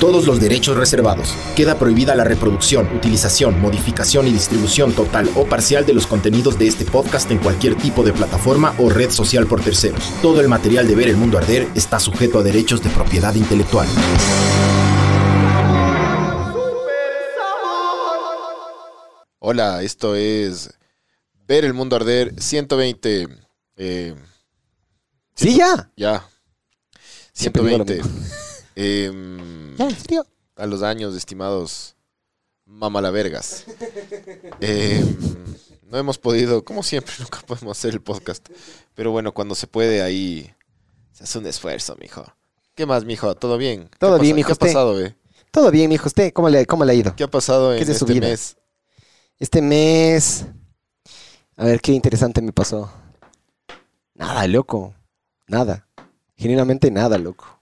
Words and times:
Todos 0.00 0.26
los 0.26 0.40
derechos 0.40 0.76
reservados. 0.76 1.34
Queda 1.56 1.78
prohibida 1.78 2.14
la 2.14 2.24
reproducción, 2.24 2.88
utilización, 2.96 3.60
modificación 3.60 4.26
y 4.26 4.32
distribución 4.32 4.92
total 4.92 5.30
o 5.36 5.46
parcial 5.46 5.86
de 5.86 5.94
los 5.94 6.06
contenidos 6.06 6.58
de 6.58 6.66
este 6.66 6.84
podcast 6.84 7.30
en 7.30 7.38
cualquier 7.38 7.76
tipo 7.76 8.02
de 8.02 8.12
plataforma 8.12 8.74
o 8.78 8.90
red 8.90 9.10
social 9.10 9.46
por 9.46 9.62
terceros. 9.62 10.02
Todo 10.20 10.40
el 10.40 10.48
material 10.48 10.86
de 10.88 10.94
Ver 10.96 11.08
el 11.08 11.16
Mundo 11.16 11.38
Arder 11.38 11.68
está 11.74 12.00
sujeto 12.00 12.40
a 12.40 12.42
derechos 12.42 12.82
de 12.82 12.90
propiedad 12.90 13.34
intelectual. 13.34 13.86
Hola, 19.38 19.82
esto 19.82 20.14
es 20.14 20.70
Ver 21.46 21.64
el 21.64 21.74
Mundo 21.74 21.96
Arder 21.96 22.32
120. 22.40 23.28
eh, 23.76 24.14
Sí, 25.34 25.56
ya. 25.56 25.90
ya. 25.96 26.26
Siempre 27.32 27.62
digo 27.64 27.78
lo 27.78 27.84
120. 27.84 28.24
Em, 28.76 29.63
Ya, 29.76 29.88
en 29.88 29.96
serio. 29.96 30.26
a 30.56 30.66
los 30.66 30.82
años, 30.82 31.14
estimados 31.16 31.96
mamalavergas. 32.66 33.64
Em, 34.60 35.16
no 35.82 35.98
hemos 35.98 36.18
podido, 36.18 36.64
como 36.64 36.82
siempre, 36.82 37.12
nunca 37.20 37.40
podemos 37.46 37.76
hacer 37.78 37.92
el 37.92 38.00
podcast. 38.00 38.48
Pero 38.94 39.10
bueno, 39.10 39.32
cuando 39.32 39.54
se 39.54 39.66
puede, 39.66 40.02
ahí 40.02 40.50
se 41.12 41.24
hace 41.24 41.38
un 41.38 41.46
esfuerzo, 41.46 41.96
mijo. 42.00 42.24
¿Qué 42.74 42.86
más, 42.86 43.04
mijo? 43.04 43.34
¿Todo 43.36 43.58
bien? 43.58 43.88
¿Qué 43.88 43.98
Todo 43.98 44.18
bien, 44.18 44.34
mijo, 44.34 44.48
¿Qué 44.48 44.52
ha 44.52 44.56
pasado, 44.56 44.94
ve? 44.94 45.14
Todo 45.50 45.70
bien, 45.70 45.88
mijo. 45.88 46.06
¿Usted 46.06 46.32
cómo 46.32 46.48
le, 46.48 46.66
cómo 46.66 46.84
le 46.84 46.92
ha 46.92 46.94
ido? 46.94 47.14
¿Qué 47.14 47.24
ha 47.24 47.30
pasado 47.30 47.72
en 47.72 47.78
¿Qué 47.78 47.82
es 47.82 47.88
de 47.88 47.94
su 47.94 48.04
este 48.04 48.14
vida? 48.14 48.28
mes? 48.28 48.56
Este 49.38 49.62
mes. 49.62 50.46
A 51.56 51.64
ver, 51.64 51.80
qué 51.80 51.92
interesante 51.92 52.42
me 52.42 52.52
pasó. 52.52 52.90
Nada, 54.14 54.46
loco. 54.48 54.94
Nada. 55.46 55.86
Genuinamente 56.36 56.90
nada, 56.90 57.18
loco. 57.18 57.53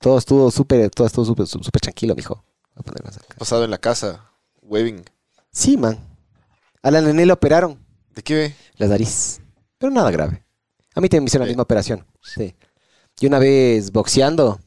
Todo 0.00 0.18
estuvo 0.18 0.50
súper, 0.50 0.90
todo 0.90 1.06
estuvo 1.06 1.24
súper, 1.24 1.46
sú- 1.46 1.62
súper 1.62 1.80
tranquilo, 1.80 2.14
mijo. 2.14 2.34
Voy 2.74 2.80
a 2.80 2.82
poner 2.82 3.04
más 3.04 3.16
acá. 3.16 3.26
¿Qué 3.28 3.34
ha 3.34 3.38
pasado 3.38 3.64
en 3.64 3.70
la 3.70 3.78
casa? 3.78 4.30
Webbing. 4.62 5.02
Sí, 5.50 5.76
man. 5.76 5.98
A 6.82 6.90
la 6.90 7.00
nené 7.00 7.26
le 7.26 7.32
operaron 7.32 7.78
¿De 8.14 8.22
qué 8.22 8.34
ve? 8.34 8.54
la 8.76 8.86
nariz. 8.86 9.40
Pero 9.78 9.90
nada 9.92 10.10
grave. 10.10 10.44
A 10.94 11.00
mí 11.00 11.08
también 11.08 11.24
me 11.24 11.28
hicieron 11.28 11.46
la 11.46 11.48
Sí. 11.48 11.52
misma 11.54 11.62
operación. 11.64 12.06
Sí. 12.22 12.54
Y 13.20 13.26
una 13.26 13.38
vez 13.38 13.90
boxeando. 13.90 14.60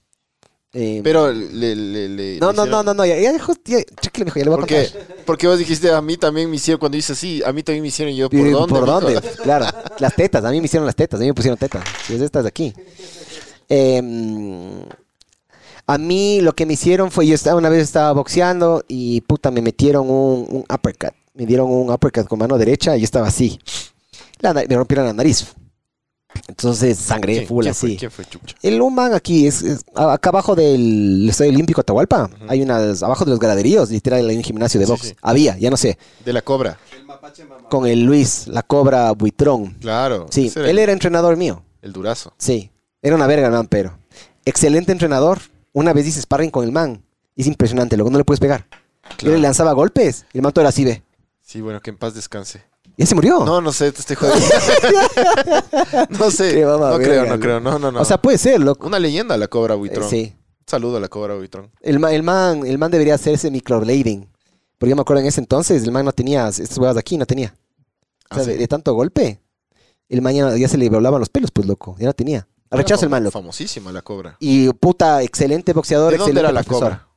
eh, 0.73 1.01
Pero 1.03 1.31
le, 1.33 1.75
le, 1.75 2.07
le- 2.09 2.39
no, 2.39 2.51
le 2.51 2.57
no, 2.57 2.63
hicieron- 2.63 2.69
no, 2.69 2.83
no, 2.83 2.93
no, 2.93 3.05
ya, 3.05 3.17
ya, 3.19 3.37
justo- 3.43 3.61
ya, 3.71 3.81
tranquilo, 3.83 4.25
mijo, 4.25 4.39
ya 4.39 4.45
le 4.45 4.49
voy 4.51 4.57
a 4.57 4.61
¿Por 4.61 4.69
contar. 4.69 4.87
qué? 5.07 5.23
Porque 5.25 5.47
vos 5.47 5.59
dijiste, 5.59 5.91
a 5.91 6.01
mí 6.01 6.15
también 6.17 6.49
me 6.49 6.55
hicieron, 6.57 6.79
cuando 6.79 6.95
dices 6.97 7.17
así, 7.17 7.41
a 7.45 7.51
mí 7.53 7.61
también 7.63 7.81
me 7.81 7.89
hicieron 7.89 8.13
y 8.13 8.17
yo, 8.17 8.29
¿por 8.29 8.39
¿Por 8.39 8.51
dónde? 8.51 8.73
¿Por 8.73 8.81
mijo? 8.83 9.01
dónde? 9.21 9.21
Claro, 9.43 9.65
las 9.99 10.15
tetas. 10.15 10.43
A 10.45 10.51
mí 10.51 10.59
me 10.61 10.65
hicieron 10.65 10.85
las 10.85 10.95
tetas, 10.95 11.19
a 11.19 11.21
mí 11.23 11.27
me 11.27 11.33
pusieron 11.33 11.57
tetas. 11.57 11.83
Si 12.05 12.15
es 12.15 12.21
estas 12.21 12.43
de 12.43 12.49
aquí. 12.49 12.73
Em, 13.67 14.81
a 15.87 15.97
mí 15.97 16.41
lo 16.41 16.53
que 16.53 16.65
me 16.65 16.73
hicieron 16.73 17.11
fue, 17.11 17.27
yo 17.27 17.35
estaba 17.35 17.57
una 17.57 17.69
vez 17.69 17.83
estaba 17.83 18.11
boxeando 18.13 18.83
y 18.87 19.21
puta, 19.21 19.51
me 19.51 19.61
metieron 19.61 20.09
un, 20.09 20.45
un 20.49 20.65
uppercut. 20.73 21.11
Me 21.33 21.45
dieron 21.45 21.69
un 21.71 21.89
uppercut 21.89 22.27
con 22.27 22.39
mano 22.39 22.57
derecha 22.57 22.95
y 22.97 23.01
yo 23.01 23.05
estaba 23.05 23.27
así. 23.27 23.59
La 24.39 24.53
me 24.53 24.65
rompieron 24.67 25.05
la 25.05 25.13
nariz. 25.13 25.47
Entonces 26.47 26.97
¿Quién, 27.21 27.45
full 27.47 27.63
quién 27.63 27.75
fue? 27.75 27.89
así. 27.89 27.97
¿Quién 27.97 28.11
fue 28.11 28.23
Chucha? 28.25 28.55
El 28.61 28.81
un 28.81 28.95
man 28.95 29.13
aquí, 29.13 29.47
es, 29.47 29.61
es- 29.61 29.83
acá 29.95 30.29
abajo 30.29 30.55
del 30.55 31.27
Estadio 31.29 31.51
Olímpico 31.51 31.81
Atahualpa, 31.81 32.29
hay 32.47 32.61
unas, 32.61 33.03
abajo 33.03 33.25
de 33.25 33.31
los 33.31 33.39
graderíos, 33.39 33.89
literal, 33.91 34.29
hay 34.29 34.37
un 34.37 34.43
gimnasio 34.43 34.79
de 34.79 34.85
box. 34.85 35.07
sí. 35.07 35.15
Había, 35.21 35.57
ya 35.57 35.69
no 35.69 35.75
sé, 35.77 35.97
De 36.23 36.31
la 36.31 36.41
cobra. 36.41 36.77
con 37.69 37.85
el 37.85 38.03
Luis, 38.03 38.47
la 38.47 38.63
cobra 38.63 39.11
Buitrón. 39.11 39.73
Claro. 39.81 40.27
Sí, 40.29 40.49
era 40.55 40.63
él 40.65 40.69
el, 40.71 40.79
era 40.79 40.93
entrenador 40.93 41.35
mío. 41.35 41.63
el 41.81 41.91
durazo. 41.91 42.33
Sí, 42.37 42.71
era 43.01 43.15
una 43.15 43.27
verga 43.27 43.47
el 43.47 43.53
man, 43.53 43.67
pero. 43.67 43.97
Excelente 44.45 44.91
entrenador. 44.93 45.39
Una 45.73 45.93
vez 45.93 46.07
hice 46.07 46.21
sparring 46.21 46.51
con 46.51 46.63
el 46.65 46.71
man. 46.71 47.03
Es 47.35 47.47
impresionante, 47.47 47.95
luego 47.97 48.09
no 48.11 48.17
le 48.17 48.23
puedes 48.25 48.39
pegar. 48.39 48.67
Yo 49.11 49.15
Claro. 49.17 49.35
le 49.35 49.41
lanzaba 49.41 49.73
golpes 49.73 50.25
y 50.33 50.37
el 50.37 50.41
man 50.43 50.51
todo 50.53 50.61
era 50.63 50.69
así, 50.69 50.83
ve. 50.85 51.03
Sí, 51.41 51.61
bueno, 51.61 51.81
que 51.81 51.89
en 51.89 51.97
paz 51.97 52.13
descanse. 52.13 52.63
Y 52.97 53.01
él 53.03 53.07
se 53.07 53.15
murió. 53.15 53.43
No, 53.45 53.61
no 53.61 53.71
sé, 53.71 53.91
te 53.91 53.99
estoy 54.01 54.15
jodiendo. 54.17 54.45
no 56.19 56.31
sé. 56.31 56.61
No 56.61 56.97
creo, 56.97 57.25
no 57.25 57.39
creo. 57.39 57.59
No, 57.59 57.79
no, 57.79 57.91
no. 57.91 58.01
O 58.01 58.05
sea, 58.05 58.21
puede 58.21 58.37
ser, 58.37 58.59
loco. 58.61 58.85
una 58.87 58.99
leyenda 58.99 59.37
la 59.37 59.47
cobra 59.47 59.73
Eh, 59.75 59.77
buitrón. 59.77 60.09
sí. 60.09 60.35
Saludo 60.67 60.97
a 60.97 60.99
la 60.99 61.07
cobra 61.09 61.35
buitrón. 61.35 61.71
El, 61.81 61.99
ma- 61.99 62.11
el, 62.13 62.23
man, 62.23 62.65
el 62.65 62.77
man 62.77 62.91
debería 62.91 63.15
hacerse 63.15 63.49
microblading. 63.51 64.29
Porque 64.77 64.89
yo 64.89 64.95
me 64.95 65.01
acuerdo 65.01 65.21
en 65.21 65.27
ese 65.27 65.39
entonces, 65.41 65.83
el 65.83 65.91
man 65.91 66.05
no 66.05 66.11
tenía, 66.11 66.47
estas 66.47 66.77
huevas 66.77 66.95
de 66.95 66.99
aquí 67.01 67.17
no 67.17 67.25
tenía. 67.25 67.53
O 68.29 68.35
sea, 68.35 68.43
Ah, 68.43 68.47
de 68.57 68.67
tanto 68.67 68.93
golpe, 68.93 69.41
el 70.09 70.21
man 70.21 70.33
ya, 70.33 70.55
ya 70.55 70.67
se 70.67 70.77
le 70.77 70.89
volaban 70.89 71.19
los 71.19 71.29
pelos, 71.29 71.51
pues 71.51 71.67
loco. 71.67 71.95
Ya 71.99 72.07
no 72.07 72.13
tenía. 72.13 72.47
Rechazo 72.71 73.05
el 73.05 73.11
loco. 73.11 73.31
Famosísima 73.31 73.91
la 73.91 74.01
cobra. 74.01 74.37
Y 74.39 74.69
puta, 74.73 75.21
excelente 75.21 75.73
boxeador. 75.73 76.11
¿De 76.11 76.17
dónde 76.17 76.31
excelente 76.31 76.39
era 76.39 76.51
la 76.51 76.63
profesor. 76.63 76.89
cobra? 76.89 77.07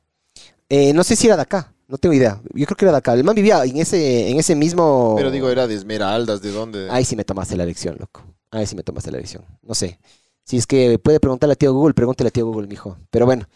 Eh, 0.67 0.93
no 0.93 1.03
sé 1.03 1.15
si 1.15 1.27
era 1.27 1.35
de 1.35 1.43
acá, 1.43 1.73
no 1.87 1.97
tengo 1.97 2.13
idea. 2.13 2.41
Yo 2.53 2.65
creo 2.65 2.75
que 2.75 2.85
era 2.85 2.91
de 2.91 2.97
acá. 2.97 3.13
El 3.13 3.23
man 3.23 3.35
vivía 3.35 3.63
en 3.63 3.77
ese, 3.77 4.29
en 4.29 4.37
ese 4.37 4.55
mismo. 4.55 5.13
Pero 5.15 5.31
digo, 5.31 5.49
era 5.49 5.67
de 5.67 5.75
Esmeraldas, 5.75 6.41
¿de 6.41 6.51
dónde? 6.51 6.89
Ahí 6.89 7.05
sí 7.05 7.15
me 7.15 7.23
tomaste 7.23 7.55
la 7.55 7.65
lección, 7.65 7.97
loco. 7.99 8.23
Ahí 8.51 8.65
sí 8.65 8.75
me 8.75 8.83
tomaste 8.83 9.11
la 9.11 9.17
lección. 9.17 9.45
No 9.61 9.75
sé. 9.75 9.99
Si 10.43 10.57
es 10.57 10.67
que 10.67 10.99
puede 10.99 11.19
preguntarle 11.19 11.53
a 11.53 11.55
tío 11.55 11.73
Google, 11.73 11.93
pregúntale 11.93 12.27
a 12.27 12.31
tío 12.31 12.45
Google, 12.45 12.67
mijo. 12.67 12.97
Pero 13.09 13.25
bueno, 13.25 13.47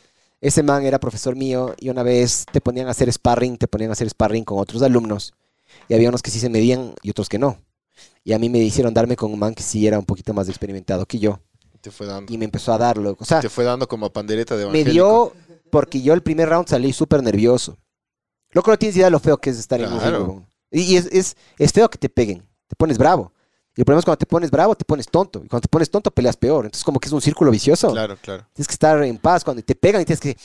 ese 0.41 0.63
man 0.63 0.85
era 0.85 0.99
profesor 0.99 1.35
mío 1.35 1.75
y 1.77 1.89
una 1.89 2.03
vez 2.03 2.45
te 2.51 2.61
ponían 2.61 2.87
a 2.87 2.91
hacer 2.91 3.11
sparring, 3.11 3.57
te 3.57 3.67
ponían 3.67 3.89
a 3.89 3.93
hacer 3.93 4.09
sparring 4.09 4.43
con 4.43 4.59
otros 4.59 4.81
alumnos. 4.81 5.33
Y 5.87 5.93
había 5.93 6.09
unos 6.09 6.21
que 6.21 6.31
sí 6.31 6.39
se 6.39 6.49
medían 6.49 6.93
y 7.03 7.11
otros 7.11 7.29
que 7.29 7.37
no. 7.37 7.57
Y 8.23 8.33
a 8.33 8.39
mí 8.39 8.49
me 8.49 8.59
hicieron 8.59 8.93
darme 8.93 9.16
con 9.16 9.31
un 9.31 9.39
man 9.39 9.53
que 9.53 9.63
sí 9.63 9.85
era 9.85 9.99
un 9.99 10.05
poquito 10.05 10.33
más 10.33 10.49
experimentado 10.49 11.05
que 11.05 11.19
yo. 11.19 11.39
Te 11.81 11.91
fue 11.91 12.06
dando. 12.07 12.31
Y 12.34 12.38
me 12.38 12.45
empezó 12.45 12.73
a 12.73 12.78
darlo. 12.78 13.16
O 13.19 13.25
sea, 13.25 13.40
Te 13.40 13.50
fue 13.50 13.63
dando 13.63 13.88
como 13.88 14.09
pandereta 14.12 14.56
de 14.56 14.66
me 14.66 14.79
evangélico. 14.81 14.91
dio 14.91 15.34
porque 15.72 16.01
yo 16.01 16.13
el 16.13 16.22
primer 16.23 16.50
round 16.50 16.67
salí 16.67 16.91
súper 16.94 17.22
nervioso. 17.23 17.78
Loco, 18.51 18.72
no 18.72 18.78
tienes 18.78 18.95
idea 18.95 19.06
de 19.07 19.12
lo 19.12 19.19
feo 19.19 19.38
que 19.38 19.50
es 19.51 19.59
estar 19.59 19.79
en 19.79 19.91
un 19.94 20.00
ring. 20.01 20.41
Y, 20.72 20.81
y 20.94 20.97
es, 20.97 21.06
es, 21.12 21.38
es 21.57 21.72
feo 21.72 21.90
que 21.90 21.97
te 21.97 22.09
peguen. 22.09 22.40
Te 22.67 22.75
pones 22.75 22.97
bravo. 22.97 23.31
Y 23.75 23.81
el 23.81 23.85
problema 23.85 24.00
es 24.00 24.06
cuando 24.06 24.17
te 24.17 24.25
pones 24.25 24.50
bravo, 24.51 24.75
te 24.75 24.84
pones 24.85 25.07
tonto. 25.07 25.40
Y 25.44 25.47
cuando 25.47 25.62
te 25.62 25.67
pones 25.69 25.90
tonto, 25.90 26.12
peleas 26.12 26.35
peor. 26.35 26.66
Entonces, 26.66 26.84
como 26.84 27.00
que 27.00 27.07
es 27.07 27.13
un 27.13 27.22
círculo 27.22 27.51
vicioso. 27.51 27.91
Claro, 27.91 28.17
claro. 28.22 28.46
Tienes 28.53 28.67
que 28.67 28.73
estar 28.73 29.01
en 29.03 29.17
paz. 29.17 29.44
Cuando 29.44 29.61
te 29.63 29.75
pegan 29.75 30.01
y 30.01 30.06
tienes 30.06 30.19
que 30.19 30.35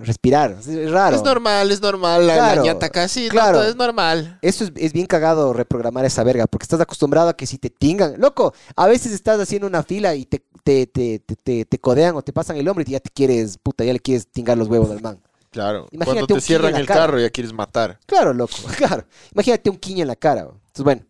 respirar. 0.00 0.56
Es, 0.60 0.90
raro. 0.90 1.16
Es 1.16 1.22
normal, 1.22 1.70
es 1.70 1.80
normal. 1.80 2.26
La, 2.26 2.34
Claro, 2.34 2.60
la 2.64 2.72
ñata 2.72 2.88
casi, 2.90 3.28
claro. 3.28 3.58
no, 3.58 3.64
es 3.64 3.76
normal. 3.76 4.38
Eso 4.42 4.64
es, 4.64 4.72
es 4.76 4.92
bien 4.92 5.06
cagado 5.06 5.52
reprogramar 5.52 6.04
esa 6.04 6.24
verga, 6.24 6.46
porque 6.46 6.64
estás 6.64 6.80
acostumbrado 6.80 7.28
a 7.28 7.36
que 7.36 7.46
si 7.46 7.58
te 7.58 7.70
tingan, 7.70 8.14
loco, 8.20 8.52
a 8.76 8.86
veces 8.86 9.12
estás 9.12 9.40
haciendo 9.40 9.66
una 9.66 9.82
fila 9.82 10.14
y 10.14 10.24
te, 10.26 10.44
te, 10.64 10.86
te, 10.86 11.18
te, 11.20 11.36
te- 11.36 11.64
te 11.64 11.78
codean 11.78 12.16
o 12.16 12.22
te 12.22 12.32
pasan 12.32 12.56
el 12.56 12.68
hombro 12.68 12.84
y 12.86 12.90
ya 12.92 13.00
te 13.00 13.10
quieres, 13.10 13.58
puta, 13.58 13.84
ya 13.84 13.92
le 13.92 14.00
quieres 14.00 14.26
tingar 14.28 14.58
los 14.58 14.68
huevos 14.68 14.90
al 14.90 15.00
man. 15.00 15.20
Claro. 15.50 15.86
Imagínate 15.92 16.18
Cuando 16.26 16.34
un 16.34 16.40
te 16.40 16.44
cierran 16.46 16.72
la 16.72 16.78
el 16.80 16.86
cara. 16.86 17.00
carro 17.00 17.20
ya 17.20 17.30
quieres 17.30 17.52
matar. 17.52 18.00
Claro, 18.06 18.32
loco, 18.34 18.54
claro. 18.76 19.04
Imagínate 19.32 19.70
un 19.70 19.76
quiño 19.76 20.02
en 20.02 20.08
la 20.08 20.16
cara. 20.16 20.42
bro. 20.44 20.54
Entonces, 20.66 20.84
bueno. 20.84 21.02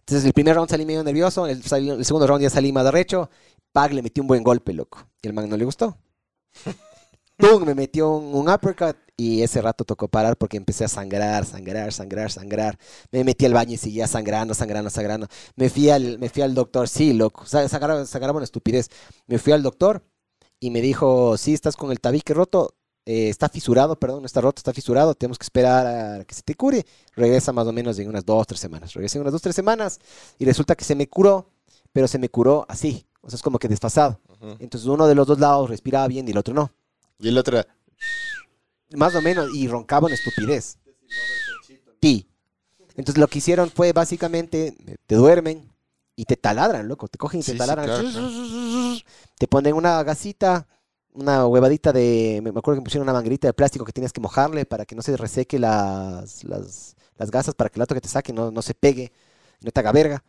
Entonces, 0.00 0.24
el 0.24 0.32
primer 0.32 0.54
round 0.54 0.70
salí 0.70 0.86
medio 0.86 1.02
nervioso, 1.02 1.46
el, 1.48 1.58
el 1.58 2.04
segundo 2.04 2.26
round 2.28 2.40
ya 2.42 2.48
salí 2.48 2.72
más 2.72 2.86
arrecho. 2.86 3.28
Pag 3.72 3.92
le 3.92 4.02
metió 4.02 4.22
un 4.22 4.28
buen 4.28 4.42
golpe, 4.42 4.72
loco. 4.72 5.06
Y 5.20 5.26
el 5.26 5.34
man 5.34 5.48
no 5.50 5.56
le 5.56 5.64
gustó. 5.66 5.98
¡Pum! 7.36 7.64
Me 7.64 7.74
metió 7.74 8.10
un, 8.12 8.34
un 8.34 8.48
uppercut 8.48 8.96
y 9.16 9.42
ese 9.42 9.60
rato 9.60 9.84
tocó 9.84 10.08
parar 10.08 10.36
porque 10.36 10.56
empecé 10.56 10.84
a 10.84 10.88
sangrar, 10.88 11.44
sangrar, 11.44 11.92
sangrar, 11.92 12.30
sangrar. 12.30 12.78
Me 13.12 13.24
metí 13.24 13.44
al 13.46 13.52
baño 13.52 13.72
y 13.74 13.76
seguía 13.76 14.06
sangrando, 14.06 14.54
sangrando, 14.54 14.90
sangrando. 14.90 15.26
Me 15.54 15.68
fui 15.68 15.90
al, 15.90 16.18
me 16.18 16.28
fui 16.30 16.42
al 16.42 16.54
doctor, 16.54 16.88
sí, 16.88 17.12
loco. 17.12 17.44
Sa- 17.46 17.68
Sangraba, 17.68 18.06
sangraba 18.06 18.36
una 18.38 18.44
estupidez. 18.44 18.88
Me 19.26 19.38
fui 19.38 19.52
al 19.52 19.62
doctor 19.62 20.02
y 20.60 20.70
me 20.70 20.80
dijo, 20.80 21.36
sí, 21.36 21.52
estás 21.54 21.76
con 21.76 21.90
el 21.90 22.00
tabique 22.00 22.32
roto, 22.32 22.74
eh, 23.04 23.28
está 23.28 23.48
fisurado, 23.50 23.98
perdón, 23.98 24.22
no 24.22 24.26
está 24.26 24.40
roto, 24.40 24.60
está 24.60 24.72
fisurado, 24.72 25.14
tenemos 25.14 25.38
que 25.38 25.44
esperar 25.44 25.86
a 25.86 26.24
que 26.24 26.34
se 26.34 26.42
te 26.42 26.54
cure. 26.54 26.86
Regresa 27.14 27.52
más 27.52 27.66
o 27.66 27.72
menos 27.72 27.98
en 27.98 28.08
unas 28.08 28.24
dos, 28.24 28.46
tres 28.46 28.60
semanas. 28.60 28.94
Regresé 28.94 29.18
en 29.18 29.22
unas 29.22 29.32
dos, 29.32 29.42
tres 29.42 29.54
semanas 29.54 29.98
y 30.38 30.44
resulta 30.46 30.74
que 30.74 30.84
se 30.84 30.94
me 30.94 31.06
curó, 31.08 31.50
pero 31.92 32.08
se 32.08 32.18
me 32.18 32.30
curó 32.30 32.64
así. 32.68 33.06
O 33.20 33.28
sea, 33.30 33.36
es 33.36 33.42
como 33.42 33.58
que 33.58 33.68
desfasado. 33.68 34.20
Entonces 34.58 34.88
uno 34.88 35.06
de 35.06 35.14
los 35.14 35.26
dos 35.26 35.38
lados 35.38 35.68
respiraba 35.68 36.08
bien 36.08 36.26
y 36.28 36.30
el 36.30 36.38
otro 36.38 36.54
no. 36.54 36.70
Y 37.18 37.28
el 37.28 37.38
otro, 37.38 37.62
Más 38.90 39.14
o 39.14 39.22
menos, 39.22 39.52
y 39.54 39.68
roncaba 39.68 40.06
una 40.06 40.14
estupidez. 40.14 40.78
Sí. 42.00 42.28
Entonces 42.96 43.18
lo 43.18 43.28
que 43.28 43.38
hicieron 43.38 43.70
fue 43.70 43.92
básicamente, 43.92 44.74
te 45.06 45.14
duermen 45.16 45.70
y 46.14 46.24
te 46.24 46.36
taladran, 46.36 46.88
loco. 46.88 47.08
Te 47.08 47.18
cogen 47.18 47.40
y 47.40 47.42
te 47.42 47.52
Sí, 47.52 47.52
sí, 47.52 47.58
taladran. 47.58 47.86
claro, 47.86 48.08
Te 49.38 49.46
ponen 49.48 49.74
una 49.74 50.02
gasita, 50.02 50.66
una 51.12 51.46
huevadita 51.46 51.92
de, 51.92 52.40
me 52.42 52.50
acuerdo 52.50 52.76
que 52.76 52.80
me 52.80 52.84
pusieron 52.84 53.04
una 53.06 53.12
manguerita 53.12 53.48
de 53.48 53.52
plástico 53.54 53.84
que 53.84 53.92
tienes 53.92 54.12
que 54.12 54.20
mojarle 54.20 54.64
para 54.66 54.84
que 54.86 54.94
no 54.94 55.02
se 55.02 55.16
reseque 55.16 55.58
las, 55.58 56.44
las, 56.44 56.96
las 57.16 57.30
gasas, 57.30 57.54
para 57.54 57.70
que 57.70 57.76
el 57.76 57.80
lato 57.80 57.94
que 57.94 58.00
te 58.00 58.08
saque 58.08 58.32
no, 58.32 58.50
no 58.50 58.62
se 58.62 58.74
pegue. 58.74 59.12
no 59.60 59.70
te 59.70 59.80
haga 59.80 59.92
verga. 59.92 60.24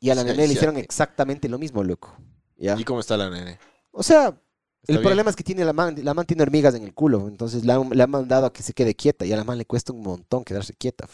Y 0.00 0.10
a 0.10 0.14
la 0.14 0.24
Sí, 0.26 0.26
nene 0.26 0.48
le 0.48 0.54
sí, 0.54 0.54
hicieron 0.54 0.76
exactamente 0.78 1.48
lo 1.48 1.58
mismo, 1.58 1.84
loco. 1.84 2.16
¿Ya? 2.56 2.78
¿Y 2.78 2.84
cómo 2.84 3.00
está 3.00 3.16
la 3.16 3.30
nene? 3.30 3.58
O 3.92 4.02
sea, 4.02 4.34
Está 4.82 4.92
el 4.94 4.98
bien. 4.98 5.02
problema 5.02 5.30
es 5.30 5.36
que 5.36 5.44
tiene 5.44 5.64
la 5.64 5.72
man, 5.72 5.94
la 6.02 6.12
man 6.14 6.26
tiene 6.26 6.42
hormigas 6.42 6.74
en 6.74 6.82
el 6.82 6.92
culo, 6.92 7.28
entonces 7.28 7.64
la, 7.64 7.78
le 7.78 8.02
han 8.02 8.10
mandado 8.10 8.46
a 8.46 8.52
que 8.52 8.62
se 8.64 8.72
quede 8.72 8.94
quieta 8.96 9.24
y 9.24 9.32
a 9.32 9.36
la 9.36 9.44
man 9.44 9.56
le 9.58 9.64
cuesta 9.64 9.92
un 9.92 10.02
montón 10.02 10.44
quedarse 10.44 10.74
quieta. 10.74 11.08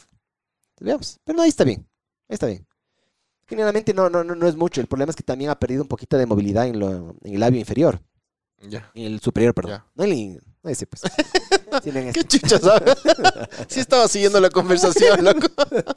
Veamos, 0.80 1.18
pero 1.24 1.36
no, 1.36 1.42
ahí 1.42 1.48
está 1.50 1.64
bien, 1.64 1.80
ahí 2.28 2.34
está 2.34 2.46
bien. 2.46 2.66
Generalmente 3.46 3.92
no, 3.94 4.08
no, 4.10 4.24
no, 4.24 4.34
no 4.34 4.46
es 4.48 4.56
mucho, 4.56 4.80
el 4.80 4.86
problema 4.86 5.10
es 5.10 5.16
que 5.16 5.22
también 5.22 5.50
ha 5.50 5.58
perdido 5.58 5.82
un 5.82 5.88
poquito 5.88 6.16
de 6.16 6.26
movilidad 6.26 6.66
en, 6.66 6.78
lo- 6.78 7.14
en 7.22 7.34
el 7.34 7.40
labio 7.40 7.58
inferior, 7.60 8.00
Ya. 8.62 8.90
en 8.94 9.04
el 9.06 9.20
superior, 9.20 9.54
perdón. 9.54 9.72
Ya. 9.72 9.86
No 9.94 10.04
en 10.04 10.12
el, 10.12 10.42
no 10.62 10.70
ese 10.70 10.86
pues. 10.86 11.02
Sí, 11.82 11.90
en 11.90 12.12
¿Qué 12.14 12.20
este. 12.20 12.38
chucha 12.38 12.58
sabes? 12.58 12.94
sí 13.68 13.80
estaba 13.80 14.08
siguiendo 14.08 14.40
la 14.40 14.48
conversación, 14.48 15.22
loco. 15.22 15.46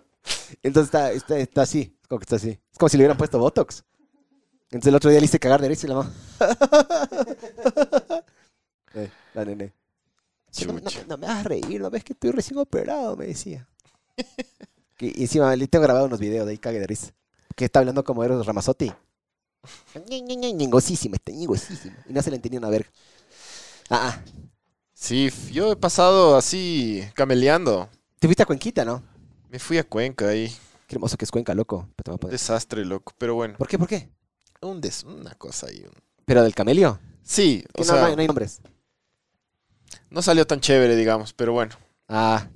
Entonces 0.64 0.88
está, 0.88 1.12
está, 1.14 1.40
está 1.40 1.62
así, 1.62 1.98
es 2.02 2.08
como 2.10 2.20
que 2.20 2.24
está 2.24 2.36
así. 2.36 2.50
Es 2.72 2.78
como 2.78 2.90
si 2.90 2.98
le 2.98 3.04
hubieran 3.04 3.18
puesto 3.18 3.40
Botox. 3.40 3.84
Entonces 4.72 4.88
el 4.88 4.96
otro 4.96 5.10
día 5.12 5.20
le 5.20 5.26
hice 5.26 5.40
cagar 5.40 5.62
derecho 5.62 5.86
y 5.86 5.90
la 5.90 5.96
mano. 5.96 6.12
Eh, 8.94 9.10
la 9.34 9.46
nene. 9.46 9.72
No, 10.68 10.74
no- 10.74 10.82
no 11.08 11.18
me 11.18 11.26
hagas 11.28 11.46
reír, 11.46 11.80
no 11.80 11.90
ves 11.90 12.04
que 12.04 12.12
estoy 12.14 12.32
recién 12.32 12.58
operado, 12.60 13.16
me 13.16 13.26
decía. 13.28 13.66
Y 15.00 15.22
encima 15.22 15.56
le 15.56 15.66
tengo 15.68 15.84
grabado 15.84 16.08
unos 16.08 16.20
videos 16.20 16.46
de 16.46 16.52
ahí, 16.52 16.58
cague 16.58 16.80
de 16.80 16.88
risa. 16.88 17.12
Que 17.56 17.66
está 17.66 17.80
hablando 17.80 18.04
como 18.04 18.22
Eros 18.24 18.46
Ramazotti. 18.46 18.92
Ñe, 20.10 20.22
Ñe, 20.22 20.36
Ñe, 20.36 20.52
Ñengosísimo, 20.54 21.16
está 21.16 21.32
ñengosísimo. 21.32 21.96
Y 22.10 22.14
no 22.14 22.22
se 22.22 22.30
le 22.32 22.36
entendía 22.36 22.60
una 22.60 22.70
verga. 22.70 22.90
Ah, 23.90 24.12
ah. 24.14 24.22
Sí, 24.94 25.30
yo 25.52 25.72
he 25.72 25.76
pasado 25.78 26.36
así, 26.36 27.02
cameleando. 27.16 27.88
Te 28.20 28.28
fuiste 28.28 28.44
a 28.44 28.46
Cuenquita, 28.46 28.84
¿no? 28.84 29.02
Me 29.50 29.58
fui 29.58 29.78
a 29.78 29.84
Cuenca 29.88 30.28
ahí. 30.28 30.50
Qué 30.88 30.96
hermoso 30.96 31.16
que 31.18 31.26
es 31.26 31.32
Cuenca, 31.32 31.54
loco. 31.56 31.88
Pero 31.96 32.04
te 32.04 32.12
voy 32.12 32.16
a 32.16 32.20
poner- 32.20 32.32
Desastre, 32.34 32.84
loco. 32.86 33.14
Pero 33.18 33.36
bueno, 33.36 33.58
¿Por 33.58 33.68
qué? 33.70 33.80
¿Por 33.80 33.88
qué? 33.88 34.10
Un 34.62 34.80
des 34.81 35.04
una 35.04 35.34
cosa 35.36 35.68
ahí. 35.68 35.84
un- 35.86 35.94
¿Pero 36.25 36.44
del 36.44 36.54
camelio? 36.56 37.00
Sí, 37.24 37.63
o 37.75 37.80
no, 37.80 37.84
sea, 37.86 37.96
no 38.00 38.06
hay, 38.08 38.16
no 38.16 38.22
hay 38.22 38.28
nombres. 38.28 38.62
no 40.10 40.22
salió 40.22 40.46
tan 40.46 40.60
chévere, 40.60 40.96
digamos, 40.96 41.34
pero 41.34 41.54
bueno, 41.54 41.75
Ah. 42.08 42.48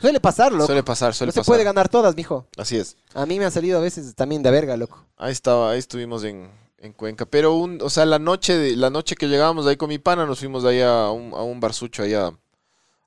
Suele 0.00 0.20
pasar, 0.20 0.52
loco. 0.52 0.66
suele 0.66 0.82
pasar, 0.82 1.14
suele 1.14 1.32
no 1.34 1.42
se 1.42 1.46
puede 1.46 1.64
ganar 1.64 1.88
todas, 1.88 2.14
mijo. 2.16 2.46
Así 2.58 2.76
es. 2.76 2.96
A 3.14 3.24
mí 3.26 3.38
me 3.38 3.44
han 3.46 3.52
salido 3.52 3.78
a 3.78 3.80
veces 3.82 4.14
también 4.14 4.42
de 4.42 4.50
verga, 4.50 4.76
loco. 4.76 5.06
Ahí 5.16 5.32
estaba, 5.32 5.70
ahí 5.70 5.78
estuvimos 5.78 6.24
en, 6.24 6.50
en 6.78 6.92
Cuenca. 6.92 7.24
Pero 7.24 7.54
un, 7.54 7.80
o 7.80 7.88
sea, 7.88 8.04
la 8.04 8.18
noche 8.18 8.56
de, 8.58 8.76
la 8.76 8.90
noche 8.90 9.14
que 9.14 9.28
llegábamos 9.28 9.66
ahí 9.66 9.76
con 9.76 9.88
mi 9.88 9.98
pana, 9.98 10.26
nos 10.26 10.40
fuimos 10.40 10.62
de 10.62 10.70
ahí 10.70 10.80
a 10.82 11.08
un, 11.10 11.32
a 11.32 11.42
un 11.42 11.58
barsucho 11.60 12.02
ahí 12.02 12.12
a, 12.12 12.30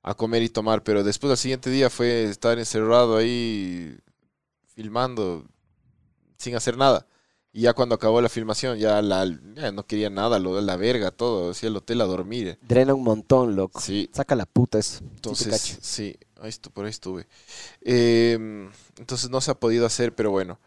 a 0.01 0.13
comer 0.15 0.41
y 0.41 0.49
tomar. 0.49 0.83
Pero 0.83 1.03
después 1.03 1.29
al 1.29 1.37
siguiente 1.37 1.69
día 1.69 1.89
fue 1.91 2.23
estar 2.25 2.57
encerrado 2.57 3.17
ahí 3.17 3.95
filmando 4.73 5.45
sin 6.37 6.55
hacer 6.55 6.77
nada. 6.77 7.05
Y 7.57 7.61
ya 7.61 7.73
cuando 7.73 7.95
acabó 7.95 8.21
la 8.21 8.29
filmación, 8.29 8.77
ya, 8.77 9.01
la, 9.01 9.25
ya 9.55 9.71
no 9.71 9.83
quería 9.83 10.11
nada, 10.11 10.37
lo 10.37 10.55
de 10.55 10.61
la 10.61 10.75
verga, 10.75 11.09
todo, 11.09 11.49
hacía 11.49 11.69
el 11.69 11.75
hotel 11.77 12.01
a 12.01 12.05
dormir. 12.05 12.59
Drena 12.61 12.93
un 12.93 13.01
montón, 13.03 13.55
loco. 13.55 13.81
Sí, 13.81 14.11
Saca 14.13 14.35
la 14.35 14.45
puta 14.45 14.77
eso. 14.77 14.99
Entonces, 15.15 15.79
sí, 15.81 16.15
ahí 16.39 16.51
estu- 16.51 16.69
por 16.69 16.85
ahí 16.85 16.91
estuve. 16.91 17.25
Em, 17.81 18.69
entonces 18.99 19.31
no 19.31 19.41
se 19.41 19.49
ha 19.49 19.55
podido 19.55 19.87
hacer, 19.87 20.13
pero 20.13 20.29
bueno. 20.29 20.59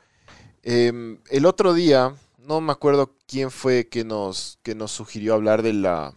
Em, 0.65 1.19
el 1.31 1.47
otro 1.47 1.75
día, 1.75 2.13
no 2.39 2.61
me 2.61 2.73
acuerdo 2.73 3.15
quién 3.29 3.53
fue 3.53 3.87
que 3.89 4.05
nos, 4.05 4.59
que 4.65 4.75
nos 4.75 4.91
sugirió 4.91 5.35
hablar 5.35 5.63
de 5.63 5.75
la, 5.75 6.13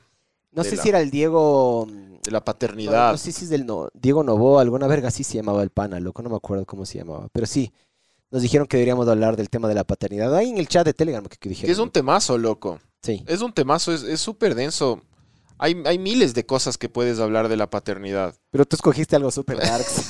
No 0.53 0.63
de 0.63 0.69
sé 0.71 0.75
la- 0.77 0.81
si 0.81 0.89
era 0.89 1.01
el 1.01 1.11
Diego. 1.11 1.85
de 1.87 2.31
la 2.31 2.39
No, 2.39 2.45
paternidad. 2.45 3.11
no 3.11 3.17
sé 3.19 3.31
si 3.31 3.43
es 3.43 3.51
del 3.51 3.67
no, 3.67 3.89
Diego 3.93 4.23
Novoa, 4.23 4.63
alguna 4.63 4.87
verga 4.87 5.09
así 5.09 5.23
se 5.23 5.35
llamaba 5.35 5.61
el 5.61 5.69
pana, 5.69 5.99
loco. 5.99 6.23
No 6.23 6.31
me 6.31 6.35
acuerdo 6.37 6.65
cómo 6.65 6.83
se 6.87 6.97
llamaba. 6.97 7.27
Pero 7.31 7.45
sí, 7.45 7.71
nos 8.33 8.41
dijeron 8.41 8.65
que 8.65 8.77
deberíamos 8.77 9.07
hablar 9.07 9.37
del 9.37 9.51
tema 9.51 9.67
de 9.67 9.75
la 9.75 9.83
paternidad. 9.83 10.35
Ahí 10.35 10.49
en 10.49 10.57
el 10.57 10.67
chat 10.67 10.83
de 10.83 10.95
Telegram 10.95 11.23
que, 11.23 11.37
que 11.37 11.49
dijeron. 11.49 11.71
es 11.71 11.77
un 11.77 11.91
temazo, 11.91 12.39
loco. 12.39 12.79
Sí. 13.03 13.23
Es 13.27 13.41
un 13.41 13.53
temazo, 13.53 13.93
es 13.93 14.19
súper 14.19 14.55
denso. 14.55 15.03
Hay, 15.59 15.83
hay 15.85 15.99
miles 15.99 16.33
de 16.33 16.43
cosas 16.43 16.79
que 16.79 16.89
puedes 16.89 17.19
hablar 17.19 17.47
de 17.47 17.57
la 17.57 17.69
paternidad. 17.69 18.33
Pero 18.49 18.65
tú 18.65 18.75
escogiste 18.75 19.15
algo 19.15 19.29
super 19.29 19.59
darks. 19.59 20.09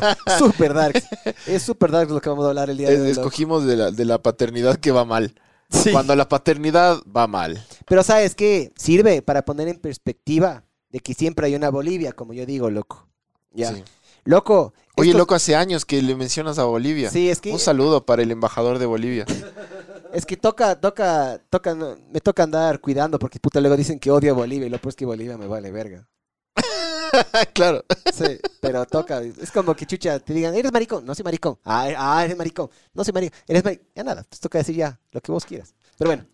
super 0.38 0.72
darks. 0.72 1.04
Es 1.46 1.62
super 1.62 1.90
darks 1.90 2.10
lo 2.10 2.22
que 2.22 2.30
vamos 2.30 2.46
a 2.46 2.48
hablar 2.48 2.70
el 2.70 2.78
día 2.78 2.88
de 2.88 2.98
hoy. 2.98 3.10
escogimos 3.10 3.66
de 3.66 3.76
la, 3.76 3.90
de 3.90 4.06
la 4.06 4.22
paternidad 4.22 4.76
que 4.76 4.90
va 4.90 5.04
mal. 5.04 5.34
Sí. 5.68 5.92
Cuando 5.92 6.16
la 6.16 6.30
paternidad 6.30 7.02
va 7.14 7.26
mal. 7.26 7.62
Pero 7.86 8.02
¿sabes 8.02 8.34
qué? 8.34 8.72
Sirve 8.74 9.20
para 9.20 9.44
poner 9.44 9.68
en 9.68 9.78
perspectiva 9.78 10.64
de 10.88 11.00
que 11.00 11.12
siempre 11.12 11.46
hay 11.46 11.54
una 11.54 11.68
Bolivia, 11.68 12.12
como 12.12 12.32
yo 12.32 12.46
digo, 12.46 12.70
loco. 12.70 13.06
Ya. 13.52 13.74
Sí. 13.74 13.84
Loco. 14.24 14.74
Oye, 14.96 15.14
loco, 15.14 15.34
hace 15.34 15.56
años 15.56 15.84
que 15.84 16.02
le 16.02 16.14
mencionas 16.14 16.58
a 16.58 16.64
Bolivia. 16.64 17.10
Sí, 17.10 17.30
es 17.30 17.40
que, 17.40 17.52
Un 17.52 17.58
saludo 17.58 18.04
para 18.04 18.22
el 18.22 18.30
embajador 18.30 18.78
de 18.78 18.86
Bolivia. 18.86 19.24
es 20.12 20.26
que 20.26 20.36
toca, 20.36 20.78
toca, 20.78 21.40
toca, 21.48 21.74
me 21.74 22.20
toca 22.20 22.42
andar 22.42 22.80
cuidando 22.80 23.18
porque 23.18 23.40
puta 23.40 23.60
luego 23.60 23.76
dicen 23.76 23.98
que 23.98 24.10
odio 24.10 24.32
a 24.32 24.34
Bolivia 24.34 24.66
y 24.66 24.70
lo 24.70 24.78
peor 24.78 24.90
es 24.90 24.96
que 24.96 25.06
Bolivia 25.06 25.38
me 25.38 25.46
vale 25.46 25.70
verga. 25.70 26.08
claro. 27.54 27.84
Sí, 28.12 28.38
pero 28.60 28.84
toca, 28.86 29.22
es 29.22 29.50
como 29.50 29.74
que 29.74 29.86
chucha, 29.86 30.18
te 30.18 30.34
digan, 30.34 30.54
eres 30.54 30.72
maricón, 30.72 31.04
no 31.04 31.14
soy 31.14 31.24
maricón. 31.24 31.58
Ah, 31.64 31.88
eh, 31.88 31.94
ah, 31.96 32.24
eres 32.24 32.36
maricón, 32.36 32.68
no 32.92 33.04
soy 33.04 33.12
maricón, 33.12 33.38
eres 33.46 33.64
maricón. 33.64 33.86
Ya 33.94 34.04
nada, 34.04 34.22
te 34.24 34.36
toca 34.38 34.58
decir 34.58 34.76
ya 34.76 35.00
lo 35.12 35.20
que 35.20 35.32
vos 35.32 35.44
quieras. 35.44 35.74
Pero 35.96 36.10
bueno, 36.10 36.26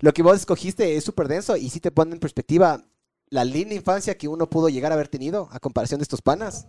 lo 0.00 0.12
que 0.12 0.22
vos 0.22 0.36
escogiste 0.36 0.96
es 0.96 1.04
súper 1.04 1.28
denso 1.28 1.56
y 1.56 1.70
sí 1.70 1.80
te 1.80 1.90
pone 1.90 2.12
en 2.12 2.20
perspectiva 2.20 2.84
la 3.30 3.44
linda 3.44 3.74
infancia 3.74 4.16
que 4.16 4.28
uno 4.28 4.48
pudo 4.48 4.68
llegar 4.68 4.92
a 4.92 4.94
haber 4.94 5.08
tenido 5.08 5.48
a 5.52 5.60
comparación 5.60 5.98
de 5.98 6.04
estos 6.04 6.22
panas 6.22 6.66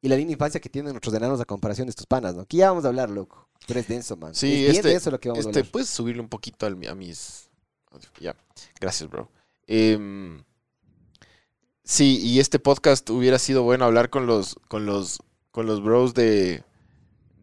y 0.00 0.08
la 0.08 0.16
linda 0.16 0.32
infancia 0.32 0.60
que 0.60 0.68
tienen 0.68 0.92
nuestros 0.92 1.14
enanos 1.14 1.40
a 1.40 1.44
comparación 1.44 1.86
de 1.86 1.90
estos 1.90 2.06
panas, 2.06 2.34
¿no? 2.34 2.44
Que 2.46 2.58
ya 2.58 2.68
vamos 2.70 2.84
a 2.84 2.88
hablar, 2.88 3.10
loco. 3.10 3.48
Pero 3.66 3.80
es 3.80 3.88
denso, 3.88 4.16
man. 4.16 4.34
Sí, 4.34 4.66
es 4.66 4.76
este- 4.76 4.88
denso 4.88 5.10
lo 5.10 5.18
que 5.20 5.28
vamos 5.28 5.44
a 5.44 5.48
Este, 5.50 5.60
hablar. 5.60 5.72
¿Puedes 5.72 5.88
subirle 5.88 6.22
un 6.22 6.28
poquito 6.28 6.66
al 6.66 6.78
a 6.88 6.94
mis... 6.94 7.48
Ya, 8.20 8.36
gracias, 8.80 9.08
bro. 9.10 9.28
Em, 9.66 10.42
sí, 11.84 12.18
y 12.22 12.38
este 12.40 12.58
podcast 12.58 13.08
hubiera 13.10 13.38
sido 13.38 13.62
bueno 13.62 13.84
hablar 13.84 14.10
con 14.10 14.26
los, 14.26 14.56
con 14.68 14.86
los, 14.86 15.18
con 15.50 15.66
los 15.66 15.82
bros 15.82 16.14
de, 16.14 16.62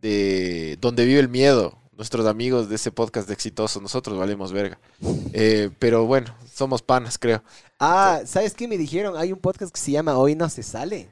de 0.01 0.77
Donde 0.79 1.05
vive 1.05 1.19
el 1.19 1.29
miedo. 1.29 1.77
Nuestros 1.97 2.25
amigos 2.25 2.67
de 2.69 2.75
ese 2.75 2.91
podcast 2.91 3.27
de 3.27 3.33
exitoso. 3.33 3.79
Nosotros 3.81 4.17
valemos 4.17 4.51
verga. 4.51 4.79
Eh, 5.33 5.69
pero 5.79 6.05
bueno, 6.05 6.35
somos 6.53 6.81
panas, 6.81 7.17
creo. 7.17 7.41
Ah, 7.79 8.21
¿sabes 8.25 8.53
qué 8.53 8.67
me 8.67 8.77
dijeron? 8.77 9.15
Hay 9.17 9.31
un 9.31 9.39
podcast 9.39 9.73
que 9.73 9.79
se 9.79 9.91
llama 9.91 10.17
Hoy 10.17 10.35
no 10.35 10.49
se 10.49 10.61
sale. 10.63 11.09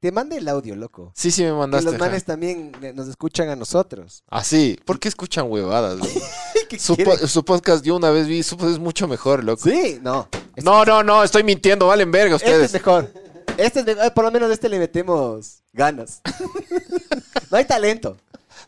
Te 0.00 0.12
mandé 0.12 0.36
el 0.36 0.46
audio, 0.48 0.76
loco. 0.76 1.12
Sí, 1.16 1.32
sí 1.32 1.42
me 1.42 1.48
Que 1.48 1.54
mandaste. 1.54 1.84
los 1.86 1.94
ajá. 1.94 2.04
manes 2.04 2.24
también 2.24 2.70
eh, 2.82 2.92
nos 2.94 3.08
escuchan 3.08 3.48
a 3.48 3.56
nosotros. 3.56 4.22
Ah, 4.30 4.44
sí. 4.44 4.78
¿Por 4.84 5.00
qué 5.00 5.08
escuchan 5.08 5.46
huevadas? 5.50 5.98
¿Qué 6.68 6.78
su, 6.78 6.96
po- 6.96 7.16
su 7.16 7.44
podcast 7.44 7.84
yo 7.84 7.96
una 7.96 8.10
vez 8.10 8.26
vi, 8.28 8.42
su 8.42 8.56
podcast 8.56 8.74
es 8.74 8.78
mucho 8.78 9.08
mejor, 9.08 9.42
loco. 9.42 9.62
Sí, 9.68 9.98
no. 10.02 10.28
Es- 10.54 10.62
No, 10.64 10.84
no, 10.84 11.02
no, 11.02 11.24
estoy 11.24 11.42
mintiendo, 11.42 11.88
valen 11.88 12.12
verga 12.12 12.36
Este 12.36 12.48
es 12.48 12.54
ustedes. 12.54 12.72
mejor. 12.74 13.12
Este 13.56 13.80
es 13.80 13.86
mejor. 13.86 14.04
Eh, 14.04 14.10
Por 14.12 14.24
lo 14.24 14.30
menos 14.30 14.50
a 14.50 14.52
este 14.54 14.68
le 14.68 14.78
metemos 14.78 15.62
ganas. 15.72 16.20
no 17.50 17.56
hay 17.56 17.64
talento. 17.64 18.16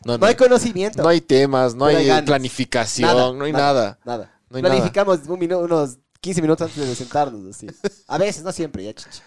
No, 0.03 0.17
No 0.17 0.25
hay 0.25 0.35
conocimiento. 0.35 1.01
No 1.01 1.07
hay 1.09 1.21
temas, 1.21 1.75
no 1.75 1.85
hay 1.85 2.09
planificación, 2.23 3.07
Nada, 3.07 3.31
no 3.33 3.45
hay 3.45 3.53
nada. 3.53 3.99
nada. 4.03 4.33
Planificamos 4.49 5.19
un 5.27 5.53
unos 5.53 5.97
15 6.19 6.41
minutos 6.41 6.69
antes 6.69 6.87
de 6.87 6.95
sentarnos. 6.95 7.55
Así. 7.55 7.67
A 8.07 8.17
veces, 8.17 8.43
no 8.43 8.51
siempre, 8.51 8.83
ya 8.83 8.93
chichi. 8.93 9.19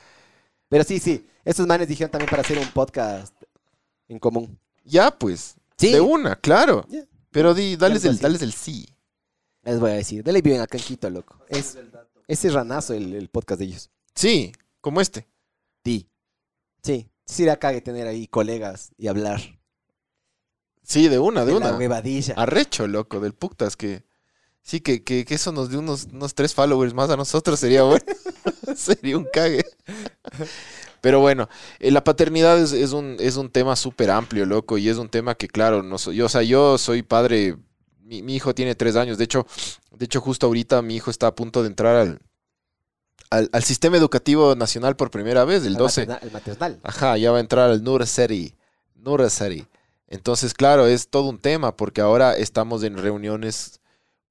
Pero 0.68 0.84
sí, 0.84 0.98
sí. 0.98 1.26
Estos 1.44 1.66
manes 1.66 1.88
dijeron 1.88 2.10
también 2.10 2.30
para 2.30 2.42
hacer 2.42 2.58
un 2.58 2.68
podcast 2.68 3.34
en 4.08 4.18
común. 4.18 4.58
Ya, 4.84 5.10
pues. 5.10 5.56
Sí. 5.76 5.92
De 5.92 6.00
una, 6.00 6.36
claro. 6.36 6.86
Pero 7.30 7.54
di, 7.54 7.76
dales 7.76 8.04
el, 8.04 8.18
dales 8.18 8.42
el 8.42 8.52
sí. 8.52 8.86
Les 9.62 9.80
voy 9.80 9.90
a 9.90 9.94
decir. 9.94 10.22
De 10.22 10.32
ley 10.32 10.42
viven 10.42 10.60
acá 10.60 10.78
en 10.78 10.84
Quito, 10.84 11.10
loco. 11.10 11.38
Es, 11.48 11.76
ese 12.28 12.48
es 12.48 12.54
ranazo 12.54 12.94
el, 12.94 13.14
el 13.14 13.28
podcast 13.28 13.58
de 13.58 13.66
ellos. 13.66 13.90
Sí, 14.14 14.52
como 14.80 15.00
este. 15.00 15.26
Sí. 15.84 16.08
Sí. 16.82 17.08
Sí, 17.26 17.44
da 17.44 17.56
cague 17.56 17.80
tener 17.80 18.06
ahí 18.06 18.26
colegas 18.26 18.92
y 18.98 19.08
hablar. 19.08 19.40
Sí, 20.82 21.08
de 21.08 21.18
una, 21.18 21.40
de, 21.44 21.52
de 21.52 21.56
una. 21.56 21.70
la 21.72 21.78
huevadilla. 21.78 22.34
Arrecho, 22.36 22.86
loco, 22.86 23.20
del 23.20 23.32
putas 23.34 23.76
que. 23.76 24.04
Sí, 24.66 24.80
que, 24.80 25.04
que, 25.04 25.26
que 25.26 25.34
eso 25.34 25.52
nos 25.52 25.68
dio 25.68 25.78
unos, 25.78 26.04
unos 26.10 26.34
tres 26.34 26.54
followers 26.54 26.94
más 26.94 27.10
a 27.10 27.16
nosotros 27.18 27.60
sería 27.60 27.82
bueno. 27.82 28.02
sería 28.76 29.18
un 29.18 29.26
cague. 29.30 29.62
Pero 31.02 31.20
bueno, 31.20 31.48
eh, 31.80 31.90
la 31.90 32.02
paternidad 32.02 32.58
es, 32.58 32.72
es 32.72 32.92
un, 32.92 33.16
es 33.20 33.36
un 33.36 33.50
tema 33.50 33.76
súper 33.76 34.10
amplio, 34.10 34.46
loco, 34.46 34.78
y 34.78 34.88
es 34.88 34.96
un 34.96 35.10
tema 35.10 35.34
que, 35.34 35.48
claro, 35.48 35.82
no 35.82 35.98
soy, 35.98 36.16
yo, 36.16 36.26
o 36.26 36.28
sea, 36.30 36.42
yo 36.42 36.78
soy 36.78 37.02
padre, 37.02 37.58
mi, 38.00 38.22
mi 38.22 38.34
hijo 38.36 38.54
tiene 38.54 38.74
tres 38.74 38.96
años, 38.96 39.18
de 39.18 39.24
hecho, 39.24 39.46
de 39.92 40.06
hecho, 40.06 40.22
justo 40.22 40.46
ahorita 40.46 40.80
mi 40.80 40.96
hijo 40.96 41.10
está 41.10 41.26
a 41.26 41.34
punto 41.34 41.60
de 41.62 41.68
entrar 41.68 41.94
al, 41.96 42.20
al, 43.28 43.50
al 43.52 43.62
sistema 43.64 43.98
educativo 43.98 44.54
nacional 44.56 44.96
por 44.96 45.10
primera 45.10 45.44
vez, 45.44 45.62
el 45.66 45.72
Al 45.74 45.78
12. 45.78 46.06
materna- 46.06 46.18
El 46.22 46.30
maternal. 46.32 46.80
Ajá, 46.82 47.18
ya 47.18 47.30
va 47.32 47.36
a 47.36 47.40
entrar 47.40 47.68
al 47.68 47.84
Nursery. 47.84 48.54
Nursery. 48.94 49.66
Entonces, 50.08 50.54
claro, 50.54 50.86
es 50.86 51.08
todo 51.08 51.28
un 51.28 51.38
tema 51.38 51.76
porque 51.76 52.00
ahora 52.00 52.34
estamos 52.34 52.82
en 52.82 52.96
reuniones 52.96 53.80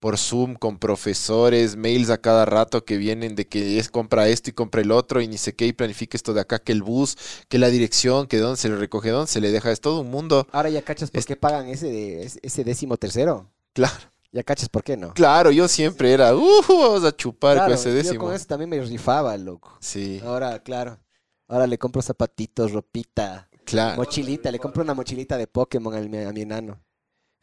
por 0.04 0.18
Zoom 0.18 0.56
con 0.56 0.80
profesores, 0.80 1.78
mails 1.78 2.10
a 2.10 2.18
cada 2.18 2.44
rato 2.44 2.84
que 2.84 2.98
vienen 2.98 3.36
de 3.36 3.48
que 3.48 3.80
es 3.80 3.88
compra 3.88 4.28
esto 4.28 4.50
y 4.50 4.54
compra 4.54 4.82
el 4.82 4.92
otro 4.92 5.22
y 5.22 5.30
ni 5.30 5.38
sé 5.38 5.56
qué 5.56 5.66
y 5.66 5.72
planifica 5.72 6.18
esto 6.18 6.34
de 6.34 6.42
acá, 6.42 6.60
que 6.60 6.74
el 6.74 6.84
bus, 6.84 7.16
que 7.48 7.58
la 7.58 7.70
dirección, 7.70 8.28
que 8.28 8.38
dónde 8.40 8.58
se 8.58 8.68
le 8.68 8.76
recoge, 8.76 9.12
dónde 9.12 9.32
se 9.32 9.40
le 9.40 9.50
deja, 9.50 9.72
es 9.72 9.80
todo 9.80 10.02
un 10.02 10.12
mundo. 10.12 10.46
Ahora 10.52 10.68
ya 10.70 10.82
cachas 10.82 11.10
por 11.10 11.20
Es- 11.20 11.26
qué 11.26 11.38
pagan 11.38 11.70
ese, 11.70 11.88
de- 11.88 12.30
ese- 12.44 12.64
décimo 12.66 12.98
tercero. 12.98 13.50
Claro, 13.72 13.96
Ya 14.34 14.44
cachas 14.44 14.68
por 14.68 14.84
qué 14.84 14.98
no. 14.98 15.14
claro, 15.14 15.52
yo 15.52 15.70
siempre 15.70 16.12
era, 16.12 16.36
uh, 16.36 16.62
vamos 16.68 17.06
a 17.06 17.16
chupar 17.16 17.56
Claro, 17.56 17.70
con 17.70 17.80
ese 17.80 17.90
yo 17.92 17.96
décimo. 17.96 18.26
con 18.26 18.34
eso 18.34 18.46
también 18.46 18.70
me 18.72 18.82
rifaba, 18.82 19.38
loco. 19.38 19.78
Sí, 19.80 20.22
Ahora, 20.26 20.60
claro. 20.64 21.00
Ahora 21.48 21.66
le 21.66 21.78
compro 21.78 22.02
zapatitos, 22.02 22.74
ropita, 22.74 23.48
claro. 23.64 23.96
mochilita. 23.96 24.52
Le 24.52 24.60
compro 24.60 24.84
una 24.84 24.94
mochilita 24.94 25.38
de 25.38 25.48
Pokémon 25.48 25.94
a 25.96 26.02
mi, 26.02 26.18
a 26.18 26.34
mi 26.34 26.42
enano. 26.42 26.82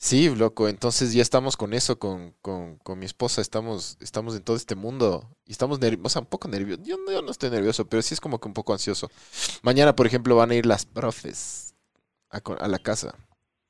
Sí, 0.02 0.34
loco, 0.34 0.66
entonces 0.66 1.12
ya 1.12 1.20
estamos 1.20 1.58
con 1.58 1.74
eso, 1.74 1.98
con, 1.98 2.34
con, 2.40 2.76
con 2.76 2.98
mi 2.98 3.04
esposa, 3.04 3.42
estamos, 3.42 3.98
estamos 4.00 4.34
en 4.34 4.42
todo 4.42 4.56
este 4.56 4.74
mundo 4.74 5.28
y 5.44 5.52
estamos 5.52 5.78
nerviosos, 5.78 6.06
o 6.06 6.08
sea, 6.08 6.22
un 6.22 6.26
poco 6.26 6.48
nerviosos. 6.48 6.86
Yo, 6.86 6.96
no- 6.96 7.12
yo 7.12 7.20
no 7.20 7.30
estoy 7.30 7.50
nervioso, 7.50 7.84
pero 7.84 8.00
sí 8.00 8.14
es 8.14 8.20
como 8.20 8.40
que 8.40 8.48
un 8.48 8.54
poco 8.54 8.72
ansioso. 8.72 9.10
Mañana, 9.62 9.94
por 9.94 10.06
ejemplo, 10.06 10.34
van 10.36 10.52
a 10.52 10.54
ir 10.54 10.64
las 10.64 10.86
profes 10.86 11.74
a, 12.30 12.40
la 12.66 12.78
casa. 12.78 13.14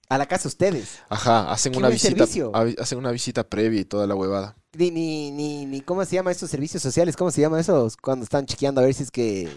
A 0.09 0.19
la 0.19 0.27
casa 0.27 0.47
ustedes. 0.47 1.01
Ajá, 1.09 1.51
hacen 1.51 1.75
una 1.77 1.89
visita, 1.89 2.23
a- 2.55 2.81
hacen 2.81 2.99
una 2.99 3.11
visita 3.11 3.43
previa 3.49 3.81
y 3.81 3.85
toda 3.85 4.07
la 4.07 4.15
huevada. 4.15 4.57
Ni, 4.75 4.93
ni, 4.93 5.33
ni, 5.33 5.67
ni, 5.67 5.81
¿cómo 5.81 6.05
se 6.05 6.15
llama 6.15 6.31
esos 6.31 6.49
servicios 6.49 6.81
sociales? 6.81 7.17
¿Cómo 7.17 7.33
se 7.33 7.41
llama 7.41 7.59
esos? 7.59 7.97
Cuando 7.97 8.23
están 8.23 8.47
chequeando 8.47 8.81
a 8.81 8.85
ver 8.85 8.95
si 8.95 9.03
es 9.03 9.11
que, 9.11 9.51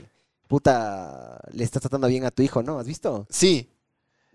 puta, 0.47 1.39
le 1.51 1.63
estás 1.63 1.81
tratando 1.81 2.07
bien 2.07 2.25
a 2.25 2.31
tu 2.31 2.41
hijo, 2.41 2.63
¿no? 2.63 2.79
¿Has 2.79 2.87
visto? 2.87 3.27
Sí, 3.29 3.69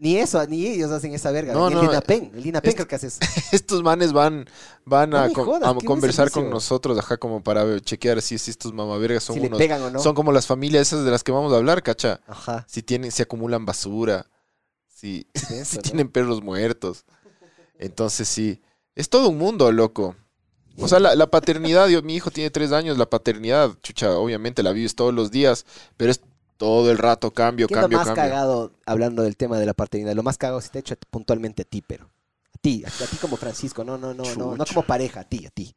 Ni 0.01 0.17
eso, 0.17 0.45
ni 0.47 0.65
ellos 0.65 0.93
hacen 0.93 1.13
esa 1.13 1.33
verga. 1.33 1.53
No, 1.53 1.69
ni 1.69 1.75
no, 1.75 1.81
el 1.83 1.89
DINAPEN. 1.89 2.31
El 2.35 2.75
creo 2.75 2.87
que 2.87 2.95
hace 2.95 3.09
eso. 3.09 3.19
estos 3.53 3.83
manes 3.83 4.13
van, 4.13 4.49
van 4.85 5.11
No 5.11 5.19
a, 5.19 5.29
jodas, 5.29 5.75
conversar 5.85 6.31
con 6.31 6.49
nosotros, 6.49 6.97
ajá, 6.99 7.17
como 7.17 7.43
para 7.43 7.81
chequear 7.81 8.23
si, 8.23 8.39
si 8.39 8.53
estos 8.53 8.73
mamavergas 8.73 9.25
son 9.25 9.35
si 9.35 9.41
le 9.41 9.49
unos, 9.49 9.59
pegan 9.59 9.83
o 9.83 9.91
no. 9.91 9.99
son 9.99 10.15
como 10.15 10.31
las 10.31 10.47
familias 10.47 10.87
esas 10.87 11.05
de 11.05 11.11
las 11.11 11.25
que 11.25 11.33
vamos 11.33 11.53
a 11.53 11.57
hablar, 11.57 11.83
cacha. 11.83 12.21
Ajá. 12.29 12.65
Si 12.69 12.83
tienen, 12.83 13.11
si 13.11 13.23
acumulan 13.23 13.67
basura, 13.67 14.27
si, 14.87 15.27
Eso, 15.35 15.65
si 15.65 15.79
tienen 15.79 16.09
perros 16.09 16.43
muertos. 16.43 17.05
Entonces 17.77 18.29
sí, 18.29 18.63
es 18.95 19.09
todo 19.09 19.29
un 19.29 19.39
mundo, 19.39 19.71
loco. 19.73 20.15
O 20.81 20.87
sea, 20.87 21.01
la, 21.01 21.17
la 21.17 21.27
paternidad, 21.27 21.89
yo, 21.89 22.03
mi 22.03 22.15
hijo 22.15 22.31
tiene 22.31 22.51
tres 22.51 22.71
años, 22.71 22.99
la 22.99 23.11
paternidad, 23.11 23.73
chucha, 23.83 24.17
obviamente 24.17 24.63
la 24.63 24.71
vives 24.71 24.95
todos 24.95 25.13
los 25.13 25.33
días, 25.33 25.67
pero 25.97 26.13
es 26.13 26.21
todo 26.59 26.91
el 26.91 26.99
rato 26.99 27.31
cambio, 27.33 27.67
¿Qué 27.67 27.75
es 27.75 27.77
lo 27.77 27.83
cambio, 27.83 27.99
más 27.99 28.07
cambio. 28.09 28.23
cagado 28.23 28.73
hablando 28.85 29.23
del 29.23 29.37
tema 29.37 29.59
de 29.59 29.65
la 29.65 29.73
paternidad? 29.73 30.15
Lo 30.15 30.23
más 30.23 30.37
cagado 30.37 30.61
se 30.61 30.69
te 30.69 30.79
ha 30.79 30.81
hecho 30.81 30.95
puntualmente 31.09 31.63
a 31.63 31.65
ti, 31.65 31.83
pero. 31.87 32.11
A 32.55 32.59
ti, 32.61 32.83
a, 32.85 32.89
a 32.89 33.07
ti 33.07 33.17
como 33.17 33.37
Francisco, 33.37 33.85
no, 33.85 33.97
no, 33.97 34.13
no, 34.13 34.25
no, 34.35 34.57
no 34.57 34.67
como 34.67 34.83
pareja, 34.83 35.21
a 35.21 35.25
ti, 35.25 35.47
a 35.47 35.51
ti. 35.51 35.75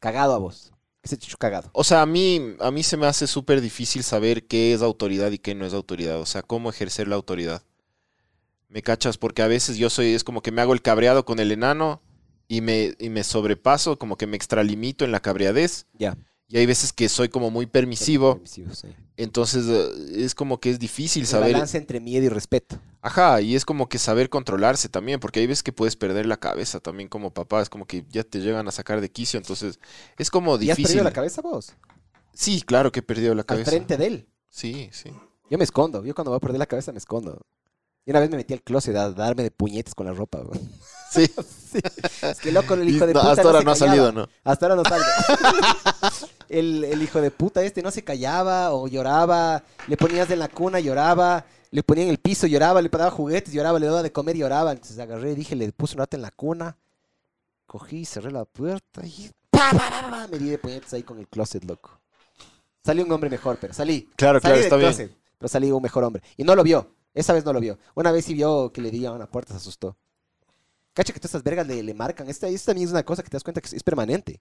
Cagado 0.00 0.34
a 0.34 0.38
vos. 0.38 0.72
¿Qué 1.02 1.08
se 1.08 1.16
te 1.16 1.26
ha 1.26 1.28
hecho 1.28 1.36
cagado? 1.36 1.68
O 1.72 1.84
sea, 1.84 2.02
a 2.02 2.06
mí, 2.06 2.56
a 2.60 2.70
mí 2.70 2.82
se 2.82 2.96
me 2.96 3.06
hace 3.06 3.26
súper 3.26 3.60
difícil 3.60 4.02
saber 4.02 4.46
qué 4.46 4.72
es 4.72 4.82
autoridad 4.82 5.30
y 5.30 5.38
qué 5.38 5.54
no 5.54 5.66
es 5.66 5.74
autoridad. 5.74 6.18
O 6.20 6.26
sea, 6.26 6.42
cómo 6.42 6.70
ejercer 6.70 7.06
la 7.08 7.16
autoridad. 7.16 7.62
¿Me 8.68 8.82
cachas? 8.82 9.18
Porque 9.18 9.42
a 9.42 9.46
veces 9.46 9.76
yo 9.76 9.90
soy, 9.90 10.14
es 10.14 10.24
como 10.24 10.42
que 10.42 10.50
me 10.52 10.62
hago 10.62 10.72
el 10.72 10.80
cabreado 10.80 11.24
con 11.24 11.38
el 11.38 11.52
enano 11.52 12.00
y 12.48 12.62
me, 12.62 12.94
y 12.98 13.10
me 13.10 13.24
sobrepaso, 13.24 13.98
como 13.98 14.16
que 14.16 14.26
me 14.26 14.36
extralimito 14.36 15.04
en 15.04 15.12
la 15.12 15.20
cabreadez. 15.20 15.86
Ya. 15.92 16.16
Y 16.52 16.58
hay 16.58 16.66
veces 16.66 16.92
que 16.92 17.08
soy 17.08 17.30
como 17.30 17.50
muy 17.50 17.64
permisivo. 17.64 18.34
Permisivo, 18.34 18.74
sí. 18.74 18.88
Entonces 19.16 19.64
eh, 19.68 20.22
es 20.24 20.34
como 20.34 20.60
que 20.60 20.68
es 20.68 20.78
difícil 20.78 21.22
El 21.22 21.26
saber. 21.26 21.52
balance 21.54 21.78
entre 21.78 21.98
miedo 21.98 22.26
y 22.26 22.28
respeto. 22.28 22.78
Ajá, 23.00 23.40
y 23.40 23.56
es 23.56 23.64
como 23.64 23.88
que 23.88 23.98
saber 23.98 24.28
controlarse 24.28 24.90
también, 24.90 25.18
porque 25.18 25.40
hay 25.40 25.46
veces 25.46 25.62
que 25.62 25.72
puedes 25.72 25.96
perder 25.96 26.26
la 26.26 26.36
cabeza 26.36 26.78
también 26.78 27.08
como 27.08 27.32
papá. 27.32 27.62
Es 27.62 27.70
como 27.70 27.86
que 27.86 28.04
ya 28.10 28.22
te 28.22 28.40
llegan 28.40 28.68
a 28.68 28.70
sacar 28.70 29.00
de 29.00 29.10
quicio. 29.10 29.38
Entonces 29.38 29.80
es 30.18 30.30
como 30.30 30.52
¿Y 30.60 30.70
has 30.70 30.76
difícil. 30.76 30.84
perdido 30.98 31.04
la 31.04 31.12
cabeza 31.12 31.40
vos? 31.40 31.72
Sí, 32.34 32.60
claro 32.60 32.92
que 32.92 33.00
he 33.00 33.02
perdido 33.02 33.34
la 33.34 33.40
Al 33.42 33.46
cabeza. 33.46 33.70
frente 33.70 33.96
de 33.96 34.06
él. 34.06 34.28
Sí, 34.50 34.90
sí. 34.92 35.10
Yo 35.50 35.56
me 35.56 35.64
escondo. 35.64 36.04
Yo 36.04 36.14
cuando 36.14 36.32
voy 36.32 36.36
a 36.36 36.40
perder 36.40 36.58
la 36.58 36.66
cabeza 36.66 36.92
me 36.92 36.98
escondo. 36.98 37.40
Y 38.04 38.10
una 38.10 38.20
vez 38.20 38.28
me 38.28 38.36
metí 38.36 38.52
al 38.52 38.62
closet 38.62 38.94
a 38.96 39.10
darme 39.10 39.42
de 39.42 39.50
puñetes 39.50 39.94
con 39.94 40.04
la 40.06 40.12
ropa. 40.12 40.40
güey. 40.40 40.60
Sí. 41.72 41.80
Es 42.20 42.38
que 42.38 42.52
loco 42.52 42.74
el 42.74 42.86
hijo 42.86 43.06
de 43.06 43.14
No, 43.14 43.20
puta. 43.20 43.32
hasta 43.32 43.42
ahora 43.44 43.62
no 43.62 43.70
ha 43.70 43.76
salido, 43.76 44.12
¿no? 44.12 44.28
Hasta 44.44 44.66
ahora 44.66 44.76
no 44.76 44.84
salgo. 44.84 45.06
el, 46.50 46.84
el 46.84 47.02
hijo 47.02 47.20
de 47.20 47.30
puta 47.30 47.62
este 47.62 47.82
no 47.82 47.90
se 47.90 48.04
callaba 48.04 48.72
o 48.74 48.88
lloraba. 48.88 49.62
Le 49.88 49.96
ponías 49.96 50.28
en 50.30 50.38
la 50.38 50.48
cuna, 50.48 50.80
lloraba. 50.80 51.46
Le 51.70 51.82
ponía 51.82 52.04
en 52.04 52.10
el 52.10 52.18
piso, 52.18 52.46
lloraba. 52.46 52.82
Le 52.82 52.90
daba 52.90 53.10
juguetes, 53.10 53.54
lloraba. 53.54 53.78
Le 53.78 53.86
daba 53.86 54.02
de 54.02 54.12
comer, 54.12 54.36
lloraba. 54.36 54.72
Entonces 54.72 54.98
agarré, 54.98 55.34
dije, 55.34 55.56
le 55.56 55.72
puse 55.72 55.94
un 55.94 56.00
rato 56.00 56.16
en 56.16 56.22
la 56.22 56.30
cuna. 56.30 56.76
Cogí, 57.66 58.04
cerré 58.04 58.30
la 58.30 58.44
puerta 58.44 59.06
y... 59.06 59.30
¡pa, 59.48 59.70
pa, 59.70 59.78
pa, 59.88 60.10
pa! 60.10 60.28
Me 60.28 60.38
di 60.38 60.50
de 60.50 60.58
puñetes 60.58 60.92
ahí 60.92 61.02
con 61.02 61.18
el 61.18 61.26
closet, 61.28 61.64
loco. 61.64 61.98
Salí 62.84 63.00
un 63.00 63.10
hombre 63.12 63.30
mejor, 63.30 63.56
pero 63.58 63.72
salí. 63.72 64.10
Claro, 64.16 64.40
Salí 64.40 64.60
claro, 64.60 64.78
del 64.78 64.90
está 64.90 65.02
bien. 65.04 65.16
pero 65.38 65.48
salí 65.48 65.70
un 65.70 65.82
mejor 65.82 66.04
hombre. 66.04 66.22
Y 66.36 66.44
no 66.44 66.54
lo 66.54 66.62
vio. 66.62 66.86
Esa 67.14 67.32
vez 67.32 67.46
no 67.46 67.52
lo 67.54 67.60
vio. 67.60 67.78
Una 67.94 68.12
vez 68.12 68.26
sí 68.26 68.34
vio 68.34 68.70
que 68.72 68.82
le 68.82 68.90
di 68.90 69.06
a 69.06 69.12
una 69.12 69.26
puerta, 69.26 69.52
se 69.54 69.56
asustó. 69.58 69.96
Cacha 70.94 71.12
que 71.12 71.20
todas 71.20 71.30
estas 71.30 71.42
vergas 71.42 71.66
le, 71.66 71.82
le 71.82 71.94
marcan. 71.94 72.28
Esta, 72.28 72.48
esta 72.48 72.72
también 72.72 72.88
es 72.88 72.92
una 72.92 73.02
cosa 73.04 73.22
que 73.22 73.30
te 73.30 73.36
das 73.36 73.44
cuenta 73.44 73.60
que 73.60 73.66
es, 73.66 73.72
es 73.72 73.82
permanente. 73.82 74.40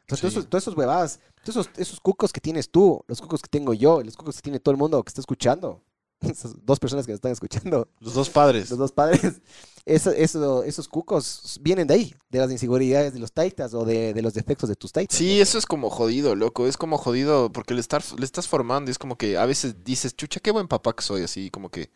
Entonces, 0.00 0.20
todos 0.20 0.32
Sí. 0.32 0.38
esos, 0.38 0.50
todos 0.50 0.64
esos 0.64 0.76
huevadas, 0.76 1.20
todos 1.44 1.66
esos, 1.66 1.78
esos 1.78 2.00
cucos 2.00 2.32
que 2.32 2.40
tienes 2.40 2.70
tú, 2.70 3.02
los 3.06 3.20
cucos 3.20 3.40
que 3.40 3.48
tengo 3.48 3.72
yo, 3.72 4.02
los 4.02 4.16
cucos 4.16 4.36
que 4.36 4.42
tiene 4.42 4.60
todo 4.60 4.72
el 4.72 4.78
mundo 4.78 5.02
que 5.02 5.08
está 5.08 5.20
escuchando, 5.20 5.80
esas 6.20 6.54
dos 6.64 6.78
personas 6.78 7.06
que 7.06 7.12
nos 7.12 7.18
están 7.18 7.32
escuchando, 7.32 7.88
Los 8.00 8.14
dos 8.14 8.28
padres. 8.28 8.68
los 8.70 8.78
dos 8.78 8.92
padres, 8.92 9.20
eso- 9.86 10.10
eso- 10.10 10.62
esos 10.64 10.88
cucos 10.88 11.58
vienen 11.62 11.86
de 11.86 11.94
ahí, 11.94 12.14
de 12.28 12.38
las 12.38 12.50
inseguridades 12.50 13.14
de 13.14 13.18
los 13.20 13.32
taitas 13.32 13.72
o 13.72 13.84
de, 13.86 14.12
de 14.12 14.20
los 14.22 14.34
defectos 14.34 14.68
de 14.68 14.76
tus 14.76 14.92
taitas. 14.92 15.16
Sí, 15.16 15.40
eso 15.40 15.56
es 15.56 15.64
como 15.64 15.88
jodido, 15.88 16.34
loco. 16.34 16.66
Es 16.66 16.76
como 16.76 16.98
jodido 16.98 17.50
porque 17.50 17.72
le, 17.74 17.80
estar, 17.80 18.02
le 18.18 18.24
estás 18.26 18.46
formando. 18.46 18.90
y 18.90 18.92
Es 18.92 18.98
como 18.98 19.16
que 19.16 19.38
a 19.38 19.46
veces 19.46 19.84
dices, 19.84 20.14
chucha, 20.14 20.40
qué 20.40 20.50
buen 20.50 20.68
papá 20.68 20.94
que 20.94 21.02
soy. 21.02 21.22
Así 21.22 21.50
como 21.50 21.70
que. 21.70 21.90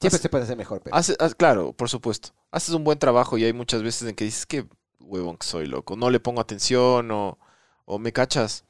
Siempre 0.00 0.16
hace- 0.16 0.22
se 0.22 0.28
puede 0.28 0.44
hacer 0.44 0.56
mejor, 0.56 0.80
pero. 0.82 0.94
hace- 0.96 1.16
claro, 1.36 1.72
por 1.72 1.88
supuesto. 1.88 2.30
Haces 2.50 2.74
un 2.74 2.84
buen 2.84 2.98
trabajo 2.98 3.38
y 3.38 3.44
hay 3.44 3.52
muchas 3.52 3.82
veces 3.82 4.08
en 4.08 4.14
que 4.14 4.24
dices, 4.24 4.44
qué 4.46 4.66
huevón 5.00 5.36
que 5.36 5.46
soy, 5.46 5.66
loco. 5.66 5.96
No 5.96 6.10
le 6.10 6.20
pongo 6.20 6.40
atención 6.40 7.10
o, 7.10 7.38
o 7.84 7.98
me 7.98 8.12
cachas. 8.12 8.64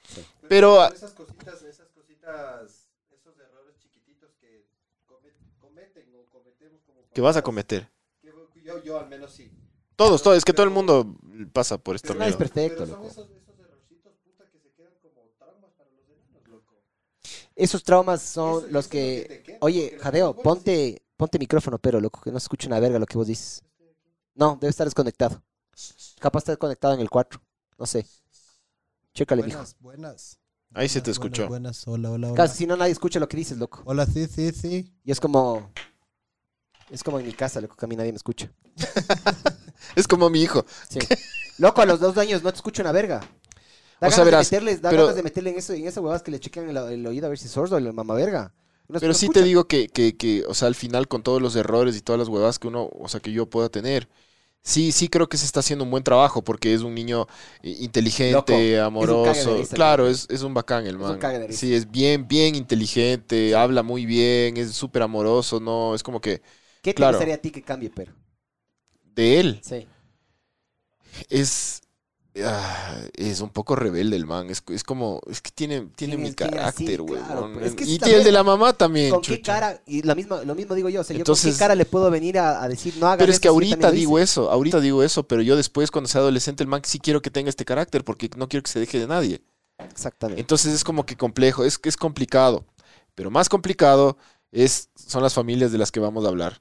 Pero. 0.49 0.81
ah, 0.81 0.93
esas 0.95 1.13
cositas, 1.13 1.63
esas 1.63 1.89
cositas, 1.91 2.89
esos 3.11 3.39
errores 3.39 3.77
chiquititos 3.79 4.31
que 4.41 4.67
comet- 5.07 5.35
cometen 5.61 6.05
o 6.15 6.25
cometemos 6.31 6.83
como 6.87 7.01
¿Qué 7.13 7.21
vas 7.21 7.37
a 7.37 7.43
cometer? 7.43 7.89
que 8.53 8.63
yo, 8.63 8.83
yo 8.83 8.99
al 8.99 9.09
menos 9.09 9.33
sí. 9.33 9.51
Todos, 9.97 10.23
todos. 10.23 10.37
Es 10.39 10.45
que 10.45 10.53
todo 10.53 10.65
el 10.65 10.71
mundo 10.73 11.17
pasa 11.53 11.79
por 11.79 11.95
esto. 11.97 12.15
Nadie 12.15 12.31
es 12.31 12.37
perfecto, 12.37 12.85
Pero 12.85 12.87
son 12.87 12.97
loco. 13.03 13.11
esos, 13.11 13.31
esos 13.31 13.59
errorcitos, 13.59 14.13
puta, 14.25 14.45
que 14.51 14.59
se 14.59 14.71
quedan 14.73 14.93
como 15.03 15.23
traumas 15.39 15.71
para 15.73 15.91
los 15.91 16.49
loco. 16.49 16.75
Esos 17.55 17.83
traumas 17.85 18.23
son 18.23 18.59
Eso- 18.65 18.73
los 18.73 18.85
eso 18.87 18.91
que... 18.91 19.43
queda, 19.45 19.59
Oye, 19.61 19.97
Jadeo, 20.01 20.35
ponte, 20.35 21.03
ponte 21.17 21.39
micrófono, 21.39 21.79
pero 21.79 22.01
loco, 22.01 22.21
que 22.21 22.31
no 22.31 22.39
se 22.41 22.45
escuche 22.45 22.67
una 22.67 22.81
verga 22.81 22.99
lo 22.99 23.07
que 23.07 23.17
vos 23.19 23.27
dices. 23.27 23.63
No, 24.35 24.57
debe 24.61 24.71
estar 24.71 24.87
desconectado. 24.87 25.43
Capaz 26.21 26.41
está 26.41 26.57
conectado 26.57 26.95
en 26.95 27.01
el 27.01 27.11
4. 27.11 27.41
No 27.79 27.87
sé. 27.87 28.07
Chécale, 29.13 29.43
mijo. 29.43 29.59
Buenas, 29.59 29.77
buenas. 29.81 30.39
Ahí 30.73 30.89
se 30.89 31.01
te 31.01 31.11
Buenas, 31.11 31.15
escuchó. 31.17 31.49
Buenas, 31.49 31.87
hola, 31.87 32.11
hola, 32.11 32.29
hola. 32.29 32.37
Casi 32.37 32.59
si 32.59 32.67
no 32.67 32.77
nadie 32.77 32.93
escucha 32.93 33.21
lo 33.21 33.29
que 33.29 33.37
dices, 33.37 33.59
loco. 33.59 33.83
Hola, 33.85 34.07
sí, 34.07 34.27
sí, 34.27 34.51
sí. 34.53 34.93
Y 35.05 35.13
es 35.13 35.21
como... 35.21 35.71
Es 36.91 37.03
como 37.05 37.19
en 37.21 37.27
mi 37.27 37.33
casa, 37.33 37.61
loco, 37.61 37.77
que 37.77 37.85
a 37.85 37.89
mí 37.89 37.97
nadie 37.97 38.13
me 38.13 38.17
escucha. 38.17 38.51
Es 39.97 40.09
como 40.09 40.31
mi 40.31 40.43
hijo. 40.43 40.65
Sí. 40.89 40.99
Loco, 41.59 41.83
a 41.83 41.87
los 41.87 42.01
dos 42.01 42.17
años 42.19 42.43
no 42.43 42.51
te 42.51 42.57
escucho 42.57 42.83
una 42.83 42.91
verga. 42.93 43.21
Da 44.01 44.09
O 44.09 44.11
sea, 44.11 44.25
ganas 44.25 44.25
verás, 44.25 44.51
de 44.51 44.57
meterles, 44.57 44.83
da 44.83 44.91
pero- 44.91 45.03
ganas 45.03 45.17
de 45.17 45.23
meterle 45.23 45.51
en 45.51 45.59
eso, 45.59 45.73
en 45.73 45.87
esas 45.87 46.03
huevas 46.03 46.23
que 46.23 46.31
le 46.31 46.41
chequean 46.41 46.69
el, 46.71 46.77
el 46.77 47.07
oído 47.07 47.27
a 47.27 47.29
ver 47.29 47.39
si 47.39 47.47
es 47.47 47.53
sordo 47.53 47.77
el 47.77 47.93
mamá 47.93 48.15
Pero 48.99 49.15
sí 49.15 49.29
escucha. 49.29 49.31
te 49.31 49.43
digo 49.43 49.67
que, 49.67 49.89
que, 49.89 50.17
que, 50.17 50.45
o 50.49 50.55
sea, 50.55 50.69
al 50.69 50.75
final 50.75 51.09
con 51.09 51.23
todos 51.23 51.43
los 51.43 51.57
errores 51.57 51.97
y 51.97 52.01
todas 52.03 52.19
las 52.19 52.29
huevas 52.29 52.59
que 52.59 52.69
uno, 52.69 52.89
o 52.99 53.09
sea, 53.09 53.21
que 53.21 53.33
yo 53.33 53.49
pueda 53.51 53.69
tener, 53.69 54.09
sí, 54.63 54.93
sí 54.93 55.09
creo 55.09 55.29
que 55.29 55.37
se 55.39 55.47
está 55.47 55.61
haciendo 55.61 55.85
un 55.85 55.91
buen 55.91 56.05
trabajo 56.05 56.43
porque 56.45 56.75
es 56.75 56.83
un 56.83 56.95
niño 56.95 57.27
eh, 57.63 57.77
inteligente, 57.81 58.81
Loco, 59.03 59.31
es 59.35 59.69
amoroso. 59.69 59.69
claro, 59.73 60.09
es, 60.09 60.27
es 60.31 60.43
un 60.43 60.55
bacán 60.55 60.87
el 60.87 60.99
man. 60.99 61.29
risa. 61.47 61.67
Sí, 61.67 61.75
es 61.75 61.91
bien, 61.91 62.29
bien 62.29 62.55
inteligente, 62.57 63.55
habla 63.57 63.83
muy 63.83 64.07
bien, 64.07 64.57
es 64.57 64.73
súper 64.75 65.03
amoroso, 65.03 65.61
¿no? 65.61 65.95
Es 65.95 66.03
como 66.03 66.21
que 66.21 66.43
¿Qué 66.83 66.95
te 66.95 67.03
claro. 67.03 67.05
gustaría 67.05 67.35
a 67.35 67.39
ti 67.39 67.51
que 67.51 67.63
cambie, 67.63 67.91
pero? 67.91 68.13
de 69.15 69.41
él 69.41 69.61
Sí. 69.61 69.89
es... 71.31 71.81
ah, 72.45 72.97
es 73.15 73.41
un 73.41 73.51
poco 73.51 73.77
rebelde 73.77 74.17
el 74.17 74.27
man, 74.27 74.51
es, 74.51 74.63
es 74.69 74.83
como, 74.85 75.21
es 75.31 75.41
que 75.41 75.51
tiene, 75.53 75.89
tiene 75.97 76.17
mi 76.17 76.33
carácter, 76.35 77.03
claro, 77.05 77.43
huevón. 77.45 77.63
es 77.63 77.75
que 77.75 77.85
y 77.85 77.99
tiene 77.99 78.19
el 78.19 78.25
de 78.25 78.33
también- 78.33 78.35
la 78.35 78.43
mamá 78.43 78.73
también, 78.73 79.11
¿Con 79.11 79.23
qué 79.23 79.41
cara? 79.41 79.81
Y 79.87 80.03
la 80.03 80.15
misma, 80.15 80.43
lo 80.45 80.55
mismo 80.55 80.75
digo 80.75 80.89
yo, 80.89 81.01
o 81.01 81.05
sea, 81.05 81.15
yo 81.15 81.19
con 81.19 81.21
Entonces- 81.33 81.55
qué 81.55 81.59
cara 81.59 81.75
le 81.75 81.85
puedo 81.85 82.11
venir 82.11 82.39
a, 82.39 82.63
a 82.63 82.69
decir, 82.69 82.95
no 82.99 83.07
hagas 83.07 83.19
Pero 83.19 83.33
es 83.33 83.39
que 83.41 83.49
si 83.49 83.53
ahorita 83.53 83.77
también 83.79 84.01
digo 84.01 84.19
eso, 84.19 84.51
ahorita 84.51 84.81
digo 84.81 85.03
eso, 85.03 85.23
pero 85.29 85.43
yo 85.43 85.57
después 85.57 85.91
cuando 85.91 86.09
sea 86.09 86.21
adolescente 86.21 86.63
el 86.63 86.69
man 86.69 86.83
sí 86.85 86.99
quiero 86.99 87.23
que 87.23 87.31
tenga 87.31 87.49
este 87.51 87.65
carácter 87.65 88.05
porque 88.05 88.29
no 88.37 88.49
quiero 88.49 88.63
que 88.63 88.71
se 88.71 88.81
deje 88.81 88.99
de 88.99 89.07
nadie. 89.07 89.41
Exactamente. 89.91 90.41
Entonces 90.41 90.73
es 90.75 90.85
como 90.85 91.05
que 91.07 91.17
complejo, 91.17 91.65
es 91.65 91.79
que 91.79 91.89
es 91.89 91.97
complicado. 91.97 92.65
Pero 93.15 93.31
más 93.31 93.49
complicado 93.49 94.17
es, 94.51 94.89
son 94.95 95.23
las 95.23 95.35
familias 95.35 95.73
de 95.73 95.79
las 95.79 95.91
que 95.93 96.01
vamos 96.01 96.25
a 96.25 96.29
hablar. 96.29 96.61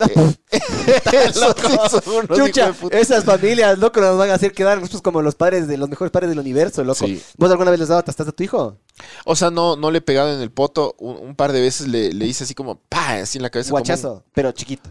Eso 0.50 1.54
sí 1.54 2.00
son 2.00 2.14
unos 2.14 2.24
hijos 2.24 2.36
Chucha, 2.38 2.66
de 2.68 2.72
puta. 2.74 2.98
esas 2.98 3.24
familias, 3.24 3.78
loco, 3.78 4.00
nos 4.00 4.18
van 4.18 4.30
a 4.30 4.34
hacer 4.34 4.52
quedar 4.52 4.78
nosotros 4.78 5.02
como 5.02 5.22
los 5.22 5.34
padres 5.34 5.68
de 5.68 5.76
los 5.76 5.88
mejores 5.88 6.10
padres 6.10 6.30
del 6.30 6.38
universo, 6.38 6.82
loco. 6.84 7.06
Sí. 7.06 7.22
¿Vos 7.36 7.50
alguna 7.50 7.70
vez 7.70 7.80
les 7.80 7.88
dado 7.88 8.02
tastas 8.02 8.28
a 8.28 8.32
tu 8.32 8.42
hijo? 8.42 8.78
O 9.24 9.36
sea, 9.36 9.50
no, 9.50 9.76
no 9.76 9.90
le 9.90 9.98
he 9.98 10.02
pegado 10.02 10.32
en 10.34 10.40
el 10.40 10.50
poto. 10.50 10.94
Un, 10.98 11.16
un 11.28 11.34
par 11.36 11.52
de 11.52 11.60
veces 11.60 11.88
le, 11.88 12.12
le 12.12 12.26
hice 12.26 12.44
así 12.44 12.54
como, 12.54 12.76
pa, 12.88 13.14
así 13.14 13.38
en 13.38 13.42
la 13.42 13.50
cabeza. 13.50 13.70
como 13.70 13.78
un- 13.78 13.82
Guachazo, 13.86 14.24
pero 14.32 14.52
chiquito. 14.52 14.90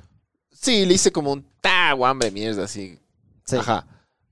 sí, 0.52 0.86
le 0.86 0.94
hice 0.94 1.12
como 1.12 1.32
un 1.34 1.46
ta, 1.62 1.94
guambre, 1.94 2.32
mierda, 2.32 2.64
así. 2.66 3.00
Sí. 3.46 3.56
Ajá. 3.58 3.86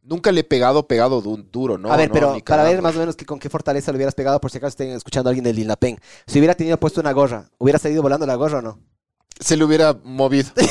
Nunca 0.04 0.32
le 0.32 0.40
he 0.40 0.44
pegado, 0.46 0.88
pegado 0.88 1.22
du- 1.22 1.44
duro, 1.52 1.78
¿no? 1.78 1.92
a 1.92 1.98
ver, 1.98 2.08
no, 2.08 2.14
pero 2.14 2.34
ni 2.34 2.42
para 2.42 2.64
ver 2.64 2.72
cagando. 2.74 2.82
más 2.88 2.96
o 2.96 3.00
menos 3.00 3.16
que 3.18 3.26
con 3.26 3.40
qué 3.40 3.50
fortaleza 3.50 3.92
lo 3.92 3.98
hubieras 3.98 4.16
pegado, 4.16 4.40
por 4.40 4.50
si 4.52 4.58
acaso 4.58 4.70
estén 4.70 4.92
escuchando 4.92 5.30
a 5.30 5.32
alguien 5.32 5.44
del 5.44 5.58
Linapen. 5.58 6.00
Si 6.26 6.40
hubiera 6.40 6.56
tenido 6.56 6.78
puesto 6.80 7.02
una 7.02 7.12
gorra, 7.12 7.50
¿hubiera 7.58 7.78
salido 7.78 8.02
volando 8.02 8.26
la 8.26 8.36
gorra 8.36 8.60
o 8.60 8.62
no? 8.62 8.80
Se 9.40 9.58
le 9.58 9.64
hubiera 9.64 9.94
movido. 10.04 10.50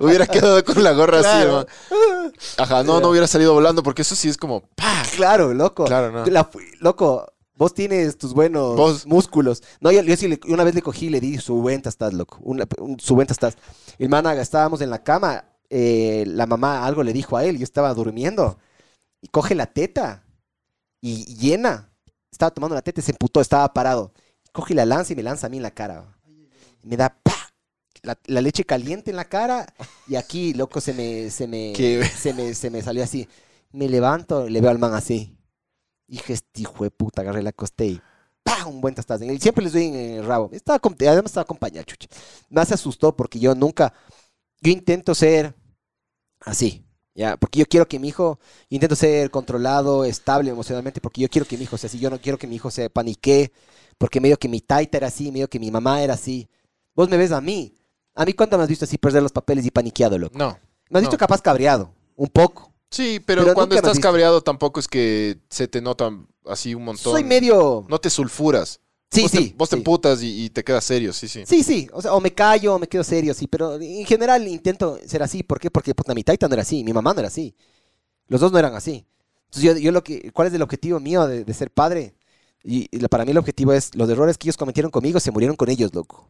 hubiera 0.00 0.26
quedado 0.26 0.62
con 0.64 0.82
la 0.82 0.92
gorra 0.92 1.20
Claro. 1.20 1.58
así, 1.58 1.66
¿no? 1.94 2.32
Ajá, 2.64 2.82
no, 2.82 3.00
no 3.00 3.08
hubiera 3.10 3.26
salido 3.26 3.52
volando 3.54 3.82
porque 3.82 4.02
eso 4.02 4.14
sí 4.14 4.28
es 4.28 4.36
como, 4.36 4.62
pa. 4.74 5.02
Claro, 5.16 5.52
loco. 5.54 5.84
Claro, 5.84 6.10
no. 6.10 6.24
La 6.26 6.48
loco, 6.80 7.26
vos 7.54 7.74
tienes 7.74 8.16
tus 8.18 8.32
buenos 8.32 8.76
Vos- 8.76 9.06
músculos. 9.06 9.62
No, 9.80 9.90
yo, 9.92 10.02
yo 10.02 10.16
sí 10.16 10.28
le- 10.28 10.40
una 10.48 10.64
vez 10.64 10.74
le 10.74 10.82
cogí 10.82 11.06
y 11.06 11.10
le 11.10 11.20
di 11.20 11.38
su 11.38 11.54
buen 11.56 11.82
estás, 11.84 12.12
loco. 12.12 12.38
Una, 12.42 12.66
un- 12.78 12.98
su 12.98 13.14
buen 13.14 13.28
estás. 13.30 13.56
Hermana, 13.98 14.34
estábamos 14.34 14.80
en 14.80 14.90
la 14.90 15.02
cama. 15.02 15.44
eh, 15.72 16.24
la 16.26 16.46
mamá 16.46 16.84
algo 16.84 17.04
le 17.04 17.12
dijo 17.12 17.36
a 17.36 17.44
él. 17.44 17.56
Yo 17.58 17.64
estaba 17.64 17.94
durmiendo. 17.94 18.58
Y 19.22 19.28
coge 19.28 19.54
la 19.54 19.66
teta. 19.66 20.24
Y, 21.00 21.24
llena. 21.36 21.92
Estaba 22.32 22.50
tomando 22.50 22.74
la 22.74 22.82
teta 22.82 23.00
y 23.00 23.04
se 23.04 23.12
emputó. 23.12 23.40
Estaba 23.40 23.72
parado. 23.72 24.12
Coge 24.52 24.72
y 24.72 24.76
la 24.76 24.84
lanza 24.84 25.12
y 25.12 25.16
me 25.16 25.22
lanza 25.22 25.46
a 25.46 25.50
mí 25.50 25.58
en 25.58 25.62
la 25.62 25.70
cara. 25.70 26.04
Me 26.82 26.96
da. 26.96 27.16
La, 28.02 28.18
la 28.26 28.40
leche 28.40 28.64
caliente 28.64 29.10
en 29.10 29.16
la 29.16 29.26
cara. 29.26 29.66
Y 30.08 30.16
aquí, 30.16 30.54
loco, 30.54 30.80
se 30.80 30.94
me, 30.94 31.30
se 31.30 31.46
me, 31.46 31.74
se 32.16 32.32
me, 32.32 32.54
se 32.54 32.70
me 32.70 32.82
salió 32.82 33.04
así. 33.04 33.28
Me 33.72 33.88
levanto, 33.88 34.48
le 34.48 34.60
veo 34.60 34.70
al 34.70 34.78
man 34.78 34.94
así. 34.94 35.36
Dije, 36.06 36.32
este 36.32 36.62
hijo 36.62 36.82
de 36.84 36.90
puta, 36.90 37.22
agarré 37.22 37.42
la 37.42 37.52
coste 37.52 37.86
y 37.86 38.00
¡pam! 38.42 38.68
Un 38.68 38.80
buen 38.80 38.94
tastazo. 38.94 39.24
Y 39.24 39.38
Siempre 39.38 39.64
les 39.64 39.72
doy 39.72 39.84
en 39.84 39.94
el 39.94 40.26
rabo. 40.26 40.50
Estaba, 40.52 40.80
además 40.82 41.26
estaba 41.26 41.42
acompañado, 41.42 41.84
chucha. 41.84 42.08
Más 42.48 42.68
se 42.68 42.74
asustó 42.74 43.14
porque 43.16 43.38
yo 43.38 43.54
nunca, 43.54 43.92
yo 44.60 44.72
intento 44.72 45.14
ser 45.14 45.54
así, 46.40 46.84
¿ya? 47.14 47.36
Porque 47.36 47.60
yo 47.60 47.66
quiero 47.66 47.86
que 47.86 47.98
mi 47.98 48.08
hijo, 48.08 48.38
yo 48.68 48.74
intento 48.74 48.96
ser 48.96 49.30
controlado, 49.30 50.04
estable 50.04 50.50
emocionalmente, 50.50 51.00
porque 51.00 51.20
yo 51.20 51.28
quiero 51.28 51.46
que 51.46 51.56
mi 51.56 51.64
hijo 51.64 51.78
sea 51.78 51.88
así. 51.88 51.98
Yo 51.98 52.10
no 52.10 52.20
quiero 52.20 52.38
que 52.38 52.46
mi 52.46 52.56
hijo 52.56 52.70
se 52.70 52.90
panique, 52.90 53.52
porque 53.98 54.20
medio 54.20 54.38
que 54.38 54.48
mi 54.48 54.60
taita 54.60 54.96
era 54.98 55.08
así, 55.08 55.30
medio 55.30 55.48
que 55.48 55.60
mi 55.60 55.70
mamá 55.70 56.02
era 56.02 56.14
así. 56.14 56.48
Vos 56.94 57.08
me 57.08 57.16
ves 57.16 57.32
a 57.32 57.40
mí. 57.40 57.74
A 58.14 58.24
mí, 58.24 58.32
¿cuándo 58.32 58.56
me 58.56 58.64
has 58.64 58.68
visto 58.68 58.84
así 58.84 58.98
perder 58.98 59.22
los 59.22 59.32
papeles 59.32 59.64
y 59.64 59.70
paniqueado, 59.70 60.18
loco? 60.18 60.36
No. 60.36 60.58
Me 60.88 60.98
has 60.98 61.02
visto 61.02 61.16
capaz 61.16 61.40
cabreado, 61.40 61.92
un 62.16 62.28
poco. 62.28 62.72
Sí, 62.90 63.20
pero, 63.24 63.42
Pero 63.42 63.54
cuando 63.54 63.76
estás 63.76 64.00
cabreado 64.00 64.42
tampoco 64.42 64.80
es 64.80 64.88
que 64.88 65.38
se 65.48 65.68
te 65.68 65.80
nota 65.80 66.10
así 66.46 66.74
un 66.74 66.84
montón. 66.84 67.12
Soy 67.12 67.22
medio... 67.22 67.86
No 67.88 68.00
te 68.00 68.10
sulfuras. 68.10 68.80
Sí, 69.12 69.22
vos 69.22 69.30
sí. 69.30 69.48
Te, 69.50 69.56
vos 69.56 69.68
te 69.68 69.76
emputas 69.76 70.22
y, 70.22 70.44
y 70.44 70.50
te 70.50 70.64
quedas 70.64 70.84
serio, 70.84 71.12
sí, 71.12 71.28
sí. 71.28 71.44
Sí, 71.46 71.62
sí, 71.62 71.88
o 71.92 72.02
sea, 72.02 72.14
o 72.14 72.20
me 72.20 72.32
callo 72.32 72.74
o 72.74 72.78
me 72.78 72.88
quedo 72.88 73.02
serio, 73.04 73.34
sí, 73.34 73.46
pero 73.46 73.74
en 73.74 74.04
general 74.04 74.46
intento 74.46 74.98
ser 75.06 75.22
así. 75.22 75.42
¿Por 75.42 75.58
qué? 75.58 75.70
Porque 75.70 75.94
puta, 75.94 76.14
mi 76.14 76.22
taita 76.22 76.46
no 76.48 76.54
era 76.54 76.62
así, 76.62 76.84
mi 76.84 76.92
mamá 76.92 77.12
no 77.12 77.20
era 77.20 77.28
así. 77.28 77.54
Los 78.28 78.40
dos 78.40 78.52
no 78.52 78.58
eran 78.58 78.74
así. 78.74 79.04
Entonces, 79.46 79.62
yo, 79.62 79.76
yo 79.76 79.90
lo 79.90 80.04
que, 80.04 80.30
¿cuál 80.32 80.48
es 80.48 80.54
el 80.54 80.62
objetivo 80.62 81.00
mío 81.00 81.26
de, 81.26 81.44
de 81.44 81.54
ser 81.54 81.72
padre? 81.72 82.14
Y, 82.62 82.86
para 83.08 83.24
mí 83.24 83.30
el 83.32 83.38
objetivo 83.38 83.72
es, 83.72 83.94
los 83.94 84.08
errores 84.08 84.38
que 84.38 84.46
ellos 84.46 84.56
cometieron 84.56 84.90
conmigo 84.90 85.18
se 85.18 85.30
murieron 85.30 85.56
con 85.56 85.68
ellos, 85.70 85.92
loco. 85.94 86.28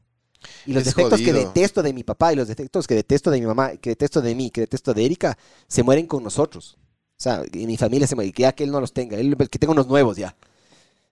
Y 0.67 0.73
los 0.73 0.83
Es 0.87 0.95
defectos 0.95 1.21
que 1.21 1.33
detesto 1.33 1.83
de 1.83 1.93
mi 1.93 2.03
papá 2.05 2.33
y 2.33 2.37
los 2.37 2.49
defectos 2.49 2.87
que 2.87 2.95
detesto 2.95 3.31
de 3.31 3.41
mi 3.41 3.47
mamá, 3.47 3.77
que 3.77 3.91
detesto 3.91 4.21
de 4.23 4.35
mí, 4.35 4.51
que 4.51 4.63
detesto 4.63 4.95
de 4.95 5.05
Erika, 5.05 5.37
se 5.69 5.83
mueren 5.83 6.07
con 6.07 6.23
nosotros. 6.23 6.79
O 6.81 7.23
sea, 7.23 7.43
y 7.53 7.67
mi 7.67 7.77
familia 7.77 8.07
se 8.07 8.15
muere, 8.15 8.33
que 8.33 8.43
ya 8.43 8.53
que 8.53 8.65
él 8.65 8.71
no 8.71 8.81
los 8.81 8.93
tenga, 8.93 9.17
él 9.19 9.37
que 9.37 9.59
tenga 9.59 9.73
unos 9.73 9.87
nuevos 9.87 10.17
ya. 10.17 10.35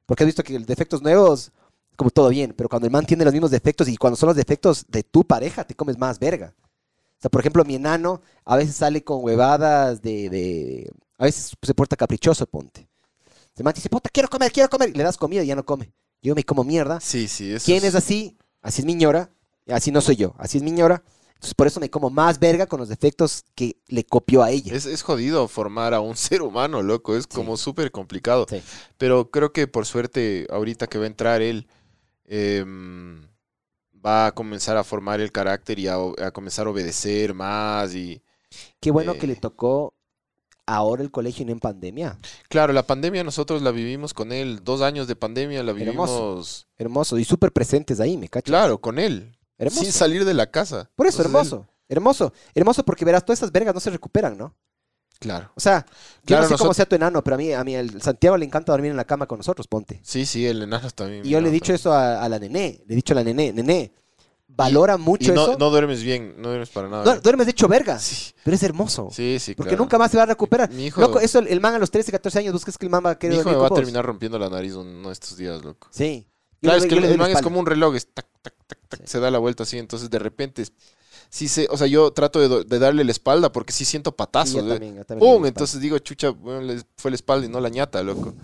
Porque 0.07 0.25
has 0.25 0.27
visto 0.27 0.43
que 0.43 0.59
los 0.59 0.67
defectos 0.67 1.03
nuevos, 1.03 1.53
como 1.97 2.11
todo 2.11 2.31
bien, 2.31 2.55
pero 2.57 2.69
cuando 2.69 2.87
el 2.87 2.93
man 2.93 3.05
tiene 3.05 3.25
los 3.25 3.33
mismos 3.35 3.51
defectos 3.51 3.89
y 3.89 3.97
cuando 3.97 4.17
son 4.17 4.29
los 4.29 4.37
defectos 4.37 4.87
de 4.89 5.03
tu 5.03 5.25
pareja, 5.25 5.65
te 5.65 5.75
comes 5.75 5.99
más 5.99 6.19
verga. 6.19 6.55
O 7.19 7.21
sea, 7.21 7.31
por 7.31 7.41
ejemplo, 7.41 7.65
mi 7.65 7.75
enano 7.75 8.23
a 8.45 8.57
veces 8.57 8.77
sale 8.77 9.03
con 9.05 9.23
huevadas 9.23 10.01
de... 10.01 10.31
de- 10.31 10.93
a 11.19 11.25
veces 11.25 11.53
se 11.61 11.75
porta 11.75 11.97
caprichoso, 11.97 12.47
ponte. 12.47 12.89
El 13.57 13.65
man 13.65 13.75
dice, 13.75 13.91
puta, 13.91 14.09
quiero 14.09 14.29
comer, 14.29 14.53
quiero 14.53 14.71
comer. 14.71 14.91
Y 14.91 14.93
le 14.93 15.03
das 15.03 15.17
comida 15.19 15.43
y 15.43 15.49
ya 15.49 15.57
no 15.57 15.65
come. 15.67 15.93
Yo 16.23 16.35
me 16.37 16.45
como 16.45 16.63
mierda. 16.63 17.01
Sí, 17.01 17.27
sí. 17.27 17.53
Eso 17.53 17.67
¿Quién 17.67 17.85
es 17.85 17.97
así? 17.97 18.38
Así 18.69 18.83
es 18.83 18.85
mi 18.87 18.95
ñora. 18.95 19.31
Así 19.67 19.91
no 19.91 20.03
soy 20.03 20.17
yo. 20.17 20.35
Así 20.37 20.59
es 20.59 20.63
mi 20.63 20.71
ñora. 20.73 21.03
Entonces, 21.29 21.55
por 21.55 21.67
eso 21.67 21.81
me 21.81 21.89
como 21.89 22.11
más 22.11 22.39
verga 22.39 22.67
con 22.67 22.81
los 22.81 22.91
defectos 22.91 23.45
que 23.55 23.79
le 23.87 24.05
copió 24.05 24.43
a 24.43 24.51
ella. 24.51 24.75
Es, 24.75 24.85
es 24.85 25.01
jodido 25.01 25.49
formar 25.49 25.95
a 25.95 26.01
un 26.01 26.17
ser 26.19 26.43
humano, 26.43 26.83
loco. 26.83 27.17
Es 27.17 27.27
como 27.27 27.57
súper 27.57 27.91
complicado. 27.91 28.45
Sí. 28.47 28.61
Pero 28.99 29.31
creo 29.31 29.55
que 29.55 29.67
por 29.69 29.87
suerte, 29.87 30.47
ahorita 30.51 30.87
que 30.87 30.99
va 30.99 31.05
a 31.05 31.07
entrar 31.07 31.41
él, 31.41 31.67
em, 32.27 33.23
va 34.05 34.27
a 34.27 34.33
comenzar 34.33 34.77
a 34.77 34.85
formar 34.85 35.21
el 35.23 35.33
carácter 35.33 35.79
y 35.79 35.89
a, 35.89 35.97
comenzar 36.35 36.67
a 36.67 36.71
obedecer 36.71 37.33
más. 37.33 37.95
Y 37.95 38.23
Qué 38.81 38.91
bueno 38.91 39.13
Eh. 39.15 39.19
que 39.19 39.27
le 39.29 39.37
tocó 39.37 39.95
ahora 40.75 41.03
el 41.03 41.11
colegio 41.11 41.45
no 41.47 41.53
en 41.53 41.61
pandemia. 41.61 42.19
claro, 42.49 42.73
la 42.73 42.83
pandemia 42.85 43.25
nosotros 43.25 43.63
la 43.63 43.71
vivimos 43.71 44.15
con 44.15 44.33
él. 44.33 44.61
Dos 44.65 44.83
años 44.83 45.07
de 45.07 45.17
pandemia 45.17 45.63
la 45.63 45.73
vivimos, 45.73 46.11
Hermoso. 46.11 46.67
Hermoso. 46.77 47.19
Y 47.19 47.25
súper 47.25 47.53
presentes 47.53 48.01
ahí, 48.01 48.17
me 48.17 48.29
cacho. 48.29 48.47
claro, 48.47 48.79
con 48.81 48.99
él. 48.99 49.37
Hermoso. 49.59 49.83
Sin 49.83 49.93
salir 49.93 50.25
de 50.25 50.35
la 50.35 50.51
casa. 50.51 50.91
Por 50.95 51.07
eso, 51.07 51.23
Entonces, 51.23 51.53
hermoso. 51.53 51.69
Hermoso. 51.89 52.33
Hermoso 52.55 52.85
porque 52.85 53.05
verás, 53.05 53.25
todas 53.25 53.39
esas 53.41 53.51
vergas 53.51 53.75
no 53.75 53.81
se 53.81 53.91
recuperan, 53.91 54.37
¿no? 54.39 54.55
claro. 55.21 55.51
O 55.57 55.61
sea, 55.61 55.85
yo 55.89 56.27
Claro, 56.27 56.43
no 56.45 56.49
sé 56.49 56.53
cómo 56.55 56.69
nosotros- 56.69 56.77
sea 56.77 56.87
tu 56.87 56.95
enano, 56.95 57.25
pero 57.25 57.35
a 57.35 57.39
mí, 57.39 57.53
a 57.53 57.65
mí 57.65 57.75
el 57.75 58.01
Santiago 58.01 58.37
le 58.37 58.45
encanta 58.45 58.71
dormir 58.71 58.93
en 58.93 58.97
la 58.97 59.05
cama 59.05 59.27
con 59.27 59.39
nosotros, 59.39 59.67
ponte. 59.67 60.01
Sí, 60.05 60.25
sí, 60.27 60.47
el 60.47 60.63
enano 60.63 60.89
también. 60.91 61.27
Y 61.27 61.31
yo 61.31 61.41
le 61.41 61.49
he 61.49 61.51
dicho 61.53 61.73
eso 61.75 61.93
a, 61.93 62.23
a 62.23 62.29
la 62.29 62.39
nené. 62.39 62.83
Le 62.87 62.93
he 62.93 62.97
dicho 62.97 63.15
a 63.15 63.17
la 63.17 63.25
nené, 63.25 63.53
nené, 63.53 63.93
valora 64.59 64.97
mucho 64.99 65.33
Y 65.33 65.35
no, 65.35 65.43
eso. 65.43 65.57
no 65.59 65.71
duermes 65.71 66.03
bien, 66.03 66.35
no 66.37 66.49
duermes 66.49 66.69
para 66.69 66.89
nada. 66.89 67.17
Duermes 67.21 67.47
de 67.47 67.53
hecho 67.53 67.67
verga, 67.69 67.99
Sí, 67.99 68.33
pero 68.45 68.55
es 68.57 68.63
hermoso. 68.63 69.09
sí, 69.11 69.39
sí, 69.41 69.55
Porque 69.55 69.71
claro. 69.71 69.85
nunca 69.85 69.97
más 69.97 70.11
se 70.11 70.17
va 70.19 70.25
a 70.25 70.27
recuperar. 70.27 70.71
Mi 70.71 70.87
hijo, 70.87 71.01
Loco, 71.01 71.21
eso 71.21 71.39
el 71.39 71.61
man 71.61 71.75
a 71.75 71.79
los 71.79 71.91
13, 71.91 72.13
14 72.13 72.41
años 72.41 72.53
buscas 72.53 72.77
que 72.77 72.85
el 72.85 72.91
man 72.91 73.03
va 73.07 73.11
a 73.11 73.19
querer 73.19 73.37
mi 73.37 73.41
hijo 73.41 73.51
me 73.51 73.57
va 73.57 73.69
a 73.69 73.71
terminar 73.71 74.05
rompiendo 74.05 74.39
la 74.39 74.51
nariz 74.51 74.75
uno 74.75 75.09
de 75.09 75.13
estos 75.13 75.37
días, 75.39 75.65
loco. 75.65 75.89
Sí. 75.91 76.27
Yo 76.61 76.69
Claro, 76.71 76.79
le- 76.81 76.87
es 76.87 76.93
que 76.93 77.07
el 77.13 77.19
man 77.19 77.31
es 77.31 77.41
como 77.41 77.61
un 77.61 77.67
reloj, 77.67 77.95
es 77.95 78.09
tac, 78.13 78.27
tac, 78.43 78.53
tac, 78.67 78.79
tac, 78.89 79.07
se 79.07 79.21
da 79.21 79.31
la 79.31 79.39
vuelta 79.39 79.63
así, 79.63 79.79
entonces 79.79 80.11
de 80.11 80.19
repente, 80.19 80.63
es- 80.63 80.73
sí 81.31 81.47
se, 81.47 81.69
o 81.71 81.77
sea, 81.77 81.87
yo 81.87 82.11
trato 82.13 82.41
de, 82.41 82.65
de 82.65 82.79
darle 82.81 83.05
la 83.05 83.13
espalda 83.13 83.53
porque 83.53 83.73
sí 83.73 83.85
siento 83.85 84.11
Sí, 84.11 84.15
patazos. 84.19 84.55
yo 84.65 84.67
¿eh? 84.67 84.71
también, 84.71 84.97
yo 84.97 85.05
también 85.05 85.31
¡Pum! 85.35 85.47
Entonces 85.47 85.81
digo, 85.81 85.97
chucha, 86.01 86.31
bueno, 86.31 86.73
fue 86.97 87.13
la 87.13 87.15
espalda 87.15 87.47
y 87.47 87.49
no 87.49 87.61
la 87.61 87.69
ñata, 87.69 88.03
loco. 88.03 88.35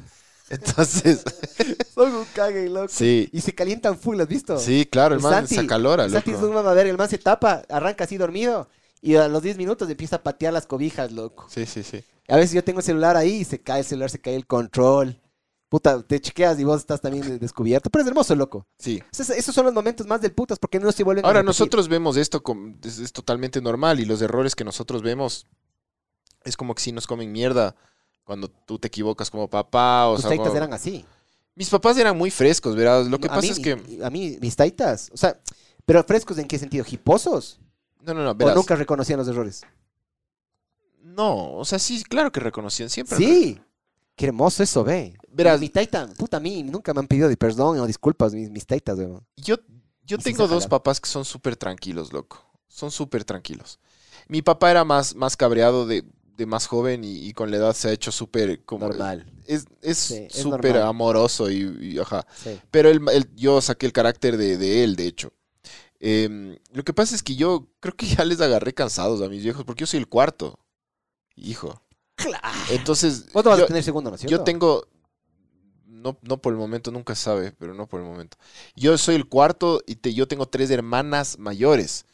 Entonces. 0.54 1.22
Son 1.94 2.12
un 2.14 2.24
cague, 2.34 2.68
loco. 2.68 2.88
sí, 2.88 3.28
Y 3.32 3.40
se 3.40 3.54
calientan 3.54 3.98
full, 3.98 4.20
¿has 4.20 4.28
visto? 4.28 4.58
sí, 4.58 4.86
claro, 4.90 5.14
el 5.14 5.20
man 5.20 5.32
Santi- 5.32 5.48
se 5.48 5.54
Santi 5.56 6.30
es 6.30 6.40
loco. 6.40 6.58
un 6.58 6.64
verga, 6.74 6.90
el 6.90 6.98
man 6.98 7.08
se 7.08 7.18
tapa, 7.18 7.62
arranca 7.68 8.04
así 8.04 8.16
dormido 8.16 8.68
y 9.00 9.16
a 9.16 9.28
los 9.28 9.42
10 9.42 9.56
minutos 9.58 9.88
empieza 9.90 10.16
a 10.16 10.22
patear 10.22 10.52
las 10.52 10.66
cobijas, 10.66 11.12
loco. 11.12 11.46
Sí, 11.48 11.66
sí, 11.66 11.82
sí. 11.82 12.02
A 12.28 12.36
veces 12.36 12.52
yo 12.54 12.64
tengo 12.64 12.78
el 12.80 12.84
celular 12.84 13.16
ahí 13.16 13.36
y 13.40 13.44
se 13.44 13.60
cae 13.60 13.80
el 13.80 13.84
celular, 13.84 14.08
se 14.10 14.18
cae 14.18 14.34
el 14.34 14.46
control. 14.46 15.20
Puta, 15.68 16.02
te 16.02 16.20
chequeas 16.20 16.58
y 16.60 16.64
vos 16.64 16.80
estás 16.80 17.00
también 17.00 17.38
descubierto. 17.38 17.90
Pero 17.90 18.02
es 18.02 18.08
hermoso, 18.08 18.34
loco. 18.34 18.66
Sí. 18.78 19.02
Esos, 19.12 19.30
esos 19.30 19.54
son 19.54 19.64
los 19.66 19.74
momentos 19.74 20.06
más 20.06 20.20
del 20.22 20.32
putas 20.32 20.58
porque 20.58 20.78
no 20.80 20.90
se 20.92 21.02
vuelven 21.04 21.24
Ahora, 21.26 21.42
nosotros 21.42 21.88
vemos 21.88 22.16
esto 22.16 22.42
como, 22.42 22.76
es, 22.82 22.98
es 22.98 23.12
totalmente 23.12 23.60
normal 23.60 24.00
y 24.00 24.04
los 24.04 24.22
errores 24.22 24.54
que 24.54 24.64
nosotros 24.64 25.02
vemos 25.02 25.46
es 26.44 26.56
como 26.56 26.74
que 26.74 26.82
si 26.82 26.92
nos 26.92 27.06
comen 27.06 27.32
mierda 27.32 27.74
cuando 28.24 28.48
tú 28.48 28.78
te 28.78 28.88
equivocas 28.88 29.30
como 29.30 29.48
papá. 29.48 30.08
O 30.08 30.16
Tus 30.16 30.24
taitas 30.24 30.46
como- 30.48 30.56
eran 30.56 30.72
así. 30.72 31.04
Mis 31.54 31.70
papás 31.70 31.96
eran 31.98 32.18
muy 32.18 32.30
frescos, 32.30 32.74
¿verdad? 32.74 33.06
Lo 33.06 33.18
que 33.18 33.28
a 33.28 33.30
pasa 33.30 33.42
mí, 33.42 33.48
es 33.48 33.60
que... 33.60 33.72
A 34.02 34.10
mí, 34.10 34.38
mis 34.40 34.56
taitas. 34.56 35.10
O 35.12 35.16
sea, 35.16 35.38
pero 35.86 36.02
frescos 36.02 36.36
en 36.38 36.48
qué 36.48 36.58
sentido? 36.58 36.84
¿Hiposos? 36.90 37.60
No, 38.00 38.12
no, 38.12 38.24
no, 38.24 38.30
¿O 38.32 38.54
nunca 38.54 38.74
reconocían 38.74 39.18
los 39.18 39.28
errores? 39.28 39.62
No, 41.00 41.52
o 41.54 41.64
sea, 41.64 41.78
sí, 41.78 42.02
claro 42.02 42.32
que 42.32 42.40
reconocían 42.40 42.90
siempre. 42.90 43.16
Sí. 43.16 43.60
Qué 44.16 44.26
hermoso 44.26 44.62
eso, 44.62 44.84
ve. 44.84 45.16
Verás. 45.28 45.60
Mi 45.60 45.68
taita, 45.68 46.06
puta, 46.16 46.36
a 46.36 46.40
mí 46.40 46.62
nunca 46.62 46.94
me 46.94 47.00
han 47.00 47.06
pedido 47.06 47.28
de 47.28 47.36
perdón 47.36 47.78
o 47.78 47.86
disculpas 47.86 48.32
mis, 48.34 48.50
mis 48.50 48.66
taitas, 48.66 48.98
weón. 48.98 49.26
Yo, 49.36 49.56
yo 50.04 50.18
tengo 50.18 50.46
dos 50.46 50.66
papás 50.66 51.00
que 51.00 51.08
son 51.08 51.24
súper 51.24 51.56
tranquilos, 51.56 52.12
loco. 52.12 52.44
Son 52.68 52.90
súper 52.90 53.24
tranquilos. 53.24 53.80
Mi 54.28 54.42
papá 54.42 54.70
era 54.70 54.84
más, 54.84 55.14
más 55.14 55.36
cabreado 55.36 55.86
de, 55.86 56.04
de 56.36 56.46
más 56.46 56.66
joven 56.66 57.04
y, 57.04 57.16
y 57.26 57.32
con 57.32 57.50
la 57.50 57.58
edad 57.58 57.74
se 57.74 57.88
ha 57.88 57.92
hecho 57.92 58.12
súper 58.12 58.64
como... 58.64 58.88
Normal. 58.88 59.26
Es 59.46 59.66
es 59.82 60.10
es 60.10 60.32
súper 60.32 60.72
normal. 60.74 60.88
amoroso 60.88 61.50
y, 61.50 61.76
y 61.94 61.98
ajá. 61.98 62.26
Sí. 62.34 62.58
Pero 62.70 62.88
él, 62.90 63.00
él- 63.12 63.28
yo 63.36 63.60
saqué 63.60 63.86
el 63.86 63.92
carácter 63.92 64.36
de, 64.36 64.56
de 64.56 64.84
él, 64.84 64.96
de 64.96 65.06
hecho. 65.06 65.32
Em, 66.00 66.56
lo 66.72 66.82
que 66.84 66.92
pasa 66.92 67.14
es 67.14 67.22
que 67.22 67.36
yo 67.36 67.68
creo 67.80 67.94
que 67.96 68.06
ya 68.06 68.24
les 68.24 68.40
agarré 68.40 68.74
cansados 68.74 69.22
a 69.22 69.28
mis 69.28 69.42
viejos 69.42 69.64
porque 69.64 69.82
yo 69.82 69.86
soy 69.86 70.00
el 70.00 70.08
cuarto. 70.08 70.58
Hijo. 71.36 71.82
Claro. 72.16 72.48
Entonces, 72.70 73.26
Vos 73.32 73.44
vas 73.44 73.58
yo, 73.58 73.64
a 73.64 73.66
tener 73.66 73.82
segundo, 73.82 74.10
¿no 74.10 74.16
es 74.16 74.22
yo 74.22 74.42
tengo... 74.44 74.86
no, 75.86 76.18
no 76.22 76.38
por 76.38 76.52
el 76.52 76.58
momento, 76.58 76.90
nunca 76.90 77.14
sabe, 77.14 77.52
pero 77.52 77.74
no 77.74 77.86
por 77.86 78.00
el 78.00 78.06
momento. 78.06 78.36
Yo 78.76 78.96
soy 78.98 79.14
el 79.16 79.28
cuarto 79.28 79.82
y 79.86 79.96
te- 79.96 80.14
yo 80.14 80.28
tengo 80.28 80.46
tres 80.46 80.70
hermanas 80.70 81.38
mayores. 81.38 82.06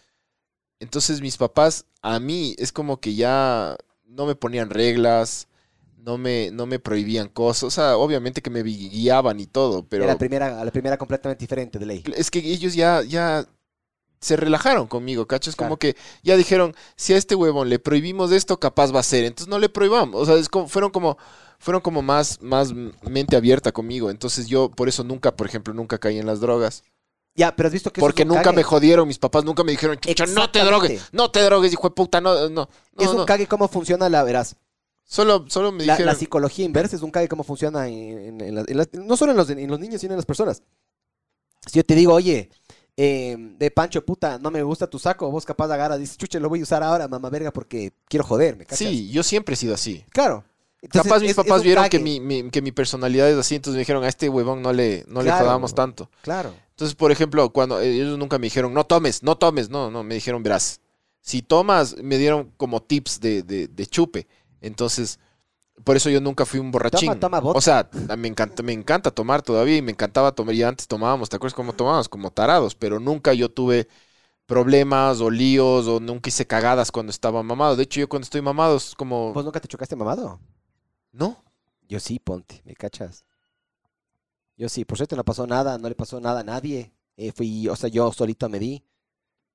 Entonces 0.81 1.21
mis 1.21 1.37
papás, 1.37 1.87
a 2.03 2.19
mí, 2.21 2.55
es 2.59 2.73
como 2.73 3.01
que 3.01 3.15
ya 3.15 3.77
no 4.11 4.27
me 4.27 4.35
ponían 4.35 4.71
reglas, 4.71 5.49
no 5.97 6.19
me, 6.19 6.51
no 6.51 6.67
me 6.67 6.79
prohibían 6.79 7.29
cosas. 7.29 7.63
O 7.65 7.71
sea, 7.71 7.97
obviamente 7.97 8.43
que 8.43 8.51
me 8.51 8.63
guiaban 8.63 9.41
y 9.41 9.47
todo, 9.47 9.85
pero... 9.89 10.05
A 10.05 10.07
la 10.09 10.19
primera, 10.19 10.65
la 10.65 10.71
primera 10.71 10.97
completamente 10.97 11.43
diferente 11.43 11.79
de 11.79 11.87
ley. 11.87 12.05
Es 12.17 12.31
que 12.31 12.39
ellos 12.39 12.75
ya, 12.75 13.03
ya 13.03 13.47
se 14.21 14.37
relajaron 14.37 14.87
conmigo, 14.87 15.27
¿cachas? 15.27 15.57
Claro. 15.57 15.71
Como 15.71 15.79
que 15.79 15.97
ya 16.23 16.37
dijeron, 16.37 16.75
si 16.97 17.15
a 17.15 17.17
este 17.17 17.35
huevón 17.35 17.69
le 17.69 17.79
prohibimos 17.79 18.33
esto, 18.33 18.59
capaz 18.61 18.95
va 18.95 19.01
a 19.01 19.05
ser. 19.05 19.25
Entonces 19.25 19.49
no 19.49 19.59
le 19.59 19.69
prohibamos. 19.69 20.21
O 20.21 20.27
sea, 20.27 20.35
es 20.37 20.49
como, 20.49 20.69
fueron 20.69 20.91
como, 20.91 21.17
fueron 21.59 21.81
como 21.81 22.03
más, 22.03 22.41
más 22.43 22.73
mente 22.73 23.37
abierta 23.37 23.73
conmigo. 23.73 24.11
Entonces 24.11 24.47
yo, 24.47 24.71
por 24.71 24.89
eso 24.89 25.05
nunca, 25.05 25.37
por 25.37 25.47
ejemplo, 25.47 25.73
nunca 25.73 25.99
caí 25.99 26.19
en 26.19 26.27
las 26.27 26.41
drogas. 26.41 26.83
Ya, 27.41 27.57
pero 27.57 27.67
has 27.69 27.73
visto 27.73 27.91
que 27.93 28.01
eso 28.01 28.07
Porque 28.07 28.23
es 28.23 28.27
un 28.29 28.35
nunca 28.35 28.43
cague. 28.45 28.57
me 28.57 28.63
jodieron, 28.63 29.09
mis 29.09 29.19
papás 29.19 29.45
nunca 29.45 29.65
me 29.65 29.73
dijeron, 29.73 29.97
chucha, 29.99 30.27
no 30.27 30.51
te 30.51 30.61
drogues, 30.65 31.09
no 31.13 31.31
te 31.31 31.41
drogues, 31.43 31.73
hijo 31.73 31.89
de 31.89 31.95
puta, 31.95 32.21
no, 32.21 32.49
no. 32.51 32.69
no, 32.69 32.69
Es 32.99 33.09
un 33.09 33.17
no. 33.19 33.27
cague 33.27 33.47
cómo 33.47 33.67
funciona 33.69 34.09
la, 34.09 34.23
verás, 34.23 34.57
Solo, 35.05 35.45
solo 35.49 35.73
me 35.73 35.85
la, 35.85 35.95
dijeron, 35.95 36.13
la 36.13 36.19
psicología 36.19 36.65
inversa 36.65 36.95
es 36.97 37.03
un 37.03 37.11
cague 37.11 37.27
cómo 37.29 37.43
funciona 37.43 37.89
en, 37.89 38.41
en- 38.41 39.07
no 39.07 39.17
solo 39.17 39.33
en 39.33 39.39
los, 39.39 39.51
en 39.51 39.69
los 39.71 39.81
niños, 39.81 40.01
sino 40.01 40.13
en 40.13 40.19
las 40.19 40.27
personas. 40.27 40.63
Si 41.67 41.79
yo 41.79 41.85
te 41.85 41.95
digo, 41.95 42.15
oye, 42.15 42.49
eh, 42.97 43.37
de 43.59 43.71
Pancho, 43.71 44.05
puta, 44.05 44.39
no 44.39 44.51
me 44.51 44.63
gusta 44.63 44.87
tu 44.89 44.99
saco, 44.99 45.31
vos 45.31 45.45
capaz 45.45 45.67
de 45.69 45.75
agarrar, 45.75 45.99
dices, 45.99 46.17
chuche, 46.17 46.39
lo 46.39 46.49
voy 46.49 46.61
a 46.61 46.63
usar 46.63 46.83
ahora, 46.83 47.09
mamá 47.09 47.29
verga, 47.31 47.53
porque 47.53 47.93
quiero 48.09 48.25
joderme, 48.25 48.67
sí, 48.71 49.11
yo 49.11 49.23
siempre 49.23 49.55
he 49.55 49.57
sido 49.57 49.75
así. 49.75 50.05
Claro. 50.11 50.45
Entonces, 50.83 51.11
Capaz 51.11 51.21
mis 51.21 51.31
es- 51.31 51.37
papás 51.37 51.63
vieron 51.63 51.89
que 51.89 51.99
mi, 51.99 52.21
mi- 52.21 52.51
que 52.51 52.63
mi 52.63 52.73
personalidad 52.73 53.29
es 53.31 53.37
así, 53.37 53.55
entonces 53.55 53.75
me 53.77 53.81
dijeron, 53.81 54.03
a 54.03 54.09
este 54.09 54.29
huevón 54.29 54.63
no 54.63 54.73
le, 54.73 55.05
no 55.09 55.23
le 55.23 55.31
tanto. 55.75 56.11
Claro. 56.23 56.55
Entonces, 56.71 56.95
por 56.95 57.13
ejemplo, 57.13 57.51
cuando 57.51 57.81
eh, 57.81 57.93
ellos 57.93 58.19
nunca 58.19 58.39
me 58.39 58.47
dijeron, 58.47 58.73
no 58.73 58.85
tomes, 58.85 59.23
no 59.23 59.37
tomes, 59.37 59.69
no, 59.69 59.91
no, 59.91 60.03
me 60.03 60.15
dijeron, 60.15 60.43
verás, 60.43 60.81
si 61.21 61.43
tomas, 61.43 61.97
me 62.03 62.17
dieron 62.17 62.51
como 62.57 62.81
tips 62.83 63.21
de, 63.21 63.43
de, 63.43 63.69
de 63.69 63.87
chupe. 63.87 64.27
Entonces, 64.63 65.19
por 65.85 65.97
eso 65.97 66.09
yo 66.11 66.21
nunca 66.21 66.47
fui 66.47 66.61
un 66.61 66.71
borrachín. 66.71 67.09
Toma, 67.09 67.21
toma 67.21 67.41
vodka. 67.41 67.59
o 67.59 67.61
sea, 67.61 67.91
me 68.17 68.29
encanta, 68.29 68.63
me 68.63 68.73
encanta 68.73 69.11
tomar 69.11 69.43
todavía 69.43 69.77
y 69.77 69.83
me 69.83 69.93
encantaba 69.93 70.33
tomar, 70.33 70.55
y 70.55 70.63
antes 70.63 70.87
tomábamos, 70.89 71.29
¿te 71.29 71.37
acuerdas 71.37 71.55
cómo 71.55 71.75
tomábamos? 71.75 72.09
Como 72.09 72.31
tarados, 72.31 72.75
pero 72.75 72.99
nunca 73.01 73.35
yo 73.35 73.51
tuve 73.51 73.87
problemas 74.47 75.21
o 75.21 75.31
líos 75.31 75.87
o 75.87 76.01
nunca 76.01 76.29
hice 76.29 76.47
cagadas 76.47 76.91
cuando 76.91 77.11
estaba 77.11 77.43
mamado. 77.43 77.77
De 77.77 77.85
hecho, 77.85 78.01
yo 78.01 78.09
cuando 78.09 78.25
estoy 78.25 78.43
mamado 78.43 78.77
es 78.79 78.95
como, 78.95 79.33
¿Vos 79.33 79.45
nunca 79.45 79.61
te 79.61 79.69
chocaste 79.69 79.95
mamado? 79.97 80.41
No, 81.13 81.43
Yo 81.89 81.99
sí, 82.01 82.19
ponte, 82.19 82.63
¿me 82.65 82.75
cachas? 82.75 83.25
Yo 84.57 84.69
sí, 84.69 84.85
por 84.85 84.99
suerte 84.99 85.17
no 85.17 85.25
pasó 85.25 85.47
nada, 85.47 85.79
no 85.79 85.89
le 85.89 85.95
pasó 85.95 86.21
nada 86.21 86.41
a 86.41 86.45
nadie. 86.45 86.93
Eh, 87.17 87.33
fui, 87.33 87.67
o 87.69 87.77
sea, 87.77 87.89
yo 87.89 88.13
solito 88.13 88.49
me 88.49 88.59
di. 88.59 88.85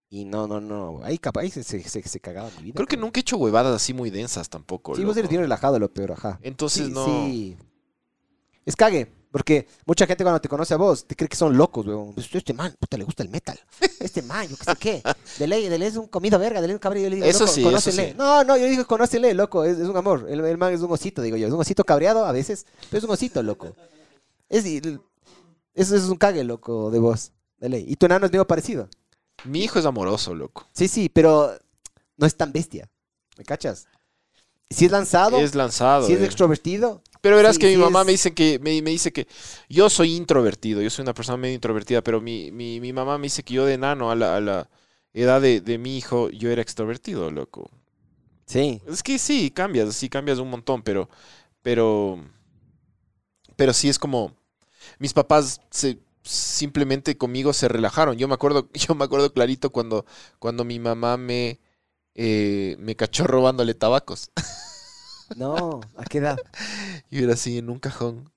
Y 0.09 0.25
no, 0.25 0.47
no, 0.47 0.59
no. 0.59 1.01
Ahí 1.03 1.17
capaz 1.17 1.41
ahí 1.41 1.49
se, 1.51 1.63
se, 1.63 1.81
se, 1.83 2.01
se 2.03 2.19
cagaba 2.19 2.49
mi 2.57 2.63
vida. 2.63 2.73
creo 2.75 2.87
que 2.87 2.97
nunca 2.97 3.19
he 3.19 3.21
hecho 3.21 3.37
huevadas 3.37 3.75
así 3.75 3.93
muy 3.93 4.09
densas 4.09 4.49
tampoco. 4.49 4.95
Sí, 4.95 5.03
vos 5.03 5.15
eres 5.17 5.29
bien 5.29 5.41
relajado, 5.41 5.79
lo 5.79 5.93
peor, 5.93 6.11
ajá. 6.13 6.39
Entonces, 6.41 6.87
sí, 6.87 6.91
no. 6.93 7.05
sí. 7.05 7.57
Es 8.65 8.75
cague, 8.75 9.11
porque 9.35 9.67
mucha 9.85 10.07
gente 10.07 10.23
cuando 10.23 10.39
te 10.39 10.47
conoce 10.47 10.75
a 10.75 10.77
vos 10.77 11.05
te 11.05 11.13
cree 11.13 11.27
que 11.27 11.35
son 11.35 11.57
locos, 11.57 11.85
weón. 11.85 12.13
Pues, 12.13 12.33
Este 12.33 12.53
man, 12.53 12.73
puta, 12.79 12.95
le 12.95 13.03
gusta 13.03 13.21
el 13.21 13.27
metal. 13.27 13.59
Este 13.99 14.21
man, 14.21 14.47
yo 14.47 14.55
qué 14.55 14.63
sé 14.63 14.75
qué. 14.77 15.03
De 15.37 15.45
ley, 15.45 15.67
de 15.67 15.77
ley 15.77 15.89
es 15.89 15.97
un 15.97 16.07
comido 16.07 16.39
verga, 16.39 16.61
de 16.61 16.67
ley 16.67 16.73
un 16.73 16.79
cabrón. 16.79 17.03
Yo 17.03 17.09
le 17.09 17.17
digo, 17.17 17.27
Eso 17.27 17.39
loco, 17.41 17.51
sí, 17.51 17.59
eso 17.59 17.69
conócele. 17.69 18.11
sí. 18.11 18.15
No, 18.17 18.45
no, 18.45 18.55
yo 18.55 18.63
digo, 18.65 18.87
conócele, 18.87 19.33
loco, 19.33 19.65
es, 19.65 19.77
es 19.77 19.89
un 19.89 19.97
amor. 19.97 20.25
El, 20.29 20.39
el 20.39 20.57
man 20.57 20.71
es 20.73 20.79
un 20.79 20.89
osito, 20.89 21.21
digo 21.21 21.35
yo. 21.35 21.47
Es 21.47 21.53
un 21.53 21.59
osito 21.59 21.83
cabreado 21.83 22.23
a 22.23 22.31
veces, 22.31 22.65
pero 22.89 22.99
es 22.99 23.03
un 23.03 23.09
osito, 23.09 23.43
loco. 23.43 23.75
Es, 24.47 24.63
eso 24.63 25.95
es 25.97 26.03
un 26.03 26.15
cague, 26.15 26.45
loco, 26.45 26.89
de 26.89 26.99
vos. 26.99 27.33
De 27.57 27.67
ley. 27.67 27.83
Y 27.89 27.97
tu 27.97 28.05
enano 28.05 28.27
es 28.27 28.31
medio 28.31 28.47
parecido. 28.47 28.87
Mi 29.43 29.65
hijo 29.65 29.79
es 29.79 29.85
amoroso, 29.85 30.33
loco. 30.33 30.65
Sí, 30.71 30.87
sí, 30.87 31.09
pero 31.09 31.51
no 32.15 32.25
es 32.25 32.37
tan 32.37 32.53
bestia. 32.53 32.89
¿Me 33.37 33.43
cachas? 33.43 33.85
Si 34.69 34.85
es 34.85 34.91
lanzado, 34.91 35.37
Es 35.39 35.55
lanzado. 35.55 36.07
si 36.07 36.13
es 36.13 36.21
eh. 36.21 36.25
extrovertido, 36.25 37.01
Pero 37.25 37.37
verás 37.37 37.57
Sí, 37.57 37.59
que 37.59 37.67
mi 37.67 37.77
mamá 37.77 38.03
es- 38.03 38.05
me 38.05 38.11
dice 38.13 38.33
que 38.33 38.59
me, 38.59 38.81
me 38.83 38.91
dice 38.91 39.11
que 39.11 39.27
yo 39.69 39.89
soy 39.89 40.15
introvertido, 40.15 40.81
yo 40.81 40.89
soy 40.91 41.03
una 41.03 41.13
persona 41.15 41.37
medio 41.37 41.55
introvertida, 41.55 42.01
pero 42.03 42.21
mi, 42.21 42.51
mi, 42.51 42.79
mi 42.79 42.93
mamá 42.93 43.17
me 43.17 43.23
dice 43.25 43.43
que 43.43 43.55
yo 43.55 43.65
de 43.65 43.73
enano 43.75 44.11
a 44.11 44.15
la, 44.15 44.35
a 44.37 44.41
la 44.41 44.69
edad 45.13 45.41
de, 45.41 45.61
de 45.61 45.77
mi 45.79 45.97
hijo 45.97 46.29
yo 46.29 46.51
era 46.51 46.61
extrovertido, 46.61 47.31
loco. 47.31 47.69
sí. 48.45 48.81
Es 48.87 49.01
que 49.03 49.17
sí, 49.19 49.51
cambias, 49.51 49.95
sí 49.95 50.09
cambias 50.09 50.39
un 50.39 50.49
montón, 50.49 50.81
pero 50.83 51.09
pero 51.63 52.19
pero 53.55 53.73
sí 53.73 53.89
es 53.89 53.99
como 53.99 54.31
mis 54.99 55.13
papás 55.13 55.61
se 55.71 55.99
simplemente 56.23 57.17
conmigo 57.17 57.53
se 57.53 57.67
relajaron. 57.69 58.17
Yo 58.17 58.27
me 58.27 58.35
acuerdo, 58.35 58.69
yo 58.75 58.95
me 58.95 59.05
acuerdo 59.05 59.33
clarito 59.33 59.71
cuando 59.71 60.05
cuando 60.39 60.63
mi 60.65 60.79
mamá 60.79 61.17
me 61.17 61.59
eh, 62.15 62.77
me 62.79 62.95
cachó 62.95 63.25
robándole 63.27 63.73
tabacos. 63.75 64.31
No, 65.35 65.81
¿a 65.97 66.03
qué 66.05 66.19
edad? 66.19 66.37
Y 67.09 67.23
era 67.23 67.33
así 67.33 67.57
en 67.57 67.69
un 67.69 67.79
cajón. 67.79 68.31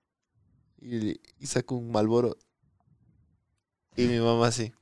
Y, 0.80 1.20
y 1.38 1.46
sacó 1.46 1.74
un 1.76 1.90
malboro. 1.90 2.36
Y 3.96 4.06
mi 4.06 4.18
mamá 4.18 4.46
así. 4.48 4.72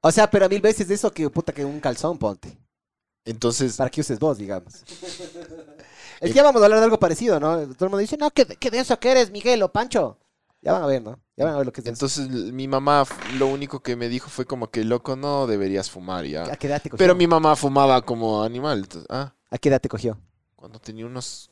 O 0.00 0.10
sea, 0.12 0.30
pero 0.30 0.46
a 0.46 0.48
mil 0.48 0.60
veces 0.60 0.88
de 0.88 0.94
eso 0.94 1.10
que 1.12 1.28
puta 1.30 1.52
que 1.52 1.64
un 1.64 1.80
calzón 1.80 2.18
ponte. 2.18 2.56
Entonces, 3.24 3.76
Para 3.76 3.90
que 3.90 4.00
uses 4.00 4.18
vos, 4.18 4.38
digamos. 4.38 4.84
Es 6.20 6.30
que 6.30 6.36
ya 6.36 6.44
vamos 6.44 6.62
a 6.62 6.66
hablar 6.66 6.78
de 6.78 6.84
algo 6.84 7.00
parecido, 7.00 7.40
¿no? 7.40 7.56
Todo 7.74 7.86
el 7.86 7.90
mundo 7.90 7.98
dice, 7.98 8.16
no, 8.16 8.30
¿qué, 8.30 8.46
qué 8.46 8.70
denso 8.70 8.96
que 9.00 9.10
eres, 9.10 9.32
Miguel 9.32 9.60
o 9.64 9.72
Pancho? 9.72 10.20
Ya 10.60 10.72
van 10.72 10.84
a 10.84 10.86
ver, 10.86 11.02
¿no? 11.02 11.18
Ya 11.36 11.44
van 11.46 11.54
a 11.54 11.56
ver 11.56 11.66
lo 11.66 11.72
que 11.72 11.80
es 11.80 11.86
entonces 11.88 12.28
mi 12.28 12.68
mamá 12.68 13.04
lo 13.38 13.48
único 13.48 13.80
que 13.80 13.96
me 13.96 14.08
dijo 14.08 14.30
fue 14.30 14.44
como 14.44 14.70
que 14.70 14.84
loco 14.84 15.16
no 15.16 15.48
deberías 15.48 15.90
fumar 15.90 16.22
¿A 16.24 16.28
ya. 16.28 16.56
qué 16.56 16.68
edad 16.68 16.80
te 16.80 16.90
cogió? 16.90 16.98
Pero 16.98 17.16
mi 17.16 17.26
mamá 17.26 17.56
fumaba 17.56 18.00
como 18.02 18.44
animal. 18.44 18.78
entonces, 18.84 19.08
ah, 19.10 19.34
¿A 19.50 19.58
qué 19.58 19.68
edad 19.68 19.80
te 19.80 19.88
cogió? 19.88 20.16
Cuando 20.62 20.78
tenía 20.78 21.06
unos 21.06 21.50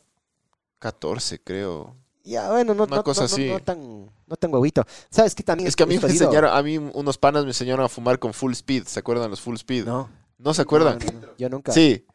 14 0.78 1.40
creo. 1.42 1.96
Ya, 2.22 2.48
bueno, 2.52 2.74
no, 2.74 2.84
Una 2.84 2.98
no, 2.98 3.02
cosa 3.02 3.22
no, 3.22 3.26
no- 3.28 3.34
así. 3.34 3.48
no 3.48 3.58
tan, 3.58 4.04
no 4.04 4.36
tan 4.36 4.54
huevito. 4.54 4.84
¿Sabes 5.10 5.34
qué 5.34 5.42
también 5.42 5.66
Es 5.66 5.74
que 5.74 5.82
a 5.82 5.86
mí 5.86 5.98
me 5.98 6.06
enseñaron, 6.08 6.48
a 6.56 6.62
mí 6.62 6.78
unos 6.78 7.18
panas 7.18 7.42
me 7.42 7.50
enseñaron 7.50 7.84
a 7.84 7.88
fumar 7.88 8.20
con 8.20 8.32
full 8.32 8.52
speed. 8.52 8.84
¿Se 8.86 9.00
acuerdan 9.00 9.28
los 9.28 9.40
full 9.40 9.56
speed? 9.56 9.84
¿No, 9.84 10.08
No. 10.38 10.54
se 10.54 10.62
acuerdan? 10.62 11.00
No, 11.04 11.12
no, 11.12 11.20
no. 11.26 11.32
Yo 11.36 11.48
nunca. 11.48 11.72
Sí. 11.72 12.06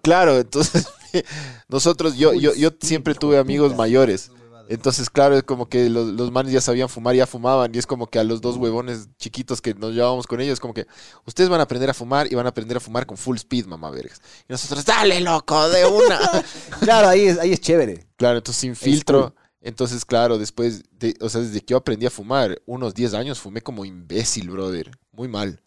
Claro, 0.00 0.38
entonces 0.38 0.86
nosotros, 1.68 2.14
yo, 2.16 2.32
yo, 2.34 2.54
yo 2.54 2.70
siempre 2.80 3.16
tuve 3.16 3.36
amigos 3.36 3.74
mayores. 3.74 4.30
Entonces, 4.68 5.10
claro, 5.10 5.36
es 5.36 5.42
como 5.42 5.68
que 5.68 5.88
los, 5.90 6.06
los 6.08 6.30
manes 6.32 6.52
ya 6.52 6.60
sabían 6.60 6.88
fumar, 6.88 7.14
ya 7.14 7.26
fumaban, 7.26 7.74
y 7.74 7.78
es 7.78 7.86
como 7.86 8.06
que 8.06 8.18
a 8.18 8.24
los 8.24 8.40
dos 8.40 8.56
huevones 8.56 9.08
chiquitos 9.18 9.60
que 9.60 9.74
nos 9.74 9.92
llevábamos 9.92 10.26
con 10.26 10.40
ellos, 10.40 10.58
como 10.60 10.72
que 10.74 10.86
ustedes 11.26 11.50
van 11.50 11.60
a 11.60 11.64
aprender 11.64 11.90
a 11.90 11.94
fumar 11.94 12.30
y 12.30 12.34
van 12.34 12.46
a 12.46 12.48
aprender 12.50 12.76
a 12.76 12.80
fumar 12.80 13.06
con 13.06 13.16
full 13.16 13.36
speed, 13.36 13.66
mamá 13.66 13.90
vergas. 13.90 14.20
Y 14.48 14.52
nosotros, 14.52 14.84
dale, 14.84 15.20
loco, 15.20 15.68
de 15.68 15.84
una. 15.86 16.18
Claro, 16.80 17.08
ahí 17.08 17.26
es, 17.26 17.38
ahí 17.38 17.52
es 17.52 17.60
chévere. 17.60 18.06
claro, 18.16 18.38
entonces 18.38 18.60
sin 18.60 18.74
filtro. 18.76 19.34
Entonces, 19.60 20.04
claro, 20.04 20.36
después, 20.36 20.82
de, 20.98 21.16
o 21.22 21.28
sea, 21.30 21.40
desde 21.40 21.60
que 21.60 21.72
yo 21.72 21.78
aprendí 21.78 22.04
a 22.04 22.10
fumar, 22.10 22.60
unos 22.66 22.92
10 22.92 23.14
años 23.14 23.38
fumé 23.40 23.62
como 23.62 23.84
imbécil, 23.86 24.50
brother. 24.50 24.90
Muy 25.12 25.26
mal. 25.28 25.58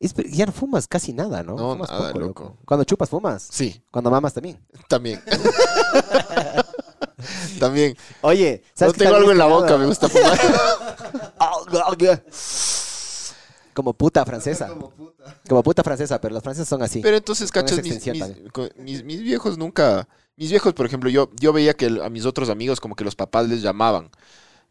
Es- 0.00 0.12
ya 0.30 0.44
no 0.44 0.52
fumas 0.52 0.86
casi 0.86 1.14
nada, 1.14 1.42
¿no? 1.42 1.56
No, 1.56 1.72
fumas 1.72 1.90
nada, 1.90 2.08
poco, 2.08 2.18
loco. 2.20 2.44
loco. 2.44 2.58
Cuando 2.66 2.84
chupas, 2.84 3.08
fumas. 3.08 3.48
Sí, 3.50 3.82
Cuando 3.90 4.10
mamas 4.10 4.34
también. 4.34 4.60
también. 4.86 5.22
también. 7.60 7.96
Oye, 8.22 8.62
No 8.64 8.70
¿sabes 8.74 8.94
qué 8.94 9.04
tengo 9.04 9.16
algo 9.16 9.32
en 9.32 9.38
la 9.38 9.46
boca, 9.46 9.76
me 9.76 9.86
gusta 9.86 10.08
fumar. 10.08 10.38
Como 13.74 13.94
puta 13.94 14.24
francesa. 14.26 14.68
Como 14.68 14.90
puta. 14.90 15.36
Como 15.48 15.62
puta 15.62 15.82
francesa, 15.82 16.20
pero 16.20 16.34
las 16.34 16.42
francesas 16.42 16.68
son 16.68 16.82
así. 16.82 17.00
Pero 17.00 17.16
entonces, 17.16 17.50
cachas, 17.50 17.82
mis, 17.82 18.06
mis- 18.06 18.76
mis- 18.76 19.04
mis 19.04 19.22
viejos 19.22 19.56
nunca... 19.56 20.08
Mis 20.36 20.50
viejos, 20.50 20.72
por 20.74 20.86
ejemplo, 20.86 21.08
yo, 21.10 21.30
yo 21.40 21.52
veía 21.52 21.74
que 21.74 21.86
el- 21.86 22.02
a 22.02 22.08
mis 22.10 22.26
otros 22.26 22.48
amigos 22.50 22.80
como 22.80 22.96
que 22.96 23.04
los 23.04 23.14
papás 23.14 23.48
les 23.48 23.62
llamaban. 23.62 24.10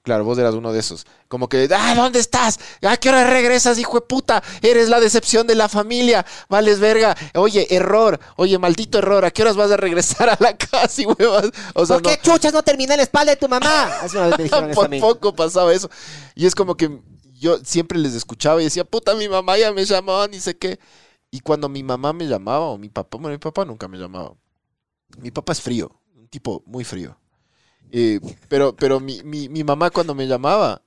Claro, 0.03 0.25
vos 0.25 0.37
eras 0.39 0.55
uno 0.55 0.73
de 0.73 0.79
esos. 0.79 1.05
Como 1.27 1.47
que, 1.47 1.69
ah, 1.71 1.93
¿dónde 1.95 2.19
estás? 2.19 2.59
¿A 2.81 2.97
qué 2.97 3.09
hora 3.09 3.29
regresas, 3.29 3.77
hijo 3.77 3.99
de 3.99 4.05
puta? 4.05 4.41
Eres 4.63 4.89
la 4.89 4.99
decepción 4.99 5.45
de 5.45 5.53
la 5.53 5.69
familia. 5.69 6.25
Vales 6.49 6.79
verga. 6.79 7.15
Oye, 7.35 7.67
error. 7.69 8.19
Oye, 8.35 8.57
maldito 8.57 8.97
error. 8.97 9.23
¿A 9.25 9.31
qué 9.31 9.43
horas 9.43 9.55
vas 9.55 9.69
a 9.69 9.77
regresar 9.77 10.29
a 10.29 10.37
la 10.39 10.57
casa 10.71 11.03
y 11.03 11.05
huevas? 11.05 11.51
O 11.75 11.85
sea, 11.85 11.99
¿Por 11.99 12.03
qué 12.03 12.19
chuchas 12.19 12.51
no 12.51 12.63
terminé 12.63 12.97
la 12.97 13.03
espalda 13.03 13.33
de 13.33 13.37
tu 13.37 13.47
mamá? 13.47 13.91
No, 14.11 14.73
por 14.73 14.99
poco 14.99 15.35
pasaba 15.35 15.71
eso. 15.71 15.87
Y 16.33 16.47
es 16.47 16.55
como 16.55 16.75
que 16.75 16.99
yo 17.41 17.59
siempre 17.63 17.99
les 17.99 18.15
escuchaba 18.15 18.59
y 18.59 18.65
decía, 18.65 18.83
puta, 18.83 19.13
mi 19.13 19.29
mamá 19.29 19.57
ya 19.57 19.71
me 19.71 19.85
llamó, 19.85 20.27
ni 20.27 20.39
sé 20.39 20.57
qué. 20.57 20.79
Y 21.29 21.41
cuando 21.41 21.69
mi 21.69 21.83
mamá 21.83 22.11
me 22.11 22.25
llamaba, 22.25 22.65
o 22.65 22.77
mi 22.77 22.89
papá, 22.89 23.17
bueno, 23.17 23.35
mi 23.35 23.39
papá 23.39 23.65
nunca 23.65 23.87
me 23.87 23.99
llamaba. 23.99 24.33
Mi 25.19 25.29
papá 25.29 25.53
es 25.53 25.61
frío, 25.61 25.91
un 26.15 26.27
tipo 26.27 26.63
muy 26.65 26.83
frío. 26.83 27.20
Eh, 27.91 28.19
pero 28.47 28.75
pero 28.75 28.99
mi, 28.99 29.21
mi, 29.23 29.49
mi 29.49 29.63
mamá 29.63 29.89
cuando 29.91 30.15
me 30.15 30.27
llamaba, 30.27 30.81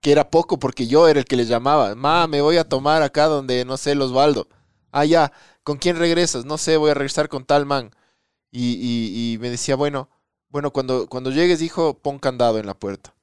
que 0.00 0.12
era 0.12 0.30
poco 0.30 0.58
porque 0.58 0.86
yo 0.86 1.08
era 1.08 1.18
el 1.20 1.26
que 1.26 1.36
le 1.36 1.46
llamaba, 1.46 1.94
ma, 1.94 2.26
me 2.26 2.40
voy 2.40 2.56
a 2.56 2.64
tomar 2.68 3.02
acá 3.02 3.26
donde, 3.26 3.64
no 3.64 3.76
sé, 3.76 3.92
el 3.92 4.02
Osvaldo. 4.02 4.48
Ah, 4.92 5.04
ya, 5.04 5.32
¿con 5.62 5.76
quién 5.78 5.96
regresas? 5.98 6.44
No 6.44 6.58
sé, 6.58 6.76
voy 6.76 6.90
a 6.90 6.94
regresar 6.94 7.28
con 7.28 7.44
tal 7.44 7.66
man. 7.66 7.90
Y, 8.50 8.74
y, 8.80 9.34
y 9.34 9.38
me 9.38 9.50
decía, 9.50 9.76
bueno, 9.76 10.08
bueno, 10.48 10.72
cuando, 10.72 11.06
cuando 11.08 11.30
llegues, 11.30 11.60
hijo, 11.60 11.98
pon 11.98 12.18
candado 12.18 12.58
en 12.58 12.66
la 12.66 12.74
puerta. 12.74 13.14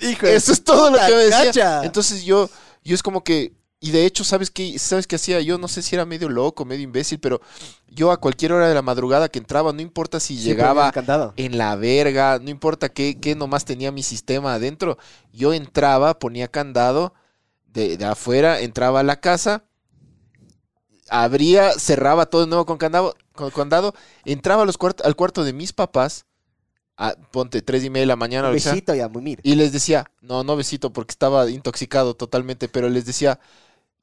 Hijo 0.00 0.26
Eso 0.26 0.52
es 0.52 0.64
todo 0.64 0.90
lo 0.90 0.98
que 0.98 1.12
me 1.12 1.24
decía. 1.24 1.44
cacha. 1.46 1.84
Entonces 1.84 2.24
yo, 2.24 2.50
yo 2.82 2.94
es 2.94 3.02
como 3.02 3.22
que, 3.22 3.52
y 3.86 3.90
de 3.90 4.06
hecho, 4.06 4.24
¿sabes 4.24 4.50
qué, 4.50 4.78
¿sabes 4.78 5.06
qué 5.06 5.16
hacía? 5.16 5.40
Yo 5.42 5.58
no 5.58 5.68
sé 5.68 5.82
si 5.82 5.94
era 5.94 6.06
medio 6.06 6.28
loco, 6.28 6.64
medio 6.64 6.84
imbécil, 6.84 7.18
pero 7.20 7.40
yo 7.88 8.10
a 8.12 8.18
cualquier 8.20 8.52
hora 8.52 8.68
de 8.68 8.74
la 8.74 8.82
madrugada 8.82 9.28
que 9.28 9.38
entraba, 9.38 9.72
no 9.72 9.82
importa 9.82 10.20
si 10.20 10.36
llegaba 10.38 10.92
en 11.36 11.58
la 11.58 11.76
verga, 11.76 12.38
no 12.40 12.50
importa 12.50 12.88
qué, 12.88 13.20
qué 13.20 13.34
nomás 13.34 13.64
tenía 13.64 13.92
mi 13.92 14.02
sistema 14.02 14.54
adentro, 14.54 14.96
yo 15.32 15.52
entraba, 15.52 16.18
ponía 16.18 16.48
candado 16.48 17.14
de, 17.66 17.96
de 17.96 18.04
afuera, 18.06 18.60
entraba 18.60 19.00
a 19.00 19.02
la 19.04 19.20
casa, 19.20 19.64
abría, 21.08 21.72
cerraba 21.72 22.26
todo 22.26 22.42
de 22.42 22.46
nuevo 22.48 22.66
con 22.66 22.78
candado, 22.78 23.14
con 23.34 23.50
candado 23.50 23.94
entraba 24.24 24.62
a 24.62 24.66
los 24.66 24.78
cuart- 24.78 25.04
al 25.04 25.16
cuarto 25.16 25.44
de 25.44 25.52
mis 25.52 25.72
papás, 25.72 26.26
a, 26.96 27.14
ponte 27.32 27.62
tres 27.62 27.84
y 27.84 27.90
media 27.90 28.02
de 28.02 28.06
la 28.06 28.16
mañana, 28.16 28.50
Un 28.50 28.60
sea, 28.60 28.72
besito 28.72 28.94
y 28.94 29.00
a 29.00 29.08
mimir. 29.08 29.40
y 29.42 29.56
les 29.56 29.72
decía, 29.72 30.06
no, 30.22 30.44
no 30.44 30.56
besito 30.56 30.92
porque 30.92 31.12
estaba 31.12 31.50
intoxicado 31.50 32.14
totalmente, 32.14 32.68
pero 32.68 32.88
les 32.88 33.04
decía, 33.06 33.40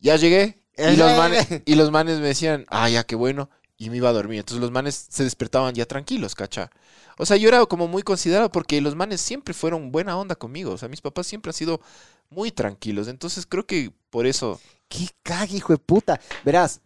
ya 0.02 0.16
llegué. 0.18 0.62
Y 0.84 0.96
los, 0.98 1.16
manes, 1.18 1.48
y 1.66 1.76
los 1.76 1.92
manes 1.92 2.20
me 2.20 2.28
decían, 2.28 2.66
ah, 2.70 2.90
ya, 2.90 3.04
qué 3.06 3.16
bueno. 3.16 3.50
Y 3.78 3.90
me 3.90 3.98
iba 3.98 4.10
a 4.10 4.14
dormir. 4.14 4.40
Entonces 4.40 4.62
los 4.62 4.72
manes 4.72 5.08
se 5.10 5.24
despertaban 5.24 5.74
ya 5.76 5.86
tranquilos, 5.86 6.36
cacha. 6.36 6.72
O 7.18 7.26
sea, 7.26 7.38
yo 7.38 7.48
era 7.50 7.66
como 7.66 7.88
muy 7.88 8.04
considerado 8.04 8.52
porque 8.52 8.82
los 8.82 8.96
manes 8.96 9.22
siempre 9.22 9.54
fueron 9.54 9.92
buena 9.92 10.18
onda 10.18 10.36
conmigo. 10.36 10.72
O 10.72 10.78
sea, 10.78 10.90
mis 10.90 11.02
papás 11.02 11.28
siempre 11.28 11.52
han 11.52 11.54
sido 11.56 11.82
muy 12.30 12.52
tranquilos. 12.52 13.08
Entonces 13.08 13.46
creo 13.46 13.66
que 13.66 13.92
por 14.10 14.26
eso... 14.26 14.60
Qué 14.90 15.08
cague, 15.24 15.56
hijo 15.58 15.72
de 15.74 15.80
puta. 15.80 16.20
Verás, 16.44 16.82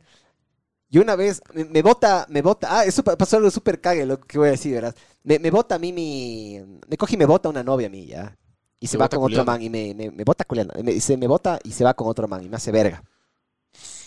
yo 0.90 1.02
una 1.02 1.16
vez, 1.16 1.42
me, 1.54 1.66
me 1.66 1.82
bota, 1.82 2.26
me 2.30 2.42
bota, 2.42 2.80
ah, 2.80 2.86
eso 2.86 3.04
pa- 3.04 3.18
pasó 3.18 3.38
algo 3.38 3.52
súper 3.52 3.82
cague, 3.82 4.06
lo 4.06 4.20
que 4.22 4.38
voy 4.38 4.50
a 4.50 4.52
decir, 4.52 4.74
verás. 4.74 4.96
Me, 5.24 5.40
me 5.40 5.52
bota 5.52 5.76
a 5.76 5.80
mí 5.80 5.92
mi, 5.92 6.62
me 6.88 6.98
coge 6.98 7.16
y 7.16 7.18
me 7.18 7.26
bota 7.26 7.50
una 7.50 7.64
novia 7.64 7.88
a 7.88 7.90
mí, 7.90 8.06
ya. 8.06 8.38
Y 8.80 8.88
se 8.88 8.98
va 8.98 9.10
con 9.10 9.24
otro 9.24 9.44
man 9.46 9.62
y 9.62 9.70
me, 9.70 9.94
me, 9.94 10.12
me 10.12 10.24
bota 10.24 10.44
culiando. 10.46 10.74
Me, 10.84 10.94
dice, 10.94 11.18
me 11.18 11.28
bota 11.28 11.60
y 11.64 11.72
se 11.72 11.84
va 11.84 11.94
con 11.94 12.08
otro 12.08 12.28
man 12.28 12.44
y 12.44 12.50
me 12.50 12.58
hace 12.58 12.72
verga. 12.72 13.04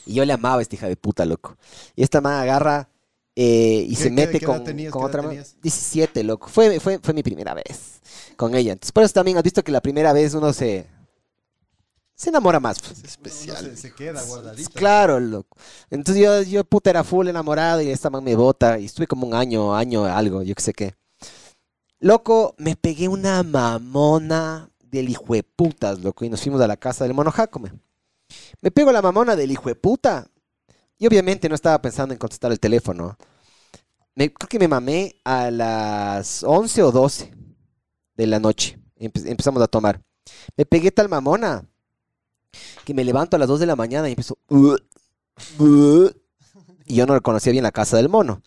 Y 0.07 0.14
yo 0.14 0.24
le 0.24 0.33
amaba 0.33 0.59
a 0.59 0.62
esta 0.62 0.74
hija 0.76 0.88
de 0.88 0.96
puta, 0.96 1.24
loco. 1.24 1.57
Y 1.96 2.02
esta 2.02 2.20
man 2.20 2.35
agarra 2.35 2.88
eh, 3.35 3.85
y 3.87 3.90
¿Qué- 3.90 3.96
se 3.96 4.04
qué- 4.04 4.11
mete 4.11 4.40
qué 4.40 4.46
con, 4.46 4.64
tenías? 4.64 4.92
con 4.92 5.00
¿Qué 5.00 5.04
edad 5.04 5.09
otra 5.11 5.22
man. 5.22 5.31
tenías? 5.31 5.57
17, 5.62 6.22
loco. 6.24 6.48
Fue, 6.48 6.81
fue, 6.81 6.98
fue 7.02 7.14
mi 7.14 7.22
primera 7.22 7.54
vez 7.54 8.00
con 8.37 8.54
ella. 8.54 8.72
Entonces, 8.72 8.92
por 8.92 9.02
eso 9.04 9.14
también 9.14 9.37
has 9.37 9.42
visto 9.42 9.62
que 9.64 9.72
la 9.72 9.81
primera 9.81 10.12
vez 10.12 10.35
uno 10.35 10.52
se, 10.52 10.87
se 12.14 12.31
enamora 12.31 12.59
más. 12.61 12.78
pues. 12.81 12.92
Es 12.92 12.98
Uno 12.98 13.09
especial. 13.28 13.64
se, 13.64 13.76
se 13.76 13.94
queda 13.94 14.22
guardadito. 14.22 14.70
Claro, 14.74 15.20
loco. 15.20 15.57
Entonces 15.90 16.22
yo, 16.24 16.42
yo 16.42 16.64
puta 16.64 16.90
era 16.90 17.04
full 17.04 17.28
enamorado 17.28 17.81
y 17.81 17.90
esta 17.90 18.11
man 18.11 18.24
me 18.24 18.35
bota 18.35 18.78
y 18.78 18.85
estuve 18.87 19.07
como 19.07 19.26
un 19.26 19.35
año, 19.35 19.74
año 19.74 20.04
algo, 20.04 20.42
yo 20.42 20.54
qué 20.54 20.62
sé 20.62 20.72
qué. 20.72 20.94
Loco, 22.00 22.54
me 22.58 22.76
pegué 22.76 23.08
una 23.08 23.42
mamona 23.42 24.70
del 24.80 25.08
hijo 25.08 25.34
de 25.34 25.42
putas, 25.42 25.98
loco, 26.00 26.24
y 26.24 26.30
nos 26.30 26.40
fuimos 26.42 26.61
a 26.61 26.66
la 26.68 26.76
casa 26.76 27.04
del 27.04 27.14
mono 27.14 27.30
Jacome. 27.32 27.72
Me 28.61 28.70
pego 28.70 28.92
la 28.92 29.02
mamona 29.02 29.34
del 29.37 29.50
hijo 29.50 29.68
de 29.68 29.74
puta 29.74 30.30
y 30.98 31.06
obviamente 31.06 31.48
no 31.48 31.54
estaba 31.54 31.80
pensando 31.82 32.12
en 32.14 32.18
contestar 32.18 32.52
el 32.52 32.61
teléfono. 32.61 33.16
Creo 34.14 34.48
que 34.48 34.58
me 34.58 34.68
mamé 34.68 35.16
a 35.24 35.50
las 35.50 36.42
11 36.42 36.82
o 36.82 36.90
12 36.92 37.32
de 38.16 38.26
la 38.26 38.38
noche. 38.40 38.78
Empe- 38.98 39.28
empezamos 39.28 39.62
a 39.62 39.68
tomar. 39.68 40.00
Me 40.56 40.66
pegué 40.66 40.90
tal 40.90 41.08
mamona 41.08 41.64
que 42.84 42.94
me 42.94 43.04
levanto 43.04 43.37
a 43.37 43.38
las 43.38 43.48
2 43.48 43.61
de 43.61 43.66
la 43.66 43.76
mañana 43.76 44.08
y 44.08 44.12
empiezo. 44.12 44.38
Y 46.87 46.96
yo 46.96 47.06
no 47.06 47.14
reconocía 47.14 47.52
bien 47.52 47.62
la 47.64 47.70
casa 47.70 47.96
del 47.96 48.08
mono. 48.08 48.42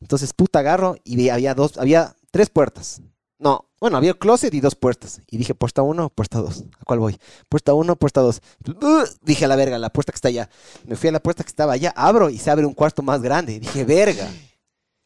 Entonces, 0.00 0.32
puta, 0.32 0.60
agarro 0.60 0.96
y 1.04 1.28
había 1.28 1.54
dos, 1.54 1.76
había 1.76 2.16
tres 2.30 2.50
puertas. 2.50 3.02
No, 3.38 3.70
bueno, 3.80 3.96
había 3.96 4.12
closet 4.12 4.52
y 4.52 4.60
dos 4.60 4.74
puertas. 4.74 5.22
Y 5.30 5.38
dije, 5.38 5.54
puerta 5.54 5.80
uno, 5.80 6.10
puerta 6.10 6.40
dos. 6.40 6.64
¿A 6.78 6.84
cuál 6.84 6.98
voy? 6.98 7.18
Puerta 7.48 7.72
uno, 7.72 7.96
puerta 7.96 8.20
dos. 8.20 8.42
Uh, 8.66 9.04
dije 9.22 9.46
a 9.46 9.48
la 9.48 9.56
verga, 9.56 9.78
la 9.78 9.90
puerta 9.90 10.12
que 10.12 10.16
está 10.16 10.28
allá. 10.28 10.50
Me 10.84 10.96
fui 10.96 11.08
a 11.08 11.12
la 11.12 11.20
puerta 11.20 11.42
que 11.42 11.48
estaba 11.48 11.72
allá, 11.72 11.92
abro 11.96 12.28
y 12.28 12.38
se 12.38 12.50
abre 12.50 12.66
un 12.66 12.74
cuarto 12.74 13.02
más 13.02 13.22
grande. 13.22 13.58
Dije, 13.58 13.84
verga. 13.84 14.28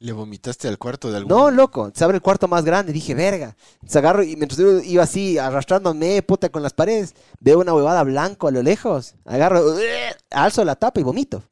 ¿Le 0.01 0.13
vomitaste 0.13 0.67
al 0.67 0.77
cuarto 0.77 1.11
de 1.11 1.19
algún... 1.19 1.29
No, 1.29 1.53
loco, 1.53 1.93
se 1.95 2.03
abre 2.03 2.17
el 2.17 2.23
cuarto 2.23 2.49
más 2.49 2.65
grande. 2.65 2.93
Dije, 2.93 3.15
verga. 3.15 3.57
Se 3.87 3.99
agarro 3.99 4.25
y 4.25 4.35
mientras 4.35 4.59
yo 4.59 4.81
iba 4.81 5.05
así, 5.05 5.39
arrastrándome, 5.39 6.21
puta, 6.23 6.49
con 6.49 6.63
las 6.63 6.73
paredes, 6.73 7.15
veo 7.39 7.61
una 7.61 7.73
huevada 7.73 8.03
blanco 8.03 8.49
a 8.49 8.51
lo 8.51 8.63
lejos. 8.63 9.15
Agarro, 9.25 9.63
alzo 10.31 10.65
la 10.65 10.75
tapa 10.75 10.99
y 10.99 11.05
vomito. 11.05 11.45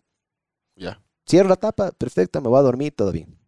Ya. 0.74 1.00
Cierro 1.26 1.48
la 1.48 1.56
tapa, 1.56 1.92
perfecto, 1.92 2.40
me 2.40 2.48
voy 2.48 2.58
a 2.58 2.62
dormir, 2.62 2.92
todo 2.96 3.12
bien. 3.12 3.38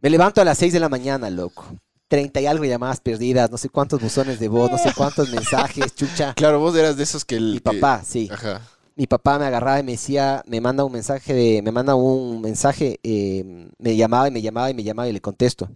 Me 0.00 0.10
levanto 0.10 0.40
a 0.40 0.44
las 0.44 0.58
6 0.58 0.72
de 0.72 0.80
la 0.80 0.88
mañana, 0.88 1.28
loco. 1.30 1.64
30 2.08 2.40
y 2.40 2.46
algo 2.46 2.64
llamadas 2.64 3.00
perdidas, 3.00 3.50
no 3.50 3.58
sé 3.58 3.68
cuántos 3.68 4.00
buzones 4.00 4.38
de 4.40 4.48
voz, 4.48 4.70
no 4.70 4.78
sé 4.78 4.92
cuántos 4.96 5.28
mensajes, 5.30 5.94
chucha. 5.94 6.32
Claro, 6.36 6.58
vos 6.58 6.74
eras 6.74 6.96
de 6.96 7.02
esos 7.02 7.24
que... 7.24 7.36
El, 7.36 7.52
Mi 7.52 7.60
que- 7.60 7.60
papá, 7.60 8.02
sí. 8.04 8.28
Ajá. 8.32 8.62
Mi 8.96 9.06
papá 9.06 9.38
me 9.38 9.44
agarraba 9.44 9.78
y 9.78 9.82
me 9.84 9.92
decía, 9.92 10.42
me 10.46 10.60
manda 10.60 10.84
un 10.84 10.92
mensaje 10.92 11.32
de, 11.32 11.62
me 11.62 11.70
manda 11.70 11.94
un 11.94 12.40
mensaje, 12.40 12.98
eh, 13.04 13.68
me 13.78 13.94
llamaba 13.94 14.26
y 14.26 14.30
me 14.32 14.42
llamaba 14.42 14.70
y 14.70 14.74
me 14.74 14.82
llamaba 14.82 15.08
y 15.08 15.12
le 15.12 15.20
contesto. 15.20 15.68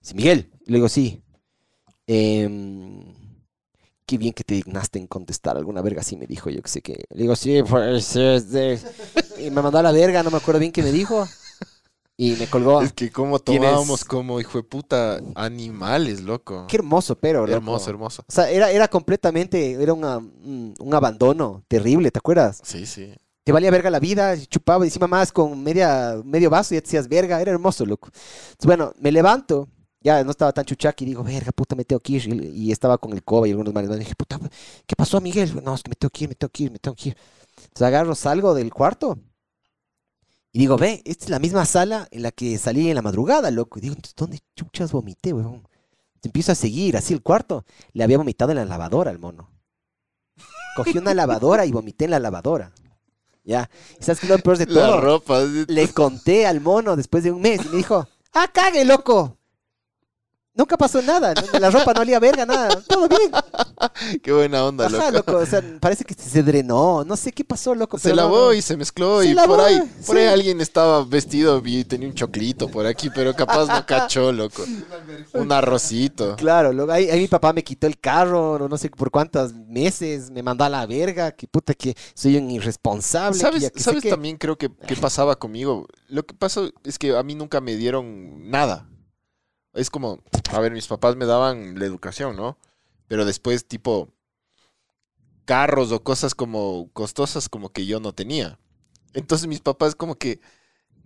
Dice, 0.00 0.14
Miguel, 0.14 0.50
le 0.64 0.76
digo, 0.76 0.88
sí. 0.88 1.22
Em, 2.06 3.02
qué 4.06 4.16
bien 4.18 4.32
que 4.32 4.44
te 4.44 4.54
dignaste 4.54 5.00
en 5.00 5.08
contestar, 5.08 5.56
alguna 5.56 5.82
verga 5.82 6.02
así 6.02 6.16
me 6.16 6.26
dijo, 6.28 6.48
yo 6.50 6.62
que 6.62 6.68
sé 6.68 6.82
que. 6.82 7.04
Le 7.10 7.22
digo, 7.22 7.34
sí, 7.34 7.60
pues, 7.68 8.14
es 8.14 8.50
de-". 8.52 8.78
Y 9.40 9.50
me 9.50 9.60
mandó 9.62 9.78
a 9.78 9.82
la 9.82 9.90
verga, 9.90 10.22
no 10.22 10.30
me 10.30 10.36
acuerdo 10.36 10.60
bien 10.60 10.70
qué 10.70 10.82
me 10.84 10.92
dijo. 10.92 11.26
Y 12.18 12.32
me 12.36 12.46
colgó. 12.46 12.80
Es 12.80 12.92
que 12.94 13.10
como 13.10 13.38
¿Tienes- 13.38 13.68
tomábamos 13.68 14.04
como, 14.04 14.40
hijo 14.40 14.58
de 14.58 14.64
puta, 14.64 15.20
animales, 15.34 16.22
loco. 16.22 16.66
Qué 16.66 16.76
hermoso, 16.76 17.16
pero, 17.16 17.40
loco. 17.40 17.52
hermoso, 17.52 17.90
hermoso. 17.90 18.22
O 18.26 18.32
sea, 18.32 18.48
era, 18.50 18.70
era 18.70 18.88
completamente, 18.88 19.72
era 19.72 19.92
una- 19.92 20.16
un, 20.18 20.74
abandono 20.94 21.62
terrible, 21.68 22.10
¿te 22.10 22.18
acuerdas? 22.18 22.60
Sí, 22.64 22.86
sí. 22.86 23.12
te 23.44 23.52
valía 23.52 23.70
verga 23.70 23.90
la 23.90 24.00
vida, 24.00 24.36
chupaba 24.48 24.84
y 24.84 24.88
encima 24.88 25.06
más 25.06 25.30
con 25.30 25.62
media, 25.62 26.20
medio 26.24 26.50
vaso 26.50 26.74
y 26.74 26.78
ya 26.78 26.80
te 26.80 26.86
decías 26.86 27.06
verga, 27.06 27.40
era 27.40 27.52
hermoso, 27.52 27.86
loco. 27.86 28.08
Entonces, 28.08 28.66
bueno, 28.66 28.92
me 28.98 29.12
levanto, 29.12 29.68
ya 30.00 30.24
no 30.24 30.32
estaba 30.32 30.52
tan 30.52 30.64
chuchaqui, 30.64 31.04
y 31.04 31.08
digo, 31.08 31.22
verga, 31.22 31.52
puta, 31.52 31.76
me 31.76 31.84
tengo 31.84 32.00
que 32.00 32.14
ir. 32.14 32.26
Y, 32.26 32.48
y 32.66 32.72
estaba 32.72 32.98
con 32.98 33.12
el 33.12 33.22
coba 33.22 33.46
y 33.46 33.52
algunos 33.52 33.72
y 33.72 33.98
dije, 34.00 34.16
puta, 34.16 34.40
¿qué 34.84 34.96
pasó, 34.96 35.20
Miguel? 35.20 35.62
No, 35.62 35.74
es 35.76 35.82
que 35.84 35.90
me 35.90 35.94
tengo 35.94 36.10
que 36.10 36.24
ir, 36.24 36.28
me 36.30 36.34
tengo 36.34 36.50
que 36.50 36.62
ir, 36.64 36.70
me 36.72 36.78
tengo 36.80 36.96
que 36.96 37.10
ir. 37.10 37.16
Entonces 37.56 37.82
agarro, 37.86 38.14
salgo 38.16 38.52
del 38.52 38.72
cuarto 38.72 39.16
y 40.56 40.58
digo, 40.58 40.78
ve, 40.78 41.02
esta 41.04 41.26
es 41.26 41.30
la 41.30 41.38
misma 41.38 41.66
sala 41.66 42.08
en 42.10 42.22
la 42.22 42.30
que 42.30 42.56
salí 42.56 42.88
en 42.88 42.94
la 42.94 43.02
madrugada, 43.02 43.50
loco. 43.50 43.78
Y 43.78 43.82
digo, 43.82 43.96
¿dónde 44.16 44.38
chuchas 44.56 44.90
vomité, 44.90 45.34
weón? 45.34 45.68
Te 46.18 46.28
empiezo 46.28 46.52
a 46.52 46.54
seguir, 46.54 46.96
así 46.96 47.12
el 47.12 47.20
cuarto. 47.20 47.66
Le 47.92 48.02
había 48.02 48.16
vomitado 48.16 48.52
en 48.52 48.56
la 48.56 48.64
lavadora 48.64 49.10
al 49.10 49.18
mono. 49.18 49.50
Cogí 50.74 50.96
una 50.96 51.12
lavadora 51.12 51.66
y 51.66 51.72
vomité 51.72 52.06
en 52.06 52.12
la 52.12 52.20
lavadora. 52.20 52.72
Ya. 53.44 53.68
¿Y 54.00 54.02
¿Sabes 54.02 54.18
qué 54.18 54.28
es 54.28 54.30
lo 54.30 54.38
peor 54.38 54.56
de 54.56 54.64
La 54.64 54.86
todo? 54.86 55.22
Le 55.68 55.88
conté 55.88 56.46
al 56.46 56.62
mono 56.62 56.96
después 56.96 57.22
de 57.22 57.32
un 57.32 57.42
mes 57.42 57.60
y 57.62 57.68
me 57.68 57.76
dijo, 57.76 58.08
¡ah, 58.32 58.48
cague, 58.50 58.86
loco! 58.86 59.35
Nunca 60.56 60.76
pasó 60.78 61.02
nada, 61.02 61.34
no- 61.34 61.58
la 61.58 61.70
ropa 61.70 61.92
no 61.92 62.00
olía 62.00 62.18
verga, 62.18 62.46
nada, 62.46 62.80
todo 62.88 63.08
bien. 63.08 63.30
Qué 64.22 64.32
buena 64.32 64.64
onda, 64.64 64.86
Ajá, 64.86 65.10
loco. 65.10 65.32
loco, 65.32 65.42
o 65.42 65.46
sea, 65.46 65.62
parece 65.80 66.04
que 66.04 66.14
se 66.14 66.42
drenó, 66.42 67.04
no 67.04 67.14
sé 67.16 67.30
qué 67.32 67.44
pasó, 67.44 67.74
loco. 67.74 67.98
Se 67.98 68.04
pero 68.04 68.16
lavó 68.16 68.46
no. 68.46 68.52
y 68.54 68.62
se 68.62 68.76
mezcló 68.76 69.20
Se 69.20 69.28
y 69.28 69.34
lavó, 69.34 69.56
por 69.56 69.64
ahí, 69.64 69.80
por 70.06 70.16
ahí 70.16 70.26
alguien 70.26 70.60
estaba 70.60 71.04
vestido 71.04 71.60
y 71.64 71.84
tenía 71.84 72.08
un 72.08 72.14
choclito 72.14 72.68
por 72.68 72.86
aquí, 72.86 73.10
pero 73.14 73.34
capaz 73.34 73.66
no 73.66 73.84
cachó, 73.86 74.32
loco. 74.32 74.64
Un 75.34 75.52
arrocito. 75.52 76.36
Claro, 76.36 76.72
luego 76.72 76.90
ahí, 76.92 77.10
ahí 77.10 77.20
mi 77.20 77.28
papá 77.28 77.52
me 77.52 77.62
quitó 77.62 77.86
el 77.86 77.98
carro, 77.98 78.58
no, 78.58 78.68
no 78.68 78.78
sé 78.78 78.88
por 78.90 79.10
cuántos 79.10 79.52
meses, 79.54 80.30
me 80.30 80.42
mandó 80.42 80.64
a 80.64 80.68
la 80.70 80.86
verga, 80.86 81.32
que 81.32 81.46
puta 81.46 81.74
que 81.74 81.94
soy 82.14 82.36
un 82.38 82.50
irresponsable. 82.50 83.36
que 83.38 83.44
¿Sabes, 83.44 83.62
ya 83.62 83.70
que 83.70 83.80
¿sabes 83.80 84.04
también 84.04 84.36
creo 84.38 84.56
que, 84.56 84.70
que 84.70 84.96
pasaba 84.96 85.36
conmigo? 85.36 85.86
Lo 86.08 86.24
que 86.24 86.34
pasó 86.34 86.70
es 86.84 86.98
que 86.98 87.14
a 87.16 87.22
mí 87.22 87.34
nunca 87.34 87.60
me 87.60 87.76
dieron 87.76 88.50
nada. 88.50 88.88
Es 89.76 89.90
como, 89.90 90.18
a 90.52 90.60
ver, 90.60 90.72
mis 90.72 90.86
papás 90.86 91.16
me 91.16 91.26
daban 91.26 91.78
la 91.78 91.84
educación, 91.86 92.34
¿no? 92.36 92.56
Pero 93.08 93.24
después, 93.24 93.66
tipo, 93.66 94.08
carros 95.44 95.92
o 95.92 96.02
cosas 96.02 96.34
como 96.34 96.90
costosas 96.92 97.48
como 97.48 97.70
que 97.70 97.86
yo 97.86 98.00
no 98.00 98.12
tenía. 98.12 98.58
Entonces 99.14 99.46
mis 99.46 99.60
papás 99.60 99.94
como 99.94 100.16
que 100.16 100.40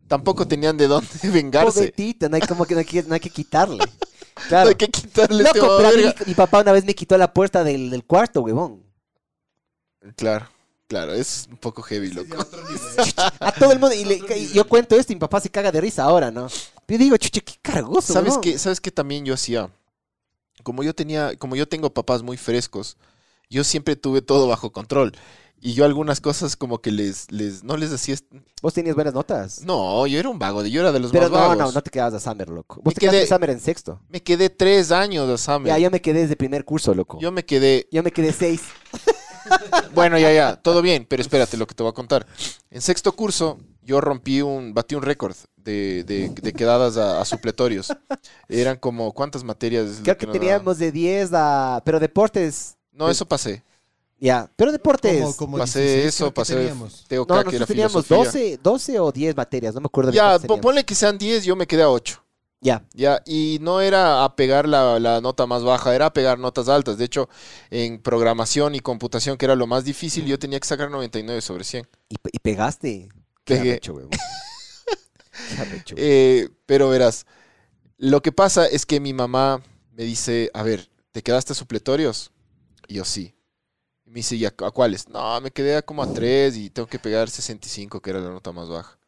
tampoco 0.09 0.47
tenían 0.49 0.77
de 0.77 0.89
dónde 0.89 1.09
vengarse. 1.33 1.91
Pobrecito, 1.93 2.29
no 2.29 2.37
hay, 2.37 2.43
como 2.43 2.65
que, 2.65 2.75
no, 2.75 2.81
hay 2.81 2.87
que, 2.87 3.03
no 3.03 3.15
hay 3.15 3.21
que 3.21 3.31
quitarle. 3.31 3.79
No 3.79 4.09
Claro. 4.49 4.69
hay 4.71 4.75
que 4.77 4.89
quitarle 4.89 5.43
este 5.45 5.59
Loco, 5.59 5.77
pero 5.77 5.89
a 5.89 5.93
mí 5.93 6.03
verga. 6.03 6.25
mi, 6.27 6.35
papá 6.35 6.61
una 6.63 6.73
vez 6.73 6.85
me 6.85 6.95
quitó 6.95 7.19
la 7.19 7.33
puerta 7.35 7.63
del, 7.63 7.91
del 7.91 8.05
cuarto, 8.05 8.41
huevón. 8.41 8.83
Claro, 10.17 10.49
claro, 10.89 11.13
es 11.13 11.47
un 11.51 11.59
poco 11.59 11.83
heavy, 11.83 12.11
loco. 12.11 12.37
nivel. 12.37 13.15
A 13.41 13.53
todo 13.53 13.73
el 13.73 13.79
mundo. 13.79 13.95
Y, 13.95 14.05
le- 14.07 14.39
y 14.39 14.49
yo 14.55 14.67
cuento 14.67 14.97
esto 14.97 15.13
y 15.13 15.17
mi 15.17 15.21
papá 15.21 15.41
se 15.41 15.51
caga 15.51 15.71
de 15.71 15.81
risa 15.83 16.05
ahora, 16.05 16.31
¿no? 16.31 16.49
Yo 16.91 16.99
digo, 16.99 17.17
chuche, 17.17 17.41
qué 17.41 17.55
cargoso, 17.63 18.13
¿Sabes 18.13 18.31
huevón. 18.31 18.43
qué? 18.43 18.59
¿Sabes 18.59 18.81
qué 18.81 18.91
también 18.91 19.25
yo 19.25 19.35
hacía? 19.35 19.71
Como 20.63 20.83
yo 20.83 20.95
tenía, 20.95 21.37
como 21.37 21.57
yo 21.57 21.67
tengo 21.69 21.95
papás 21.95 22.23
muy 22.23 22.37
frescos, 22.37 22.97
yo 23.49 23.65
siempre 23.65 23.97
tuve 23.97 24.21
todo 24.23 24.47
bajo 24.49 24.73
control. 24.73 25.13
Y 25.63 25.75
yo 25.75 25.85
algunas 25.85 26.21
cosas 26.23 26.57
como 26.57 26.81
que 26.81 26.91
les, 26.91 27.31
les 27.31 27.63
no 27.65 27.77
les 27.77 27.91
decía... 27.91 28.17
Vos 28.63 28.73
tenías 28.73 28.95
buenas 28.95 29.13
notas. 29.13 29.61
No, 29.63 30.07
yo 30.07 30.19
era 30.19 30.31
un 30.31 30.39
vago, 30.39 30.65
yo 30.65 30.81
era 30.81 30.91
de 30.91 31.01
los 31.01 31.11
Pero 31.13 31.25
más 31.25 31.31
no, 31.33 31.37
vagos. 31.39 31.59
no, 31.59 31.73
no 31.73 31.83
te 31.83 31.91
quedabas 31.91 32.15
a 32.15 32.21
Summer, 32.21 32.49
loco. 32.49 32.77
Me 32.77 32.83
Vos 32.85 32.95
te 32.95 33.01
quedaste 33.01 33.19
quedé- 33.19 33.23
en 33.25 33.29
Summer 33.29 33.51
en 33.51 33.61
sexto. 33.61 34.01
Me 34.09 34.23
quedé 34.23 34.49
tres 34.49 34.91
años 34.91 35.29
de 35.29 35.37
Summer. 35.37 35.69
Ya, 35.69 35.79
yo 35.79 35.91
me 35.91 36.01
quedé 36.01 36.21
desde 36.23 36.35
primer 36.37 36.65
curso, 36.65 36.95
loco. 36.95 37.19
Yo, 37.19 37.25
Yo 37.29 37.33
me 37.33 37.45
quedé... 37.45 37.87
me 37.93 38.11
quedé 38.11 38.33
seis. 38.33 38.63
Bueno, 39.95 40.17
ya, 40.19 40.33
ya, 40.33 40.57
todo 40.57 40.81
bien, 40.81 41.05
pero 41.09 41.23
espérate 41.23 41.57
lo 41.57 41.67
que 41.67 41.75
te 41.75 41.83
voy 41.83 41.91
a 41.91 41.95
contar. 41.95 42.25
En 42.71 42.81
sexto 42.81 43.11
curso, 43.13 43.59
yo 43.83 44.01
rompí 44.01 44.43
un, 44.43 44.75
batí 44.75 44.95
un 44.95 45.03
récord 45.03 45.35
de, 45.57 46.05
de- 46.05 46.29
de 46.29 46.53
quedadas 46.53 46.97
a, 46.97 47.21
a 47.21 47.25
supletorios. 47.25 47.89
Eran 48.49 48.77
como, 48.77 49.13
¿cuántas 49.13 49.45
materias? 49.45 50.01
Creo 50.03 50.17
que 50.17 50.27
teníamos 50.27 50.79
de 50.79 50.93
10 50.93 51.31
a... 51.35 51.83
Pero 51.85 52.01
deportes... 52.01 52.77
No, 52.93 53.09
eso 53.11 53.27
pasé. 53.27 53.63
Ya, 54.19 54.51
pero 54.57 54.71
deportes... 54.73 55.21
Como, 55.23 55.37
como 55.37 55.59
pasé 55.59 55.81
16 55.81 56.07
eso, 56.15 56.35
pasé 56.35 56.55
No, 56.75 57.27
nosotros 57.27 57.67
teníamos 57.67 58.07
filosofía. 58.07 58.25
12, 58.25 58.59
12 58.63 59.01
o 59.01 59.13
10 59.13 59.37
materias, 59.37 59.75
no 59.75 59.81
me 59.81 59.87
acuerdo. 59.87 60.11
de 60.11 60.17
Ya, 60.17 60.39
ponle 60.39 60.85
que 60.85 60.95
sean 60.95 61.17
10, 61.17 61.45
yo 61.45 61.57
me 61.57 61.67
quedé 61.67 61.83
a 61.83 61.91
8. 61.91 62.23
Ya, 62.63 62.85
Ya, 62.93 63.23
y 63.25 63.57
no 63.63 63.81
era 63.81 64.23
a 64.23 64.37
pegar 64.37 64.69
la, 64.69 65.01
la 65.01 65.23
nota 65.23 65.47
más 65.47 65.65
baja, 65.65 65.95
era 65.95 66.05
a 66.07 66.13
pegar 66.13 66.39
notas 66.39 66.69
altas. 66.69 66.99
De 66.99 67.07
hecho, 67.07 67.31
en 67.71 67.99
programación 68.03 68.75
y 68.75 68.81
computación, 68.81 69.39
que 69.39 69.47
era 69.47 69.55
lo 69.57 69.67
más 69.67 69.85
difícil, 69.85 70.27
yo 70.27 70.39
tenía 70.39 70.61
que 70.61 70.69
sacar 70.69 70.91
99 70.91 71.41
sobre 71.41 71.65
100. 71.65 71.89
y, 72.11 72.17
y 72.31 72.39
pegaste. 72.41 73.09
Qué 73.45 73.55
arrecho. 73.55 73.97
Qué 75.55 75.61
arrecho. 75.61 75.95
Eh, 75.99 76.49
pero 76.67 76.89
verás, 76.89 77.27
lo 77.99 78.23
que 78.23 78.33
pasa 78.33 78.67
es 78.67 78.87
que 78.87 79.01
mi 79.01 79.13
mamá 79.13 79.63
me 79.93 80.05
dice, 80.05 80.51
a 80.55 80.63
ver, 80.63 80.91
¿te 81.13 81.23
quedaste 81.23 81.53
a 81.53 81.57
supletorios? 81.57 82.33
Y 82.89 82.95
yo 82.95 83.05
sí. 83.05 83.35
Y 84.07 84.11
me 84.11 84.17
dice, 84.17 84.37
¿y 84.37 84.45
a, 84.47 84.49
a 84.49 84.71
cuáles? 84.71 85.09
No, 85.09 85.41
me 85.41 85.51
quedé 85.51 85.77
a 85.77 85.83
como 85.83 86.03
a 86.03 86.13
3 86.13 86.57
y 86.57 86.71
tengo 86.71 86.89
que 86.89 86.99
pegar 86.99 87.29
65, 87.29 88.01
que 88.01 88.11
era 88.11 88.21
la 88.21 88.31
nota 88.31 88.53
más 88.53 88.69
baja. 88.69 88.99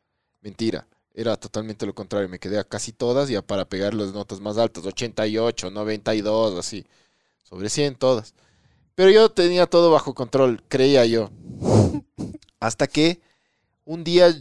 Mentira, 0.41 0.87
era 1.15 1.37
totalmente 1.37 1.87
lo 1.87 1.95
contrario. 1.95 2.29
Me 2.29 2.39
quedé 2.39 2.59
a 2.59 2.65
casi 2.65 2.93
todas 2.93 3.31
y 3.31 3.37
a 3.37 3.43
para 3.43 3.65
pegar 3.65 3.95
las 3.95 4.13
notas 4.13 4.41
más 4.41 4.59
altas, 4.59 4.85
88, 4.85 5.71
92, 5.71 6.59
así. 6.59 6.87
Sobre 7.43 7.69
100 7.69 7.97
todas. 7.97 8.35
Pero 8.95 9.11
yo 9.11 9.31
tenía 9.31 9.67
todo 9.67 9.91
bajo 9.91 10.15
control, 10.15 10.63
creía 10.69 11.07
yo. 11.07 11.31
Hasta 12.61 12.87
que 12.87 13.21
un 13.85 14.05
día 14.05 14.35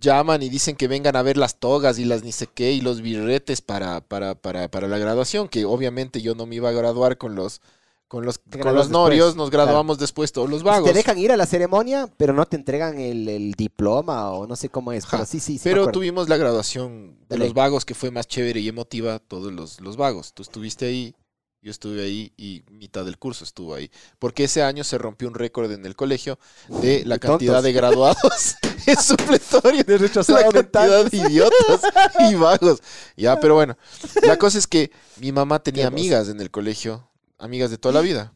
llaman 0.00 0.42
y 0.42 0.48
dicen 0.48 0.76
que 0.76 0.88
vengan 0.88 1.16
a 1.16 1.22
ver 1.22 1.36
las 1.36 1.58
togas 1.58 1.98
y 1.98 2.04
las 2.04 2.22
ni 2.22 2.32
sé 2.32 2.46
qué 2.46 2.72
y 2.72 2.80
los 2.80 3.02
birretes 3.02 3.60
para, 3.60 4.00
para, 4.00 4.34
para, 4.34 4.68
para 4.68 4.88
la 4.88 4.98
graduación, 4.98 5.48
que 5.48 5.64
obviamente 5.64 6.22
yo 6.22 6.34
no 6.34 6.46
me 6.46 6.56
iba 6.56 6.68
a 6.68 6.72
graduar 6.72 7.18
con 7.18 7.34
los 7.34 7.60
con 8.08 8.24
los, 8.24 8.38
con 8.38 8.74
los 8.74 8.88
norios, 8.88 9.26
después, 9.26 9.36
nos 9.36 9.50
graduamos 9.50 9.98
después 9.98 10.32
todos 10.32 10.48
los 10.48 10.62
vagos. 10.62 10.88
Te 10.88 10.96
dejan 10.96 11.18
ir 11.18 11.30
a 11.30 11.36
la 11.36 11.44
ceremonia, 11.44 12.08
pero 12.16 12.32
no 12.32 12.46
te 12.46 12.56
entregan 12.56 12.98
el, 12.98 13.28
el 13.28 13.52
diploma 13.52 14.30
o 14.30 14.46
no 14.46 14.56
sé 14.56 14.70
cómo 14.70 14.92
es. 14.92 15.04
Ajá. 15.04 15.18
Pero 15.18 15.26
sí, 15.26 15.40
sí, 15.40 15.58
sí. 15.58 15.60
Pero 15.62 15.90
tuvimos 15.90 16.26
la 16.26 16.38
graduación 16.38 17.18
de 17.28 17.36
los 17.36 17.52
vagos 17.52 17.84
que 17.84 17.94
fue 17.94 18.10
más 18.10 18.26
chévere 18.26 18.60
y 18.60 18.68
emotiva, 18.68 19.18
todos 19.18 19.52
los, 19.52 19.82
los 19.82 19.98
vagos. 19.98 20.32
Tú 20.32 20.42
estuviste 20.42 20.86
ahí, 20.86 21.14
yo 21.60 21.70
estuve 21.70 22.02
ahí 22.02 22.32
y 22.36 22.62
mitad 22.70 23.04
del 23.04 23.18
curso 23.18 23.44
estuvo 23.44 23.74
ahí. 23.74 23.90
Porque 24.18 24.44
ese 24.44 24.62
año 24.62 24.84
se 24.84 24.98
rompió 24.98 25.28
un 25.28 25.34
récord 25.34 25.70
en 25.72 25.84
el 25.84 25.96
colegio 25.96 26.38
de 26.80 27.04
la 27.04 27.18
cantidad 27.18 27.54
tontos. 27.54 27.64
de 27.64 27.72
graduados 27.72 28.56
en 28.86 28.96
supletorio. 28.96 29.84
De 29.84 29.98
la 29.98 30.48
cantidad 30.48 31.04
de 31.04 31.16
idiotas 31.16 31.80
y 32.30 32.34
vagos. 32.34 32.80
Ya, 33.16 33.40
pero 33.40 33.54
bueno, 33.54 33.76
la 34.22 34.36
cosa 34.36 34.58
es 34.58 34.66
que 34.66 34.92
mi 35.16 35.32
mamá 35.32 35.62
tenía 35.62 35.88
amigas 35.88 36.28
en 36.28 36.40
el 36.40 36.50
colegio, 36.50 37.08
amigas 37.38 37.70
de 37.70 37.78
toda 37.78 37.94
la 37.94 38.00
vida. 38.00 38.32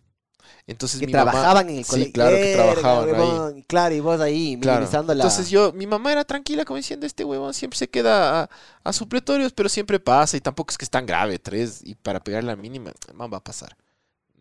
Entonces 0.66 1.00
que 1.00 1.06
mi 1.06 1.14
mamá 1.14 1.46
trabajaban 1.46 1.68
en 1.70 1.78
el 1.78 1.86
Sí, 1.86 1.86
colegio. 1.86 2.12
claro, 2.12 2.40
que 2.40 2.48
trabajaban 2.48 3.14
ahí. 3.14 3.44
huevón. 3.44 3.62
Claro, 3.62 3.94
y 3.94 4.00
vos 4.00 4.20
ahí 4.20 4.56
Claro. 4.60 4.86
minimizando 4.86 5.14
la... 5.14 5.24
Entonces 5.24 5.50
yo, 5.50 5.72
mi 5.72 5.86
mamá 5.86 6.12
era 6.12 6.24
tranquila 6.24 6.64
como 6.64 6.76
diciendo, 6.76 7.06
este 7.06 7.24
huevón 7.24 7.54
siempre 7.54 7.78
se 7.78 7.88
queda 7.90 8.42
a, 8.44 8.50
a 8.84 8.92
supletorios, 8.92 9.52
pero 9.52 9.68
siempre 9.68 10.00
pasa 10.00 10.36
y 10.36 10.40
tampoco 10.40 10.70
es 10.70 10.78
que 10.78 10.84
es 10.84 10.90
tan 10.90 11.06
grave, 11.06 11.38
tres, 11.38 11.80
y 11.84 11.94
para 11.96 12.20
pegar 12.20 12.44
la 12.44 12.56
mínima, 12.56 12.92
man, 13.14 13.30
va 13.32 13.38
a 13.38 13.44
pasar. 13.44 13.76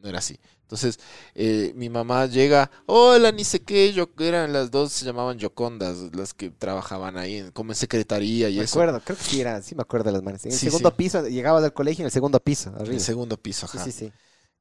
No 0.01 0.09
era 0.09 0.19
así. 0.19 0.39
Entonces 0.63 0.99
eh, 1.35 1.73
mi 1.75 1.89
mamá 1.89 2.25
llega, 2.27 2.71
hola, 2.87 3.31
ni 3.31 3.43
sé 3.43 3.61
qué, 3.63 3.93
yo, 3.93 4.09
eran 4.19 4.53
las 4.53 4.71
dos, 4.71 4.91
se 4.93 5.05
llamaban 5.05 5.37
Yocondas, 5.39 6.15
las 6.15 6.33
que 6.33 6.49
trabajaban 6.51 7.17
ahí, 7.17 7.37
en- 7.37 7.51
como 7.51 7.71
en 7.71 7.75
secretaría 7.75 8.49
y 8.49 8.59
Me 8.59 8.61
eso. 8.61 8.83
acuerdo, 8.83 9.03
creo 9.03 9.17
que 9.17 9.23
sí 9.23 9.39
era, 9.41 9.61
sí 9.61 9.75
me 9.75 9.81
acuerdo 9.81 10.05
de 10.07 10.13
las 10.13 10.23
manes. 10.23 10.45
En 10.45 10.53
el 10.53 10.59
Sí, 10.59 10.61
segundo 10.61 10.91
sí. 10.91 10.95
piso, 10.95 11.27
llegabas 11.27 11.63
al 11.63 11.73
colegio 11.73 12.03
en 12.03 12.07
el 12.07 12.11
segundo 12.11 12.39
piso, 12.39 12.73
En 12.83 12.93
arriba. 12.93 12.95
el 12.95 12.99
segundo 13.01 13.37
piso, 13.37 13.65
Sí, 13.65 13.79
ajá. 13.79 13.79
sí, 13.79 13.91
sí. 13.91 14.13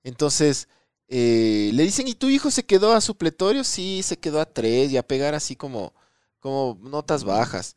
Entonces, 0.04 0.68
eh, 1.10 1.70
le 1.74 1.82
dicen, 1.82 2.06
¿y 2.08 2.14
tu 2.14 2.28
hijo 2.28 2.50
se 2.50 2.64
quedó 2.64 2.92
a 2.94 3.00
supletorio? 3.00 3.64
Sí, 3.64 4.00
se 4.02 4.16
quedó 4.18 4.40
a 4.40 4.46
tres 4.46 4.90
y 4.92 4.96
a 4.96 5.02
pegar 5.06 5.34
así 5.34 5.56
como, 5.56 5.92
como 6.38 6.78
notas 6.80 7.24
bajas. 7.24 7.74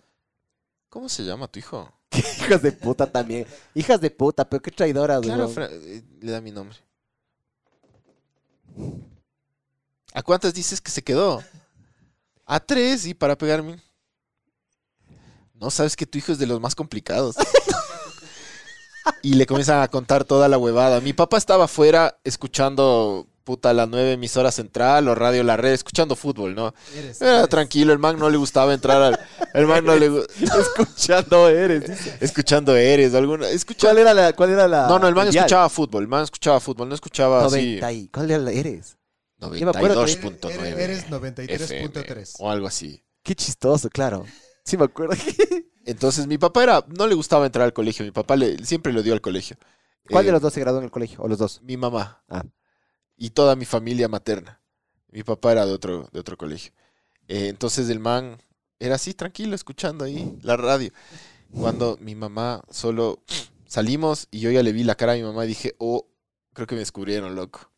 ¿Cómo 0.90 1.10
se 1.10 1.24
llama 1.24 1.48
tu 1.48 1.58
hijo? 1.60 1.92
Hijas 2.12 2.62
de 2.62 2.72
puta 2.72 3.12
también. 3.12 3.48
Hijas 3.74 4.00
de 4.00 4.12
puta, 4.12 4.48
pero 4.48 4.62
qué 4.62 4.70
traidoras, 4.72 5.22
Claro. 5.22 5.50
Fra- 5.50 5.68
eh, 5.72 6.04
le 6.22 6.32
da 6.32 6.40
mi 6.40 6.52
nombre. 6.52 6.78
¿A 10.14 10.22
cuántas 10.22 10.54
dices 10.54 10.80
que 10.80 10.92
se 10.92 11.04
quedó? 11.04 11.44
A 12.46 12.60
tres 12.60 13.06
y 13.08 13.14
para 13.16 13.36
pegarme. 13.38 13.82
No 15.56 15.72
sabes 15.72 15.96
que 15.96 16.06
tu 16.06 16.18
hijo 16.18 16.32
es 16.32 16.38
de 16.38 16.46
los 16.46 16.60
más 16.62 16.76
complicados. 16.76 17.36
y 19.22 19.34
le 19.36 19.46
comienzan 19.46 19.82
a 19.82 19.88
contar 19.88 20.24
toda 20.26 20.48
la 20.48 20.58
huevada. 20.58 21.02
Mi 21.02 21.14
papá 21.14 21.38
estaba 21.38 21.66
afuera 21.66 22.18
escuchando 22.24 23.28
puta 23.44 23.74
la 23.74 23.86
nueve 23.88 24.14
emisora 24.14 24.52
central 24.54 25.08
o 25.10 25.16
radio 25.16 25.44
la 25.44 25.58
red, 25.58 25.74
escuchando 25.74 26.16
fútbol, 26.16 26.56
¿no? 26.56 26.74
Eres- 26.96 27.22
Era 27.22 27.38
eres. 27.40 27.50
tranquilo, 27.50 27.92
el 27.92 28.00
man 28.00 28.18
no 28.18 28.30
le 28.30 28.38
gustaba 28.38 28.74
entrar 28.74 29.02
al. 29.02 29.20
El 29.54 29.68
man 29.68 29.84
no 29.84 29.96
le 29.98 30.08
Escuchando 30.40 31.50
eres. 31.50 31.86
dice. 31.90 32.18
escuchando 32.22 32.76
Eres, 32.76 33.14
alguna. 33.14 33.50
Escucha, 33.50 33.88
¿Cuál 33.88 33.98
era 33.98 34.14
la, 34.14 34.32
cuál 34.34 34.52
era 34.52 34.68
la 34.68 34.88
no, 34.88 34.98
no, 34.98 35.08
el 35.10 35.16
man 35.16 35.28
escuchaba 35.28 35.68
fútbol, 35.70 36.04
el 36.04 36.08
man 36.08 36.24
escuchaba 36.24 36.60
fútbol, 36.62 36.88
no 36.88 36.96
escuchaba 36.96 37.46
así 37.46 37.56
90 37.82 37.92
y- 37.92 38.08
¿Cuál 38.08 38.32
era 38.32 38.40
la 38.40 38.52
eres? 38.52 38.98
Yo 39.40 39.50
me 39.50 39.60
acuerdo 39.72 40.06
que- 40.06 40.22
92.9 40.22 40.56
Eres- 40.56 40.80
eres 40.80 41.10
93.3. 41.10 41.62
FM, 41.62 42.24
o 42.40 42.50
algo 42.50 42.68
así. 42.68 43.04
Qué 43.24 43.36
chistoso, 43.36 43.90
claro. 43.90 44.26
Sí 44.64 44.78
me 44.78 44.86
acuerdo. 44.86 45.16
Entonces 45.86 46.28
mi 46.28 46.38
papá 46.38 46.64
era, 46.64 46.86
no 46.88 47.08
le 47.08 47.16
gustaba 47.16 47.46
entrar 47.46 47.66
al 47.66 47.74
colegio, 47.74 48.06
mi 48.06 48.12
papá 48.12 48.36
le, 48.36 48.64
siempre 48.66 48.94
lo 48.94 49.04
dio 49.04 49.14
al 49.14 49.22
colegio. 49.22 49.58
¿Cuál 50.10 50.24
Eh, 50.24 50.28
de 50.28 50.32
los 50.34 50.42
dos 50.42 50.54
se 50.54 50.60
graduó 50.60 50.80
en 50.80 50.86
el 50.86 50.92
colegio? 50.92 51.22
¿O 51.22 51.28
los 51.28 51.38
dos? 51.38 51.62
Mi 51.62 51.78
mamá. 51.78 52.24
Ah. 52.30 52.44
Y 53.18 53.32
toda 53.32 53.56
mi 53.56 53.66
familia 53.66 54.08
materna. 54.08 54.62
Mi 55.12 55.24
papá 55.24 55.52
era 55.52 55.66
de 55.66 55.74
otro, 55.74 56.10
de 56.12 56.20
otro 56.20 56.38
colegio. 56.38 56.72
Eh, 57.28 57.48
entonces 57.48 57.90
el 57.90 58.00
man 58.00 58.38
era 58.80 58.96
así, 58.96 59.14
tranquilo, 59.14 59.56
escuchando 59.56 60.06
ahí 60.06 60.38
la 60.42 60.58
radio. 60.58 60.92
Cuando 61.54 61.98
mi 62.02 62.16
mamá 62.16 62.64
solo 62.70 63.24
salimos 63.68 64.28
y 64.32 64.40
yo 64.40 64.52
ya 64.52 64.64
le 64.64 64.72
vi 64.72 64.84
la 64.84 64.96
cara 64.96 65.14
a 65.14 65.16
mi 65.16 65.24
mamá 65.24 65.46
y 65.46 65.50
dije, 65.50 65.76
oh, 65.78 66.08
creo 66.54 66.68
que 66.68 66.76
me 66.76 66.80
descubrieron, 66.80 67.36
loco. 67.36 67.72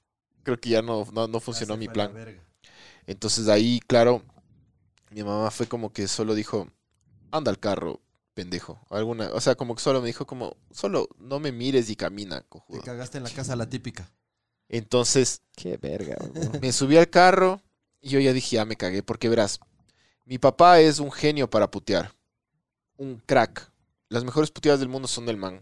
Creo 0.43 0.59
que 0.59 0.69
ya 0.69 0.81
no, 0.81 1.05
no, 1.11 1.27
no 1.27 1.39
funcionó 1.39 1.75
mi 1.75 1.87
plan. 1.87 2.11
Entonces 3.07 3.49
ahí, 3.49 3.79
claro, 3.85 4.23
mi 5.11 5.23
mamá 5.23 5.51
fue 5.51 5.67
como 5.67 5.91
que 5.91 6.07
solo 6.07 6.33
dijo, 6.35 6.69
anda 7.37 7.51
al 7.51 7.59
carro, 7.59 8.01
pendejo. 8.33 8.79
Alguna, 8.89 9.29
o 9.33 9.41
sea, 9.41 9.55
como 9.55 9.75
que 9.75 9.81
solo 9.81 10.01
me 10.01 10.07
dijo 10.07 10.25
como, 10.25 10.55
solo 10.71 11.07
no 11.19 11.39
me 11.39 11.51
mires 11.51 11.89
y 11.89 11.95
camina, 11.95 12.41
Te 12.41 12.47
cojudo. 12.47 12.81
cagaste 12.81 13.17
en 13.17 13.23
la 13.23 13.29
casa 13.29 13.55
la 13.55 13.69
típica. 13.69 14.09
Entonces 14.67 15.41
Qué 15.55 15.77
verga, 15.77 16.17
me 16.61 16.71
subí 16.73 16.97
al 16.97 17.09
carro 17.09 17.61
y 18.01 18.09
yo 18.09 18.19
ya 18.19 18.33
dije, 18.33 18.55
ya 18.57 18.65
me 18.65 18.75
cagué, 18.75 19.03
porque 19.03 19.29
verás, 19.29 19.59
mi 20.25 20.37
papá 20.37 20.79
es 20.79 20.99
un 20.99 21.11
genio 21.11 21.49
para 21.49 21.69
putear, 21.69 22.13
un 22.97 23.21
crack. 23.25 23.71
Las 24.09 24.23
mejores 24.23 24.51
puteadas 24.51 24.79
del 24.79 24.89
mundo 24.89 25.07
son 25.07 25.25
del 25.25 25.37
man. 25.37 25.61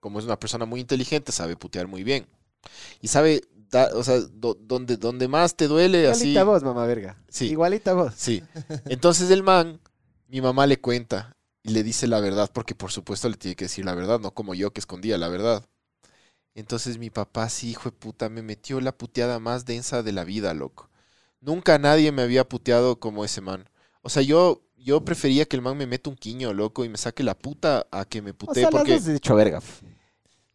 Como 0.00 0.18
es 0.18 0.24
una 0.24 0.38
persona 0.38 0.64
muy 0.64 0.80
inteligente, 0.80 1.30
sabe 1.32 1.56
putear 1.56 1.86
muy 1.86 2.02
bien. 2.02 2.26
Y 3.00 3.08
sabe, 3.08 3.42
da- 3.70 3.90
o 3.94 4.02
sea, 4.02 4.18
do- 4.20 4.54
donde, 4.60 4.96
donde 4.96 5.28
más 5.28 5.54
te 5.54 5.68
duele, 5.68 6.08
así. 6.08 6.30
Igualita 6.30 6.44
vos, 6.44 6.62
mamá 6.62 6.86
verga. 6.86 7.16
Sí. 7.28 7.48
Igualita 7.50 7.92
vos. 7.94 8.12
Sí. 8.16 8.42
Entonces 8.86 9.30
el 9.30 9.42
man, 9.42 9.80
mi 10.32 10.42
mamá 10.42 10.66
le 10.66 10.80
cuenta 10.80 11.36
y 11.62 11.70
le 11.72 11.84
dice 11.84 12.08
la 12.08 12.20
verdad, 12.20 12.50
porque 12.54 12.74
por 12.76 12.92
supuesto 12.92 13.30
le 13.30 13.36
tiene 13.36 13.56
que 13.56 13.66
decir 13.66 13.86
la 13.86 13.94
verdad, 13.94 14.20
no 14.20 14.34
como 14.34 14.54
yo 14.54 14.72
que 14.72 14.80
escondía 14.80 15.18
la 15.18 15.28
verdad. 15.28 15.66
Entonces 16.54 16.98
mi 16.98 17.10
papá, 17.10 17.48
sí, 17.50 17.70
hijo 17.70 17.90
de 17.90 17.96
puta, 17.96 18.28
me 18.30 18.42
metió 18.42 18.80
la 18.80 18.96
puteada 18.96 19.40
más 19.40 19.66
densa 19.66 20.02
de 20.02 20.12
la 20.12 20.24
vida, 20.24 20.54
loco. 20.54 20.90
Nunca 21.40 21.78
nadie 21.78 22.12
me 22.12 22.22
había 22.22 22.48
puteado 22.48 23.00
como 23.00 23.24
ese 23.24 23.42
man. 23.42 23.68
O 24.02 24.10
sea, 24.10 24.22
yo, 24.22 24.62
yo 24.76 25.04
prefería 25.04 25.46
que 25.46 25.56
el 25.56 25.62
man 25.62 25.78
me 25.78 25.86
meta 25.86 26.10
un 26.10 26.16
quiño, 26.16 26.54
loco, 26.54 26.84
y 26.84 26.90
me 26.90 26.98
saque 26.98 27.24
la 27.24 27.38
puta 27.38 27.86
a 27.92 28.06
que 28.06 28.22
me 28.22 28.34
O 28.46 28.54
putee, 28.54 28.62
sea, 28.62 28.70
las 28.70 28.72
porque, 28.78 28.96
he 29.06 29.12
dicho 29.14 29.34
verga. 29.34 29.60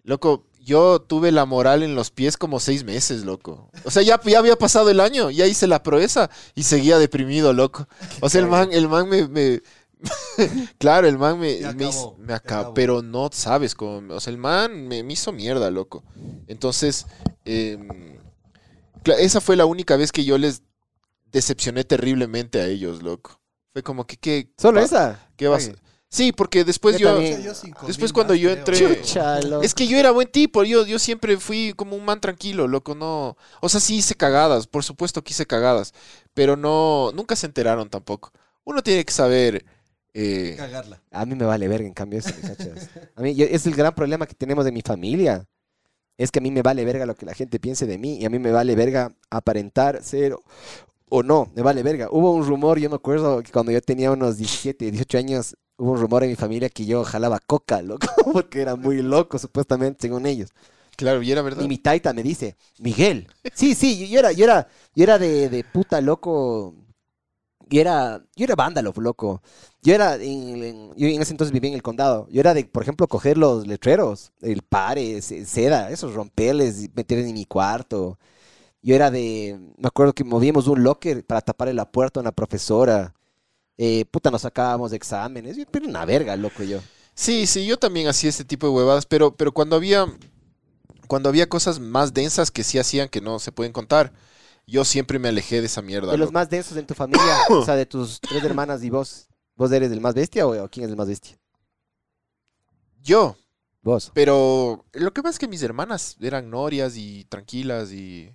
loco, 0.03 0.45
yo 0.67 0.99
tuve 1.01 1.31
la 1.31 1.45
moral 1.45 1.81
en 1.81 1.95
los 1.95 2.11
pies 2.11 2.35
como 2.35 2.59
seis 2.59 2.83
meses, 2.83 3.23
loco. 3.23 3.71
O 3.85 3.89
sea, 3.89 4.03
ya, 4.03 4.19
ya 4.25 4.37
había 4.39 4.57
pasado 4.57 4.89
el 4.89 4.99
año, 4.99 5.31
ya 5.31 5.47
hice 5.47 5.65
la 5.65 5.81
proeza 5.81 6.29
y 6.55 6.63
seguía 6.63 6.99
deprimido, 6.99 7.53
loco. 7.53 7.87
O 8.19 8.27
sea, 8.29 8.41
el 8.41 8.47
man, 8.47 8.69
el 8.73 8.89
man 8.89 9.07
me... 9.07 9.27
me- 9.29 9.61
claro, 10.77 11.07
el 11.07 11.17
man 11.17 11.39
me, 11.39 11.65
acabó, 11.65 11.89
hizo- 11.89 12.15
me 12.19 12.27
te 12.27 12.33
acabó, 12.33 12.59
acabó. 12.61 12.73
pero 12.75 13.01
no 13.01 13.29
sabes 13.31 13.73
cómo... 13.75 14.13
O 14.13 14.19
sea, 14.19 14.31
el 14.31 14.37
man 14.37 14.87
me, 14.87 15.01
me 15.03 15.13
hizo 15.13 15.31
mierda, 15.31 15.71
loco. 15.71 16.03
Entonces, 16.47 17.05
em, 17.45 18.17
esa 19.17 19.39
fue 19.41 19.55
la 19.55 19.65
única 19.65 19.95
vez 19.95 20.11
que 20.11 20.25
yo 20.25 20.37
les 20.37 20.63
decepcioné 21.31 21.85
terriblemente 21.85 22.59
a 22.59 22.67
ellos, 22.67 23.01
loco. 23.01 23.39
Fue 23.73 23.83
como 23.83 24.05
que, 24.05 24.17
¿qué, 24.17 24.51
Solo 24.57 24.81
esa. 24.81 25.27
¿qué 25.37 25.47
vas? 25.47 25.67
Oye. 25.67 25.75
Sí, 26.09 26.31
porque 26.31 26.63
después 26.63 26.97
Yo 26.97 27.09
yo... 27.09 27.13
también. 27.15 27.43
Después 27.85 28.13
cuando 28.13 28.33
yo 28.33 28.49
entré- 28.49 28.77
Chucha. 28.97 29.39
Es 29.61 29.73
que 29.73 29.87
yo 29.87 29.97
era 29.97 30.11
buen 30.11 30.29
tipo, 30.31 30.63
yo, 30.63 30.85
yo 30.85 30.99
siempre 30.99 31.37
fui 31.37 31.73
como 31.75 31.95
un 31.97 32.05
man 32.05 32.21
tranquilo, 32.21 32.67
loco, 32.67 32.95
no... 32.95 33.35
O 33.61 33.67
sea, 33.69 33.81
sí 33.81 33.97
hice 33.97 34.15
cagadas, 34.15 34.67
por 34.67 34.83
supuesto 34.85 35.21
que 35.23 35.31
hice 35.33 35.45
cagadas, 35.45 35.93
pero 36.33 36.55
no... 36.55 37.11
Nunca 37.13 37.35
se 37.35 37.45
enteraron 37.45 37.89
tampoco. 37.89 38.31
Uno 38.63 38.81
tiene 38.81 39.03
que 39.03 39.11
saber... 39.13 39.65
eh, 40.13 40.55
Cagarla. 40.57 41.01
A 41.11 41.25
mí 41.25 41.35
me 41.35 41.45
vale 41.45 41.67
verga, 41.67 41.85
en 41.87 41.93
cambio, 41.93 42.19
eso, 42.19 42.29
¿me 42.41 42.49
cachas? 42.55 42.89
A 43.15 43.21
mí, 43.21 43.35
yo- 43.35 43.45
es 43.45 43.65
el 43.67 43.75
gran 43.75 43.93
problema 43.93 44.25
que 44.27 44.33
tenemos 44.35 44.63
de 44.63 44.71
mi 44.71 44.81
familia. 44.81 45.45
Es 46.17 46.31
que 46.31 46.39
a 46.39 46.41
mí 46.41 46.49
me 46.51 46.63
vale 46.63 46.83
verga 46.83 47.05
lo 47.05 47.15
que 47.15 47.25
la 47.27 47.35
gente 47.35 47.59
piense 47.59 47.85
de 47.85 47.97
mí 47.99 48.17
y 48.17 48.25
a 48.25 48.29
mí 48.31 48.39
me 48.39 48.51
vale 48.51 48.73
verga 48.75 49.13
aparentar 49.29 50.01
ser 50.03 50.35
o 51.09 51.23
no, 51.23 51.51
me 51.55 51.61
vale 51.61 51.83
verga. 51.83 52.09
Hubo 52.11 52.31
un 52.33 52.45
rumor, 52.45 52.79
yo 52.79 52.89
me 52.89 52.95
acuerdo 52.95 53.41
que 53.43 53.51
cuando 53.51 53.71
yo 53.71 53.81
tenía 53.81 54.11
unos 54.11 54.37
17, 54.37 54.91
18 54.91 55.17
años, 55.17 55.55
hubo 55.77 55.91
un 55.93 55.99
rumor 56.01 56.23
en 56.23 56.29
mi 56.29 56.35
familia 56.35 56.69
que 56.69 56.85
yo 56.85 57.03
jalaba 57.03 57.39
coca, 57.39 57.81
loco, 57.83 58.07
porque 58.33 58.61
era 58.61 58.75
muy 58.75 59.01
loco, 59.01 59.39
supuestamente, 59.39 59.99
según 60.01 60.25
ellos. 60.25 60.49
claro, 60.95 61.21
y 61.21 61.31
era 61.31 61.41
verdad. 61.41 61.63
Y 61.63 61.67
mi 61.67 61.77
taita 61.77 62.13
me 62.13 62.23
dice, 62.23 62.55
Miguel. 62.79 63.27
Sí, 63.53 63.75
sí, 63.75 64.07
yo, 64.09 64.19
era, 64.19 64.31
yo 64.31 64.43
era, 64.45 64.67
yo 64.95 65.03
era 65.03 65.17
de, 65.19 65.49
de 65.49 65.63
puta 65.63 66.01
loco. 66.01 66.75
Yo 67.69 67.81
era, 67.81 68.23
yo 68.35 68.45
era 68.45 68.55
vándalo, 68.55 68.93
loco. 68.97 69.41
Yo 69.83 69.93
era, 69.93 70.15
en, 70.15 70.63
en- 70.63 70.95
yo 70.95 71.07
en 71.07 71.21
ese 71.21 71.33
entonces 71.33 71.51
vivía 71.53 71.69
en 71.69 71.75
el 71.75 71.83
condado. 71.83 72.27
Yo 72.29 72.39
era 72.39 72.53
de, 72.53 72.63
por 72.65 72.83
ejemplo, 72.83 73.07
coger 73.07 73.37
los 73.37 73.67
letreros, 73.67 74.31
el 74.41 74.61
pare, 74.61 75.21
ce- 75.21 75.45
seda, 75.45 75.89
esos 75.91 76.13
romperles, 76.13 76.83
y 76.85 76.91
meter 76.95 77.19
en 77.19 77.33
mi 77.33 77.45
cuarto. 77.45 78.17
Yo 78.87 78.95
era 78.95 79.11
de, 79.11 79.59
me 79.77 79.87
acuerdo 79.89 80.13
que 80.13 80.23
movíamos 80.23 80.65
un 80.67 80.81
locker 80.81 81.25
para 81.25 81.41
taparle 81.41 81.73
la 81.73 81.91
puerta 81.91 82.21
a 82.21 82.23
una 82.23 82.31
profesora. 82.31 83.13
Eh, 83.77 84.05
puta, 84.05 84.31
nos 84.31 84.43
sacábamos 84.43 84.91
de 84.91 84.95
exámenes. 84.95 85.57
Pero 85.69 85.89
una 85.89 86.05
verga, 86.05 86.37
loco, 86.37 86.63
yo. 86.63 86.79
Sí, 87.13 87.47
sí, 87.47 87.65
yo 87.65 87.75
también 87.75 88.07
hacía 88.07 88.29
este 88.29 88.45
tipo 88.45 88.65
de 88.65 88.71
huevadas, 88.71 89.05
pero, 89.05 89.35
pero 89.35 89.51
cuando 89.51 89.75
había 89.75 90.05
cuando 91.05 91.27
había 91.27 91.49
cosas 91.49 91.81
más 91.81 92.13
densas 92.13 92.49
que 92.49 92.63
sí 92.63 92.79
hacían 92.79 93.09
que 93.09 93.19
no 93.19 93.39
se 93.39 93.51
pueden 93.51 93.73
contar, 93.73 94.13
yo 94.65 94.85
siempre 94.85 95.19
me 95.19 95.27
alejé 95.27 95.59
de 95.59 95.65
esa 95.65 95.81
mierda. 95.81 96.13
De 96.13 96.17
los 96.17 96.31
más 96.31 96.49
densos 96.49 96.77
en 96.77 96.87
tu 96.87 96.93
familia, 96.93 97.39
o 97.49 97.65
sea, 97.65 97.75
de 97.75 97.85
tus 97.85 98.21
tres 98.21 98.41
hermanas 98.41 98.83
y 98.83 98.89
vos. 98.89 99.27
¿Vos 99.57 99.69
eres 99.73 99.91
el 99.91 99.99
más 99.99 100.15
bestia 100.15 100.47
o, 100.47 100.63
o 100.63 100.69
quién 100.69 100.85
es 100.85 100.91
el 100.91 100.95
más 100.95 101.09
bestia? 101.09 101.37
Yo, 103.03 103.35
Vos. 103.81 104.13
pero 104.13 104.85
lo 104.93 105.11
que 105.11 105.21
pasa 105.21 105.31
es 105.31 105.39
que 105.39 105.49
mis 105.49 105.61
hermanas 105.61 106.15
eran 106.21 106.49
norias 106.49 106.95
y 106.95 107.25
tranquilas 107.25 107.91
y 107.91 108.33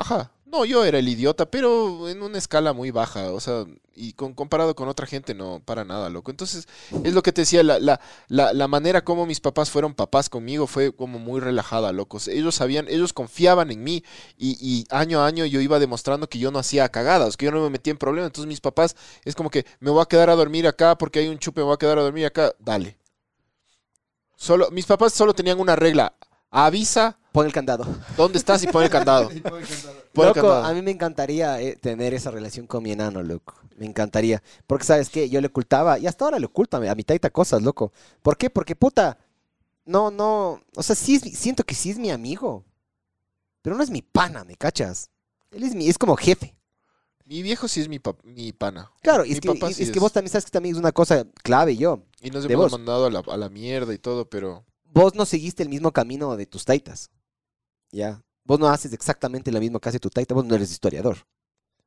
ajá. 0.00 0.32
No, 0.46 0.64
yo 0.64 0.84
era 0.84 0.98
el 0.98 1.08
idiota, 1.08 1.48
pero 1.48 2.08
en 2.08 2.22
una 2.22 2.36
escala 2.36 2.72
muy 2.72 2.90
baja, 2.90 3.30
o 3.30 3.38
sea, 3.38 3.66
y 3.94 4.14
con, 4.14 4.34
comparado 4.34 4.74
con 4.74 4.88
otra 4.88 5.06
gente, 5.06 5.32
no, 5.32 5.62
para 5.64 5.84
nada, 5.84 6.10
loco. 6.10 6.32
Entonces, 6.32 6.66
es 7.04 7.14
lo 7.14 7.22
que 7.22 7.30
te 7.30 7.42
decía, 7.42 7.62
la, 7.62 7.78
la, 7.78 8.00
la, 8.52 8.66
manera 8.66 9.04
como 9.04 9.26
mis 9.26 9.38
papás 9.38 9.70
fueron 9.70 9.94
papás 9.94 10.28
conmigo 10.28 10.66
fue 10.66 10.92
como 10.92 11.20
muy 11.20 11.38
relajada, 11.38 11.92
locos. 11.92 12.26
Ellos 12.26 12.56
sabían, 12.56 12.88
ellos 12.88 13.12
confiaban 13.12 13.70
en 13.70 13.84
mí 13.84 14.02
y, 14.38 14.58
y 14.60 14.86
año 14.90 15.20
a 15.20 15.26
año 15.28 15.44
yo 15.46 15.60
iba 15.60 15.78
demostrando 15.78 16.28
que 16.28 16.40
yo 16.40 16.50
no 16.50 16.58
hacía 16.58 16.88
cagadas, 16.88 17.36
que 17.36 17.44
yo 17.46 17.52
no 17.52 17.62
me 17.62 17.70
metía 17.70 17.92
en 17.92 17.98
problemas. 17.98 18.28
Entonces, 18.30 18.48
mis 18.48 18.60
papás 18.60 18.96
es 19.24 19.36
como 19.36 19.50
que 19.50 19.64
me 19.78 19.90
voy 19.90 20.02
a 20.02 20.06
quedar 20.06 20.30
a 20.30 20.34
dormir 20.34 20.66
acá 20.66 20.98
porque 20.98 21.20
hay 21.20 21.28
un 21.28 21.38
chupe, 21.38 21.60
me 21.60 21.66
voy 21.66 21.74
a 21.74 21.78
quedar 21.78 21.98
a 21.98 22.02
dormir 22.02 22.26
acá, 22.26 22.52
dale. 22.58 22.98
Solo, 24.34 24.68
mis 24.72 24.86
papás 24.86 25.12
solo 25.12 25.32
tenían 25.32 25.60
una 25.60 25.76
regla, 25.76 26.14
avisa 26.50 27.16
Pon 27.32 27.46
el 27.46 27.52
candado. 27.52 27.86
dónde 28.16 28.38
estás 28.38 28.62
y 28.64 28.66
pon 28.66 28.82
el 28.82 28.90
candado. 28.90 29.28
Pon 29.28 29.38
el 29.60 30.28
loco, 30.28 30.34
candado. 30.34 30.64
a 30.64 30.72
mí 30.74 30.82
me 30.82 30.90
encantaría 30.90 31.60
eh, 31.60 31.76
tener 31.76 32.12
esa 32.12 32.30
relación 32.30 32.66
con 32.66 32.82
mi 32.82 32.90
enano, 32.92 33.22
loco. 33.22 33.54
Me 33.76 33.86
encantaría. 33.86 34.42
Porque, 34.66 34.84
¿sabes 34.84 35.08
qué? 35.08 35.28
Yo 35.30 35.40
le 35.40 35.46
ocultaba, 35.46 35.98
y 35.98 36.06
hasta 36.06 36.24
ahora 36.24 36.38
le 36.38 36.46
oculto 36.46 36.76
a 36.76 36.94
mi, 36.94 37.04
taita 37.04 37.30
cosas, 37.30 37.62
loco. 37.62 37.92
¿Por 38.22 38.36
qué? 38.36 38.50
Porque, 38.50 38.74
puta, 38.76 39.16
no, 39.84 40.10
no, 40.10 40.60
o 40.76 40.82
sea, 40.82 40.96
sí 40.96 41.14
es 41.14 41.38
siento 41.38 41.62
que 41.64 41.74
sí 41.74 41.90
es 41.90 41.98
mi 41.98 42.10
amigo. 42.10 42.64
Pero 43.62 43.76
no 43.76 43.82
es 43.82 43.90
mi 43.90 44.02
pana, 44.02 44.44
¿me 44.44 44.56
cachas? 44.56 45.10
Él 45.50 45.62
es 45.62 45.74
mi, 45.74 45.88
es 45.88 45.98
como 45.98 46.16
jefe. 46.16 46.54
Mi 47.24 47.42
viejo 47.42 47.68
sí 47.68 47.80
es 47.80 47.88
mi, 47.88 47.98
pap- 48.00 48.22
mi 48.24 48.52
pana. 48.52 48.90
Claro, 49.02 49.24
y 49.24 49.28
Mi 49.28 49.34
es, 49.34 49.40
que, 49.40 49.74
sí 49.74 49.82
es 49.84 49.90
que 49.92 50.00
vos 50.00 50.12
también 50.12 50.32
sabes 50.32 50.44
que 50.46 50.50
también 50.50 50.74
es 50.74 50.80
una 50.80 50.90
cosa 50.92 51.24
clave, 51.44 51.76
yo. 51.76 52.02
Y 52.20 52.30
nos 52.30 52.44
hemos 52.44 52.56
vos. 52.56 52.72
mandado 52.72 53.06
a 53.06 53.10
la, 53.10 53.20
a 53.20 53.36
la 53.36 53.48
mierda 53.48 53.94
y 53.94 53.98
todo, 53.98 54.28
pero... 54.28 54.64
vos 54.92 55.14
no 55.14 55.24
seguiste 55.24 55.62
el 55.62 55.68
mismo 55.68 55.92
camino 55.92 56.36
de 56.36 56.46
tus 56.46 56.64
taitas. 56.64 57.10
Ya. 57.90 58.22
Vos 58.44 58.58
no 58.58 58.68
haces 58.68 58.92
exactamente 58.92 59.52
lo 59.52 59.60
mismo 59.60 59.80
que 59.80 59.88
hace 59.88 60.00
tu 60.00 60.10
taita, 60.10 60.34
vos 60.34 60.44
no 60.44 60.54
eres 60.54 60.70
historiador. 60.70 61.18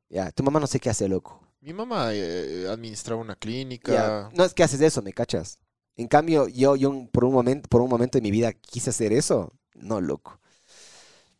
Ya. 0.08 0.30
Tu 0.32 0.42
mamá 0.42 0.60
no 0.60 0.66
sé 0.66 0.80
qué 0.80 0.90
hace, 0.90 1.08
loco. 1.08 1.40
Mi 1.60 1.72
mamá 1.72 2.08
eh, 2.12 2.66
administraba 2.68 3.20
una 3.20 3.36
clínica. 3.36 3.92
Ya. 3.92 4.30
No 4.34 4.44
es 4.44 4.54
que 4.54 4.62
haces 4.62 4.80
eso, 4.80 5.02
¿me 5.02 5.12
cachas? 5.12 5.58
En 5.96 6.08
cambio, 6.08 6.48
yo, 6.48 6.76
yo 6.76 7.08
por 7.12 7.24
un 7.24 7.32
momento, 7.32 7.68
por 7.68 7.80
un 7.80 7.88
momento 7.88 8.18
de 8.18 8.22
mi 8.22 8.30
vida 8.30 8.52
quise 8.52 8.90
hacer 8.90 9.12
eso. 9.12 9.52
No, 9.74 10.00
loco. 10.00 10.40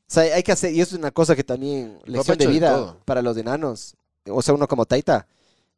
O 0.07 0.13
sea, 0.15 0.23
hay 0.35 0.43
que 0.43 0.53
hacer, 0.53 0.73
y 0.73 0.81
eso 0.81 0.95
es 0.95 0.99
una 0.99 1.11
cosa 1.11 1.35
que 1.35 1.45
también, 1.45 1.99
lección 2.05 2.39
de 2.39 2.47
vida 2.47 2.97
para 3.05 3.23
los 3.23 3.37
enanos. 3.37 3.97
O 4.29 4.43
sea, 4.43 4.55
uno 4.55 4.69
como 4.69 4.87
taita, 4.87 5.27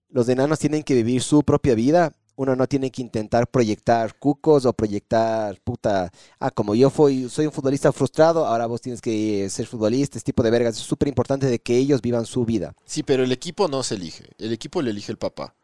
los 0.08 0.28
enanos 0.28 0.58
tienen 0.58 0.82
que 0.82 0.94
vivir 0.94 1.22
su 1.22 1.42
propia 1.42 1.74
vida. 1.74 2.12
Uno 2.36 2.54
no 2.54 2.66
tiene 2.66 2.90
que 2.90 3.00
intentar 3.00 3.48
proyectar 3.50 4.18
cucos 4.18 4.66
o 4.66 4.72
proyectar, 4.74 5.58
puta, 5.62 6.12
ah, 6.38 6.50
como 6.50 6.74
yo 6.74 6.90
fui, 6.90 7.28
soy 7.30 7.46
un 7.46 7.52
futbolista 7.52 7.92
frustrado, 7.92 8.46
ahora 8.46 8.66
vos 8.66 8.82
tienes 8.82 9.00
que 9.00 9.48
ser 9.48 9.66
futbolista, 9.66 10.18
este 10.18 10.32
tipo 10.32 10.42
de 10.42 10.50
vergas. 10.50 10.76
Es 10.76 10.82
súper 10.82 11.08
importante 11.08 11.46
de 11.46 11.58
que 11.58 11.76
ellos 11.76 12.02
vivan 12.02 12.26
su 12.26 12.44
vida. 12.44 12.74
Sí, 12.84 13.02
pero 13.02 13.24
el 13.24 13.32
equipo 13.32 13.68
no 13.68 13.82
se 13.82 13.94
elige. 13.94 14.24
El 14.38 14.52
equipo 14.52 14.82
le 14.82 14.90
elige 14.90 15.10
el 15.10 15.18
papá. 15.18 15.54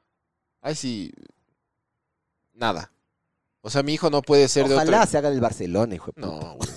Ay, 0.63 0.75
sí. 0.75 1.13
Nada. 2.55 2.91
O 3.61 3.71
sea, 3.71 3.83
mi 3.83 3.95
hijo 3.95 4.11
no 4.11 4.23
puede 4.23 4.49
ser 4.49 4.67
de 4.67 4.75
Ojalá 4.75 4.99
otra... 4.99 5.07
se 5.07 5.19
haga 5.19 5.31
del 5.31 5.41
Barcelona, 5.41 5.95
hijo 5.95 6.11
de 6.17 6.23
No, 6.23 6.39
puta. 6.39 6.55
güey. 6.55 6.71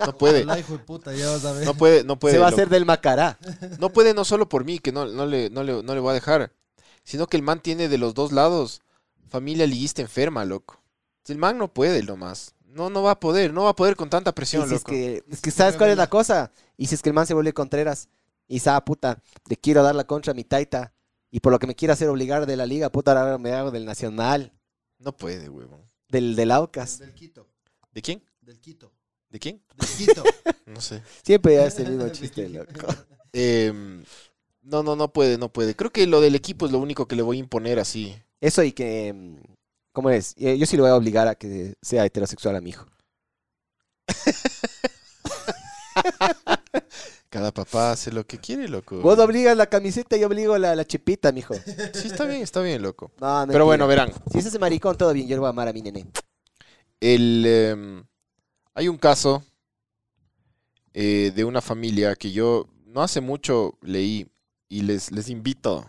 No 0.00 0.18
puede. 0.18 0.42
Hola, 0.42 0.58
hijo 0.58 0.72
de 0.72 0.78
puta, 0.80 1.14
ya 1.14 1.30
vas 1.30 1.44
a 1.44 1.52
ver. 1.52 1.64
No 1.64 1.74
puede, 1.74 2.04
no 2.04 2.18
puede. 2.18 2.34
se 2.34 2.40
va 2.40 2.46
a 2.46 2.50
hacer 2.50 2.68
del 2.68 2.84
Macará. 2.84 3.38
No 3.78 3.90
puede 3.90 4.12
no 4.14 4.24
solo 4.24 4.48
por 4.48 4.64
mí, 4.64 4.78
que 4.78 4.92
no, 4.92 5.06
no, 5.06 5.26
le, 5.26 5.50
no, 5.50 5.62
le, 5.62 5.82
no 5.82 5.94
le 5.94 6.00
voy 6.00 6.10
a 6.10 6.14
dejar, 6.14 6.52
sino 7.04 7.26
que 7.28 7.36
el 7.36 7.42
man 7.42 7.60
tiene 7.60 7.88
de 7.88 7.98
los 7.98 8.14
dos 8.14 8.32
lados 8.32 8.82
familia 9.28 9.66
liguista 9.66 10.02
enferma, 10.02 10.44
loco. 10.44 10.80
El 11.26 11.38
man 11.38 11.58
no 11.58 11.72
puede 11.72 12.02
nomás. 12.02 12.54
No, 12.66 12.90
no 12.90 13.02
va 13.02 13.12
a 13.12 13.20
poder, 13.20 13.52
no 13.52 13.64
va 13.64 13.70
a 13.70 13.76
poder 13.76 13.94
con 13.96 14.10
tanta 14.10 14.30
Y 14.30 14.32
presión, 14.32 14.68
si 14.68 14.74
es 14.74 14.80
loco. 14.82 14.90
que, 14.90 15.22
es 15.30 15.40
que 15.40 15.50
sabes 15.50 15.76
cuál 15.76 15.90
es 15.90 15.96
la 15.96 16.08
cosa. 16.08 16.50
Y 16.76 16.86
si 16.86 16.94
es 16.96 17.02
que 17.02 17.08
el 17.10 17.14
man 17.14 17.26
se 17.26 17.34
vuelve 17.34 17.52
Contreras 17.52 18.08
y 18.48 18.58
sabe, 18.58 18.84
puta, 18.84 19.22
le 19.48 19.56
quiero 19.56 19.82
dar 19.82 19.94
la 19.94 20.04
contra 20.04 20.32
a 20.32 20.34
mi 20.34 20.44
taita. 20.44 20.92
Y 21.30 21.40
por 21.40 21.52
lo 21.52 21.58
que 21.58 21.66
me 21.66 21.74
quiere 21.74 21.92
hacer 21.92 22.08
obligar 22.08 22.46
de 22.46 22.56
la 22.56 22.66
liga, 22.66 22.90
puta, 22.90 23.12
ahora 23.12 23.38
me 23.38 23.52
hago 23.52 23.70
del 23.70 23.84
Nacional, 23.84 24.52
No 24.98 25.16
puede, 25.16 25.48
huevón. 25.48 25.80
del, 26.08 26.36
del 26.36 26.50
Aucas. 26.50 26.98
Del 26.98 27.14
Quito. 27.14 27.48
¿De 27.92 28.02
quién? 28.02 28.22
Del 28.40 28.60
Quito. 28.60 28.92
¿De 29.30 29.38
quién? 29.38 29.62
Del 29.76 29.88
Quito. 29.96 30.22
No 30.66 30.80
sé. 30.80 31.02
Siempre 31.22 31.62
hace 31.62 31.82
el 31.82 31.90
mismo 31.90 32.08
chiste, 32.08 32.48
loco. 32.48 32.72
Em, 33.32 34.02
no, 34.62 34.82
no, 34.82 34.96
no 34.96 35.12
puede, 35.12 35.36
no 35.38 35.52
puede. 35.52 35.76
Creo 35.76 35.90
que 35.92 36.06
lo 36.06 36.20
del 36.22 36.34
equipo 36.34 36.64
es 36.66 36.72
lo 36.72 36.78
único 36.78 37.06
que 37.06 37.16
le 37.16 37.22
voy 37.22 37.36
a 37.36 37.40
imponer 37.40 37.78
así. 37.78 38.16
Eso 38.44 38.62
y 38.62 38.72
que, 38.72 39.10
mm, 39.12 39.36
¿cómo 39.92 40.10
es? 40.10 40.34
Eh, 40.36 40.58
Yo 40.58 40.66
sí 40.66 40.76
le 40.76 40.82
voy 40.82 40.90
a 40.90 40.96
obligar 40.96 41.26
a 41.28 41.34
que 41.34 41.72
sea 41.80 42.04
heterosexual 42.04 42.54
a 42.56 42.60
mi 42.60 42.70
hijo. 42.70 42.86
Cada 47.30 47.50
papá 47.52 47.92
hace 47.92 48.12
lo 48.12 48.24
que 48.26 48.38
quiere, 48.38 48.68
loco. 48.68 49.00
Vos 49.00 49.18
obligas 49.18 49.56
la 49.56 49.66
camiseta 49.66 50.16
y 50.16 50.20
yo 50.20 50.26
obligo 50.26 50.56
la, 50.58 50.76
la 50.76 50.84
chipita, 50.84 51.32
mijo. 51.32 51.54
Sí, 51.94 52.08
está 52.08 52.26
bien, 52.26 52.42
está 52.42 52.60
bien, 52.60 52.80
loco. 52.82 53.10
No, 53.18 53.26
Pero 53.26 53.36
mentira. 53.46 53.64
bueno, 53.64 53.86
verán. 53.86 54.12
Si 54.30 54.38
es 54.38 54.46
ese 54.46 54.58
maricón, 54.58 54.96
todo 54.96 55.12
bien, 55.12 55.26
yo 55.26 55.34
le 55.36 55.40
voy 55.40 55.46
a 55.46 55.50
amar 55.50 55.66
a 55.68 55.72
mi 55.72 55.80
nene. 55.82 56.06
El, 57.00 57.44
em, 57.46 58.04
hay 58.74 58.88
un 58.88 58.98
caso 58.98 59.42
eh, 60.92 61.32
de 61.34 61.44
una 61.44 61.60
familia 61.60 62.14
que 62.14 62.30
yo 62.30 62.68
no 62.86 63.02
hace 63.02 63.20
mucho 63.20 63.78
leí 63.80 64.28
y 64.68 64.82
les, 64.82 65.10
les 65.10 65.28
invito 65.28 65.84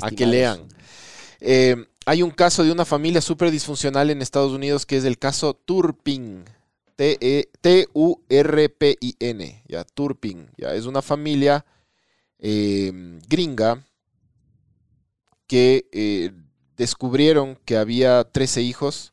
a 0.00 0.10
que 0.10 0.26
lean. 0.26 0.66
Eh, 1.40 1.76
hay 2.06 2.22
un 2.22 2.30
caso 2.30 2.62
de 2.64 2.72
una 2.72 2.84
familia 2.84 3.20
súper 3.20 3.50
disfuncional 3.50 4.10
en 4.10 4.22
Estados 4.22 4.52
Unidos 4.52 4.86
que 4.86 4.96
es 4.96 5.04
el 5.04 5.18
caso 5.18 5.54
Turpin. 5.54 6.44
T-U-R-P-I-N. 6.96 8.02
Ya, 9.68 9.84
Turpin. 9.84 10.50
Ya, 10.56 10.74
es 10.74 10.86
una 10.86 11.02
familia 11.02 11.66
eh, 12.38 13.20
gringa 13.28 13.84
que 15.46 15.88
eh, 15.92 16.32
descubrieron 16.76 17.56
que 17.64 17.76
había 17.76 18.24
13 18.24 18.62
hijos, 18.62 19.12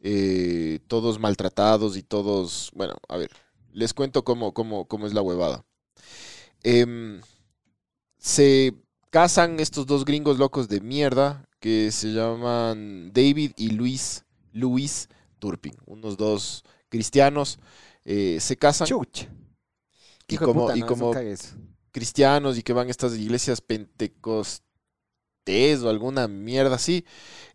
eh, 0.00 0.80
todos 0.86 1.18
maltratados 1.18 1.96
y 1.96 2.02
todos. 2.02 2.70
Bueno, 2.74 2.96
a 3.08 3.16
ver, 3.16 3.30
les 3.72 3.94
cuento 3.94 4.24
cómo, 4.24 4.52
cómo, 4.52 4.86
cómo 4.86 5.06
es 5.06 5.14
la 5.14 5.22
huevada. 5.22 5.64
Em, 6.62 7.20
se 8.18 8.74
casan 9.10 9.60
estos 9.60 9.86
dos 9.86 10.04
gringos 10.04 10.38
locos 10.38 10.68
de 10.68 10.80
mierda 10.80 11.48
que 11.60 11.90
se 11.92 12.12
llaman 12.12 13.12
David 13.12 13.52
y 13.56 13.70
Luis, 13.70 14.24
Luis 14.52 15.08
Turpin, 15.38 15.74
unos 15.86 16.16
dos 16.16 16.64
cristianos. 16.88 17.58
eh, 18.08 18.38
se 18.40 18.56
casan. 18.56 18.86
Chucha. 18.86 19.28
Y 20.28 20.36
como- 20.36 20.66
puta, 20.66 20.76
y 20.76 20.82
como- 20.82 21.12
cristianos 21.90 22.56
y 22.56 22.62
que 22.62 22.72
van 22.72 22.86
a 22.86 22.90
estas 22.92 23.16
iglesias 23.16 23.60
pentecostés 23.60 24.62
o 25.82 25.88
alguna 25.88 26.28
mierda 26.28 26.76
así. 26.76 27.04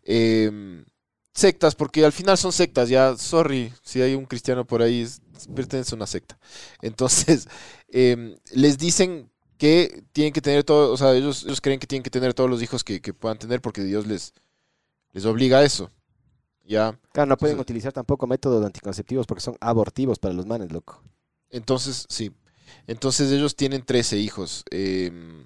em, 0.04 0.84
sectas, 1.32 1.74
porque 1.74 2.04
al 2.04 2.12
final 2.12 2.36
son 2.36 2.52
sectas, 2.52 2.88
ya, 2.90 3.16
sorry, 3.16 3.72
si 3.82 4.02
hay 4.02 4.14
un 4.14 4.26
cristiano 4.26 4.66
por 4.66 4.82
ahí, 4.82 5.06
pertenece 5.54 5.94
a 5.94 5.96
una 5.96 6.06
secta. 6.06 6.38
Entonces, 6.82 7.48
em, 7.88 8.36
les 8.52 8.76
dicen 8.76 9.31
que 9.62 10.02
tienen 10.12 10.32
que 10.32 10.40
tener 10.40 10.64
todo, 10.64 10.92
o 10.92 10.96
sea, 10.96 11.14
ellos, 11.14 11.44
ellos 11.44 11.60
creen 11.60 11.78
que 11.78 11.86
tienen 11.86 12.02
que 12.02 12.10
tener 12.10 12.34
todos 12.34 12.50
los 12.50 12.60
hijos 12.64 12.82
que, 12.82 13.00
que 13.00 13.14
puedan 13.14 13.38
tener 13.38 13.60
porque 13.60 13.84
Dios 13.84 14.08
les, 14.08 14.34
les 15.12 15.24
obliga 15.24 15.58
a 15.58 15.62
eso. 15.62 15.88
Ya. 16.64 16.98
Claro, 17.12 17.28
no 17.28 17.36
pueden 17.36 17.52
Entonces- 17.54 17.70
utilizar 17.70 17.92
tampoco 17.92 18.26
métodos 18.26 18.64
anticonceptivos 18.66 19.24
porque 19.24 19.40
son 19.40 19.56
abortivos 19.60 20.18
para 20.18 20.34
los 20.34 20.46
manes, 20.46 20.72
loco. 20.72 21.00
Entonces, 21.48 22.06
sí. 22.08 22.32
Entonces 22.88 23.30
ellos 23.30 23.54
tienen 23.54 23.82
13 23.84 24.16
hijos. 24.18 24.64
em, 24.72 25.44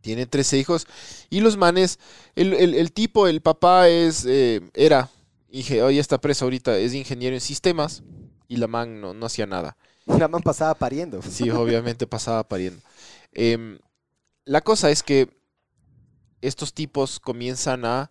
tienen 0.00 0.28
13 0.28 0.56
hijos. 0.56 0.86
Y 1.28 1.40
los 1.40 1.56
manes, 1.56 1.98
el, 2.36 2.52
el- 2.54 2.74
el 2.74 2.92
tipo, 2.92 3.26
el 3.26 3.40
papá 3.40 3.88
es, 3.88 4.24
eh, 4.28 4.60
era, 4.74 5.10
inge- 5.50 5.82
hoy 5.82 5.98
está 5.98 6.20
preso 6.20 6.44
ahorita, 6.44 6.78
es 6.78 6.94
ingeniero 6.94 7.34
en 7.34 7.40
sistemas. 7.40 8.04
Y 8.46 8.58
la 8.58 8.68
man 8.68 9.00
no, 9.00 9.12
no 9.12 9.26
hacía 9.26 9.46
nada. 9.46 9.76
La 10.06 10.28
man 10.28 10.42
pasaba 10.42 10.74
pariendo. 10.74 11.20
Sí, 11.22 11.50
obviamente 11.50 12.06
pasaba 12.06 12.46
pariendo. 12.48 12.80
Em, 13.32 13.78
la 14.44 14.60
cosa 14.60 14.90
es 14.90 15.02
que 15.02 15.28
estos 16.40 16.72
tipos 16.74 17.18
comienzan 17.20 17.84
a 17.84 18.10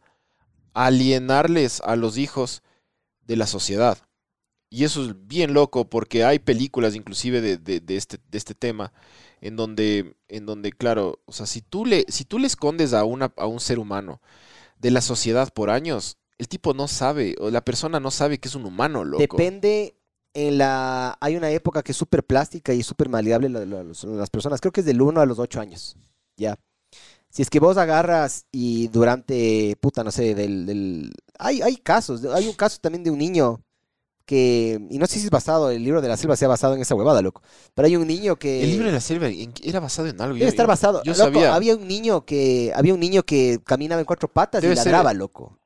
alienarles 0.73 1.81
a 1.81 1.95
los 1.95 2.17
hijos 2.17 2.63
de 3.25 3.35
la 3.37 3.47
sociedad. 3.47 3.97
Y 4.69 4.83
eso 4.83 5.05
es 5.05 5.27
bien 5.27 5.53
loco 5.53 5.89
porque 5.89 6.25
hay 6.25 6.39
películas 6.39 6.95
inclusive 6.95 7.39
de, 7.41 7.57
de- 7.57 7.79
de 7.79 7.95
este, 7.97 8.17
de 8.29 8.37
este 8.37 8.55
tema 8.55 8.91
en 9.41 9.55
donde, 9.55 10.15
en 10.27 10.45
donde, 10.45 10.71
claro, 10.71 11.19
o 11.25 11.31
sea, 11.31 11.45
si 11.45 11.61
tú 11.61 11.85
le, 11.85 12.05
si 12.09 12.25
tú 12.25 12.39
le 12.39 12.47
escondes 12.47 12.93
a, 12.93 13.03
una, 13.05 13.31
a 13.37 13.45
un 13.47 13.59
ser 13.59 13.79
humano 13.79 14.21
de 14.79 14.91
la 14.91 15.01
sociedad 15.01 15.53
por 15.53 15.69
años, 15.69 16.17
el 16.37 16.47
tipo 16.49 16.73
no 16.73 16.87
sabe, 16.87 17.35
o 17.39 17.51
la 17.51 17.63
persona 17.63 17.99
no 17.99 18.11
sabe 18.11 18.39
que 18.39 18.47
es 18.49 18.55
un 18.55 18.65
humano, 18.65 19.05
loco. 19.05 19.21
Depende. 19.21 19.95
En 20.35 20.57
la, 20.57 21.17
hay 21.21 21.37
una 21.37 21.49
época 21.49 21.81
que 21.81 21.93
es 21.93 21.97
súper 21.97 22.23
plástica 22.23 22.73
y 22.73 22.83
súper 22.83 23.07
maleable 23.09 23.47
la- 23.49 23.65
la- 23.65 23.83
los- 23.83 24.03
las 24.03 24.29
personas. 24.29 24.59
Creo 24.61 24.71
que 24.73 24.81
es 24.81 24.85
del 24.85 25.01
1 25.01 25.21
a 25.21 25.25
los 25.25 25.39
8 25.39 25.59
años. 25.61 25.95
Ya. 26.37 26.57
Si 27.29 27.41
es 27.41 27.49
que 27.49 27.59
vos 27.59 27.77
agarras 27.77 28.45
y 28.51 28.89
durante, 28.89 29.77
puta, 29.79 30.03
no 30.03 30.11
sé, 30.11 30.35
del... 30.35 30.65
del- 30.65 31.13
hay, 31.39 31.61
hay 31.61 31.77
casos. 31.77 32.23
Hay 32.25 32.47
un 32.47 32.53
caso 32.53 32.77
también 32.81 33.03
de 33.03 33.11
un 33.11 33.17
niño 33.17 33.61
que... 34.25 34.79
Y 34.89 34.97
no 34.97 35.05
sé 35.05 35.19
si 35.19 35.25
es 35.25 35.29
basado, 35.31 35.69
el 35.71 35.83
libro 35.83 36.01
de 36.01 36.07
la 36.07 36.17
selva 36.17 36.35
sea 36.35 36.47
basado 36.47 36.75
en 36.75 36.81
esa 36.81 36.95
huevada, 36.95 37.21
loco. 37.21 37.41
Pero 37.73 37.85
hay 37.87 37.95
un 37.95 38.07
niño 38.07 38.35
que... 38.37 38.63
El 38.63 38.71
libro 38.71 38.87
de 38.87 38.93
la 38.93 38.99
selva 39.01 39.27
¿en 39.27 39.53
qué- 39.53 39.69
era 39.69 39.79
basado 39.79 40.07
en 40.09 40.19
algo. 40.19 40.33
Debe 40.33 40.45
yo- 40.45 40.49
estar 40.49 40.67
basado. 40.67 41.01
Yo 41.03 41.11
Loco, 41.13 41.23
sabía. 41.23 41.55
Había 41.55 41.75
un 41.75 41.87
niño 41.87 42.25
que 42.25 42.73
había 42.75 42.93
un 42.93 42.99
niño 42.99 43.23
que 43.23 43.59
caminaba 43.63 44.01
en 44.01 44.05
cuatro 44.05 44.27
patas 44.27 44.61
Debe 44.61 44.73
y 44.73 44.77
ser- 44.77 44.87
ladraba, 44.87 45.13
loco. 45.13 45.57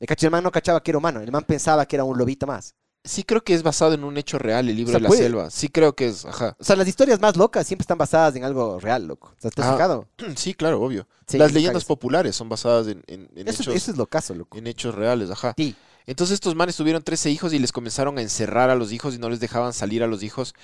El 0.00 0.06
cacho 0.06 0.26
el 0.26 0.32
man 0.32 0.42
no 0.42 0.50
cachaba 0.50 0.82
que 0.82 0.90
era 0.90 0.98
humano. 0.98 1.20
El 1.20 1.30
man 1.30 1.44
pensaba 1.44 1.86
que 1.86 1.94
era 1.96 2.04
un 2.04 2.16
lobito 2.16 2.46
más. 2.46 2.74
Sí 3.02 3.22
creo 3.24 3.42
que 3.42 3.54
es 3.54 3.62
basado 3.62 3.94
en 3.94 4.04
un 4.04 4.18
hecho 4.18 4.38
real, 4.38 4.68
el 4.68 4.76
libro 4.76 4.90
O 4.90 4.92
sea, 4.92 4.98
de 4.98 5.02
la 5.02 5.08
puede- 5.08 5.22
selva. 5.22 5.50
Sí 5.50 5.68
creo 5.70 5.94
que 5.94 6.08
es, 6.08 6.26
ajá. 6.26 6.54
O 6.58 6.64
sea, 6.64 6.76
las 6.76 6.86
historias 6.86 7.18
más 7.18 7.36
locas 7.36 7.66
siempre 7.66 7.82
están 7.82 7.96
basadas 7.96 8.36
en 8.36 8.44
algo 8.44 8.78
real, 8.78 9.06
loco. 9.06 9.28
O 9.36 9.40
sea, 9.40 9.50
¿te 9.50 9.62
has 9.62 9.68
Ah, 9.68 9.72
fijado? 9.72 10.08
Sí, 10.36 10.52
claro, 10.54 10.82
obvio. 10.82 11.06
Sí, 11.26 11.38
Las 11.38 11.52
leyendas 11.52 11.84
populares 11.86 12.36
son 12.36 12.48
basadas 12.50 12.88
en, 12.88 13.02
en- 13.06 13.30
en 13.34 13.48
Eso, 13.48 13.62
hechos, 13.62 13.74
eso 13.74 13.90
es 13.92 13.96
lo 13.96 14.06
caso, 14.06 14.34
loco. 14.34 14.58
en 14.58 14.66
hechos 14.66 14.94
reales, 14.94 15.30
ajá. 15.30 15.54
Sí. 15.56 15.74
Entonces 16.06 16.34
estos 16.34 16.54
manes 16.54 16.76
tuvieron 16.76 17.02
13 17.02 17.30
hijos 17.30 17.52
y 17.52 17.58
les 17.58 17.72
comenzaron 17.72 18.18
a 18.18 18.22
encerrar 18.22 18.68
a 18.68 18.74
los 18.74 18.90
hijos 18.92 19.14
y 19.14 19.18
no 19.18 19.30
les 19.30 19.38
dejaban 19.40 19.72
salir 19.72 20.02
a 20.02 20.06
los 20.06 20.22
hijos 20.22 20.54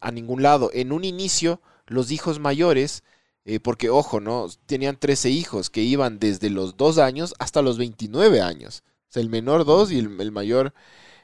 a 0.00 0.10
ningún 0.12 0.42
lado. 0.42 0.70
En 0.74 0.92
un 0.92 1.04
inicio, 1.04 1.60
los 1.86 2.10
hijos 2.10 2.38
mayores, 2.38 3.02
eh, 3.44 3.60
porque 3.60 3.90
ojo, 3.90 4.20
¿no? 4.20 4.46
Tenían 4.66 4.96
13 4.96 5.30
hijos 5.30 5.70
que 5.70 5.82
iban 5.82 6.18
desde 6.18 6.50
los 6.50 6.76
2 6.76 6.98
años 6.98 7.34
hasta 7.38 7.62
los 7.62 7.78
29 7.78 8.40
años. 8.40 8.82
O 9.08 9.12
sea, 9.12 9.22
el 9.22 9.28
menor 9.30 9.64
2 9.64 9.90
y 9.92 9.98
el, 9.98 10.20
el 10.20 10.32
mayor 10.32 10.72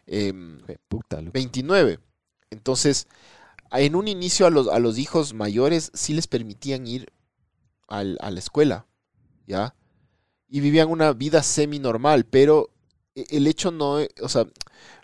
em, 0.07 0.61
Jue 0.66 0.78
puta, 0.88 1.20
loco. 1.20 1.32
29. 1.34 2.00
Entonces, 2.50 3.07
a- 3.70 3.80
en 3.80 3.96
un 3.96 4.09
inicio 4.09 4.46
a 4.46 4.50
los, 4.50 4.68
a 4.68 4.78
los 4.78 4.98
hijos 4.98 5.34
mayores 5.34 5.90
sí 5.94 6.14
les 6.14 6.26
permitían 6.26 6.86
ir 6.86 7.12
al- 7.88 8.18
a 8.20 8.30
la 8.30 8.38
escuela, 8.40 8.86
¿ya? 9.46 9.74
Y 10.48 10.61
vivían 10.61 10.90
una 10.90 11.12
vida 11.12 11.42
semi-normal, 11.42 12.26
pero 12.26 12.70
e- 13.14 13.26
el 13.30 13.46
hecho 13.46 13.70
no, 13.70 14.00
e- 14.00 14.11
o 14.22 14.28
sea, 14.28 14.46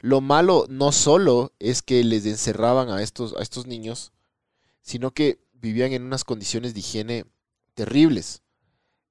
lo 0.00 0.20
malo 0.20 0.66
no 0.68 0.92
solo 0.92 1.52
es 1.58 1.82
que 1.82 2.04
les 2.04 2.26
encerraban 2.26 2.90
a 2.90 3.02
estos, 3.02 3.34
a 3.36 3.42
estos 3.42 3.66
niños, 3.66 4.12
sino 4.82 5.12
que 5.12 5.40
vivían 5.54 5.92
en 5.92 6.02
unas 6.04 6.24
condiciones 6.24 6.74
de 6.74 6.80
higiene 6.80 7.26
terribles. 7.74 8.42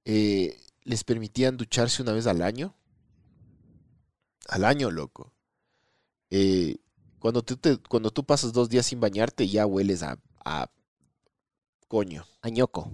Eh, 0.06 0.60
les 0.84 1.04
permitían 1.04 1.58
ducharse 1.58 2.02
una 2.02 2.14
vez 2.14 2.28
al 2.28 2.42
año. 2.42 2.76
Al 4.50 4.66
año, 4.66 4.92
loco. 4.92 5.31
Eh, 6.32 6.78
cuando, 7.20 7.44
tú 7.44 7.58
te- 7.58 7.78
cuando 7.78 8.10
tú 8.10 8.24
pasas 8.24 8.52
dos 8.54 8.70
días 8.70 8.86
sin 8.88 9.00
bañarte, 9.00 9.48
ya 9.48 9.66
hueles 9.68 10.02
a, 10.02 10.18
a 10.44 10.72
coño. 11.88 12.26
Añoco. 12.42 12.90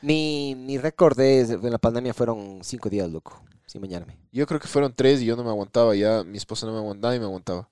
Mi, 0.00 0.54
mi 0.56 0.78
récord 0.78 1.16
de 1.16 1.58
la 1.70 1.78
pandemia 1.78 2.14
fueron 2.14 2.60
cinco 2.62 2.88
días, 2.88 3.10
loco, 3.10 3.42
sin 3.66 3.80
bañarme. 3.80 4.18
Yo 4.32 4.46
creo 4.46 4.60
que 4.60 4.68
fueron 4.68 4.94
tres 4.94 5.20
y 5.20 5.26
yo 5.26 5.36
no 5.36 5.44
me 5.44 5.50
aguantaba. 5.50 5.94
Ya 5.94 6.24
mi 6.24 6.38
esposa 6.38 6.66
no 6.66 6.72
me 6.72 6.78
aguantaba 6.78 7.14
y 7.14 7.18
me 7.18 7.24
aguantaba. 7.26 7.68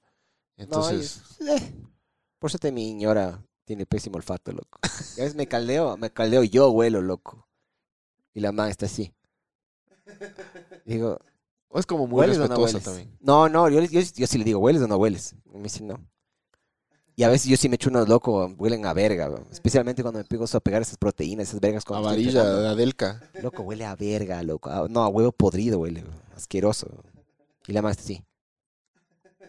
Entonces, 0.56 1.22
es- 1.40 1.48
eh, 1.48 1.74
por 2.38 2.50
suerte 2.50 2.72
mi 2.72 2.88
señora 2.90 3.42
tiene 3.64 3.86
pésimo 3.86 4.16
olfato, 4.16 4.52
loco. 4.52 4.80
Y 5.16 5.20
a 5.20 5.24
veces 5.24 5.36
me 5.36 5.46
caldeo, 5.46 5.96
me 5.96 6.10
caldeo, 6.10 6.42
yo 6.44 6.70
huelo, 6.70 7.00
loco. 7.00 7.46
Y 8.34 8.40
la 8.40 8.52
man 8.52 8.68
está 8.68 8.86
así. 8.86 9.12
Digo, 10.84 11.20
o 11.70 11.78
es 11.78 11.86
como 11.86 12.06
muy 12.06 12.18
¿hueles 12.20 12.36
o 12.36 12.40
no 12.40 12.46
respetuosa 12.48 12.78
hueles? 12.78 12.84
también. 12.84 13.18
No, 13.20 13.48
no, 13.48 13.68
yo, 13.68 13.80
yo, 13.82 14.00
yo 14.00 14.26
sí 14.26 14.38
le 14.38 14.44
digo, 14.44 14.58
¿hueles 14.60 14.82
o 14.82 14.88
no 14.88 14.96
hueles? 14.96 15.34
Y 15.54 15.56
me 15.56 15.62
dice, 15.64 15.82
no. 15.82 15.98
Y 17.16 17.22
a 17.22 17.28
veces 17.28 17.48
yo 17.50 17.56
sí 17.56 17.68
me 17.68 17.74
echo 17.74 17.90
unos 17.90 18.08
locos, 18.08 18.52
huelen 18.56 18.86
a 18.86 18.92
verga, 18.94 19.28
bro. 19.28 19.44
especialmente 19.50 20.02
cuando 20.02 20.18
me 20.18 20.24
pego 20.24 20.46
a 20.50 20.60
pegar 20.60 20.80
esas 20.82 20.96
proteínas, 20.96 21.48
esas 21.48 21.60
vergas 21.60 21.84
con 21.84 21.98
Amarilla, 21.98 22.70
Adelka. 22.70 23.22
Loco, 23.42 23.62
huele 23.62 23.84
a 23.84 23.94
verga, 23.94 24.42
loco. 24.42 24.70
Ah, 24.70 24.86
No, 24.88 25.02
a 25.02 25.08
huevo 25.08 25.30
podrido 25.32 25.78
huele, 25.80 26.02
bro. 26.02 26.12
asqueroso. 26.36 26.88
Y 27.66 27.72
la 27.72 27.82
man 27.82 27.90
está 27.92 28.04
así. 28.04 28.24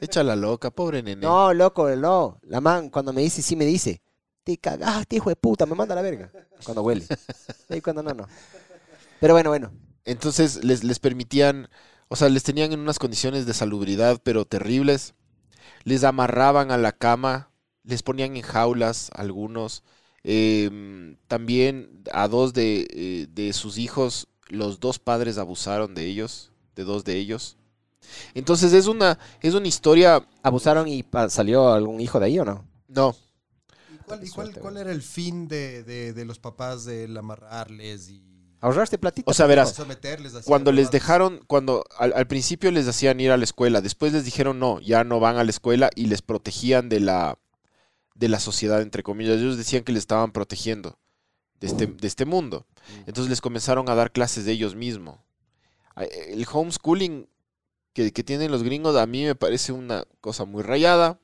Échala 0.01 0.35
loca, 0.35 0.71
pobre 0.71 1.01
nene. 1.03 1.21
No, 1.21 1.53
loco, 1.53 1.89
no. 1.95 2.39
La 2.43 2.59
man 2.59 2.89
cuando 2.89 3.13
me 3.13 3.21
dice, 3.21 3.41
sí 3.41 3.55
me 3.55 3.65
dice, 3.65 4.01
te 4.43 4.57
cagaste, 4.57 5.15
hijo 5.17 5.29
de 5.29 5.35
puta, 5.35 5.65
me 5.65 5.75
manda 5.75 5.93
a 5.93 5.97
la 5.97 6.01
verga. 6.01 6.31
Cuando 6.65 6.81
huele. 6.83 7.05
Y 7.69 7.79
cuando 7.81 8.03
no, 8.03 8.13
no. 8.13 8.27
Pero 9.19 9.33
bueno, 9.33 9.49
bueno. 9.49 9.71
Entonces 10.03 10.63
les, 10.63 10.83
les 10.83 10.99
permitían, 10.99 11.69
o 12.11 12.17
sea, 12.17 12.29
les 12.29 12.43
tenían 12.43 12.73
en 12.73 12.81
unas 12.81 12.99
condiciones 12.99 13.45
de 13.47 13.55
salubridad, 13.55 14.21
pero 14.23 14.45
terribles. 14.45 15.15
Les 15.83 16.03
amarraban 16.03 16.71
a 16.71 16.77
la 16.77 16.91
cama, 16.93 17.51
les 17.83 18.03
ponían 18.03 18.35
en 18.37 18.43
jaulas 18.43 19.09
algunos. 19.15 19.83
Em, 20.23 21.17
también 21.27 22.03
a 22.13 22.27
dos 22.27 22.53
de, 22.53 22.87
eh, 22.91 23.27
de 23.31 23.53
sus 23.53 23.77
hijos, 23.79 24.27
los 24.49 24.79
dos 24.79 24.99
padres 24.99 25.37
abusaron 25.39 25.95
de 25.95 26.05
ellos, 26.07 26.51
de 26.75 26.83
dos 26.85 27.03
de 27.05 27.17
ellos. 27.17 27.57
Entonces 28.35 28.73
es 28.73 28.87
una, 28.87 29.19
es 29.41 29.53
una 29.55 29.67
historia, 29.67 30.25
¿Abusaron 30.43 30.87
y 30.87 31.05
salió 31.29 31.69
algún 31.73 32.01
hijo 32.01 32.19
de 32.19 32.27
ahí 32.27 32.39
o 32.39 32.45
no? 32.45 32.65
no, 32.87 33.15
¿Y 33.87 33.99
cuál, 33.99 34.23
y 34.23 34.29
cuál- 34.29 34.57
cuál 34.57 34.77
era 34.77 34.91
el 34.91 35.01
fin 35.01 35.47
de, 35.47 35.83
de- 35.83 36.13
de 36.13 36.25
los 36.25 36.39
papás 36.39 36.85
del 36.85 37.17
amarrarles 37.17 38.09
y 38.09 38.21
Ahorraste 38.61 38.97
platita. 38.99 39.29
o 39.29 39.33
sea, 39.33 39.47
verás, 39.47 39.69
cuando 40.45 40.71
les 40.71 40.91
dejaron, 40.91 41.41
cuando 41.47 41.83
al, 41.97 42.13
al 42.13 42.27
principio 42.27 42.69
les 42.71 42.87
hacían 42.87 43.19
ir 43.19 43.31
a 43.31 43.37
la 43.37 43.43
escuela, 43.43 43.81
después 43.81 44.13
les 44.13 44.23
dijeron 44.23 44.59
no, 44.59 44.79
ya 44.79 45.03
no 45.03 45.19
van 45.19 45.37
a 45.37 45.43
la 45.43 45.49
escuela 45.49 45.89
y 45.95 46.05
les 46.05 46.21
protegían 46.21 46.87
de 46.87 46.99
la, 46.99 47.39
de 48.15 48.29
la 48.29 48.39
sociedad, 48.39 48.81
entre 48.81 49.01
comillas. 49.03 49.39
Ellos 49.39 49.57
decían 49.57 49.83
que 49.83 49.91
les 49.91 50.01
estaban 50.01 50.31
protegiendo 50.31 50.99
de 51.59 51.67
este, 51.67 51.87
de 51.87 52.07
este 52.07 52.25
mundo. 52.25 52.65
Entonces 53.07 53.29
les 53.29 53.41
comenzaron 53.41 53.89
a 53.89 53.95
dar 53.95 54.11
clases 54.11 54.45
de 54.45 54.51
ellos 54.51 54.75
mismos. 54.75 55.17
El 55.95 56.45
homeschooling 56.51 57.27
que, 57.93 58.11
que 58.13 58.23
tienen 58.23 58.51
los 58.51 58.63
gringos 58.63 58.95
a 58.95 59.05
mí 59.05 59.25
me 59.25 59.35
parece 59.35 59.71
una 59.71 60.05
cosa 60.21 60.45
muy 60.45 60.63
rayada. 60.63 61.19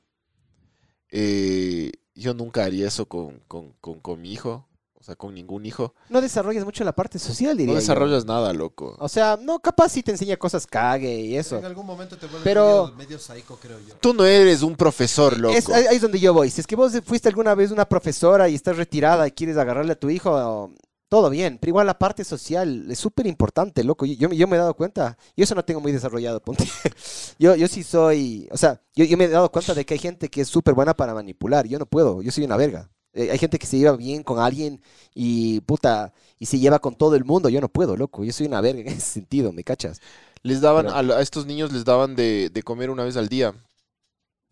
Eh, 1.10 1.92
yo 2.14 2.34
nunca 2.34 2.64
haría 2.64 2.88
eso 2.88 3.06
con, 3.06 3.40
con- 3.48 3.72
con- 3.80 4.00
con 4.00 4.20
mi 4.20 4.32
hijo, 4.32 4.67
sea, 5.08 5.16
con 5.16 5.34
ningún 5.34 5.66
hijo. 5.66 5.94
No 6.08 6.20
desarrollas 6.20 6.64
mucho 6.64 6.84
la 6.84 6.92
parte 6.94 7.18
social, 7.18 7.56
diría 7.56 7.74
No 7.74 7.78
yo. 7.78 7.80
desarrollas 7.80 8.24
nada, 8.24 8.52
loco. 8.52 8.96
O 9.00 9.08
sea, 9.08 9.38
no, 9.42 9.58
capaz 9.58 9.88
sí 9.90 10.02
te 10.02 10.12
enseña 10.12 10.36
cosas 10.36 10.66
cague 10.66 11.20
y 11.20 11.36
eso. 11.36 11.58
En 11.58 11.64
algún 11.64 11.86
momento 11.86 12.16
te 12.16 12.26
vuelves 12.26 12.44
Pero- 12.44 12.84
medio, 12.86 12.96
medio 12.96 13.18
psycho, 13.18 13.58
creo 13.60 13.78
yo. 13.86 13.94
Tú 14.00 14.14
no 14.14 14.24
eres 14.24 14.62
un 14.62 14.76
profesor, 14.76 15.38
loco. 15.38 15.54
Es, 15.54 15.68
ahí 15.68 15.96
es 15.96 16.00
donde 16.02 16.20
yo 16.20 16.32
voy. 16.32 16.50
Si 16.50 16.60
es 16.60 16.66
que 16.66 16.76
vos 16.76 16.92
fuiste 17.04 17.28
alguna 17.28 17.54
vez 17.54 17.70
una 17.70 17.88
profesora 17.88 18.48
y 18.48 18.54
estás 18.54 18.76
retirada 18.76 19.26
y 19.26 19.32
quieres 19.32 19.56
agarrarle 19.56 19.92
a 19.92 19.98
tu 19.98 20.10
hijo, 20.10 20.70
todo 21.08 21.30
bien. 21.30 21.56
Pero 21.58 21.70
igual 21.70 21.86
la 21.86 21.98
parte 21.98 22.22
social 22.22 22.84
es 22.90 22.98
súper 22.98 23.26
importante, 23.26 23.82
loco. 23.82 24.04
Yo, 24.04 24.12
yo, 24.14 24.28
me- 24.28 24.36
yo 24.36 24.46
me 24.46 24.56
he 24.56 24.58
dado 24.58 24.74
cuenta. 24.74 25.16
Yo 25.36 25.44
eso 25.44 25.54
no 25.54 25.64
tengo 25.64 25.80
muy 25.80 25.90
desarrollado, 25.92 26.40
ponte. 26.42 26.64
Yo, 27.38 27.54
yo 27.54 27.68
sí 27.68 27.82
soy... 27.84 28.48
O 28.50 28.56
sea, 28.56 28.80
yo, 28.96 29.04
yo 29.04 29.16
me 29.16 29.24
he 29.24 29.28
dado 29.28 29.50
cuenta 29.52 29.72
de 29.72 29.86
que 29.86 29.94
hay 29.94 30.00
gente 30.00 30.28
que 30.28 30.40
es 30.40 30.48
súper 30.48 30.74
buena 30.74 30.92
para 30.94 31.14
manipular. 31.14 31.66
Yo 31.68 31.78
no 31.78 31.86
puedo. 31.86 32.20
Yo 32.20 32.32
soy 32.32 32.42
una 32.44 32.56
verga. 32.56 32.90
Eh, 33.18 33.30
hay 33.32 33.38
gente 33.38 33.58
que 33.58 33.66
se 33.66 33.76
lleva 33.78 33.96
bien 33.96 34.22
con 34.22 34.38
alguien 34.38 34.80
y 35.12 35.60
puta, 35.62 36.12
y 36.38 36.46
se 36.46 36.58
lleva 36.60 36.78
con 36.78 36.94
todo 36.94 37.16
el 37.16 37.24
mundo. 37.24 37.48
Yo 37.48 37.60
no 37.60 37.68
puedo, 37.68 37.96
loco. 37.96 38.22
Yo 38.24 38.32
soy 38.32 38.46
una 38.46 38.60
verga 38.60 38.82
en 38.82 38.96
ese 38.96 39.00
sentido, 39.12 39.52
¿me 39.52 39.64
cachas? 39.64 40.00
Les 40.44 40.60
daban, 40.60 40.86
Pero- 40.86 41.14
a, 41.16 41.20
estos 41.20 41.44
niños 41.46 41.72
les 41.72 41.84
daban 41.84 42.14
de, 42.14 42.48
de 42.48 42.62
comer 42.62 42.90
una 42.90 43.02
vez 43.02 43.16
al 43.16 43.28
día. 43.28 43.54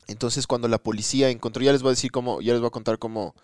Entonces, 0.08 0.46
cuando 0.46 0.66
la 0.68 0.78
policía 0.78 1.30
encontró, 1.30 1.62
ya 1.62 1.72
les 1.72 1.82
voy 1.82 1.90
a 1.90 1.92
decir 1.92 2.10
cómo, 2.10 2.40
ya 2.40 2.52
les 2.52 2.60
voy 2.60 2.68
a 2.68 2.70
contar 2.70 2.98
cómo, 2.98 3.34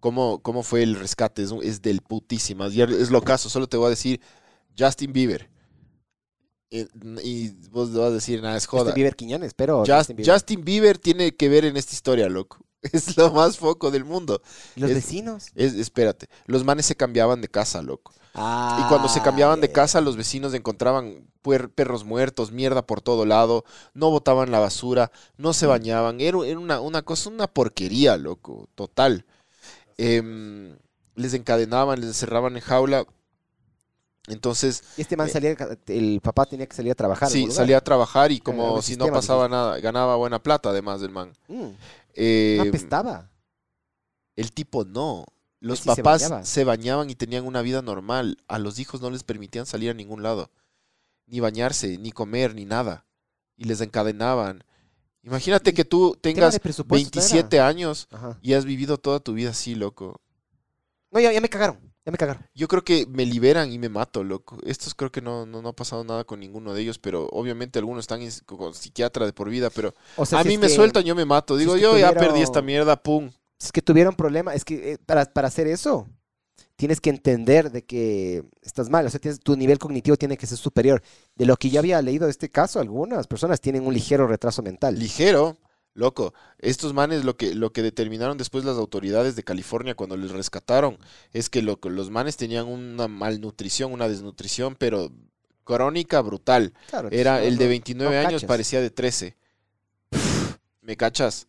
cómo, 0.00 0.40
cómo 0.40 0.62
fue 0.64 0.82
el 0.82 0.96
rescate. 0.96 1.42
Es, 1.42 1.52
es 1.62 1.80
del 1.82 2.00
putísimas. 2.00 2.74
Ya 2.74 2.84
es 2.84 3.10
lo 3.10 3.22
caso, 3.22 3.48
solo 3.48 3.68
te 3.68 3.76
voy 3.76 3.86
a 3.86 3.90
decir 3.90 4.20
Justin 4.76 5.12
Bieber. 5.12 5.48
Eh, 6.70 6.88
Y, 7.22 7.50
vos 7.70 7.92
vas 7.92 8.06
a 8.06 8.10
decir, 8.10 8.40
nada, 8.42 8.56
es 8.56 8.66
joda. 8.66 8.82
Justin 8.84 8.94
Bieber 8.96 9.14
Quiñones, 9.16 9.54
pero 9.54 9.80
Just- 9.84 9.92
Justin 9.98 10.16
Bieber. 10.16 10.32
Justin 10.34 10.64
Bieber 10.64 10.98
tiene 10.98 11.36
que 11.36 11.48
ver 11.48 11.64
en 11.66 11.76
esta 11.76 11.92
historia, 11.94 12.28
loco. 12.28 12.58
Es 12.92 13.16
lo 13.16 13.30
más 13.32 13.58
foco 13.58 13.90
del 13.90 14.04
mundo. 14.04 14.42
¿Y 14.76 14.80
los 14.80 14.90
es- 14.90 14.96
vecinos? 14.96 15.46
Es, 15.54 15.74
espérate, 15.74 16.28
los 16.46 16.64
manes 16.64 16.86
se 16.86 16.96
cambiaban 16.96 17.40
de 17.40 17.48
casa, 17.48 17.82
loco. 17.82 18.12
Ah, 18.34 18.78
Y 18.84 18.88
cuando 18.88 19.08
se 19.08 19.20
cambiaban 19.20 19.60
de 19.60 19.70
casa, 19.70 20.00
los 20.00 20.16
vecinos 20.16 20.54
encontraban 20.54 21.26
perros 21.74 22.04
muertos, 22.04 22.50
mierda 22.50 22.80
por 22.86 23.02
todo 23.02 23.26
lado, 23.26 23.64
no 23.92 24.08
botaban 24.10 24.50
la 24.50 24.58
basura, 24.58 25.12
no 25.36 25.52
se 25.52 25.66
bañaban. 25.66 26.20
Era, 26.20 26.38
era 26.46 26.58
una, 26.58 26.80
una 26.80 27.02
cosa, 27.02 27.28
una 27.28 27.46
porquería, 27.46 28.16
loco, 28.16 28.68
total. 28.74 29.26
Em, 29.98 30.76
les 31.14 31.34
encadenaban, 31.34 32.00
les 32.00 32.08
encerraban 32.08 32.56
en 32.56 32.62
jaula. 32.62 33.06
Entonces, 34.28 34.84
Y 34.96 35.00
este 35.02 35.16
man 35.16 35.26
eh, 35.28 35.30
salía, 35.32 35.56
el 35.88 36.20
papá 36.22 36.46
tenía 36.46 36.66
que 36.66 36.76
salir 36.76 36.92
a 36.92 36.94
trabajar. 36.94 37.28
sí, 37.28 37.50
salía 37.50 37.78
a 37.78 37.80
trabajar 37.80 38.30
y 38.30 38.38
como 38.40 38.80
si 38.80 38.96
no 38.96 39.08
pasaba 39.08 39.48
nada, 39.48 39.78
ganaba 39.80 40.14
buena 40.16 40.40
plata 40.40 40.70
además 40.70 41.00
del 41.00 41.10
man. 41.10 41.32
Mm, 41.48 41.70
No 42.16 42.62
apestaba. 42.62 43.30
El 44.36 44.52
tipo 44.52 44.84
no. 44.84 45.26
Los 45.60 45.78
sí 45.78 45.84
se 45.84 45.96
papás 45.96 46.22
bañaba. 46.22 46.44
se 46.44 46.64
bañaban 46.64 47.10
y 47.10 47.14
tenían 47.14 47.46
una 47.46 47.62
vida 47.62 47.82
normal. 47.82 48.38
A 48.48 48.58
los 48.58 48.78
hijos 48.78 49.00
no 49.00 49.10
les 49.10 49.22
permitían 49.22 49.66
salir 49.66 49.90
a 49.90 49.94
ningún 49.94 50.22
lado. 50.22 50.50
Ni 51.26 51.40
bañarse, 51.40 51.98
ni 51.98 52.10
comer, 52.10 52.54
ni 52.54 52.64
nada. 52.64 53.06
Y 53.56 53.64
les 53.64 53.80
encadenaban. 53.80 54.64
Imagínate 55.22 55.72
que 55.72 55.84
tú 55.84 56.16
tengas 56.20 56.54
de 56.54 56.60
presupuesto, 56.60 57.10
¿no 57.14 57.20
era? 57.20 57.32
27 57.32 57.60
años 57.60 58.08
Ajá. 58.10 58.38
y 58.42 58.54
has 58.54 58.64
vivido 58.64 58.98
toda 58.98 59.20
tu 59.20 59.34
vida 59.34 59.50
así, 59.50 59.76
loco. 59.76 60.20
No, 61.12 61.20
ya, 61.20 61.32
ya 61.32 61.40
me 61.40 61.48
cagaron. 61.48 61.91
Ya 62.04 62.10
me 62.12 62.18
cagaron. 62.18 62.44
Yo 62.54 62.66
creo 62.66 62.82
que 62.82 63.06
me 63.08 63.24
liberan 63.24 63.70
y 63.72 63.78
me 63.78 63.88
mato, 63.88 64.24
loco. 64.24 64.58
Estos 64.66 64.94
creo 64.94 65.12
que 65.12 65.20
no, 65.22 65.46
no, 65.46 65.62
no 65.62 65.68
ha 65.68 65.76
pasado 65.76 66.02
nada 66.02 66.24
con 66.24 66.40
ninguno 66.40 66.74
de 66.74 66.82
ellos, 66.82 66.98
pero 66.98 67.28
obviamente 67.30 67.78
algunos 67.78 68.02
están 68.02 68.20
con 68.44 68.74
psiquiatra 68.74 69.24
de 69.24 69.32
por 69.32 69.48
vida, 69.48 69.70
pero 69.70 69.94
O 70.16 70.26
sea, 70.26 70.40
a 70.40 70.42
si 70.42 70.48
mí 70.48 70.58
me 70.58 70.66
que- 70.66 70.74
sueltan, 70.74 71.04
yo 71.04 71.14
me 71.14 71.24
mato. 71.24 71.54
si 71.54 71.60
Digo, 71.60 71.74
es 71.76 71.80
que 71.80 71.82
yo 71.82 71.98
ya 71.98 72.12
perdí 72.12 72.40
esta 72.42 72.60
mierda, 72.60 72.96
pum. 73.00 73.30
Si 73.58 73.66
es 73.66 73.72
que 73.72 73.82
tuvieron 73.82 74.16
problema, 74.16 74.52
es 74.54 74.64
que 74.64 74.94
eh, 74.94 74.98
para, 75.06 75.24
para 75.26 75.46
hacer 75.46 75.68
eso 75.68 76.08
tienes 76.74 77.00
que 77.00 77.10
entender 77.10 77.70
de 77.70 77.84
que 77.84 78.42
estás 78.62 78.90
mal, 78.90 79.06
o 79.06 79.10
sea, 79.10 79.20
tienes- 79.20 79.38
tu 79.38 79.54
nivel 79.56 79.78
cognitivo 79.78 80.16
tiene 80.16 80.36
que 80.36 80.48
ser 80.48 80.58
superior. 80.58 81.00
De 81.36 81.46
lo 81.46 81.56
que 81.56 81.70
yo 81.70 81.78
había 81.78 82.02
leído 82.02 82.24
de 82.26 82.32
este 82.32 82.50
caso, 82.50 82.80
algunas 82.80 83.28
personas 83.28 83.60
tienen 83.60 83.86
un 83.86 83.94
ligero 83.94 84.26
retraso 84.26 84.60
mental. 84.62 84.98
ligero, 84.98 85.58
loco. 85.94 86.32
Estos 86.58 86.94
manes 86.94 87.24
lo 87.24 87.36
que, 87.36 87.54
lo 87.54 87.72
que 87.72 87.82
determinaron 87.82 88.38
después 88.38 88.64
las 88.64 88.78
autoridades 88.78 89.36
de 89.36 89.42
California 89.42 89.94
cuando 89.94 90.16
les 90.16 90.30
rescataron 90.30 90.98
es 91.32 91.50
que 91.50 91.62
lo, 91.62 91.78
los 91.82 92.10
manes 92.10 92.36
tenían 92.36 92.66
una 92.68 93.08
malnutrición, 93.08 93.92
una 93.92 94.08
desnutrición, 94.08 94.74
pero 94.76 95.10
crónica 95.64 96.20
brutal. 96.20 96.72
Claro, 96.88 97.08
Era 97.12 97.42
el 97.44 97.56
de 97.58 97.64
no- 97.64 97.70
29 97.70 98.14
no 98.14 98.20
años, 98.20 98.32
cachas. 98.40 98.48
parecía 98.48 98.80
de 98.80 98.90
13. 98.90 99.36
¿Me 100.80 100.96
cachas? 100.96 101.46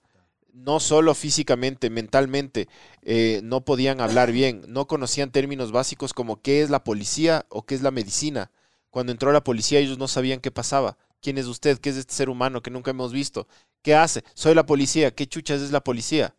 No 0.54 0.80
solo 0.80 1.16
físicamente, 1.16 1.90
mentalmente, 1.90 2.68
eh, 3.02 3.42
no 3.44 3.62
podían 3.66 4.02
hablar 4.02 4.32
bien, 4.32 4.62
no 4.68 4.86
conocían 4.86 5.32
términos 5.32 5.72
básicos 5.72 6.14
como 6.14 6.42
qué 6.44 6.62
es 6.62 6.70
la 6.70 6.84
policía 6.84 7.48
o 7.50 7.66
qué 7.66 7.74
es 7.74 7.82
la 7.82 7.90
medicina. 7.90 8.52
Cuando 8.92 9.12
entró 9.12 9.32
la 9.32 9.44
policía 9.44 9.80
ellos 9.80 9.98
no 9.98 10.08
sabían 10.08 10.40
qué 10.40 10.52
pasaba. 10.52 10.98
¿Quién 11.22 11.40
es 11.40 11.48
usted? 11.48 11.80
¿Qué 11.80 11.90
es 11.90 11.98
este 11.98 12.14
ser 12.14 12.30
humano 12.30 12.62
que 12.62 12.70
nunca 12.70 12.92
hemos 12.92 13.12
visto? 13.12 13.48
¿Qué 13.84 13.94
hace? 13.96 14.24
Soy 14.34 14.56
la 14.56 14.66
policía. 14.66 15.14
¿Qué 15.14 15.28
chuchas 15.28 15.62
es 15.62 15.72
la 15.72 15.84
policía? 15.84 16.36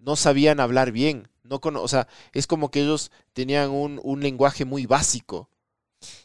No 0.00 0.16
sabían 0.16 0.60
hablar 0.60 0.92
bien. 0.92 1.28
No 1.42 1.60
cono- 1.60 1.80
o 1.82 1.88
sea, 1.88 2.08
es 2.32 2.46
como 2.46 2.70
que 2.70 2.82
ellos 2.82 3.10
tenían 3.32 3.70
un, 3.70 4.00
un 4.02 4.20
lenguaje 4.20 4.64
muy 4.64 4.84
básico. 4.86 5.48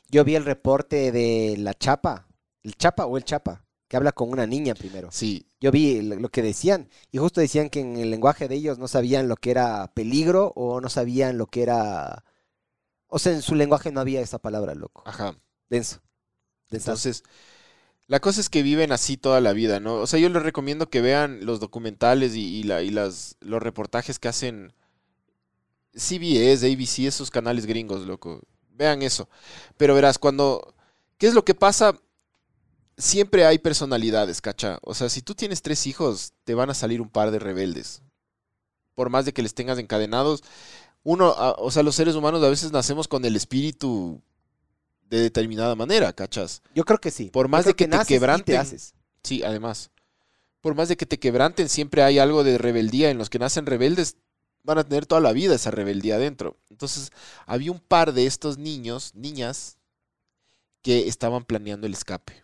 Yo 0.10 0.24
vi 0.26 0.36
el 0.36 0.46
reporte 0.46 1.12
de 1.12 1.56
la 1.58 1.74
chapa, 1.74 2.28
el 2.64 2.76
chapa 2.76 3.06
o 3.06 3.18
el 3.18 3.24
chapa, 3.24 3.66
que 3.88 3.98
habla 3.98 4.12
con 4.12 4.30
una 4.30 4.46
niña 4.48 4.74
primero. 4.76 5.10
Sí, 5.12 5.46
Yo 5.62 5.72
vi 5.72 6.02
lo 6.02 6.30
que 6.30 6.42
decían 6.42 6.90
y 7.12 7.20
justo 7.20 7.40
decían 7.40 7.70
que 7.70 7.80
en 7.82 7.98
el 7.98 8.10
lenguaje 8.12 8.48
de 8.48 8.56
ellos 8.56 8.80
no 8.80 8.88
sabían 8.88 9.28
lo 9.30 9.36
que 9.38 9.52
era 9.52 9.92
peligro 9.94 10.52
o 10.56 10.82
no 10.82 10.90
sabían 10.90 11.38
lo 11.38 11.46
que 11.48 11.62
era... 11.64 12.26
O 13.08 13.20
sea, 13.20 13.34
en 13.34 13.42
su 13.42 13.56
lenguaje 13.56 13.92
no 13.92 14.00
había 14.02 14.22
esa 14.22 14.40
palabra, 14.40 14.74
loco. 14.74 15.04
ajá. 15.06 15.36
Denso. 15.70 16.02
Densazo. 16.70 17.10
Entonces, 17.10 17.24
la 18.12 18.20
cosa 18.20 18.42
es 18.42 18.50
que 18.50 18.62
viven 18.62 18.92
así 18.92 19.16
toda 19.16 19.40
la 19.42 19.54
vida, 19.54 19.80
¿no? 19.80 19.96
O 19.96 20.06
sea, 20.08 20.20
yo 20.20 20.28
les 20.30 20.44
recomiendo 20.44 20.90
que 20.90 21.00
vean 21.02 21.46
los 21.46 21.62
documentales 21.62 22.36
y, 22.36 22.44
y 22.60 22.64
la- 22.64 22.82
y 22.84 22.90
las, 22.92 23.38
los 23.40 23.64
reportajes 23.64 24.20
que 24.20 24.28
hacen 24.28 24.74
CBS, 25.94 26.66
ABC, 26.66 27.08
esos 27.08 27.32
canales 27.32 27.66
gringos, 27.66 28.06
loco. 28.06 28.42
Vean 28.72 29.02
eso. 29.02 29.30
Pero 29.78 29.96
verás, 29.96 30.18
cuando... 30.20 30.74
¿Qué 31.18 31.28
es 31.28 31.34
lo 31.34 31.46
que 31.46 31.54
pasa? 31.56 31.96
Siempre 32.98 33.46
hay 33.46 33.60
personalidades, 33.60 34.42
¿cacha? 34.42 34.80
O 34.84 34.94
sea, 34.94 35.10
si 35.10 35.22
tú 35.22 35.34
tienes 35.36 35.62
tres 35.62 35.88
hijos, 35.88 36.34
te 36.44 36.54
van 36.56 36.70
a 36.70 36.74
salir 36.74 37.02
un 37.02 37.10
par 37.10 37.32
de 37.32 37.40
rebeldes. 37.40 38.02
Por 38.96 39.10
más 39.10 39.26
de 39.26 39.34
que 39.34 39.44
les 39.44 39.54
tengas 39.56 39.80
encadenados. 39.80 40.44
Uno, 41.04 41.28
a- 41.32 41.54
o 41.60 41.72
sea, 41.72 41.84
los 41.84 41.96
seres 41.96 42.16
humanos 42.16 42.44
a 42.44 42.50
veces 42.50 42.72
nacemos 42.74 43.08
con 43.08 43.26
el 43.26 43.36
espíritu 43.38 44.22
de 45.12 45.20
determinada 45.20 45.76
manera, 45.76 46.14
¿cachas? 46.14 46.64
Yo 46.74 46.86
creo 46.86 46.98
que 46.98 47.12
sí. 47.12 47.30
Por 47.30 47.50
más 47.50 47.66
de 47.66 47.76
que 47.76 47.88
te 47.88 48.06
quebranten, 48.06 48.56
haces. 48.56 48.96
Sí, 49.24 49.44
además. 49.44 49.92
Por 50.62 50.74
más 50.74 50.88
de 50.88 50.96
que 50.96 51.06
te 51.06 51.20
quebranten, 51.20 51.68
siempre 51.68 52.02
hay 52.02 52.18
algo 52.18 52.46
de 52.46 52.58
rebeldía. 52.58 53.10
En 53.10 53.18
los 53.18 53.30
que 53.30 53.38
nacen 53.38 53.66
rebeldes 53.66 54.16
van 54.64 54.78
a 54.78 54.86
tener 54.86 55.06
toda 55.06 55.20
la 55.20 55.34
vida 55.34 55.54
esa 55.54 55.70
rebeldía 55.70 56.16
adentro. 56.16 56.58
Entonces, 56.70 57.12
había 57.46 57.74
un 57.74 57.80
par 57.80 58.14
de 58.14 58.26
estos 58.26 58.58
niños, 58.58 59.14
niñas, 59.14 59.78
que 60.82 61.10
estaban 61.10 61.44
planeando 61.44 61.88
el 61.88 61.94
escape. 61.94 62.44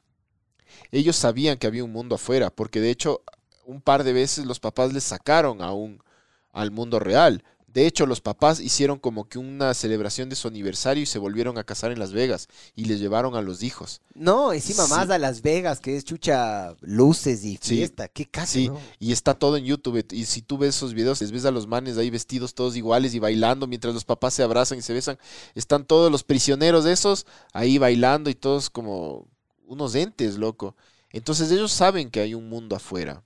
Ellos 0.91 1.15
sabían 1.15 1.57
que 1.57 1.67
había 1.67 1.85
un 1.85 1.93
mundo 1.93 2.15
afuera, 2.15 2.49
porque 2.49 2.81
de 2.81 2.91
hecho, 2.91 3.23
un 3.65 3.81
par 3.81 4.03
de 4.03 4.13
veces 4.13 4.45
los 4.45 4.59
papás 4.59 4.91
les 4.91 5.05
sacaron 5.05 5.61
a 5.61 5.71
un, 5.71 6.03
al 6.51 6.71
mundo 6.71 6.99
real. 6.99 7.43
De 7.77 7.85
hecho, 7.85 8.07
los 8.07 8.21
papás 8.21 8.59
hicieron 8.59 8.97
como 8.97 9.29
que 9.29 9.37
una 9.37 9.71
celebración 9.75 10.29
de 10.29 10.35
su 10.35 10.47
aniversario 10.47 11.03
y 11.03 11.05
se 11.05 11.19
volvieron 11.19 11.59
a 11.59 11.63
casar 11.63 11.91
en 11.91 11.99
Las 11.99 12.11
Vegas 12.11 12.47
y 12.75 12.85
les 12.85 12.99
llevaron 12.99 13.35
a 13.35 13.43
los 13.43 13.61
hijos. 13.61 14.01
No, 14.15 14.51
encima 14.51 14.85
Sí. 14.85 14.89
más 14.89 15.11
a 15.11 15.19
Las 15.19 15.43
Vegas, 15.43 15.79
que 15.79 15.95
es 15.95 16.03
chucha 16.03 16.75
luces 16.81 17.45
y 17.45 17.59
Sí. 17.61 17.75
fiesta. 17.75 18.07
¿Qué 18.07 18.25
caso, 18.25 18.53
Sí, 18.53 18.67
bro? 18.69 18.79
y 18.97 19.11
está 19.11 19.35
todo 19.35 19.57
en 19.57 19.65
YouTube. 19.65 20.03
Y 20.11 20.25
si 20.25 20.41
tú 20.41 20.57
ves 20.57 20.75
esos 20.75 20.95
videos, 20.95 21.21
les 21.21 21.31
ves 21.31 21.45
a 21.45 21.51
los 21.51 21.67
manes 21.67 21.99
ahí 21.99 22.09
vestidos 22.09 22.55
todos 22.55 22.75
iguales 22.75 23.13
y 23.13 23.19
bailando 23.19 23.67
mientras 23.67 23.93
los 23.93 24.05
papás 24.05 24.33
se 24.33 24.41
abrazan 24.41 24.79
y 24.79 24.81
se 24.81 24.93
besan. 24.93 25.19
Están 25.53 25.85
todos 25.85 26.11
los 26.11 26.23
prisioneros 26.23 26.83
de 26.83 26.93
esos 26.93 27.27
ahí 27.53 27.77
bailando 27.77 28.31
y 28.31 28.33
todos 28.33 28.71
como 28.71 29.27
unos 29.67 29.93
entes, 29.93 30.39
loco. 30.39 30.75
Entonces 31.11 31.51
ellos 31.51 31.71
saben 31.73 32.09
que 32.09 32.21
hay 32.21 32.33
un 32.33 32.49
mundo 32.49 32.75
afuera, 32.75 33.23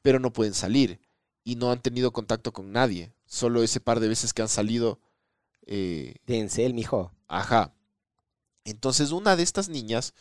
pero 0.00 0.20
no 0.20 0.32
pueden 0.32 0.54
salir 0.54 1.00
y 1.42 1.56
no 1.56 1.72
han 1.72 1.82
tenido 1.82 2.12
contacto 2.12 2.52
con 2.52 2.70
nadie. 2.70 3.12
Solo 3.26 3.62
ese 3.62 3.80
par 3.80 4.00
de 4.00 4.08
veces 4.08 4.32
que 4.32 4.42
han 4.42 4.48
salido. 4.48 5.00
eh, 5.66 6.16
Denzel, 6.26 6.74
mijo. 6.74 7.10
Ajá. 7.28 7.72
Entonces, 8.64 9.12
una 9.12 9.36
de 9.36 9.42
estas 9.42 9.68
niñas, 9.68 10.14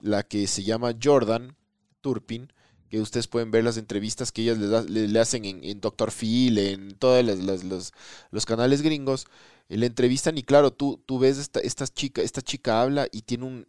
la 0.00 0.22
que 0.22 0.46
se 0.46 0.62
llama 0.64 0.94
Jordan 1.02 1.56
Turpin, 2.02 2.52
que 2.90 3.00
ustedes 3.00 3.28
pueden 3.28 3.50
ver 3.50 3.64
las 3.64 3.78
entrevistas 3.78 4.32
que 4.32 4.42
ellas 4.42 4.58
le, 4.58 4.68
da- 4.68 4.82
le- 4.84 5.08
le 5.08 5.20
hacen 5.20 5.44
en, 5.44 5.64
en 5.64 5.80
Dr. 5.80 6.12
Phil, 6.12 6.58
en 6.58 6.96
todos 6.98 7.24
los, 7.24 7.92
los 8.30 8.46
canales 8.46 8.82
gringos, 8.82 9.26
eh, 9.68 9.76
le 9.78 9.86
entrevistan 9.86 10.38
y 10.38 10.42
claro, 10.44 10.72
tú, 10.72 11.02
tú 11.06 11.18
ves 11.18 11.38
esta, 11.38 11.60
esta 11.60 11.86
chica, 11.88 12.22
esta 12.22 12.42
chica 12.42 12.82
habla 12.82 13.08
y 13.12 13.22
tiene 13.22 13.44
un, 13.46 13.68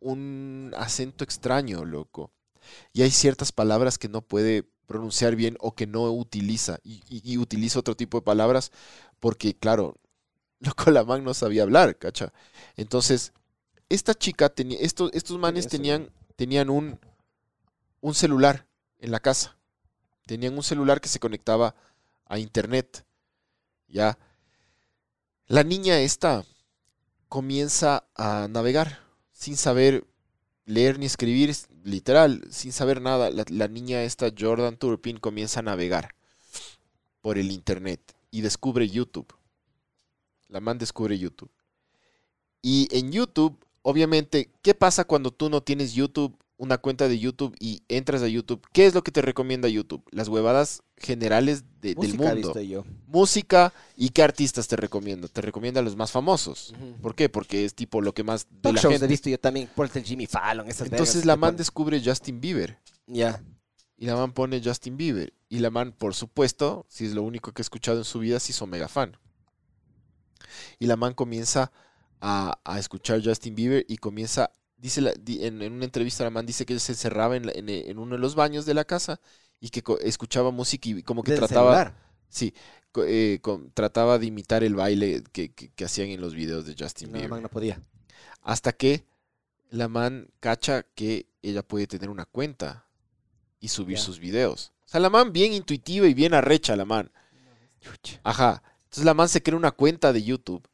un 0.00 0.72
acento 0.76 1.24
extraño, 1.24 1.84
loco. 1.84 2.32
Y 2.92 3.02
hay 3.02 3.10
ciertas 3.12 3.52
palabras 3.52 3.98
que 3.98 4.08
no 4.08 4.22
puede 4.22 4.68
pronunciar 4.86 5.36
bien 5.36 5.56
o 5.60 5.74
que 5.74 5.86
no 5.86 6.10
utiliza. 6.12 6.78
Y, 6.84 7.02
y- 7.08 7.22
y 7.34 7.38
utiliza 7.38 7.80
otro 7.80 7.96
tipo 7.96 8.18
de 8.18 8.22
palabras 8.24 8.72
porque, 9.20 9.54
claro, 9.54 9.96
loco, 10.60 10.90
la 10.90 11.04
man 11.04 11.24
no 11.24 11.34
sabía 11.34 11.64
hablar, 11.64 11.98
¿cacha? 11.98 12.32
Entonces, 12.76 13.32
esta 13.90 14.14
chica 14.14 14.48
tenía, 14.50 14.78
estos, 14.80 15.10
estos 15.14 15.38
manes 15.38 15.68
tenían, 15.68 16.10
tenían 16.36 16.70
un, 16.70 16.98
un 18.00 18.14
celular 18.14 18.66
en 18.98 19.10
la 19.10 19.20
casa. 19.20 19.56
Tenían 20.26 20.54
un 20.56 20.62
celular 20.62 21.00
que 21.00 21.08
se 21.08 21.20
conectaba 21.20 21.74
a 22.26 22.38
internet. 22.38 23.04
Ya. 23.88 24.18
La 25.48 25.64
niña 25.64 25.98
esta 26.00 26.44
comienza 27.28 28.06
a 28.16 28.48
navegar 28.50 29.00
sin 29.32 29.56
saber 29.56 30.06
leer 30.66 30.98
ni 30.98 31.06
escribir, 31.06 31.54
literal, 31.86 32.42
sin 32.50 32.72
saber 32.72 33.00
nada. 33.00 33.30
La, 33.30 33.68
niña 33.68 34.02
esta, 34.02 34.30
Jordan 34.36 34.76
Turpin, 34.76 35.18
comienza 35.18 35.60
a 35.60 35.62
navegar 35.62 36.14
por 37.20 37.38
el 37.38 37.52
internet 37.52 38.00
y 38.30 38.40
descubre 38.40 38.88
YouTube. 38.88 39.32
La 40.48 40.60
man 40.60 40.78
descubre 40.78 41.16
YouTube. 41.16 41.50
Y 42.60 42.88
en 42.90 43.12
YouTube, 43.12 43.56
obviamente, 43.82 44.50
¿qué 44.62 44.74
pasa 44.74 45.04
cuando 45.04 45.30
tú 45.30 45.48
no 45.48 45.62
tienes 45.62 45.94
YouTube, 45.94 46.36
una 46.58 46.78
cuenta 46.78 47.06
de 47.08 47.18
YouTube 47.18 47.54
y 47.60 47.82
entras 47.88 48.22
a 48.22 48.28
YouTube? 48.28 48.66
¿Qué 48.72 48.86
es 48.86 48.94
lo 48.94 49.02
que 49.04 49.12
te 49.12 49.20
recomienda 49.22 49.68
YouTube? 49.68 50.02
Las 50.10 50.28
huevadas 50.28 50.82
generales 50.96 51.64
de- 51.80 51.88
del 51.94 51.96
Música 51.96 52.30
he 52.32 52.34
mundo. 52.34 52.60
yo. 52.62 52.84
Música 53.06 53.72
y 53.96 54.08
qué 54.10 54.22
artistas 54.22 54.66
te 54.68 54.76
recomienda. 54.76 55.28
Te 55.28 55.40
recomienda 55.42 55.82
los 55.82 55.96
más 55.96 56.10
famosos. 56.10 56.74
¿Por 57.02 57.14
qué? 57.14 57.28
Porque 57.28 57.64
es 57.64 57.74
tipo 57.74 58.00
lo 58.00 58.14
que 58.14 58.24
más 58.24 58.46
de 58.48 58.56
Talk 58.62 58.74
la 58.76 58.80
gente. 58.90 59.04
he 59.04 59.08
visto 59.08 59.28
yo 59.28 59.38
también. 59.38 59.68
Por 59.74 59.90
el 59.94 60.02
Jimmy 60.04 60.26
Fallon, 60.26 60.66
esas 60.68 60.88
Entonces 60.90 61.24
la 61.26 61.36
man 61.36 61.48
ponen. 61.48 61.56
descubre 61.58 62.02
Justin 62.04 62.40
Bieber. 62.40 62.78
Ya. 63.06 63.42
Y 63.98 64.06
la 64.06 64.16
man 64.16 64.32
pone 64.32 64.60
Justin 64.64 64.96
Bieber. 64.96 65.32
Y 65.48 65.58
la 65.60 65.70
man, 65.70 65.92
por 65.92 66.14
supuesto, 66.14 66.86
si 66.88 67.04
es 67.06 67.12
lo 67.12 67.22
único 67.22 67.52
que 67.52 67.60
ha 67.60 67.64
escuchado 67.64 67.98
en 67.98 68.04
su 68.04 68.18
vida, 68.18 68.40
se 68.40 68.52
hizo 68.52 68.66
mega 68.66 68.88
fan. 68.88 69.16
Y 70.78 70.86
la 70.86 70.96
man 70.96 71.14
comienza 71.14 71.72
a, 72.20 72.58
a 72.64 72.78
escuchar 72.78 73.22
Justin 73.24 73.54
Bieber 73.54 73.84
y 73.88 73.96
comienza, 73.98 74.50
dice 74.76 75.00
la- 75.00 75.12
di- 75.12 75.44
en, 75.44 75.62
en 75.62 75.72
una 75.72 75.84
entrevista 75.84 76.24
la 76.24 76.30
man 76.30 76.46
dice 76.46 76.66
que 76.66 76.78
se 76.78 76.92
encerraba 76.92 77.36
en, 77.36 77.46
la- 77.46 77.52
en, 77.52 77.68
en 77.68 77.98
uno 77.98 78.14
de 78.16 78.20
los 78.20 78.34
baños 78.34 78.66
de 78.66 78.74
la 78.74 78.84
casa 78.84 79.20
y 79.60 79.70
que 79.70 79.82
escuchaba 80.02 80.50
música 80.50 80.88
y 80.88 81.02
como 81.02 81.22
que 81.22 81.34
trataba, 81.34 81.70
celular. 81.72 81.94
sí, 82.28 82.52
eh, 83.06 83.38
con- 83.42 83.70
trataba 83.72 84.18
de 84.18 84.26
imitar 84.26 84.62
el 84.64 84.74
baile 84.74 85.22
que, 85.32 85.52
que- 85.52 85.70
que 85.70 85.84
hacían 85.84 86.08
en 86.08 86.20
los 86.20 86.34
videos 86.34 86.66
de 86.66 86.74
Justin 86.78 87.08
No, 87.08 87.14
Bieber. 87.14 87.30
man, 87.30 87.42
no 87.42 87.48
podía. 87.48 87.80
Hasta 88.42 88.72
que 88.72 89.04
la 89.70 89.88
man 89.88 90.28
cacha 90.40 90.84
que 90.94 91.26
ella 91.42 91.62
puede 91.62 91.86
tener 91.86 92.08
una 92.10 92.24
cuenta 92.26 92.86
y 93.60 93.68
subir 93.68 93.98
sus 93.98 94.18
videos. 94.20 94.72
O 94.84 94.88
sea, 94.88 95.00
la 95.00 95.10
man 95.10 95.32
bien 95.32 95.52
intuitiva 95.52 96.06
y 96.06 96.14
bien 96.14 96.34
arrecha, 96.34 96.76
la 96.76 96.84
man. 96.84 97.10
Ajá. 98.22 98.62
Entonces 98.84 99.04
la 99.04 99.14
man 99.14 99.28
se 99.28 99.42
crea 99.42 99.56
una 99.56 99.72
cuenta 99.72 100.12
de 100.12 100.22
YouTube 100.22 100.66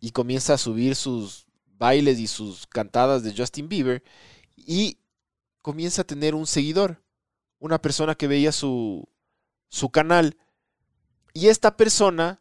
y 0.00 0.10
comienza 0.10 0.54
a 0.54 0.58
subir 0.58 0.96
sus 0.96 1.46
bailes 1.84 2.18
y 2.18 2.26
sus 2.26 2.66
cantadas 2.66 3.22
de 3.22 3.34
Justin 3.36 3.68
Bieber 3.68 4.02
y 4.56 4.98
comienza 5.60 6.02
a 6.02 6.06
tener 6.06 6.34
un 6.34 6.46
seguidor, 6.46 7.02
una 7.58 7.78
persona 7.78 8.14
que 8.14 8.26
veía 8.26 8.52
su, 8.52 9.06
su 9.68 9.90
canal 9.90 10.38
y 11.34 11.48
esta 11.48 11.76
persona 11.76 12.40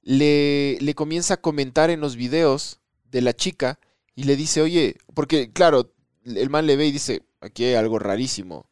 le, 0.00 0.78
le 0.80 0.94
comienza 0.94 1.34
a 1.34 1.40
comentar 1.40 1.90
en 1.90 2.00
los 2.00 2.14
videos 2.14 2.80
de 3.10 3.20
la 3.20 3.32
chica 3.32 3.80
y 4.14 4.24
le 4.24 4.36
dice, 4.36 4.62
oye, 4.62 4.96
porque 5.12 5.52
claro, 5.52 5.92
el 6.24 6.48
man 6.48 6.66
le 6.66 6.76
ve 6.76 6.86
y 6.86 6.92
dice, 6.92 7.22
aquí 7.40 7.64
hay 7.64 7.74
algo 7.74 7.98
rarísimo. 7.98 8.66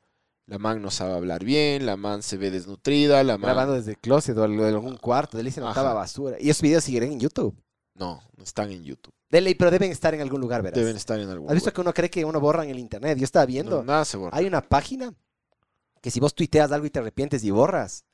La 0.46 0.58
man 0.58 0.82
no 0.82 0.90
sabe 0.90 1.14
hablar 1.14 1.44
bien, 1.44 1.86
la 1.86 1.96
man 1.96 2.22
se 2.22 2.36
ve 2.36 2.50
desnutrida, 2.50 3.22
la 3.22 3.38
man... 3.38 3.50
Grabando 3.52 3.74
desde 3.74 3.92
el 3.92 3.98
closet 3.98 4.36
o 4.36 4.48
de 4.48 4.68
algún 4.68 4.96
cuarto. 4.96 5.38
Él 5.38 5.50
se 5.52 5.60
notaba 5.60 5.94
basura. 5.94 6.36
Y 6.40 6.50
esos 6.50 6.62
videos 6.62 6.84
seguirán 6.84 7.12
en 7.12 7.20
YouTube. 7.20 7.56
No, 7.94 8.22
no 8.36 8.44
están 8.44 8.70
en 8.72 8.82
YouTube. 8.84 9.12
De 9.28 9.40
ley, 9.40 9.54
pero 9.54 9.70
deben 9.70 9.90
estar 9.90 10.14
en 10.14 10.20
algún 10.20 10.40
lugar, 10.40 10.62
verás. 10.62 10.78
Deben 10.78 10.96
estar 10.96 11.18
en 11.20 11.28
algún 11.28 11.48
¿Has 11.48 11.54
visto 11.54 11.68
lugar. 11.68 11.74
que 11.74 11.80
uno 11.82 11.94
cree 11.94 12.10
que 12.10 12.24
uno 12.24 12.40
borra 12.40 12.64
en 12.64 12.70
el 12.70 12.78
internet? 12.78 13.18
Yo 13.18 13.24
estaba 13.24 13.46
viendo. 13.46 13.78
No, 13.78 13.84
nada 13.84 14.04
se 14.04 14.16
borra. 14.16 14.36
Hay 14.36 14.46
una 14.46 14.62
página 14.62 15.12
que 16.00 16.10
si 16.10 16.18
vos 16.20 16.34
tuiteas 16.34 16.72
algo 16.72 16.86
y 16.86 16.90
te 16.90 16.98
arrepientes 16.98 17.44
y 17.44 17.50
borras, 17.50 18.04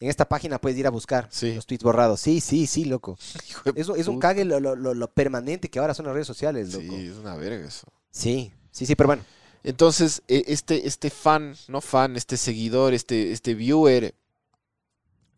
en 0.00 0.08
esta 0.08 0.28
página 0.28 0.60
puedes 0.60 0.78
ir 0.78 0.86
a 0.86 0.90
buscar 0.90 1.28
Sí. 1.30 1.54
los 1.54 1.66
tweets 1.66 1.82
borrados. 1.84 2.20
Sí, 2.20 2.40
sí, 2.40 2.66
sí, 2.66 2.84
loco. 2.84 3.18
Es, 3.76 3.88
un- 3.88 3.98
es 3.98 4.06
un 4.08 4.18
cague 4.18 4.44
lo, 4.44 4.60
lo- 4.60 4.76
lo- 4.76 4.94
lo 4.94 5.12
permanente 5.12 5.68
que 5.68 5.78
ahora 5.78 5.94
son 5.94 6.06
las 6.06 6.14
redes 6.14 6.26
sociales, 6.26 6.72
loco. 6.72 6.84
Sí, 6.96 7.06
es 7.06 7.16
una 7.16 7.36
verga 7.36 7.66
eso. 7.66 7.86
Sí, 8.10 8.52
sí, 8.70 8.86
sí, 8.86 8.94
pero 8.96 9.08
bueno. 9.08 9.24
Entonces, 9.64 10.22
e- 10.28 10.44
este, 10.48 10.86
este 10.88 11.10
fan, 11.10 11.54
no 11.68 11.80
fan, 11.80 12.16
este 12.16 12.36
seguidor, 12.36 12.94
este, 12.94 13.30
este 13.32 13.54
viewer, 13.54 14.14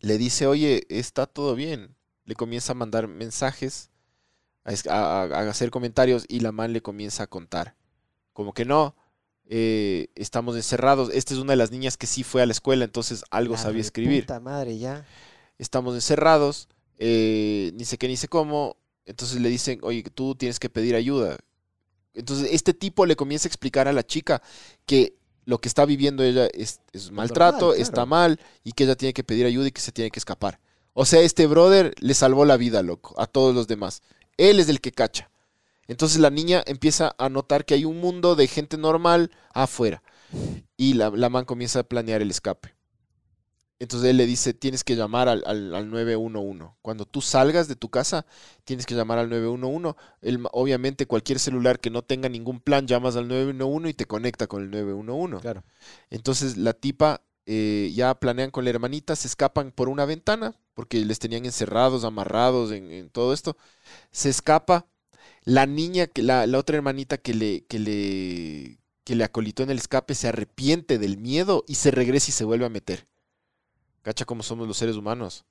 le 0.00 0.18
dice, 0.18 0.46
oye, 0.46 0.86
está 0.88 1.26
todo 1.26 1.54
bien. 1.54 1.94
Le 2.24 2.34
comienza 2.34 2.72
a 2.72 2.74
mandar 2.74 3.08
mensajes, 3.08 3.90
a, 4.88 5.22
hacer 5.48 5.70
comentarios 5.70 6.24
y 6.28 6.40
la 6.40 6.52
man 6.52 6.72
le 6.72 6.82
comienza 6.82 7.24
a 7.24 7.26
contar. 7.26 7.76
Como 8.32 8.52
que 8.52 8.64
no, 8.64 8.96
eh, 9.46 10.08
estamos 10.14 10.56
encerrados. 10.56 11.10
Esta 11.12 11.34
es 11.34 11.40
una 11.40 11.52
de 11.52 11.56
las 11.56 11.70
niñas 11.70 11.96
que 11.96 12.06
sí 12.06 12.22
fue 12.22 12.42
a 12.42 12.46
la 12.46 12.52
escuela, 12.52 12.84
entonces 12.84 13.24
algo 13.30 13.54
La 13.54 13.60
sabía 13.60 13.80
escribir. 13.80 14.24
Puta 14.24 14.40
madre, 14.40 14.78
ya. 14.78 15.06
estamos 15.58 15.94
encerrados, 15.94 16.68
eh, 16.98 17.72
ni 17.74 17.84
sé 17.84 17.98
qué 17.98 18.08
ni 18.08 18.16
sé 18.16 18.28
cómo. 18.28 18.76
Entonces 19.06 19.40
le 19.40 19.50
dicen, 19.50 19.80
oye, 19.82 20.02
tú 20.02 20.34
tienes 20.34 20.58
que 20.58 20.70
pedir 20.70 20.94
ayuda. 20.94 21.36
Entonces 22.14 22.48
este 22.52 22.72
tipo 22.72 23.06
le 23.06 23.16
comienza 23.16 23.46
a 23.46 23.50
explicar 23.50 23.88
a 23.88 23.92
la 23.92 24.06
chica 24.06 24.40
que 24.86 25.16
lo 25.44 25.60
que 25.60 25.68
está 25.68 25.84
viviendo 25.84 26.22
ella 26.22 26.48
es, 26.54 26.80
es 26.92 27.10
maltrato, 27.10 27.66
normal, 27.66 27.80
está 27.80 28.06
mal 28.06 28.40
y 28.62 28.72
que 28.72 28.84
ella 28.84 28.96
tiene 28.96 29.12
que 29.12 29.24
pedir 29.24 29.44
ayuda 29.44 29.68
y 29.68 29.72
que 29.72 29.80
se 29.80 29.92
tiene 29.92 30.10
que 30.10 30.18
escapar. 30.18 30.58
O 30.94 31.04
sea, 31.04 31.20
este 31.20 31.46
brother 31.46 31.94
le 32.00 32.14
salvó 32.14 32.44
la 32.44 32.56
vida, 32.56 32.82
loco, 32.82 33.14
a 33.20 33.26
todos 33.26 33.54
los 33.54 33.66
demás. 33.66 34.02
Él 34.36 34.60
es 34.60 34.68
el 34.68 34.80
que 34.80 34.92
cacha. 34.92 35.30
Entonces 35.88 36.18
la 36.20 36.30
niña 36.30 36.62
empieza 36.66 37.14
a 37.18 37.28
notar 37.28 37.64
que 37.64 37.74
hay 37.74 37.84
un 37.84 38.00
mundo 38.00 38.36
de 38.36 38.46
gente 38.46 38.78
normal 38.78 39.30
afuera. 39.52 40.02
Y 40.76 40.94
la, 40.94 41.10
la 41.10 41.28
man 41.28 41.44
comienza 41.44 41.80
a 41.80 41.84
planear 41.84 42.22
el 42.22 42.30
escape. 42.30 42.74
Entonces 43.80 44.08
él 44.08 44.16
le 44.16 44.26
dice, 44.26 44.54
tienes 44.54 44.84
que 44.84 44.96
llamar 44.96 45.28
al, 45.28 45.42
al, 45.46 45.74
al 45.74 45.90
911. 45.90 46.70
Cuando 46.80 47.04
tú 47.04 47.20
salgas 47.20 47.68
de 47.68 47.76
tu 47.76 47.90
casa, 47.90 48.24
tienes 48.64 48.86
que 48.86 48.94
llamar 48.94 49.18
al 49.18 49.28
911. 49.28 49.98
El 50.22 50.46
obviamente 50.52 51.06
cualquier 51.06 51.38
celular 51.38 51.80
que 51.80 51.90
no 51.90 52.02
tenga 52.02 52.28
ningún 52.28 52.60
plan, 52.60 52.86
llamas 52.86 53.16
al 53.16 53.28
911 53.28 53.90
y 53.90 53.94
te 53.94 54.06
conecta 54.06 54.46
con 54.46 54.62
el 54.62 54.70
911. 54.70 55.42
Claro. 55.42 55.64
Entonces 56.10 56.56
la 56.56 56.72
tipa 56.72 57.20
eh, 57.46 57.92
ya 57.94 58.14
planean 58.18 58.50
con 58.50 58.64
la 58.64 58.70
hermanita, 58.70 59.16
se 59.16 59.28
escapan 59.28 59.72
por 59.72 59.88
una 59.88 60.04
ventana, 60.06 60.56
porque 60.74 61.04
les 61.04 61.18
tenían 61.18 61.44
encerrados, 61.44 62.04
amarrados 62.04 62.72
en, 62.72 62.90
en 62.90 63.10
todo 63.10 63.32
esto. 63.32 63.56
Se 64.12 64.30
escapa. 64.30 64.86
La 65.44 65.66
niña, 65.66 66.06
que 66.06 66.22
la, 66.22 66.46
la 66.46 66.58
otra 66.58 66.76
hermanita 66.76 67.18
que 67.18 67.34
le, 67.34 67.64
que, 67.66 67.78
le, 67.78 68.78
que 69.04 69.14
le 69.16 69.24
acolitó 69.24 69.62
en 69.62 69.70
el 69.70 69.78
escape, 69.78 70.14
se 70.14 70.28
arrepiente 70.28 70.98
del 70.98 71.18
miedo 71.18 71.64
y 71.68 71.76
se 71.76 71.90
regresa 71.90 72.30
y 72.30 72.32
se 72.32 72.44
vuelve 72.44 72.66
a 72.66 72.70
meter. 72.70 73.06
¿Cacha 74.02 74.24
cómo 74.24 74.42
somos 74.42 74.68
los 74.68 74.76
seres 74.76 74.96
humanos? 74.96 75.44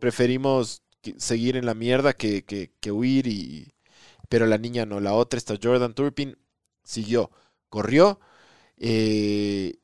Preferimos, 0.00 0.82
seguir 1.18 1.56
en 1.56 1.66
la 1.66 1.74
mierda 1.74 2.12
que, 2.14 2.44
que- 2.44 2.72
que 2.80 2.92
huir 2.92 3.26
y... 3.26 3.74
Pero 4.28 4.46
la 4.46 4.58
niña 4.58 4.86
no, 4.86 5.00
la 5.00 5.14
otra, 5.14 5.38
esta 5.38 5.56
Jordan 5.62 5.94
Turpin, 5.94 6.38
siguió, 6.84 7.30
corrió 7.68 8.18
eh, 8.78 9.76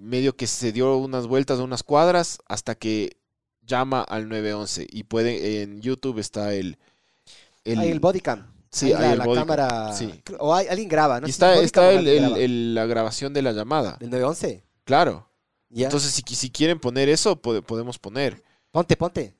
medio 0.00 0.36
que 0.36 0.46
se 0.46 0.72
dio 0.72 0.96
unas 0.96 1.26
vueltas, 1.26 1.58
unas 1.60 1.82
cuadras, 1.82 2.38
hasta 2.46 2.74
que 2.74 3.16
llama 3.62 4.02
al 4.02 4.28
911 4.28 4.86
y 4.90 5.02
puede, 5.04 5.62
en 5.62 5.80
YouTube 5.80 6.18
está 6.18 6.54
el... 6.54 6.78
el, 7.64 7.78
Hay 7.78 7.90
el 7.90 8.00
bodycam. 8.00 8.46
sí, 8.70 8.92
hay 8.92 9.16
la, 9.16 9.24
cámara. 9.26 9.92
sí. 9.92 10.22
O 10.38 10.54
hay- 10.54 10.66
alguien 10.68 10.88
graba, 10.88 11.20
¿no? 11.20 11.26
Y 11.26 11.30
está, 11.30 11.60
está 11.60 11.92
el- 11.92 12.04
graba. 12.04 12.36
la 12.38 12.86
grabación 12.86 13.34
de 13.34 13.42
la 13.42 13.52
llamada. 13.52 13.96
Del 14.00 14.10
911. 14.10 14.64
Claro. 14.84 15.28
Entonces, 15.70 16.12
si, 16.12 16.22
si 16.34 16.50
quieren 16.50 16.80
poner 16.80 17.08
eso, 17.10 17.40
pode- 17.42 17.60
podemos 17.62 17.98
poner. 17.98 18.42
ponte, 18.70 18.96
ponte. 18.96 19.34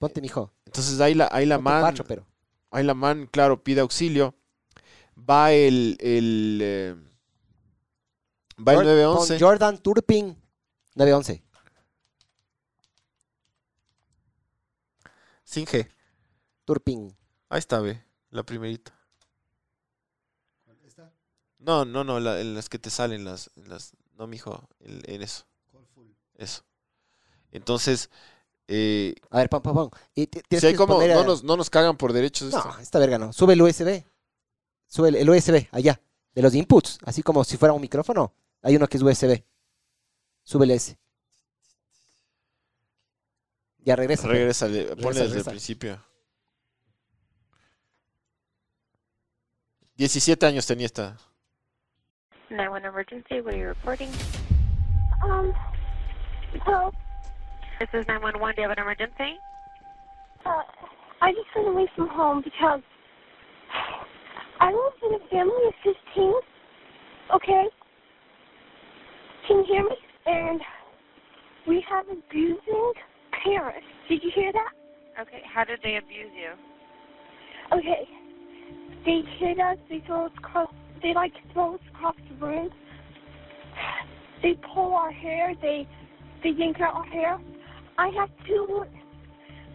Ponte, 0.00 0.20
mijo. 0.20 0.52
Entonces 0.66 1.00
ahí 1.00 1.14
la, 1.14 1.28
ahí 1.30 1.46
la 1.46 1.56
Ponte 1.56 1.70
man, 1.70 1.80
cuatro, 1.82 2.04
pero. 2.04 2.26
ahí 2.72 2.84
la 2.84 2.94
man, 2.94 3.28
claro, 3.30 3.62
pide 3.62 3.80
auxilio. 3.80 4.34
Va 5.18 5.52
el, 5.52 5.96
el 6.00 6.58
eh, 6.62 6.94
va 8.66 8.72
el 8.72 8.78
Jor- 8.78 8.84
911. 8.86 9.38
pon 9.38 9.40
Jordan 9.48 9.78
Turpin 9.78 10.42
911. 10.94 11.42
Sin 15.44 15.66
G. 15.66 15.88
Turpin. 16.64 17.16
Ahí 17.48 17.58
está, 17.58 17.80
ve, 17.80 18.02
la 18.30 18.42
primerita. 18.42 18.92
¿Esta? 20.86 21.10
No, 21.58 21.84
no, 21.84 22.04
no, 22.04 22.20
la- 22.20 22.40
en 22.40 22.54
las 22.54 22.68
que 22.68 22.78
te 22.78 22.90
salen 22.90 23.24
las, 23.24 23.50
en 23.56 23.68
las 23.70 23.92
no, 24.18 24.26
mijo, 24.26 24.68
en, 24.80 25.00
en 25.06 25.22
eso, 25.22 25.46
eso. 26.34 26.62
Entonces, 27.50 28.10
eh, 28.66 29.14
A 29.30 29.38
ver. 29.38 29.48
Y 30.14 30.26
ti- 30.26 30.42
tienes 30.46 30.60
si 30.60 30.66
hay 30.66 30.72
que 30.74 30.76
como, 30.76 31.00
no 31.02 31.20
a- 31.20 31.24
nos, 31.24 31.42
no 31.42 31.56
nos 31.56 31.70
cagan 31.70 31.96
por 31.96 32.12
derechos. 32.12 32.52
No, 32.52 32.58
esto. 32.58 32.78
esta 32.80 32.98
verga 32.98 33.16
no. 33.18 33.32
Sube 33.32 33.54
el 33.54 33.62
USB. 33.62 34.04
Sube 34.86 35.08
el, 35.08 35.14
el 35.16 35.30
USB 35.30 35.68
allá. 35.72 35.98
De 36.34 36.42
los 36.42 36.54
inputs. 36.54 36.98
Así 37.04 37.22
como 37.22 37.42
si 37.44 37.56
fuera 37.56 37.72
un 37.72 37.80
micrófono. 37.80 38.34
Hay 38.62 38.76
uno 38.76 38.86
que 38.86 38.96
es 38.96 39.02
USB. 39.02 39.42
Súbele 40.42 40.74
ese. 40.74 40.98
Ya 43.78 43.96
regresa. 43.96 44.22
pues. 44.24 44.34
Regresa, 44.38 44.66
ponle 44.66 44.84
desde 44.86 45.22
el 45.24 45.28
regresa. 45.30 45.50
principio. 45.50 46.04
17 49.96 50.46
años 50.46 50.66
tenía 50.66 50.86
esta. 50.86 51.16
911 52.50 52.86
emergency, 52.88 53.40
what 53.40 53.52
are 53.54 53.58
you 53.58 53.68
reporting? 53.68 54.08
Um, 55.22 55.52
well, 56.66 56.92
This 57.78 57.88
is 57.92 58.06
911, 58.06 58.54
do 58.56 58.62
you 58.62 58.68
have 58.68 58.76
an 58.78 58.82
emergency? 58.82 59.38
uh, 60.46 60.62
I 61.20 61.32
just 61.32 61.46
ran 61.54 61.66
away 61.66 61.86
from 61.94 62.08
home 62.08 62.42
because 62.42 62.80
I 64.60 64.72
live 64.72 64.94
in 65.02 65.14
a 65.14 65.28
family 65.28 65.66
of 65.66 65.74
15, 65.82 66.32
okay? 67.34 67.64
Can 69.48 69.58
you 69.58 69.64
hear 69.66 69.82
me? 69.82 69.96
And 70.26 70.60
we 71.66 71.82
have 71.88 72.04
abusing 72.06 72.92
parents. 73.42 73.86
Did 74.08 74.22
you 74.22 74.30
hear 74.34 74.52
that? 74.52 75.22
Okay, 75.22 75.40
how 75.52 75.64
did 75.64 75.80
they 75.82 75.96
abuse 75.96 76.30
you? 76.36 76.52
Okay. 77.78 78.06
They 79.06 79.22
hit 79.38 79.58
us. 79.58 79.78
They 79.88 80.02
throw 80.06 80.26
us 80.26 80.32
across. 80.36 80.72
They 81.02 81.14
like 81.14 81.32
to 81.32 81.52
throw 81.54 81.74
us 81.76 81.80
across 81.94 82.16
the 82.28 82.46
room. 82.46 82.68
They 84.42 84.54
pull 84.74 84.94
our 84.94 85.10
hair. 85.10 85.54
They 85.62 85.88
they 86.42 86.50
yank 86.50 86.80
out 86.80 86.94
our 86.94 87.06
hair. 87.06 87.38
I 87.96 88.08
have 88.08 88.28
two. 88.46 88.84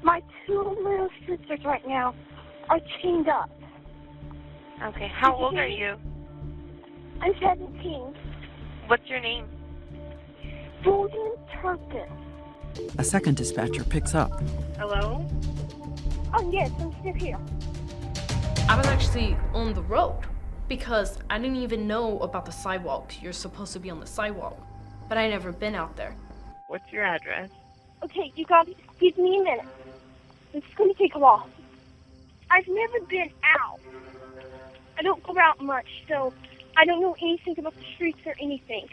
My 0.03 0.21
two 0.45 0.78
little 0.84 1.09
sisters 1.28 1.59
right 1.65 1.86
now 1.88 2.13
are 2.69 2.80
chained 3.01 3.28
up. 3.28 3.49
Okay, 4.84 5.09
how 5.13 5.36
old 5.36 5.55
are 5.55 5.67
you? 5.67 5.95
I'm 7.21 7.34
17. 7.41 8.13
What's 8.88 9.03
your 9.07 9.19
name? 9.19 9.47
Golden 10.84 11.31
Turpin. 11.61 12.09
A 12.97 13.03
second 13.03 13.38
dispatcher 13.38 13.84
picks 13.84 14.13
up. 14.13 14.41
Hello? 14.77 15.25
Oh 16.34 16.51
yes, 16.51 16.71
I'm 16.79 16.93
still 16.99 17.13
here. 17.13 17.38
I 18.67 18.75
was 18.75 18.86
actually 18.88 19.38
on 19.53 19.73
the 19.73 19.84
road 19.84 20.19
because 20.67 21.19
I 21.29 21.38
didn't 21.38 21.57
even 21.57 21.88
know 21.88 22.19
about 22.19 22.45
the 22.45 22.51
sidewalk. 22.51 23.13
You're 23.21 23.31
supposed 23.31 23.71
to 23.73 23.79
be 23.79 23.89
on 23.89 23.99
the 23.99 24.07
sidewalk, 24.07 24.59
but 25.07 25.17
I 25.17 25.29
never 25.29 25.51
been 25.53 25.75
out 25.75 25.95
there. 25.95 26.15
What's 26.67 26.91
your 26.91 27.03
address? 27.03 27.49
Okay, 28.03 28.34
you 28.36 28.45
gotta 28.45 28.73
give 28.99 29.17
me 29.17 29.39
a 29.39 29.43
minute. 29.43 29.65
It's 30.53 30.73
gonna 30.75 30.93
take 30.95 31.15
a 31.15 31.19
while. 31.19 31.47
I've 32.51 32.67
never 32.67 32.99
been 33.07 33.29
out. 33.43 33.79
I 34.97 35.01
don't 35.01 35.23
go 35.23 35.38
out 35.39 35.61
much, 35.61 36.03
so 36.07 36.34
I 36.75 36.86
don't 36.86 37.01
know 37.01 37.15
anything 37.21 37.57
about 37.57 37.75
the 37.75 37.86
streets 37.95 38.19
or 38.25 38.36
anything. 38.39 38.89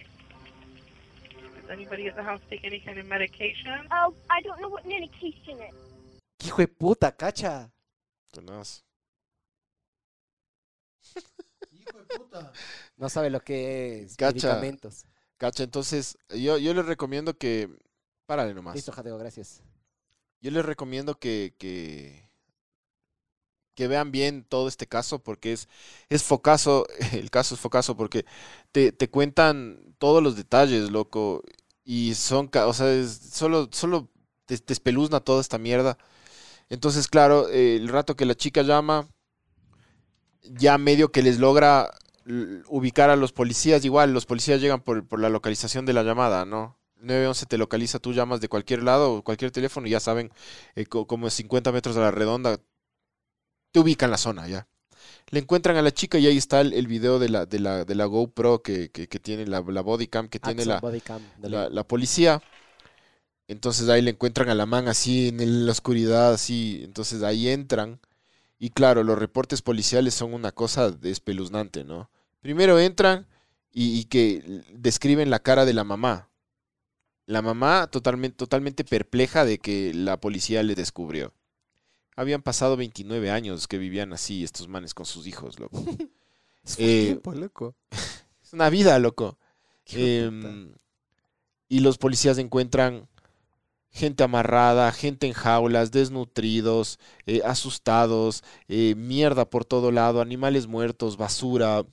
Anybody 1.71 2.09
at 2.09 2.17
the 2.17 2.23
house 2.23 2.41
take 2.51 2.65
any 2.67 2.81
kind 2.81 2.99
of 2.99 3.07
medication? 3.07 3.87
Oh, 3.93 4.13
I 4.29 4.43
don't 4.43 4.59
know 4.61 4.69
what 4.69 4.85
medication 4.85 5.59
is. 5.63 5.75
Hijo 6.45 6.59
de 6.63 6.69
puta, 6.69 7.13
cacha. 7.13 7.71
Tenaz. 8.33 8.83
Hijo 11.73 11.99
de 11.99 12.19
puta. 12.19 12.53
No 12.97 13.09
sabe 13.09 13.31
lo 13.31 13.41
que 13.41 14.03
es 14.03 14.17
Cacha. 14.17 14.33
medicamentos. 14.55 15.05
Cacha, 15.37 15.63
entonces 15.63 16.19
yo, 16.31 16.59
yo 16.59 16.75
les 16.75 16.87
recomiendo 16.87 17.37
que... 17.37 17.69
Párale 18.27 18.55
nomás. 18.55 18.75
Listo, 18.75 18.93
Jadeo, 18.93 19.17
gracias. 19.19 19.63
Yo 20.41 20.51
les 20.51 20.65
recomiendo 20.65 21.19
que, 21.19 21.55
que, 21.59 22.31
que 23.75 23.89
vean 23.89 24.13
bien 24.13 24.45
todo 24.45 24.69
este 24.69 24.87
caso 24.87 25.19
porque 25.19 25.53
es, 25.53 25.69
es 26.09 26.23
focazo, 26.23 26.87
el 27.13 27.31
caso 27.31 27.55
es 27.55 27.61
focazo 27.61 27.97
porque 27.97 28.25
te, 28.73 28.93
te 28.93 29.09
cuentan 29.11 29.95
todos 29.99 30.23
los 30.23 30.37
detalles, 30.37 30.91
loco, 30.91 31.43
y 31.85 32.15
son, 32.15 32.51
o 32.55 32.73
sea, 32.75 32.93
es- 32.93 33.31
solo, 33.33 33.69
solo 33.73 34.11
te, 34.47 34.55
espeluzna 34.73 35.21
toda 35.21 35.41
esta 35.41 35.59
mierda. 35.59 35.99
Entonces, 36.71 37.09
claro, 37.09 37.49
eh, 37.51 37.77
el 37.77 37.89
rato 37.89 38.17
que 38.17 38.27
la 38.27 38.37
chica 38.37 38.63
llama, 38.63 39.09
ya 40.43 40.79
medio 40.79 41.13
que 41.13 41.23
les 41.23 41.39
logra 41.39 41.91
ubicar 42.69 43.11
a 43.11 43.17
los 43.17 43.33
policías, 43.33 43.85
igual 43.85 44.13
los 44.13 44.27
policías 44.27 44.61
llegan 44.61 44.81
por, 44.83 45.07
por 45.07 45.21
la 45.21 45.29
localización 45.31 45.87
de 45.87 45.93
la 45.95 46.03
llamada, 46.03 46.45
¿no? 46.45 46.79
911 46.97 47.47
te 47.47 47.59
localiza, 47.59 47.99
tú 47.99 48.13
llamas 48.13 48.41
de 48.41 48.49
cualquier 48.49 48.83
lado 48.83 49.23
cualquier 49.23 49.51
teléfono 49.51 49.87
y 49.87 49.91
ya 49.91 50.01
saben 50.01 50.31
eh, 50.75 50.85
co- 50.87 51.07
como 51.07 51.31
50 51.31 51.73
metros 51.73 51.97
a 51.97 52.01
la 52.01 52.11
redonda, 52.11 52.59
te 53.73 53.81
ubican 53.81 54.11
la 54.13 54.17
zona 54.19 54.47
ya. 54.49 54.69
Le 55.31 55.39
encuentran 55.39 55.77
a 55.77 55.83
la 55.83 55.93
chica 55.93 56.19
y 56.19 56.27
ahí 56.27 56.37
está 56.37 56.61
el, 56.61 56.73
el 56.73 56.87
video 56.89 57.19
de 57.19 57.29
la, 57.29 57.47
de 57.47 57.61
la, 57.61 57.85
de 57.85 57.95
la 57.95 58.05
GoPro 58.05 58.63
que, 58.63 58.91
que, 58.91 59.09
que 59.09 59.19
tiene 59.21 59.47
la, 59.47 59.61
la 59.61 59.81
bodycam 59.81 60.29
que 60.29 60.41
tiene 60.41 60.65
la, 60.65 60.81
la, 61.41 61.69
la 61.69 61.85
policía. 61.85 62.43
Entonces 63.47 63.89
ahí 63.89 64.03
le 64.03 64.11
encuentran 64.11 64.49
a 64.49 64.55
la 64.55 64.67
man 64.67 64.89
así 64.89 65.29
en 65.29 65.67
la 65.67 65.73
oscuridad, 65.73 66.33
así. 66.33 66.81
Entonces 66.83 67.23
ahí 67.23 67.49
entran. 67.49 68.01
Y 68.59 68.71
claro, 68.71 69.05
los 69.05 69.19
reportes 69.19 69.63
policiales 69.63 70.15
son 70.15 70.35
una 70.35 70.53
cosa 70.53 70.95
espeluznante, 71.03 71.85
¿no? 71.85 72.11
Primero 72.41 72.79
entran 72.79 73.27
y, 73.73 73.99
y 73.99 74.05
que 74.05 74.63
describen 74.73 75.31
la 75.31 75.39
cara 75.39 75.65
de 75.65 75.75
la 75.75 75.85
mamá. 75.85 76.29
La 77.27 77.41
mamá 77.41 77.87
totalmente, 77.87 78.37
totalmente 78.37 78.85
perpleja 78.85 79.45
de 79.45 79.59
que 79.59 79.95
la 79.95 80.21
policía 80.21 80.63
le 80.65 80.75
descubrió. 80.75 81.33
Habían 82.17 82.43
pasado 82.43 82.77
29 82.77 83.31
años 83.31 83.69
que 83.69 83.79
vivían 83.79 84.13
así 84.13 84.45
estos 84.45 84.69
manes 84.69 84.95
con 84.95 85.07
sus 85.07 85.27
hijos, 85.27 85.59
loco. 85.59 85.83
Es 86.63 86.77
eh, 86.79 87.05
tiempo, 87.07 87.33
loco. 87.33 87.75
Es 88.43 88.53
una 88.53 88.69
vida, 88.69 88.99
loco. 88.99 89.39
Em, 89.93 90.73
y 91.69 91.81
los 91.81 91.99
policías 91.99 92.37
encuentran 92.39 93.09
gente 93.91 94.23
amarrada, 94.23 94.91
gente 94.93 95.27
en 95.27 95.33
jaulas, 95.33 95.91
desnutridos, 95.91 96.99
eh, 97.27 97.43
asustados, 97.45 98.45
eh, 98.69 98.95
mierda 98.97 99.49
por 99.49 99.65
todo 99.65 99.91
lado, 99.91 100.21
animales 100.21 100.67
muertos, 100.67 101.17
basura. 101.17 101.85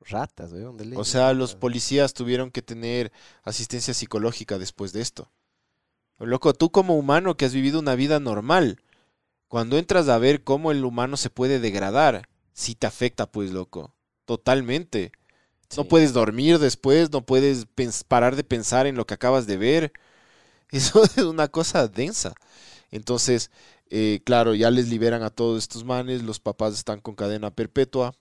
Ratas, 0.00 0.52
weón. 0.52 0.76
de 0.76 0.84
ley, 0.84 0.98
O 0.98 1.04
sea, 1.04 1.32
los 1.32 1.54
policías 1.54 2.14
tuvieron 2.14 2.50
que 2.50 2.62
tener 2.62 3.10
asistencia 3.42 3.92
psicológica 3.92 4.58
después 4.58 4.92
de 4.92 5.02
esto. 5.02 5.30
Loco, 6.18 6.54
tú 6.54 6.70
como 6.70 6.96
humano 6.96 7.36
que 7.36 7.44
has 7.44 7.52
vivido 7.52 7.78
una 7.80 7.94
vida 7.94 8.20
normal, 8.20 8.80
cuando 9.48 9.78
entras 9.78 10.08
a 10.08 10.18
ver 10.18 10.44
cómo 10.44 10.70
el 10.70 10.84
humano 10.84 11.16
se 11.16 11.30
puede 11.30 11.60
degradar, 11.60 12.28
sí 12.52 12.74
te 12.74 12.86
afecta, 12.86 13.30
pues, 13.30 13.52
loco. 13.52 13.94
Totalmente. 14.24 15.12
No 15.76 15.84
puedes 15.84 16.12
dormir 16.12 16.58
después, 16.58 17.10
no 17.10 17.26
puedes 17.26 17.66
parar 18.06 18.36
de 18.36 18.44
pensar 18.44 18.86
en 18.86 18.96
lo 18.96 19.06
que 19.06 19.14
acabas 19.14 19.46
de 19.46 19.56
ver. 19.56 19.92
Eso 20.70 21.04
es 21.04 21.18
una 21.18 21.48
cosa 21.48 21.88
densa. 21.88 22.34
Entonces, 22.90 23.50
eh, 23.90 24.20
claro, 24.24 24.54
ya 24.54 24.70
les 24.70 24.88
liberan 24.88 25.22
a 25.22 25.30
todos 25.30 25.62
estos 25.62 25.84
manes, 25.84 26.22
los 26.22 26.40
papás 26.40 26.74
están 26.74 27.00
con 27.00 27.14
cadena 27.14 27.50
perpetua. 27.50 28.14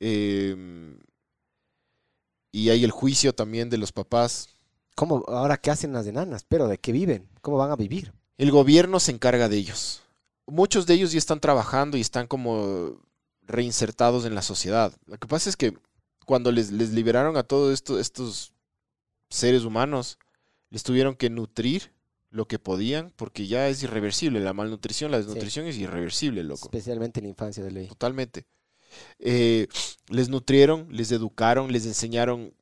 em, 0.00 0.98
y 2.52 2.70
hay 2.70 2.84
el 2.84 2.90
juicio 2.90 3.34
también 3.34 3.70
de 3.70 3.78
los 3.78 3.92
papás. 3.92 4.48
¿Cómo? 4.94 5.24
Ahora, 5.28 5.58
¿qué 5.58 5.70
hacen 5.70 5.92
las 5.92 6.06
enanas? 6.06 6.44
Pero, 6.48 6.66
¿de 6.66 6.78
qué 6.78 6.92
viven? 6.92 7.28
¿Cómo 7.40 7.56
van 7.58 7.70
a 7.70 7.76
vivir? 7.76 8.12
El 8.36 8.50
gobierno 8.50 9.00
se 9.00 9.12
encarga 9.12 9.48
de 9.48 9.56
ellos. 9.56 10.02
Muchos 10.48 10.86
de 10.86 10.94
ellos 10.94 11.12
ya 11.12 11.18
están 11.18 11.40
trabajando 11.40 11.96
y 11.96 12.00
están 12.00 12.26
como 12.26 13.00
reinsertados 13.42 14.24
en 14.24 14.34
la 14.34 14.42
sociedad. 14.42 14.92
Lo 15.06 15.18
que 15.18 15.28
pasa 15.28 15.48
es 15.50 15.56
que 15.56 15.74
cuando 16.26 16.52
les, 16.52 16.70
les 16.72 16.90
liberaron 16.90 17.36
a 17.36 17.42
todos 17.42 17.72
esto- 17.72 17.98
estos 17.98 18.52
seres 19.30 19.64
humanos, 19.64 20.18
les 20.70 20.82
tuvieron 20.82 21.14
que 21.14 21.30
nutrir 21.30 21.92
lo 22.30 22.46
que 22.46 22.58
podían 22.58 23.10
porque 23.16 23.46
ya 23.46 23.68
es 23.68 23.82
irreversible. 23.82 24.40
La 24.40 24.52
malnutrición, 24.52 25.10
la 25.10 25.18
desnutrición 25.18 25.66
es 25.66 25.76
irreversible, 25.76 26.42
loco. 26.44 26.64
Especialmente 26.66 27.20
en 27.20 27.24
la 27.24 27.30
infancia 27.30 27.64
de 27.64 27.70
ley. 27.70 27.86
Totalmente. 27.88 28.44
Eh, 29.18 29.66
les 30.08 30.28
nutrieron, 30.28 30.88
les 30.90 31.10
educaron, 31.12 31.72
les 31.72 31.86
enseñaron 31.86 32.54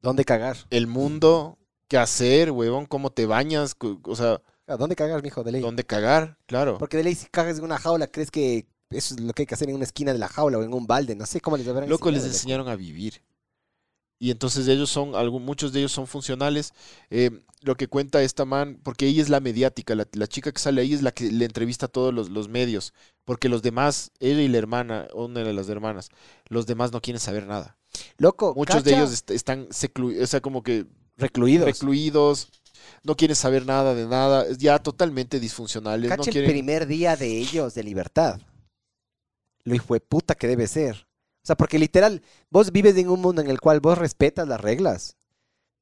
¿Dónde 0.00 0.24
cagar? 0.24 0.56
el 0.70 0.86
mundo, 0.86 1.58
qué 1.88 1.98
hacer, 1.98 2.50
huevón, 2.50 2.86
cómo 2.86 3.10
te 3.10 3.26
bañas, 3.26 3.74
o 4.04 4.16
sea, 4.16 4.40
¿Dónde 4.66 4.96
cagar, 4.96 5.22
mijo? 5.22 5.44
De 5.44 5.52
ley. 5.52 5.60
dónde 5.60 5.84
cagar, 5.84 6.38
claro. 6.46 6.78
Porque 6.78 6.96
de 6.96 7.04
ley, 7.04 7.14
si 7.14 7.26
cagas 7.26 7.58
en 7.58 7.64
una 7.64 7.78
jaula, 7.78 8.06
¿crees 8.08 8.30
que 8.30 8.66
eso 8.90 9.14
es 9.14 9.20
lo 9.20 9.32
que 9.32 9.42
hay 9.42 9.46
que 9.46 9.54
hacer 9.54 9.68
en 9.68 9.76
una 9.76 9.84
esquina 9.84 10.12
de 10.12 10.18
la 10.18 10.28
jaula 10.28 10.58
o 10.58 10.62
en 10.62 10.72
un 10.74 10.86
balde? 10.86 11.14
No 11.14 11.26
sé 11.26 11.40
cómo 11.40 11.56
les 11.56 11.66
habrán 11.68 11.88
Loco, 11.88 12.10
les 12.10 12.24
enseñaron 12.24 12.68
a 12.68 12.74
vivir. 12.76 13.22
Y 14.18 14.30
entonces 14.30 14.66
ellos 14.66 14.88
son, 14.88 15.10
muchos 15.44 15.72
de 15.72 15.80
ellos 15.80 15.92
son 15.92 16.06
funcionales. 16.06 16.72
Eh, 17.10 17.42
lo 17.60 17.76
que 17.76 17.86
cuenta 17.86 18.22
esta 18.22 18.44
man, 18.44 18.80
porque 18.82 19.06
ella 19.06 19.20
es 19.22 19.28
la 19.28 19.40
mediática, 19.40 19.94
la, 19.94 20.06
la 20.12 20.26
chica 20.26 20.52
que 20.52 20.58
sale 20.58 20.80
ahí 20.80 20.94
es 20.94 21.02
la 21.02 21.12
que 21.12 21.30
le 21.30 21.44
entrevista 21.44 21.86
a 21.86 21.88
todos 21.90 22.14
los, 22.14 22.30
los 22.30 22.48
medios, 22.48 22.94
porque 23.24 23.48
los 23.48 23.60
demás, 23.62 24.10
ella 24.20 24.40
y 24.40 24.48
la 24.48 24.58
hermana, 24.58 25.06
una 25.14 25.40
de 25.44 25.52
las 25.52 25.68
hermanas, 25.68 26.08
los 26.48 26.66
demás 26.66 26.92
no 26.92 27.00
quieren 27.02 27.20
saber 27.20 27.46
nada. 27.46 27.76
Loco, 28.18 28.54
Muchos 28.56 28.84
de 28.84 28.94
ellos 28.94 29.12
est- 29.12 29.30
están 29.30 29.68
seclu- 29.68 30.22
o 30.22 30.26
sea, 30.26 30.40
como 30.40 30.62
que 30.62 30.86
recluidos. 31.16 31.66
recluidos, 31.66 32.48
no 33.02 33.16
quieren 33.16 33.36
saber 33.36 33.66
nada 33.66 33.94
de 33.94 34.06
nada, 34.06 34.46
ya 34.58 34.78
totalmente 34.78 35.40
disfuncionales, 35.40 36.10
no 36.10 36.16
Cacha 36.16 36.30
el 36.30 36.34
quieren... 36.34 36.50
primer 36.50 36.86
día 36.86 37.16
de 37.16 37.38
ellos 37.38 37.74
de 37.74 37.82
libertad. 37.82 38.40
Lo 39.64 39.74
hijo 39.74 39.94
de 39.94 40.00
puta 40.00 40.34
que 40.34 40.46
debe 40.46 40.66
ser. 40.66 41.06
O 41.42 41.46
sea, 41.46 41.56
porque 41.56 41.78
literal, 41.78 42.22
vos 42.50 42.72
vives 42.72 42.96
en 42.96 43.08
un 43.08 43.20
mundo 43.20 43.40
en 43.40 43.48
el 43.48 43.60
cual 43.60 43.80
vos 43.80 43.96
respetas 43.98 44.48
las 44.48 44.60
reglas. 44.60 45.16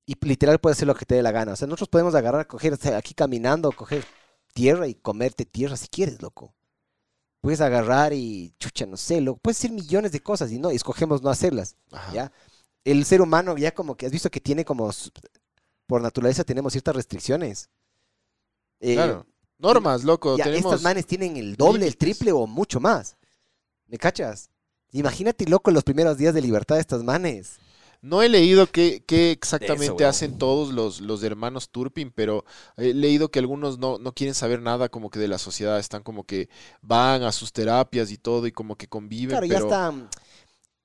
Y 0.06 0.14
literal 0.26 0.58
puedes 0.58 0.76
hacer 0.76 0.86
lo 0.86 0.94
que 0.94 1.06
te 1.06 1.14
dé 1.14 1.22
la 1.22 1.32
gana. 1.32 1.52
O 1.52 1.56
sea, 1.56 1.66
nosotros 1.66 1.88
podemos 1.88 2.14
agarrar, 2.14 2.46
coger 2.46 2.78
aquí 2.94 3.14
caminando, 3.14 3.72
coger 3.72 4.04
tierra 4.52 4.86
y 4.88 4.94
comerte 4.94 5.46
tierra 5.46 5.76
si 5.78 5.88
quieres, 5.88 6.20
loco. 6.20 6.54
Puedes 7.40 7.62
agarrar 7.62 8.12
y, 8.12 8.54
chucha, 8.58 8.84
no 8.84 8.98
sé, 8.98 9.20
loco. 9.20 9.40
Puedes 9.42 9.58
hacer 9.58 9.70
millones 9.70 10.12
de 10.12 10.20
cosas 10.20 10.52
y 10.52 10.58
no, 10.58 10.70
y 10.70 10.76
escogemos 10.76 11.22
no 11.22 11.30
hacerlas. 11.30 11.76
Ajá. 11.92 12.12
¿ya? 12.12 12.32
El 12.84 13.04
ser 13.06 13.22
humano 13.22 13.56
ya 13.56 13.74
como 13.74 13.96
que 13.96 14.04
has 14.04 14.12
visto 14.12 14.30
que 14.30 14.40
tiene 14.40 14.66
como, 14.66 14.90
por 15.86 16.02
naturaleza 16.02 16.44
tenemos 16.44 16.72
ciertas 16.72 16.96
restricciones. 16.96 17.68
Eh, 18.80 18.94
Claro. 18.94 19.26
Normas, 19.58 20.04
loco, 20.04 20.36
ya, 20.36 20.44
tenemos... 20.44 20.66
estos 20.66 20.82
manes 20.82 21.06
tienen 21.06 21.36
el 21.36 21.56
doble, 21.56 21.86
el 21.86 21.96
triple 21.96 22.32
o 22.32 22.46
mucho 22.46 22.80
más. 22.80 23.16
¿Me 23.86 23.98
cachas? 23.98 24.50
Imagínate, 24.92 25.46
loco, 25.46 25.70
los 25.70 25.84
primeros 25.84 26.18
días 26.18 26.34
de 26.34 26.42
libertad 26.42 26.74
de 26.74 26.80
estos 26.82 27.02
manes. 27.02 27.58
No 28.02 28.20
he 28.20 28.28
leído 28.28 28.66
qué, 28.66 29.02
qué 29.06 29.30
exactamente 29.30 30.04
hacen 30.04 30.36
todos 30.36 30.74
los, 30.74 31.00
los 31.00 31.22
hermanos 31.22 31.70
Turpin, 31.70 32.12
pero 32.14 32.44
he 32.76 32.92
leído 32.92 33.30
que 33.30 33.38
algunos 33.38 33.78
no, 33.78 33.98
no 33.98 34.12
quieren 34.12 34.34
saber 34.34 34.60
nada 34.60 34.90
como 34.90 35.08
que 35.08 35.18
de 35.18 35.28
la 35.28 35.38
sociedad, 35.38 35.78
están 35.78 36.02
como 36.02 36.24
que 36.24 36.50
van 36.82 37.22
a 37.22 37.32
sus 37.32 37.50
terapias 37.50 38.10
y 38.10 38.18
todo 38.18 38.46
y 38.46 38.52
como 38.52 38.76
que 38.76 38.88
conviven, 38.88 39.38
Claro, 39.38 39.46
pero 39.48 39.60
ya 39.60 39.66
está. 39.66 40.10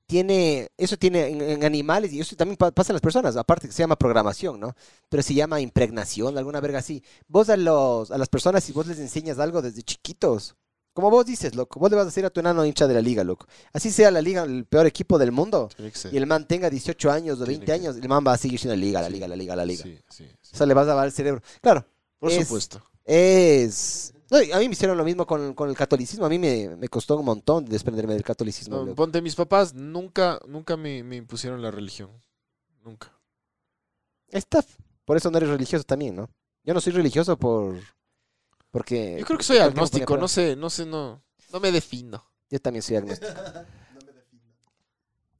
Tiene, 0.10 0.72
eso 0.76 0.98
tiene 0.98 1.28
en, 1.28 1.40
en 1.40 1.64
animales 1.64 2.12
y 2.12 2.20
eso 2.20 2.36
también 2.36 2.58
pa- 2.58 2.72
pasa 2.72 2.92
en 2.92 2.96
las 2.96 3.02
personas, 3.02 3.38
aparte 3.38 3.68
que 3.68 3.74
se 3.74 3.84
llama 3.84 3.96
programación, 3.96 4.60
¿no? 4.60 4.76
Pero 5.08 5.22
se 5.22 5.36
llama 5.36 5.62
impregnación, 5.62 6.36
alguna 6.36 6.60
verga 6.60 6.80
así. 6.80 7.04
Vos 7.28 7.48
a, 7.50 7.56
los, 7.56 8.10
a 8.10 8.18
las 8.18 8.28
personas, 8.28 8.64
si 8.64 8.72
vos 8.72 8.88
les 8.88 8.98
enseñas 8.98 9.38
algo 9.38 9.62
desde 9.62 9.84
chiquitos, 9.84 10.56
como 10.94 11.12
vos 11.12 11.28
dices, 11.28 11.54
loco, 11.54 11.80
vos 11.80 11.92
le 11.92 11.96
vas 11.96 12.04
a 12.04 12.06
decir 12.08 12.26
a 12.26 12.32
tu 12.32 12.40
enano 12.40 12.66
hincha 12.66 12.88
de 12.88 12.96
la 12.96 13.02
liga, 13.02 13.24
loco. 13.24 13.46
Así 13.72 13.92
sea 13.92 14.10
la 14.10 14.20
liga 14.24 14.42
el 14.46 14.66
peor 14.66 14.88
equipo 14.88 15.20
del 15.20 15.32
mundo 15.32 15.70
y 16.12 16.18
el 16.18 16.26
man 16.26 16.48
tenga 16.48 16.72
18 16.72 17.12
años 17.12 17.40
o 17.40 17.44
Tiene 17.46 17.60
20 17.60 17.66
que- 17.68 17.72
años, 17.72 17.96
el 17.98 18.10
man 18.10 18.24
va 18.26 18.34
a 18.34 18.38
seguir 18.38 18.60
siendo 18.60 18.76
la 18.76 18.82
liga, 18.82 19.02
la 19.04 19.10
liga, 19.10 19.28
la 19.28 19.36
liga, 19.36 19.56
la 19.56 19.66
liga. 19.66 19.84
Sí, 19.84 19.96
sí, 20.10 20.26
sí. 20.42 20.50
O 20.54 20.58
sea, 20.58 20.66
le 20.66 20.74
vas 20.74 20.88
a 20.88 20.96
dar 20.96 21.06
el 21.06 21.12
cerebro. 21.14 21.44
Claro, 21.62 21.86
Por 22.18 22.32
es- 22.32 22.48
supuesto. 22.48 22.82
es... 23.06 24.12
no, 24.30 24.38
a 24.38 24.60
mí 24.60 24.68
me 24.68 24.74
hicieron 24.74 24.98
lo 24.98 25.04
mismo 25.04 25.26
con, 25.26 25.54
con 25.54 25.70
el 25.70 25.76
catolicismo. 25.76 26.26
A 26.26 26.30
mí 26.30 26.38
me, 26.40 26.76
me 26.76 26.88
costó 26.88 27.18
un 27.18 27.26
montón 27.26 27.66
desprenderme 27.66 28.14
del 28.14 28.24
catolicismo. 28.24 28.86
No, 28.86 28.96
ponte, 28.96 29.22
mis 29.22 29.36
papás 29.36 29.74
nunca, 29.74 30.40
nunca 30.48 30.78
me, 30.78 31.04
me 31.04 31.16
impusieron 31.16 31.62
la 31.62 31.72
religión. 31.72 32.10
Nunca. 32.84 33.12
Está, 34.28 34.64
por 35.06 35.18
eso 35.18 35.32
no 35.32 35.38
eres 35.38 35.50
religioso 35.50 35.84
también, 35.84 36.16
¿no? 36.16 36.30
Yo 36.64 36.74
no 36.74 36.82
soy 36.82 36.94
religioso 36.94 37.38
por 37.38 37.80
porque 38.72 39.18
Yo 39.20 39.26
creo 39.26 39.38
que 39.38 39.44
soy 39.44 39.58
agnóstico, 39.58 40.18
no 40.18 40.28
sé, 40.28 40.56
no 40.56 40.70
sé, 40.70 40.86
no, 40.86 41.24
no 41.52 41.60
me 41.60 41.72
defino. 41.72 42.24
yo 42.50 42.60
también 42.60 42.84
soy 42.84 42.98
agnóstico. 42.98 43.32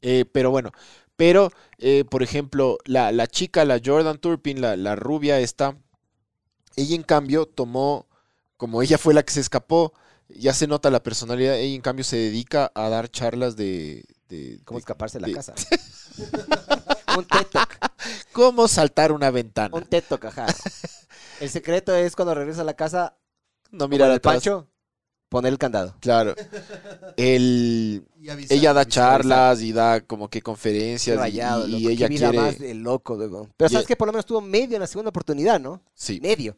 Eh, 0.02 0.24
pero 0.32 0.50
bueno, 0.50 0.72
pero, 1.18 1.52
eh, 1.78 2.06
por 2.10 2.24
ejemplo, 2.24 2.78
la, 2.86 3.12
la 3.12 3.28
chica, 3.28 3.66
la 3.66 3.82
Jordan 3.84 4.18
Turpin, 4.18 4.62
la, 4.62 4.78
la 4.78 4.96
rubia 4.96 5.42
esta, 5.42 5.78
ella 6.78 6.96
en 6.96 7.04
cambio 7.04 7.46
tomó, 7.46 8.08
como 8.60 8.82
ella 8.84 8.98
fue 8.98 9.14
la 9.14 9.24
que 9.24 9.32
se 9.32 9.40
escapó, 9.40 9.94
ya 10.28 10.54
se 10.54 10.68
nota 10.68 10.92
la 10.92 11.02
personalidad, 11.02 11.56
ella 11.56 11.74
en 11.76 11.82
cambio 11.82 12.04
se 12.04 12.18
dedica 12.18 12.72
a 12.76 12.90
dar 12.90 13.10
charlas 13.10 13.56
de... 13.56 14.04
de- 14.28 14.60
¿Cómo 14.66 14.78
de 14.78 14.82
escaparse 14.82 15.18
de 15.18 15.22
la 15.22 15.28
de- 15.30 15.34
casa? 15.34 15.56
un 17.18 17.26
TED 17.26 17.46
Talk, 17.52 17.80
cómo 18.34 18.68
saltar 18.68 19.12
una 19.14 19.32
ventana. 19.32 19.76
un 19.76 19.86
TED 19.86 20.04
Talk, 20.08 20.26
ajá. 20.26 20.46
El 21.40 21.50
secreto 21.50 21.96
es 21.96 22.16
cuando 22.18 22.36
regresa 22.36 22.62
a 22.62 22.66
la 22.66 22.76
casa, 22.76 23.16
No 23.72 23.88
mira 23.88 24.06
mirar 24.06 24.10
el 24.12 24.18
atrás. 24.18 24.34
pancho, 24.36 24.68
poner 25.30 25.54
el 25.54 25.58
candado. 25.58 25.96
Claro. 26.02 26.36
El, 27.18 28.06
Y 28.20 28.30
avisar, 28.30 28.58
ella 28.58 28.74
da 28.74 28.82
avisar. 28.82 29.22
charlas 29.22 29.62
y 29.62 29.72
da 29.72 30.02
como 30.02 30.30
que 30.30 30.40
Qué 30.40 30.44
conferencias 30.44 31.16
y- 31.16 31.20
rayado, 31.20 31.68
y, 31.68 31.76
y 31.76 31.88
ella 31.88 32.08
vida 32.08 32.30
quiere... 32.30 32.38
más 32.46 32.60
de 32.60 32.74
loco, 32.74 33.16
loco. 33.16 33.50
Pero 33.58 33.70
y- 33.70 33.74
sabes 33.74 33.88
que 33.88 33.96
por 33.96 34.08
lo 34.08 34.12
menos 34.14 34.26
tuvo 34.26 34.42
medio 34.42 34.76
en 34.76 34.82
la 34.82 34.88
segunda 34.88 35.10
oportunidad, 35.10 35.60
¿no? 35.60 35.82
Sí. 35.96 36.20
Medio. 36.22 36.58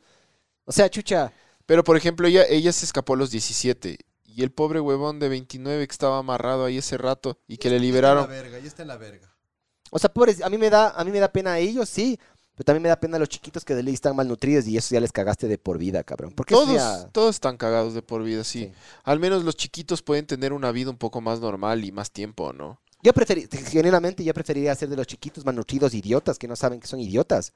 O 0.65 0.71
sea, 0.71 0.89
chucha, 0.89 1.31
Pero 1.65 1.83
por 1.83 1.97
ejemplo, 1.97 2.27
ella, 2.27 2.43
ella 2.49 2.71
se 2.71 2.85
escapó 2.85 3.13
a 3.13 3.17
los 3.17 3.31
17 3.31 3.97
y 4.25 4.43
el 4.43 4.51
pobre 4.51 4.79
huevón 4.79 5.19
de 5.19 5.29
29 5.29 5.87
que 5.87 5.91
estaba 5.91 6.17
amarrado 6.17 6.65
ahí 6.65 6.77
ese 6.77 6.97
rato 6.97 7.37
y 7.47 7.57
que 7.57 7.69
le 7.69 7.75
Ya 7.77 7.81
liberaron. 7.81 8.23
está 8.23 8.33
en 8.35 8.37
la 8.37 8.43
verga, 8.43 8.59
ya 8.59 8.67
está 8.67 8.81
en 8.83 8.87
la 8.87 8.97
verga. 8.97 9.35
O 9.91 9.99
sea, 9.99 10.11
pobres, 10.13 10.41
a 10.41 10.49
mí 10.49 10.57
me 10.57 10.69
da, 10.69 10.89
a 10.91 11.03
mí 11.03 11.11
me 11.11 11.19
da 11.19 11.31
pena 11.31 11.53
a 11.53 11.59
ellos, 11.59 11.89
sí, 11.89 12.17
pero 12.55 12.63
también 12.65 12.83
me 12.83 12.89
da 12.89 12.99
pena 12.99 13.17
a 13.17 13.19
los 13.19 13.27
chiquitos 13.29 13.65
que 13.65 13.75
de 13.75 13.83
ley 13.83 13.93
están 13.93 14.15
malnutridos 14.15 14.65
y 14.67 14.77
eso 14.77 14.93
ya 14.93 15.01
les 15.01 15.11
cagaste 15.11 15.47
de 15.47 15.57
por 15.57 15.77
vida, 15.77 16.03
cabrón. 16.03 16.31
Porque 16.35 16.53
Todos, 16.53 16.73
ya- 16.73 17.07
todos 17.11 17.35
están 17.35 17.57
cagados 17.57 17.93
de 17.93 18.01
por 18.01 18.23
vida, 18.23 18.43
sí. 18.43 18.65
Sí. 18.65 18.71
Al 19.03 19.19
menos 19.19 19.43
los 19.43 19.55
chiquitos 19.57 20.01
pueden 20.01 20.25
tener 20.25 20.53
una 20.53 20.71
vida 20.71 20.89
un 20.89 20.97
poco 20.97 21.19
más 21.21 21.39
normal 21.41 21.83
y 21.83 21.91
más 21.91 22.11
tiempo, 22.11 22.53
¿no? 22.53 22.79
Yo 23.03 23.13
preferí, 23.13 23.47
genuinamente 23.67 24.23
yo 24.23 24.33
preferiría 24.33 24.75
ser 24.75 24.89
de 24.89 24.95
los 24.95 25.07
chiquitos 25.07 25.43
malnutridos 25.43 25.93
idiotas 25.93 26.37
que 26.37 26.47
no 26.47 26.55
saben 26.55 26.79
que 26.79 26.87
son 26.87 26.99
idiotas 26.99 27.51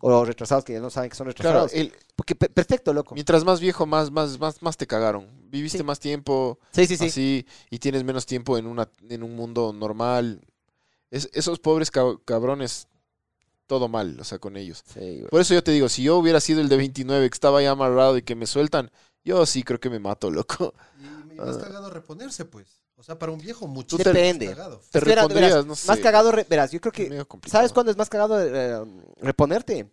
o 0.00 0.24
retrasados 0.24 0.64
que 0.64 0.78
no 0.78 0.90
saben 0.90 1.08
que 1.10 1.16
son 1.16 1.26
Claro, 1.32 1.66
retrasados. 1.66 1.72
el- 1.74 1.92
Porque 2.16 2.34
pe- 2.34 2.50
perfecto, 2.50 2.92
loco. 2.92 3.14
mientras 3.14 3.44
más 3.44 3.60
viejo, 3.60 3.86
más, 3.86 4.10
más, 4.10 4.38
más, 4.38 4.60
más 4.62 4.76
te 4.76 4.86
cagaron. 4.86 5.26
Viviste 5.50 5.78
Sí. 5.78 5.84
más 5.84 5.98
tiempo 6.00 6.58
Sí, 6.72 6.86
sí, 6.86 6.96
sí. 6.96 7.06
así 7.06 7.46
y 7.70 7.78
tienes 7.78 8.04
menos 8.04 8.26
tiempo 8.26 8.58
en, 8.58 8.66
una, 8.66 8.88
en 9.08 9.22
un 9.22 9.34
mundo 9.34 9.72
normal. 9.72 10.40
Es- 11.10 11.30
esos 11.32 11.58
pobres 11.58 11.90
cab- 11.90 12.20
cabrones, 12.24 12.86
todo 13.66 13.88
mal, 13.88 14.18
o 14.20 14.24
sea, 14.24 14.38
con 14.38 14.56
ellos. 14.56 14.82
Sí. 14.92 15.24
Por 15.30 15.40
eso 15.40 15.54
yo 15.54 15.62
te 15.64 15.70
digo, 15.70 15.88
si 15.88 16.02
yo 16.02 16.18
hubiera 16.18 16.40
sido 16.40 16.60
el 16.60 16.68
de 16.68 16.76
29 16.76 17.30
que 17.30 17.34
estaba 17.34 17.62
ya 17.62 17.70
amarrado 17.70 18.16
y 18.18 18.22
que 18.22 18.34
me 18.34 18.46
sueltan, 18.46 18.90
yo 19.24 19.46
sí 19.46 19.62
creo 19.62 19.80
que 19.80 19.88
me 19.90 19.98
mato, 19.98 20.30
loco. 20.30 20.74
Y, 21.30 21.34
y 21.34 21.36
más 21.36 21.56
cagado 21.56 21.88
reponerse, 21.90 22.44
pues. 22.44 22.66
O 23.00 23.02
sea, 23.02 23.18
para 23.18 23.32
un 23.32 23.38
viejo 23.38 23.66
mucho. 23.66 23.96
Depende. 23.96 24.48
Cagado. 24.48 24.78
Te 24.90 24.98
Espera, 24.98 25.26
verás, 25.26 25.64
no 25.64 25.74
sé. 25.74 25.88
Más 25.88 26.00
cagado, 26.00 26.32
verás, 26.46 26.70
yo 26.70 26.82
creo 26.82 26.92
que. 26.92 27.26
¿Sabes 27.46 27.72
cuándo 27.72 27.90
es 27.90 27.96
más 27.96 28.10
cagado 28.10 28.38
eh, 28.38 28.84
reponerte? 29.22 29.90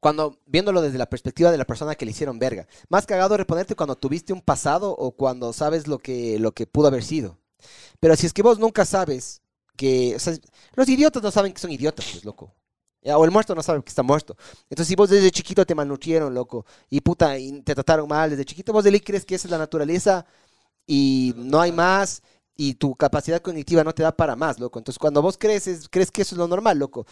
Cuando, 0.00 0.40
viéndolo 0.46 0.82
desde 0.82 0.98
la 0.98 1.08
perspectiva 1.08 1.52
de 1.52 1.56
la 1.56 1.64
persona 1.64 1.94
que 1.94 2.04
le 2.04 2.10
hicieron 2.10 2.40
verga. 2.40 2.66
Más 2.88 3.06
cagado 3.06 3.36
reponerte 3.36 3.76
cuando 3.76 3.94
tuviste 3.94 4.32
un 4.32 4.40
pasado 4.40 4.90
o 4.90 5.12
cuando 5.12 5.52
sabes 5.52 5.86
lo 5.86 6.00
que, 6.00 6.40
lo 6.40 6.50
que 6.50 6.66
pudo 6.66 6.88
haber 6.88 7.04
sido. 7.04 7.38
Pero 8.00 8.16
si 8.16 8.26
es 8.26 8.32
que 8.32 8.42
vos 8.42 8.58
nunca 8.58 8.84
sabes 8.84 9.42
que... 9.76 10.16
o 10.16 10.18
sea, 10.18 10.34
los 10.74 10.88
idiotas 10.88 11.22
no 11.22 11.30
saben 11.30 11.52
que 11.52 11.60
son 11.60 11.70
idiotas, 11.70 12.06
pues, 12.10 12.24
loco. 12.24 12.54
Ya, 13.02 13.16
O 13.18 13.24
el 13.24 13.30
muerto 13.30 13.54
no 13.54 13.62
sabe 13.62 13.82
que 13.82 13.88
está 13.88 14.02
muerto. 14.02 14.36
Entonces, 14.68 14.88
si 14.88 14.96
vos 14.96 15.10
desde 15.10 15.30
chiquito 15.30 15.64
te 15.64 15.74
malnutrieron, 15.74 16.34
loco, 16.34 16.66
y 16.90 17.00
puta, 17.00 17.38
y 17.38 17.62
te 17.62 17.74
trataron 17.74 18.08
mal 18.08 18.30
desde 18.30 18.44
chiquito, 18.44 18.72
vos 18.72 18.82
de 18.82 18.90
ley 18.90 19.00
crees 19.00 19.24
que 19.24 19.36
esa 19.36 19.46
es 19.46 19.52
la 19.52 19.58
naturaleza 19.58 20.26
y 20.88 21.34
no 21.36 21.60
hay 21.60 21.70
más, 21.70 22.22
y 22.56 22.74
tu 22.74 22.96
capacidad 22.96 23.40
cognitiva 23.40 23.84
no 23.84 23.94
te 23.94 24.02
da 24.02 24.10
para 24.10 24.34
más, 24.34 24.58
loco. 24.58 24.80
Entonces, 24.80 24.98
cuando 24.98 25.22
vos 25.22 25.36
crees, 25.38 25.88
crees 25.90 26.10
que 26.10 26.22
eso 26.22 26.34
es 26.34 26.38
lo 26.38 26.48
normal, 26.48 26.78
loco. 26.78 27.06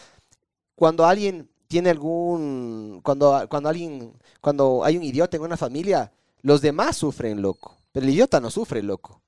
Cuando 0.75 1.05
alguien 1.05 1.49
tiene 1.67 1.91
algún, 1.91 2.99
cuando, 3.03 3.45
cuando 3.49 3.69
alguien, 3.69 4.13
cuando 4.41 4.83
hay 4.83 4.97
un 4.97 5.03
idiota 5.03 5.37
en 5.37 5.43
una 5.43 5.55
familia, 5.55 6.11
los 6.41 6.59
demás 6.61 6.97
sufren, 6.97 7.41
loco. 7.41 7.77
Pero 7.91 8.05
el 8.05 8.13
idiota 8.13 8.41
no 8.41 8.49
sufre, 8.49 8.81
loco. 8.81 9.21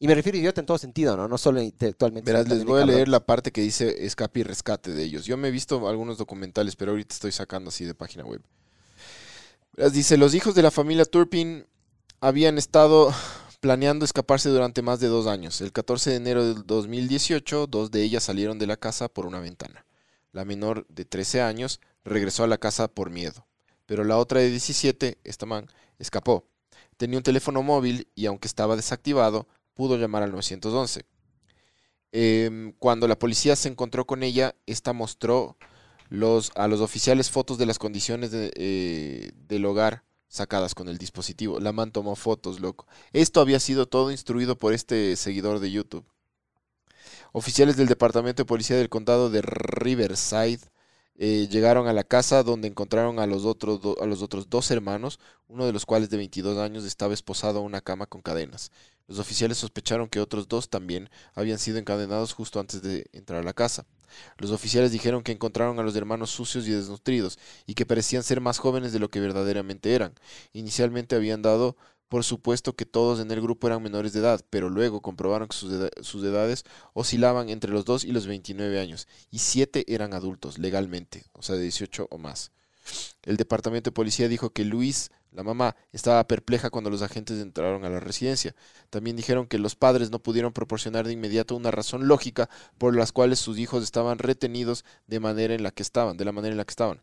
Y 0.00 0.08
me 0.08 0.14
refiero 0.14 0.36
a 0.36 0.40
idiota 0.40 0.60
en 0.60 0.66
todo 0.66 0.78
sentido, 0.78 1.16
¿no? 1.16 1.28
No 1.28 1.38
solo 1.38 1.62
intelectualmente. 1.62 2.30
Verás, 2.30 2.48
les 2.48 2.64
voy 2.64 2.82
a 2.82 2.86
leer 2.86 3.08
la 3.08 3.24
parte 3.24 3.52
que 3.52 3.60
dice 3.60 4.04
escape 4.04 4.40
y 4.40 4.42
rescate 4.42 4.92
de 4.92 5.04
ellos. 5.04 5.24
Yo 5.24 5.36
me 5.36 5.48
he 5.48 5.50
visto 5.52 5.88
algunos 5.88 6.18
documentales, 6.18 6.74
pero 6.76 6.90
ahorita 6.90 7.14
estoy 7.14 7.32
sacando 7.32 7.68
así 7.68 7.84
de 7.84 7.94
página 7.94 8.24
web. 8.24 8.42
Verás, 9.72 9.92
dice, 9.92 10.16
los 10.16 10.34
hijos 10.34 10.54
de 10.54 10.62
la 10.62 10.70
familia 10.70 11.04
Turpin 11.04 11.64
habían 12.20 12.58
estado 12.58 13.12
planeando 13.60 14.04
escaparse 14.04 14.48
durante 14.48 14.82
más 14.82 15.00
de 15.00 15.08
dos 15.08 15.26
años. 15.26 15.60
El 15.60 15.72
14 15.72 16.10
de 16.10 16.16
enero 16.16 16.44
del 16.44 16.66
2018, 16.66 17.66
dos 17.66 17.90
de 17.90 18.02
ellas 18.02 18.24
salieron 18.24 18.58
de 18.58 18.66
la 18.66 18.76
casa 18.76 19.08
por 19.08 19.26
una 19.26 19.40
ventana. 19.40 19.86
La 20.32 20.44
menor 20.44 20.86
de 20.88 21.04
13 21.04 21.42
años 21.42 21.80
regresó 22.04 22.44
a 22.44 22.48
la 22.48 22.58
casa 22.58 22.88
por 22.88 23.10
miedo, 23.10 23.46
pero 23.86 24.04
la 24.04 24.18
otra 24.18 24.40
de 24.40 24.50
17, 24.50 25.18
esta 25.24 25.46
man, 25.46 25.66
escapó. 25.98 26.44
Tenía 26.96 27.18
un 27.18 27.22
teléfono 27.22 27.62
móvil 27.62 28.08
y 28.14 28.26
aunque 28.26 28.48
estaba 28.48 28.76
desactivado, 28.76 29.48
pudo 29.74 29.96
llamar 29.96 30.22
al 30.22 30.32
911. 30.32 31.04
Em, 32.12 32.72
cuando 32.78 33.06
la 33.06 33.18
policía 33.18 33.54
se 33.56 33.68
encontró 33.68 34.06
con 34.06 34.22
ella, 34.22 34.54
esta 34.66 34.92
mostró 34.92 35.56
a 36.54 36.68
los 36.68 36.80
oficiales 36.80 37.30
fotos 37.30 37.58
de 37.58 37.66
las 37.66 37.78
condiciones 37.78 38.30
eh, 38.32 39.30
del 39.34 39.64
hogar 39.66 40.04
sacadas 40.28 40.74
con 40.74 40.88
el 40.88 40.98
dispositivo. 40.98 41.60
La 41.60 41.72
man 41.72 41.90
tomó 41.90 42.16
fotos, 42.16 42.60
loco. 42.60 42.86
Esto 43.12 43.40
había 43.40 43.60
sido 43.60 43.86
todo 43.86 44.10
instruido 44.10 44.56
por 44.56 44.72
este 44.72 45.16
seguidor 45.16 45.58
de 45.58 45.70
YouTube. 45.70 46.04
Oficiales 47.32 47.76
del 47.76 47.88
Departamento 47.88 48.42
de 48.42 48.46
Policía 48.46 48.76
del 48.76 48.88
Condado 48.88 49.30
de 49.30 49.42
Riverside 49.42 50.60
eh, 51.18 51.48
llegaron 51.50 51.88
a 51.88 51.92
la 51.92 52.04
casa 52.04 52.42
donde 52.44 52.68
encontraron 52.68 53.18
a 53.18 53.26
los, 53.26 53.44
otros 53.44 53.80
a 54.00 54.06
los 54.06 54.22
otros 54.22 54.48
dos 54.48 54.70
hermanos, 54.70 55.18
uno 55.48 55.66
de 55.66 55.72
los 55.72 55.84
cuales 55.84 56.10
de 56.10 56.16
22 56.16 56.58
años 56.58 56.84
estaba 56.84 57.12
esposado 57.12 57.58
a 57.58 57.62
una 57.62 57.80
cama 57.80 58.06
con 58.06 58.22
cadenas. 58.22 58.70
Los 59.08 59.18
oficiales 59.18 59.58
sospecharon 59.58 60.08
que 60.08 60.20
otros 60.20 60.48
dos 60.48 60.68
también 60.68 61.10
habían 61.34 61.58
sido 61.58 61.78
encadenados 61.78 62.34
justo 62.34 62.60
antes 62.60 62.82
de 62.82 63.06
entrar 63.12 63.40
a 63.40 63.44
la 63.44 63.52
casa. 63.52 63.84
Los 64.36 64.52
oficiales 64.52 64.92
dijeron 64.92 65.22
que 65.22 65.32
encontraron 65.32 65.78
a 65.78 65.82
los 65.82 65.96
hermanos 65.96 66.30
sucios 66.30 66.68
y 66.68 66.72
desnutridos 66.72 67.38
y 67.66 67.74
que 67.74 67.86
parecían 67.86 68.22
ser 68.22 68.40
más 68.40 68.58
jóvenes 68.58 68.92
de 68.92 69.00
lo 69.00 69.10
que 69.10 69.20
verdaderamente 69.20 69.94
eran. 69.94 70.14
Inicialmente 70.52 71.16
habían 71.16 71.42
dado 71.42 71.76
por 72.08 72.24
supuesto 72.24 72.74
que 72.74 72.86
todos 72.86 73.20
en 73.20 73.30
el 73.30 73.40
grupo 73.40 73.66
eran 73.66 73.82
menores 73.82 74.12
de 74.12 74.20
edad, 74.20 74.44
pero 74.50 74.70
luego 74.70 75.02
comprobaron 75.02 75.48
que 75.48 75.56
sus, 75.56 75.72
eda- 75.72 75.90
sus 76.02 76.24
edades 76.24 76.64
oscilaban 76.94 77.48
entre 77.50 77.70
los 77.72 77.84
2 77.84 78.04
y 78.04 78.12
los 78.12 78.26
29 78.26 78.80
años, 78.80 79.08
y 79.30 79.38
7 79.40 79.84
eran 79.88 80.14
adultos 80.14 80.58
legalmente, 80.58 81.24
o 81.32 81.42
sea, 81.42 81.56
de 81.56 81.62
18 81.62 82.08
o 82.10 82.18
más. 82.18 82.52
El 83.24 83.36
departamento 83.36 83.90
de 83.90 83.94
policía 83.94 84.28
dijo 84.28 84.50
que 84.50 84.64
Luis, 84.64 85.10
la 85.32 85.42
mamá, 85.42 85.76
estaba 85.92 86.26
perpleja 86.26 86.70
cuando 86.70 86.90
los 86.90 87.02
agentes 87.02 87.40
entraron 87.40 87.84
a 87.84 87.90
la 87.90 88.00
residencia. 88.00 88.54
También 88.90 89.16
dijeron 89.16 89.46
que 89.46 89.58
los 89.58 89.76
padres 89.76 90.10
no 90.10 90.20
pudieron 90.22 90.52
proporcionar 90.52 91.06
de 91.06 91.12
inmediato 91.12 91.54
una 91.56 91.70
razón 91.70 92.08
lógica 92.08 92.48
por 92.78 92.96
las 92.96 93.12
cuales 93.12 93.38
sus 93.38 93.58
hijos 93.58 93.82
estaban 93.84 94.18
retenidos 94.18 94.84
de 95.06 95.20
manera 95.20 95.54
en 95.54 95.62
la 95.62 95.70
que 95.70 95.82
estaban, 95.82 96.16
de 96.16 96.24
la 96.24 96.32
manera 96.32 96.52
en 96.52 96.58
la 96.58 96.64
que 96.64 96.72
estaban. 96.72 97.02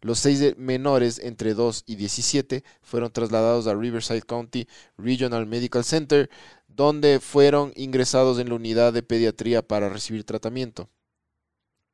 Los 0.00 0.18
seis 0.18 0.56
menores 0.56 1.18
entre 1.18 1.54
2 1.54 1.84
y 1.86 1.96
17 1.96 2.64
fueron 2.82 3.12
trasladados 3.12 3.66
a 3.66 3.74
Riverside 3.74 4.22
County 4.22 4.66
Regional 4.96 5.46
Medical 5.46 5.84
Center, 5.84 6.30
donde 6.68 7.20
fueron 7.20 7.72
ingresados 7.76 8.38
en 8.38 8.48
la 8.48 8.54
unidad 8.54 8.92
de 8.92 9.02
pediatría 9.02 9.66
para 9.66 9.88
recibir 9.88 10.24
tratamiento. 10.24 10.88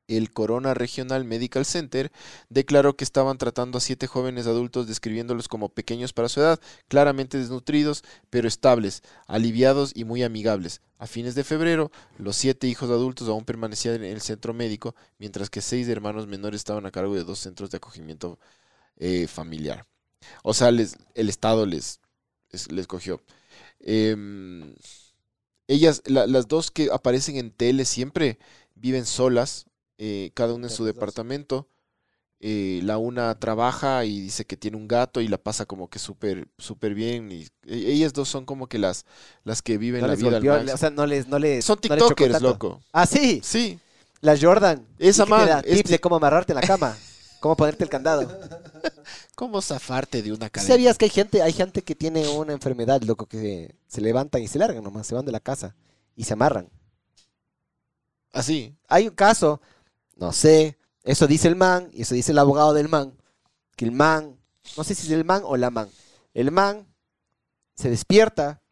El 0.08 0.30
Corona 0.32 0.74
Regional 0.74 1.24
Medical 1.24 1.64
Center, 1.64 2.12
declaró 2.48 2.96
que 2.96 3.04
estaban 3.04 3.38
tratando 3.38 3.78
a 3.78 3.80
siete 3.80 4.06
jóvenes 4.06 4.46
adultos 4.46 4.86
describiéndolos 4.86 5.48
como 5.48 5.68
pequeños 5.70 6.12
para 6.12 6.28
su 6.28 6.40
edad, 6.40 6.60
claramente 6.88 7.38
desnutridos, 7.38 8.04
pero 8.30 8.48
estables, 8.48 9.02
aliviados 9.26 9.92
y 9.94 10.04
muy 10.04 10.22
amigables. 10.22 10.80
A 10.98 11.06
fines 11.06 11.34
de 11.34 11.44
febrero, 11.44 11.90
los 12.18 12.36
siete 12.36 12.66
hijos 12.66 12.90
adultos 12.90 13.28
aún 13.28 13.44
permanecían 13.44 13.96
en 13.96 14.04
el 14.04 14.20
centro 14.20 14.54
médico, 14.54 14.94
mientras 15.18 15.50
que 15.50 15.60
seis 15.60 15.88
hermanos 15.88 16.26
menores 16.26 16.60
estaban 16.60 16.86
a 16.86 16.90
cargo 16.90 17.14
de 17.14 17.24
dos 17.24 17.38
centros 17.38 17.70
de 17.70 17.78
acogimiento 17.78 18.38
eh, 18.98 19.26
familiar. 19.28 19.86
O 20.44 20.54
sea, 20.54 20.70
les- 20.70 20.96
el 21.14 21.28
Estado 21.28 21.66
les, 21.66 22.00
les, 22.70 22.86
cogió. 22.86 23.22
Em, 23.80 24.74
ellas, 25.68 26.02
la- 26.06 26.26
las 26.26 26.48
dos 26.48 26.70
que 26.70 26.90
aparecen 26.92 27.36
en 27.36 27.50
tele 27.50 27.84
siempre 27.84 28.38
viven 28.74 29.06
solas, 29.06 29.66
eh, 29.98 30.30
cada 30.34 30.54
una 30.54 30.66
en 30.68 30.72
su 30.72 30.84
departamento. 30.84 31.68
Eh, 32.40 32.80
la 32.84 32.98
una 32.98 33.38
trabaja 33.38 34.04
y 34.04 34.20
dice 34.20 34.44
que 34.44 34.56
tiene 34.58 34.76
un 34.76 34.86
gato 34.88 35.20
y 35.22 35.28
la 35.28 35.38
pasa 35.38 35.64
como 35.66 35.88
que 35.88 35.98
súper 35.98 36.48
súper 36.58 36.94
bien. 36.94 37.32
Y, 37.32 37.44
e- 37.66 37.92
ellas 37.92 38.12
dos 38.12 38.28
son 38.28 38.44
como 38.44 38.68
que 38.68 38.78
las, 38.78 39.06
las 39.44 39.62
que 39.62 39.78
viven 39.78 40.02
No 40.02 40.08
la 40.08 40.14
vida 40.14 40.36
al 40.36 40.44
golpeó, 40.44 40.52
máximo. 40.58 40.74
o 40.74 40.76
sea, 40.78 40.90
no 40.90 41.06
les, 41.06 41.26
no 41.28 41.38
les. 41.38 41.64
Son 41.64 41.78
tiktokers, 41.78 42.40
loco. 42.42 42.82
Ah, 42.92 43.06
sí. 43.06 43.40
Sí, 43.42 43.80
La 44.20 44.36
Jordan. 44.38 44.86
Esa 44.98 45.22
¿Y 45.22 45.26
qué 45.26 45.26
te 45.26 45.30
man, 45.30 45.46
da 45.46 45.60
es 45.60 45.76
tips 45.78 45.90
de 45.90 45.98
cómo 46.00 46.16
amarrarte 46.16 46.52
en 46.52 46.56
la 46.56 46.62
cama. 46.62 46.96
Cómo 47.40 47.56
ponerte 47.56 47.84
el 47.84 47.90
candado. 47.90 48.32
¿cómo 49.34 49.60
zafarte 49.60 50.22
de 50.22 50.32
una 50.32 50.48
cadena? 50.50 50.74
¿Sabías 50.74 50.96
que 50.98 51.04
hay 51.06 51.10
gente, 51.10 51.42
hay 51.42 51.52
gente 51.52 51.82
que 51.82 51.94
tiene 51.94 52.26
una 52.28 52.52
enfermedad, 52.54 53.02
loco, 53.02 53.26
que 53.26 53.74
se 53.86 54.00
levantan 54.00 54.42
y 54.42 54.48
se 54.48 54.58
largan 54.58 54.82
nomás, 54.82 55.06
se 55.06 55.14
van 55.14 55.24
de 55.26 55.32
la 55.32 55.40
casa 55.40 55.74
y 56.16 56.24
se 56.24 56.32
amarran? 56.34 56.70
Así. 58.32 58.76
Hay 58.88 59.08
un 59.08 59.14
caso, 59.14 59.60
no 60.16 60.32
sé, 60.32 60.78
eso 61.02 61.26
dice 61.26 61.48
el 61.48 61.56
man, 61.56 61.90
y 61.92 62.02
eso 62.02 62.14
dice 62.14 62.32
el 62.32 62.38
abogado 62.38 62.72
del 62.74 62.88
man, 62.88 63.16
que 63.76 63.84
el 63.84 63.92
man, 63.92 64.38
no 64.76 64.84
sé 64.84 64.94
si 64.94 65.06
es 65.06 65.12
el 65.12 65.24
man 65.24 65.42
o 65.44 65.56
la 65.56 65.70
man, 65.70 65.88
el 66.32 66.50
man 66.50 66.86
se 67.74 67.90
despierta, 67.90 68.62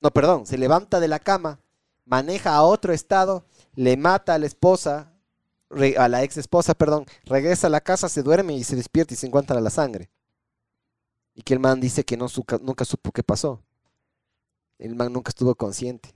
no, 0.00 0.10
perdón, 0.10 0.46
se 0.46 0.58
levanta 0.58 1.00
de 1.00 1.08
la 1.08 1.18
cama, 1.18 1.60
maneja 2.04 2.54
a 2.54 2.62
otro 2.62 2.92
estado, 2.92 3.44
le 3.74 3.96
mata 3.96 4.34
a 4.34 4.38
la 4.38 4.46
esposa, 4.46 5.12
a 5.98 6.08
la 6.08 6.22
ex 6.22 6.36
esposa, 6.36 6.74
perdón, 6.74 7.06
regresa 7.24 7.66
a 7.66 7.70
la 7.70 7.80
casa, 7.80 8.08
se 8.08 8.22
duerme 8.22 8.54
y 8.54 8.64
se 8.64 8.76
despierta 8.76 9.14
y 9.14 9.16
se 9.16 9.26
encuentra 9.26 9.60
la 9.60 9.70
sangre. 9.70 10.10
Y 11.34 11.42
que 11.42 11.54
el 11.54 11.60
man 11.60 11.80
dice 11.80 12.04
que 12.04 12.16
no 12.16 12.28
nunca 12.62 12.84
supo 12.84 13.12
qué 13.12 13.22
pasó. 13.22 13.62
El 14.78 14.94
man 14.94 15.12
nunca 15.12 15.30
estuvo 15.30 15.54
consciente. 15.54 16.14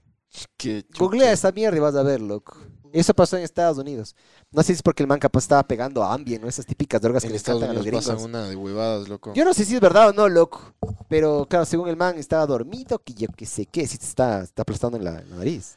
Googlea 0.99 1.33
esa 1.33 1.53
mierda 1.53 1.77
y 1.77 1.81
vas 1.81 1.95
a 1.95 2.03
ver, 2.03 2.21
loco. 2.21 2.57
Eso 2.93 3.15
pasó 3.15 3.37
en 3.37 3.43
Estados 3.43 3.79
Unidos. 3.79 4.15
No 4.51 4.63
sé 4.63 4.69
si 4.69 4.73
es 4.75 4.83
porque 4.83 5.03
el 5.03 5.07
man 5.07 5.19
capaz 5.19 5.41
estaba 5.41 5.63
pegando 5.63 6.03
a 6.03 6.13
Ambien, 6.15 6.41
¿no? 6.43 6.49
Esas 6.49 6.67
típicas 6.67 7.01
drogas 7.01 7.23
que 7.23 7.29
en 7.29 7.33
le 7.33 7.37
Estados 7.37 7.63
encantan 7.63 7.77
a 7.83 7.91
los 7.91 8.05
pasan 8.05 8.25
una 8.25 8.49
de 8.49 8.57
huevadas, 8.57 9.09
loco. 9.09 9.33
Yo 9.35 9.45
no 9.45 9.55
sé 9.55 9.65
si 9.65 9.75
es 9.75 9.81
verdad 9.81 10.09
o 10.09 10.13
no, 10.13 10.29
loco. 10.29 10.75
Pero 11.09 11.47
claro, 11.49 11.65
según 11.65 11.89
el 11.89 11.97
man 11.97 12.19
estaba 12.19 12.47
dormido, 12.47 12.99
que 12.99 13.15
yo 13.15 13.29
que 13.29 13.47
sé 13.47 13.67
qué, 13.67 13.87
si 13.87 13.99
te 13.99 14.07
está, 14.07 14.43
está 14.43 14.63
aplastando 14.63 14.97
en 14.97 15.05
la, 15.05 15.19
en 15.21 15.31
la 15.31 15.37
nariz. 15.37 15.77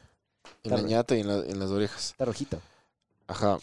En 0.62 0.70
la 0.72 0.80
ñata 0.80 1.16
y 1.16 1.20
en, 1.20 1.28
la- 1.28 1.44
en 1.44 1.58
las 1.58 1.70
orejas. 1.70 2.10
Está 2.10 2.24
rojito. 2.24 2.60
Ajá. 3.26 3.58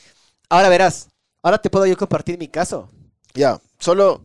Ahora 0.50 0.70
verás. 0.70 1.08
Ahora 1.44 1.58
te 1.60 1.70
puedo 1.70 1.86
yo 1.86 1.98
compartir 1.98 2.38
mi 2.38 2.48
caso. 2.48 2.90
Ya, 3.34 3.60
solo, 3.80 4.22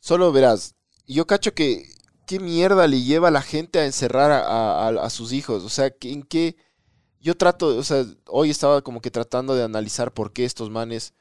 solo 0.00 0.32
verás. 0.32 0.74
Yo 1.06 1.26
cacho 1.26 1.52
que 1.54 1.86
qué 2.26 2.38
mierda 2.40 2.86
le 2.86 3.02
lleva 3.02 3.28
a 3.28 3.32
la 3.32 3.42
gente 3.42 3.78
a 3.80 3.84
encerrar 3.86 4.30
a, 4.30 4.40
a- 4.46 4.88
a- 4.88 5.04
a 5.06 5.10
sus 5.10 5.32
hijos. 5.32 5.64
O 5.64 5.68
sea, 5.68 5.90
que- 5.90 6.12
en 6.12 6.22
qué. 6.22 6.56
Yo 7.20 7.36
trato, 7.36 7.76
o 7.76 7.82
sea, 7.82 8.04
hoy 8.26 8.50
estaba 8.50 8.82
como 8.82 9.00
que 9.00 9.10
tratando 9.10 9.54
de 9.54 9.62
analizar 9.62 10.12
por 10.14 10.32
qué 10.32 10.44
estos 10.46 10.70
manes 10.70 11.12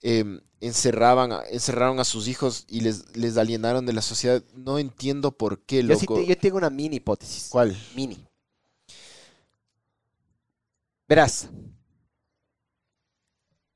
em, 0.00 0.40
encerraban, 0.60 1.30
encerraron 1.50 2.00
a 2.00 2.04
sus 2.04 2.26
hijos 2.28 2.64
y 2.68 2.80
les, 2.80 3.14
les 3.16 3.36
alienaron 3.36 3.84
de 3.86 3.92
la 3.92 4.02
sociedad. 4.02 4.42
No 4.54 4.78
entiendo 4.78 5.32
por 5.32 5.60
qué, 5.60 5.82
Yo, 5.82 5.94
sí 5.96 6.06
loco. 6.06 6.14
te- 6.20 6.26
yo 6.26 6.38
tengo 6.38 6.56
una 6.56 6.70
mini 6.70 6.96
hipótesis. 6.96 7.48
¿Cuál? 7.50 7.76
Mini. 7.94 8.26
Verás. 11.08 11.48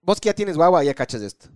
Vos 0.03 0.21
que 0.21 0.29
ya 0.29 0.35
tienes 0.35 0.57
guagua, 0.57 0.83
ya 0.85 0.95
cachas 0.95 1.21
esto. 1.21 1.49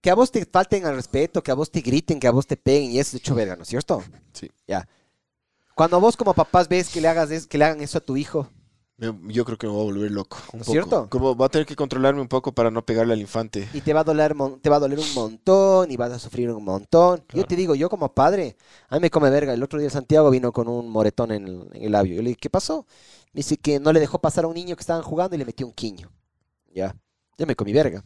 Que 0.00 0.10
a 0.10 0.14
vos 0.14 0.30
te 0.30 0.44
falten 0.44 0.84
al 0.86 0.94
respeto, 0.96 1.42
que 1.42 1.50
a 1.50 1.54
vos 1.54 1.70
te 1.70 1.80
griten, 1.80 2.18
que 2.20 2.26
a 2.26 2.30
vos 2.32 2.46
te 2.46 2.56
peguen 2.56 2.90
y 2.92 2.98
eso 2.98 3.16
es 3.16 3.22
hecho 3.22 3.34
verga, 3.34 3.56
¿no 3.56 3.62
es 3.62 3.68
cierto? 3.68 4.02
Sí. 4.32 4.50
Ya. 4.66 4.88
Cuando 5.78 6.00
vos 6.00 6.16
como 6.16 6.34
papás 6.34 6.68
ves 6.68 6.88
que 6.88 7.00
le 7.00 7.06
hagas 7.06 7.30
es- 7.30 7.46
que 7.46 7.56
le 7.56 7.64
hagan 7.64 7.80
eso 7.80 7.98
a 7.98 8.00
tu 8.00 8.16
hijo, 8.16 8.48
Yo 9.28 9.44
creo 9.44 9.56
que 9.56 9.68
me 9.68 9.72
voy 9.72 9.82
a 9.82 9.84
volver 9.92 10.10
loco. 10.10 10.38
Un 10.52 10.58
¿No 10.58 10.62
es 10.62 10.66
poco. 10.66 10.72
cierto? 10.72 11.08
Como 11.08 11.36
va 11.36 11.46
a 11.46 11.48
tener 11.48 11.64
que 11.68 11.76
controlarme 11.76 12.20
un 12.20 12.26
poco 12.26 12.50
para 12.52 12.68
no 12.72 12.84
pegarle 12.84 13.12
al 13.12 13.20
infante. 13.20 13.68
y 13.72 13.80
te 13.80 13.92
va 13.92 14.00
a 14.00 14.04
doler, 14.04 14.34
te 14.60 14.68
va 14.68 14.74
a 14.74 14.80
doler 14.80 14.98
un 14.98 15.14
montón 15.14 15.88
y 15.92 15.96
vas 15.96 16.10
a 16.10 16.18
sufrir 16.18 16.50
un 16.50 16.64
montón. 16.64 17.22
Yo 17.32 17.44
te 17.44 17.54
digo, 17.54 17.76
yo 17.76 17.88
como 17.88 18.12
padre, 18.12 18.56
a 18.88 18.96
mí 18.96 19.00
me 19.02 19.08
come 19.10 19.30
verga. 19.30 19.54
El 19.54 19.62
otro 19.62 19.78
día 19.78 19.88
Santiago 19.88 20.30
vino 20.30 20.50
con 20.50 20.66
un 20.66 20.90
moretón 20.90 21.30
en 21.30 21.46
el, 21.46 21.68
en 21.74 21.84
el 21.84 21.92
labio. 21.92 22.16
Yo 22.16 22.22
le 22.22 22.30
dije, 22.30 22.40
¿qué 22.40 22.50
pasó? 22.50 22.86
Me 23.32 23.38
dice 23.38 23.56
que 23.56 23.78
no 23.78 23.92
le 23.92 24.00
dejó 24.00 24.18
pasar 24.20 24.42
a 24.44 24.48
un 24.48 24.54
niño 24.54 24.74
que 24.74 24.80
estaban 24.80 25.04
jugando 25.04 25.36
y 25.36 25.38
le 25.38 25.44
metió 25.44 25.64
un 25.64 25.72
quiño. 25.74 26.10
Ya, 26.74 26.92
yo 27.38 27.46
me 27.46 27.54
comí 27.54 27.72
verga. 27.72 28.02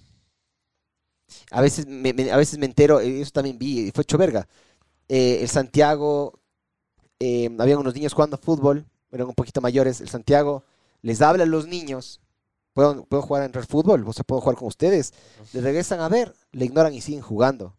A 1.51 1.61
veces 1.61 1.87
me, 1.87 2.13
me- 2.13 2.31
a 2.31 2.37
veces 2.37 2.59
me 2.59 2.67
entero, 2.67 3.01
eh, 3.01 3.21
eso 3.23 3.31
también 3.33 3.59
vi, 3.59 3.91
fue 3.93 4.03
hecho 4.03 4.19
verga. 4.19 4.47
Eh, 5.09 5.41
el 5.43 5.49
Santiago, 5.49 6.41
eh, 7.25 7.49
habían 7.61 7.79
unos 7.79 7.95
niños 7.95 8.15
jugando 8.15 8.37
fútbol, 8.37 8.85
eran 9.13 9.29
un 9.29 9.35
poquito 9.35 9.61
mayores. 9.61 10.01
El 10.01 10.09
Santiago 10.09 10.65
les 11.03 11.23
habla 11.23 11.45
a 11.45 11.47
los 11.47 11.69
niños, 11.69 12.21
¿puedo, 12.73 13.05
puedo 13.05 13.23
jugar 13.23 13.45
en 13.45 13.57
el 13.57 13.65
fútbol? 13.65 14.05
O 14.09 14.13
sea, 14.13 14.25
puedo 14.25 14.41
jugar 14.41 14.57
con 14.57 14.67
ustedes. 14.67 15.15
Le 15.53 15.61
regresan 15.61 16.01
a 16.01 16.09
ver, 16.09 16.35
le 16.51 16.65
ignoran 16.65 16.93
y 16.93 17.01
siguen 17.01 17.23
jugando. 17.23 17.77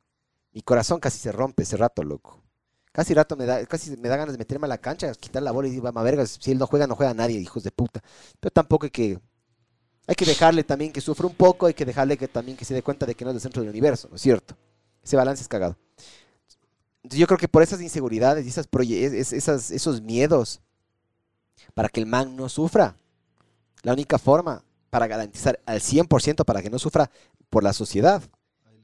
Mi 0.53 0.61
corazón 0.61 1.01
casi 1.01 1.19
se 1.19 1.33
rompe 1.33 1.63
ese 1.63 1.75
rato, 1.75 2.03
loco. 2.03 2.41
Casi 2.93 3.13
rato 3.13 3.35
me 3.35 3.45
da, 3.45 3.65
casi 3.65 3.97
me 3.97 4.07
da 4.07 4.15
ganas 4.15 4.33
de 4.33 4.37
meterme 4.37 4.65
a 4.65 4.69
la 4.69 4.77
cancha, 4.77 5.11
quitar 5.15 5.43
la 5.43 5.51
bola 5.51 5.67
y 5.67 5.71
decir, 5.71 5.83
vamos 5.83 6.03
vergas, 6.05 6.37
si 6.39 6.51
él 6.51 6.57
no 6.57 6.65
juega, 6.65 6.87
no 6.87 6.95
juega 6.95 7.13
nadie, 7.13 7.37
hijos 7.37 7.63
de 7.63 7.71
puta. 7.71 8.01
Pero 8.39 8.51
tampoco 8.51 8.85
hay 8.85 8.91
que, 8.91 9.19
hay 10.07 10.15
que 10.15 10.25
dejarle 10.25 10.63
también 10.63 10.93
que 10.93 11.01
sufra 11.01 11.27
un 11.27 11.35
poco, 11.35 11.65
hay 11.65 11.73
que 11.73 11.83
dejarle 11.83 12.17
que 12.17 12.29
también 12.29 12.55
que 12.55 12.63
se 12.63 12.73
dé 12.73 12.81
cuenta 12.81 13.05
de 13.05 13.13
que 13.13 13.25
no 13.25 13.31
es 13.31 13.35
el 13.35 13.41
centro 13.41 13.61
del 13.61 13.71
universo, 13.71 14.07
¿no 14.09 14.15
es 14.15 14.21
cierto? 14.21 14.55
Ese 15.03 15.17
balance 15.17 15.41
es 15.41 15.49
cagado. 15.49 15.75
Entonces 17.03 17.19
yo 17.19 17.27
creo 17.27 17.37
que 17.37 17.47
por 17.49 17.61
esas 17.63 17.81
inseguridades 17.81 18.45
y 18.45 18.49
esas 18.49 19.71
esos 19.71 20.01
miedos, 20.01 20.61
para 21.73 21.89
que 21.89 21.99
el 21.99 22.05
man 22.05 22.35
no 22.35 22.49
sufra, 22.49 22.95
la 23.81 23.93
única 23.93 24.17
forma 24.17 24.63
para 24.89 25.07
garantizar 25.07 25.59
al 25.65 25.81
100% 25.81 26.45
para 26.45 26.61
que 26.61 26.69
no 26.69 26.79
sufra 26.79 27.09
por 27.49 27.63
la 27.63 27.73
sociedad 27.73 28.21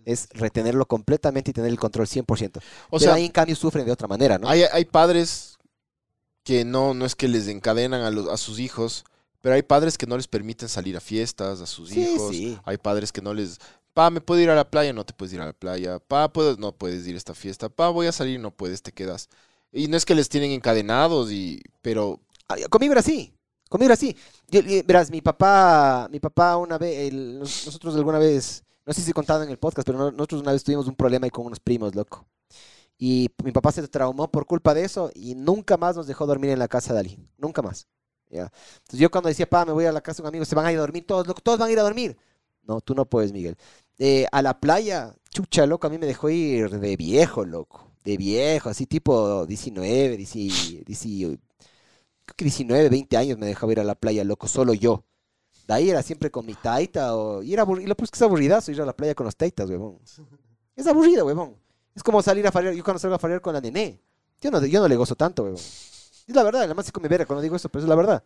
es 0.06 0.28
retenerlo 0.32 0.88
completamente 0.88 1.52
y 1.52 1.54
tener 1.54 1.70
el 1.70 1.80
control 1.80 2.08
100%. 2.08 2.58
O 2.58 2.62
Pero 2.92 3.00
sea, 3.00 3.14
ahí 3.14 3.26
en 3.26 3.32
cambio 3.32 3.56
sufren 3.56 3.86
de 3.86 3.92
otra 3.92 4.08
manera, 4.08 4.38
¿no? 4.40 4.50
Hay, 4.50 4.64
hay 4.64 4.86
padres 4.86 5.58
que 6.44 6.66
no, 6.66 6.94
no 6.94 7.06
es 7.06 7.16
que 7.16 7.28
les 7.28 7.48
encadenan 7.48 8.02
a, 8.02 8.10
los, 8.12 8.28
a 8.28 8.38
sus 8.38 8.60
hijos, 8.60 9.06
pero 9.42 9.56
hay 9.56 9.62
padres 9.62 9.98
que 9.98 10.08
no 10.08 10.18
les 10.18 10.28
permiten 10.28 10.68
salir 10.68 10.98
a 10.98 11.00
fiestas 11.02 11.62
a 11.62 11.66
sus 11.68 11.90
Sí, 11.90 12.02
hijos. 12.02 12.32
sí. 12.32 12.58
Hay 12.66 12.78
padres 12.78 13.12
que 13.12 13.22
no 13.22 13.34
les... 13.34 13.60
Pa, 13.94 14.10
¿me 14.10 14.22
puedo 14.22 14.40
ir 14.42 14.50
a 14.50 14.56
la 14.56 14.70
playa? 14.70 14.94
No 14.94 15.06
te 15.06 15.14
puedes 15.14 15.34
ir 15.34 15.42
a 15.42 15.46
la 15.48 15.54
playa. 15.54 16.00
Pa, 16.00 16.32
¿puedo? 16.32 16.56
no 16.58 16.72
puedes 16.74 17.06
ir 17.08 17.16
a 17.16 17.18
esta 17.18 17.34
fiesta. 17.34 17.70
Pa, 17.70 17.90
voy 17.90 18.08
a 18.08 18.12
salir, 18.12 18.40
no 18.40 18.52
puedes, 18.52 18.82
te 18.82 18.92
quedas. 18.92 19.30
Y 19.72 19.88
no 19.88 19.98
es 19.98 20.06
que 20.06 20.16
les 20.16 20.30
tienen 20.30 20.52
encadenados, 20.52 21.32
y 21.32 21.62
pero 21.82 22.20
Conmigo 22.70 22.94
era 22.94 23.02
así. 23.02 23.34
Conmigo 23.70 23.88
era 23.88 23.94
así. 23.94 24.16
Verás, 24.86 25.12
mi 25.12 25.22
papá, 25.22 26.08
mi 26.12 26.20
papá 26.20 26.58
una 26.58 26.78
vez, 26.78 27.14
nosotros 27.14 27.96
alguna 27.96 28.18
vez, 28.20 28.64
no 28.86 28.94
sé 28.94 29.02
si 29.02 29.12
he 29.12 29.14
contado 29.14 29.44
en 29.44 29.50
el 29.50 29.60
podcast, 29.60 29.86
pero 29.86 29.98
no- 30.00 30.12
nosotros 30.12 30.42
una 30.42 30.54
vez 30.54 30.64
tuvimos 30.64 30.88
un 30.88 30.96
problema 30.96 31.26
ahí 31.26 31.30
con 31.32 31.46
unos 31.46 31.60
primos, 31.60 31.94
loco. 31.96 32.26
Y 32.98 33.30
mi 33.44 33.52
papá 33.52 33.72
se 33.72 33.88
traumó 33.88 34.30
por 34.30 34.46
culpa 34.46 34.74
de 34.74 34.84
eso 34.84 35.12
y 35.16 35.36
nunca 35.36 35.78
más 35.78 35.96
nos 35.96 36.08
dejó 36.08 36.26
dormir 36.26 36.52
en 36.52 36.60
la 36.60 36.68
casa 36.68 36.94
de 36.94 37.00
alguien. 37.00 37.30
Nunca 37.38 37.62
más. 37.62 37.88
Entonces 38.30 39.00
yo 39.00 39.10
cuando 39.10 39.30
decía, 39.30 39.50
pa, 39.50 39.66
me 39.66 39.72
voy 39.72 39.86
a 39.86 39.92
la 39.92 40.02
casa 40.02 40.18
de 40.18 40.24
un 40.24 40.28
amigo, 40.30 40.46
se 40.46 40.56
van 40.56 40.66
a 40.66 40.72
ir 40.72 40.78
a 40.78 40.82
dormir 40.82 41.06
todos, 41.08 41.26
loco, 41.28 41.42
todos 41.42 41.60
van 41.60 41.70
a 41.70 41.72
ir 41.72 41.80
a 41.80 41.84
dormir. 41.84 42.18
No, 42.64 42.82
tú 42.82 42.96
no 42.96 43.06
puedes, 43.06 43.34
Miguel. 43.34 43.58
Eh, 43.98 44.26
a 44.32 44.42
la 44.42 44.60
playa, 44.60 45.16
chucha, 45.30 45.66
loco, 45.66 45.88
a 45.88 45.90
mí 45.90 45.98
me 45.98 46.06
dejó 46.06 46.30
ir 46.30 46.70
de 46.70 46.96
viejo, 46.98 47.46
loco. 47.46 47.92
De 48.04 48.18
viejo, 48.18 48.70
así 48.70 48.86
tipo 48.86 49.46
19, 49.46 50.18
10, 50.18 50.86
10, 50.86 51.38
creo 52.26 52.36
que 52.36 52.46
19, 52.46 52.90
20 52.90 53.18
años 53.18 53.38
me 53.38 53.46
dejaba 53.48 53.72
ir 53.74 53.80
a 53.80 53.84
la 53.84 53.96
playa, 53.96 54.24
loco, 54.24 54.48
solo 54.48 54.74
yo. 54.74 55.04
De 55.68 55.74
ahí 55.74 55.90
era 55.90 56.02
siempre 56.02 56.32
con 56.32 56.46
mi 56.46 56.56
taita 56.56 57.16
o... 57.16 57.44
Y, 57.44 57.54
era 57.54 57.64
y 57.80 57.86
lo 57.86 57.96
pues 57.96 58.10
que 58.10 58.18
es 58.18 58.22
aburridazo 58.24 58.72
ir 58.72 58.82
a 58.82 58.86
la 58.86 58.96
playa 58.96 59.14
con 59.14 59.26
los 59.26 59.36
taitas, 59.36 59.70
huevón. 59.70 60.00
Es 60.76 60.88
aburrido, 60.88 61.26
huevón. 61.26 61.56
Es 61.96 62.02
como 62.02 62.22
salir 62.24 62.48
a 62.48 62.52
farear, 62.52 62.74
yo 62.74 62.84
cuando 62.84 63.00
salgo 63.00 63.16
a 63.16 63.20
farear 63.20 63.42
con 63.42 63.54
la 63.54 63.62
nené. 63.62 64.02
Yo 64.42 64.50
no, 64.50 64.66
yo 64.66 64.80
no 64.80 64.88
le 64.88 64.96
gozo 64.96 65.16
tanto, 65.16 65.44
huevón. 65.44 65.60
Es 65.60 66.36
la 66.36 66.44
verdad, 66.44 66.64
además 66.64 66.86
sí 66.86 66.92
come 66.92 67.08
verga 67.08 67.26
cuando 67.26 67.42
digo 67.42 67.56
eso, 67.56 67.70
pero 67.70 67.84
es 67.84 67.90
la 67.90 67.96
verdad. 67.96 68.24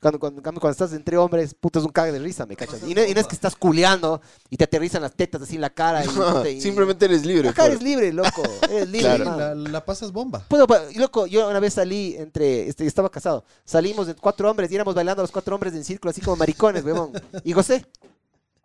Cuando, 0.00 0.18
cuando, 0.20 0.42
cuando 0.42 0.68
estás 0.70 0.92
entre 0.92 1.16
hombres, 1.16 1.54
puto, 1.54 1.78
es 1.78 1.84
un 1.84 1.90
cague 1.90 2.12
de 2.12 2.18
risa, 2.18 2.44
¿me 2.44 2.54
cachas? 2.54 2.82
Y 2.86 2.94
no, 2.94 3.02
y 3.02 3.14
no 3.14 3.20
es 3.20 3.26
que 3.26 3.34
estás 3.34 3.56
culeando 3.56 4.20
y 4.50 4.56
te 4.58 4.64
aterrizan 4.64 5.00
las 5.00 5.14
tetas 5.14 5.40
así 5.40 5.54
en 5.54 5.62
la 5.62 5.70
cara. 5.70 6.04
Y, 6.04 6.48
y- 6.48 6.60
Simplemente 6.60 7.06
eres 7.06 7.24
libre. 7.24 7.48
Acá 7.48 7.62
pues. 7.62 7.70
eres 7.72 7.82
libre, 7.82 8.12
loco. 8.12 8.42
Eres 8.70 8.88
libre, 8.90 9.16
Claro. 9.16 9.36
La, 9.36 9.54
la 9.54 9.84
pasas 9.84 10.12
bomba. 10.12 10.44
Puedo, 10.48 10.66
y 10.90 10.98
loco, 10.98 11.26
yo 11.26 11.48
una 11.48 11.60
vez 11.60 11.74
salí 11.74 12.14
entre, 12.18 12.68
este, 12.68 12.86
estaba 12.86 13.10
casado, 13.10 13.44
salimos 13.64 14.06
de 14.06 14.14
cuatro 14.14 14.50
hombres 14.50 14.70
y 14.70 14.74
éramos 14.74 14.94
bailando 14.94 15.22
los 15.22 15.32
cuatro 15.32 15.54
hombres 15.54 15.72
en 15.74 15.82
círculo, 15.82 16.10
así 16.10 16.20
como 16.20 16.36
maricones, 16.36 16.84
weón. 16.84 17.12
Y 17.42 17.52
gocé. 17.54 17.86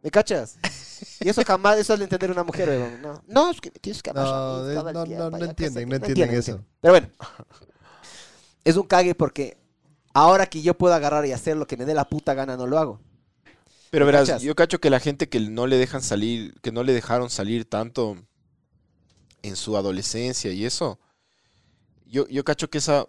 ¿Me 0.04 0.10
cachas? 0.12 0.58
Y 1.22 1.30
eso 1.30 1.44
jamás, 1.46 1.78
eso 1.78 1.94
es 1.94 2.00
de 2.00 2.06
entender 2.06 2.30
una 2.32 2.44
mujer, 2.44 2.68
weón. 2.70 3.02
No, 3.02 3.24
no 3.28 3.52
es 3.52 3.62
que 3.62 3.72
me 3.72 3.80
tienes 3.80 4.04
que 4.04 4.10
amar 4.10 4.26
a 4.26 4.30
No, 4.30 4.84
no, 4.92 5.06
no, 5.06 5.30
no 5.32 5.46
entienden, 5.46 5.88
no 5.88 5.96
entienden 5.96 6.34
eso. 6.34 6.60
Pero 6.82 6.92
bueno, 6.94 7.08
es 8.64 8.76
un 8.76 8.84
cague 8.84 9.16
porque 9.16 9.58
ahora 10.14 10.46
que 10.48 10.62
yo 10.62 10.78
puedo 10.78 10.94
agarrar 10.94 11.26
y 11.26 11.32
hacer 11.32 11.58
lo 11.58 11.68
que 11.68 11.78
me 11.78 11.86
dé 11.86 11.94
la 11.94 12.08
puta 12.10 12.34
gana, 12.34 12.58
no 12.58 12.68
lo 12.68 12.78
hago. 12.80 13.00
Pero 13.90 14.06
¿Me 14.06 14.12
verás, 14.12 14.28
cachas? 14.30 14.42
yo 14.42 14.56
cacho 14.56 14.80
que 14.80 14.90
la 14.90 15.00
gente 15.00 15.28
que 15.30 15.40
no 15.42 15.68
le 15.68 15.78
dejan 15.78 16.02
salir, 16.02 16.54
que 16.62 16.72
no 16.72 16.84
le 16.84 16.94
dejaron 16.94 17.30
salir 17.30 17.66
tanto 17.66 18.18
en 19.42 19.56
su 19.56 19.76
adolescencia 19.76 20.52
y 20.52 20.66
eso, 20.66 21.00
yo, 22.06 22.28
yo 22.28 22.44
cacho 22.44 22.70
que 22.70 22.78
esa... 22.78 23.08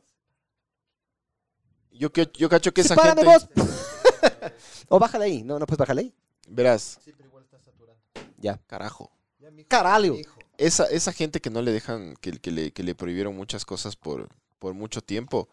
Yo, 1.93 2.11
que- 2.13 2.31
yo 2.35 2.49
cacho 2.49 2.73
que 2.73 2.81
esa 2.81 2.95
¡Sepárame 2.95 3.23
gente... 3.23 3.63
vos! 3.63 4.53
o 4.89 4.99
bájale 4.99 5.27
ahí, 5.27 5.43
no, 5.43 5.59
no 5.59 5.67
puedes 5.67 5.79
bajarle 5.79 6.03
ahí. 6.03 6.15
Verás, 6.49 6.99
Sí, 7.05 7.13
pero 7.17 7.29
igual 7.29 7.45
está 7.45 7.59
saturando. 7.61 8.01
Ya. 8.39 8.59
carajo. 8.67 9.11
Ya, 9.39 9.51
mijo, 9.51 9.69
mijo. 10.13 10.41
Esa, 10.59 10.87
esa 10.87 11.13
gente 11.13 11.41
que 11.41 11.51
no 11.51 11.63
le 11.63 11.71
dejan, 11.73 12.15
que, 12.21 12.33
que 12.33 12.51
le, 12.51 12.73
que 12.73 12.83
le 12.83 12.95
prohibieron 12.95 13.37
muchas 13.37 13.65
cosas 13.65 13.95
por, 13.97 14.29
por 14.59 14.75
mucho 14.75 15.01
tiempo, 15.03 15.49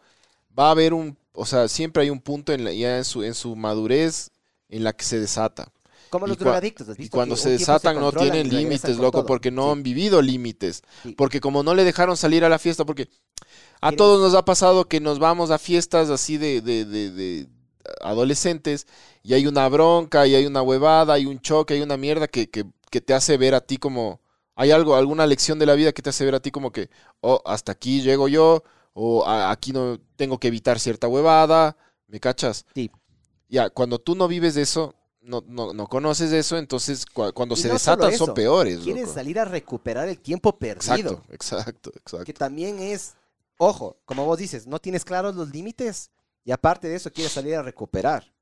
va 0.58 0.68
a 0.68 0.70
haber 0.72 0.92
un... 0.94 1.16
O 1.32 1.46
sea, 1.46 1.68
siempre 1.68 2.02
hay 2.02 2.10
un 2.10 2.20
punto 2.20 2.52
en 2.52 2.64
la, 2.64 2.72
ya 2.72 2.98
en 2.98 3.04
su, 3.04 3.22
en 3.22 3.34
su 3.34 3.56
madurez 3.56 4.30
en 4.68 4.84
la 4.84 4.92
que 4.92 5.04
se 5.04 5.18
desata. 5.20 5.72
Como 6.10 6.26
Y 6.26 6.30
los 6.30 6.38
drogadictos, 6.38 6.88
¿has 6.88 6.98
Y 6.98 7.02
visto? 7.02 7.16
cuando 7.16 7.36
Que 7.36 7.40
se 7.42 7.50
desatan 7.50 8.00
no 8.00 8.10
tienen 8.12 8.46
y 8.48 8.50
límites, 8.50 8.96
loco, 8.96 9.18
todo. 9.18 9.26
porque 9.26 9.50
no 9.52 9.66
Sí. 9.66 9.70
han 9.72 9.82
vivido 9.84 10.22
límites. 10.22 10.82
Sí. 11.02 11.12
Porque 11.16 11.40
como 11.40 11.62
no 11.62 11.74
le 11.74 11.84
dejaron 11.84 12.16
salir 12.16 12.44
a 12.44 12.48
la 12.48 12.58
fiesta, 12.58 12.84
porque 12.84 13.08
a 13.80 13.92
todos 13.92 14.20
nos 14.20 14.34
ha 14.34 14.44
pasado 14.44 14.88
que 14.88 15.00
nos 15.00 15.18
vamos 15.18 15.50
a 15.50 15.58
fiestas 15.58 16.10
así 16.10 16.36
de, 16.36 16.60
de- 16.60 16.84
de- 16.84 17.10
de 17.10 17.48
adolescentes 18.00 18.86
y 19.22 19.34
hay 19.34 19.46
una 19.46 19.68
bronca, 19.68 20.26
y 20.26 20.34
hay 20.34 20.46
una 20.46 20.62
huevada, 20.62 21.14
hay 21.14 21.26
un 21.26 21.40
choque, 21.40 21.74
hay 21.74 21.80
una 21.82 21.96
mierda 21.96 22.28
que, 22.28 22.48
que- 22.50 22.64
que 22.90 23.00
te 23.00 23.14
hace 23.14 23.36
ver 23.36 23.54
a 23.54 23.60
ti 23.60 23.76
como... 23.76 24.20
Hay 24.56 24.72
algo, 24.72 24.94
alguna 24.96 25.26
lección 25.26 25.58
de 25.58 25.64
la 25.64 25.74
vida 25.74 25.92
que 25.92 26.02
te 26.02 26.10
hace 26.10 26.24
ver 26.24 26.34
a 26.34 26.40
ti 26.40 26.50
como 26.50 26.70
que, 26.70 26.90
oh, 27.22 27.40
hasta 27.46 27.72
aquí 27.72 28.02
llego 28.02 28.28
yo, 28.28 28.62
o 28.92 29.24
"A- 29.26 29.50
aquí 29.50 29.72
no 29.72 29.98
tengo 30.16 30.38
que 30.38 30.48
evitar 30.48 30.78
cierta 30.78 31.08
huevada, 31.08 31.76
¿me 32.06 32.20
cachas? 32.20 32.64
Sí. 32.74 32.90
Ya, 33.48 33.70
cuando 33.70 33.98
tú 33.98 34.14
no 34.14 34.28
vives 34.28 34.54
de 34.54 34.62
eso, 34.62 34.94
no, 35.22 35.42
no, 35.46 35.72
no 35.74 35.86
conoces 35.86 36.32
eso, 36.32 36.56
entonces 36.56 37.04
cua- 37.06 37.32
cuando 37.32 37.54
Y 37.54 37.58
se 37.58 37.68
no 37.68 37.74
desatan 37.74 38.12
son 38.16 38.32
peores. 38.34 38.78
Quieres 38.80 39.02
loco. 39.02 39.14
salir 39.14 39.38
a 39.38 39.44
recuperar 39.44 40.08
el 40.08 40.18
tiempo 40.18 40.56
perdido. 40.58 41.22
Exacto, 41.30 41.32
exacto, 41.32 41.90
exacto. 41.96 42.24
Que 42.24 42.32
también 42.32 42.78
es, 42.78 43.14
ojo, 43.58 43.96
como 44.04 44.24
vos 44.24 44.38
dices, 44.38 44.66
no 44.66 44.78
tienes 44.78 45.04
claros 45.04 45.34
los 45.34 45.50
límites 45.50 46.10
y 46.44 46.52
aparte 46.52 46.88
de 46.88 46.96
eso 46.96 47.12
quieres 47.12 47.32
salir 47.32 47.54
a 47.56 47.62
recuperar. 47.62 48.32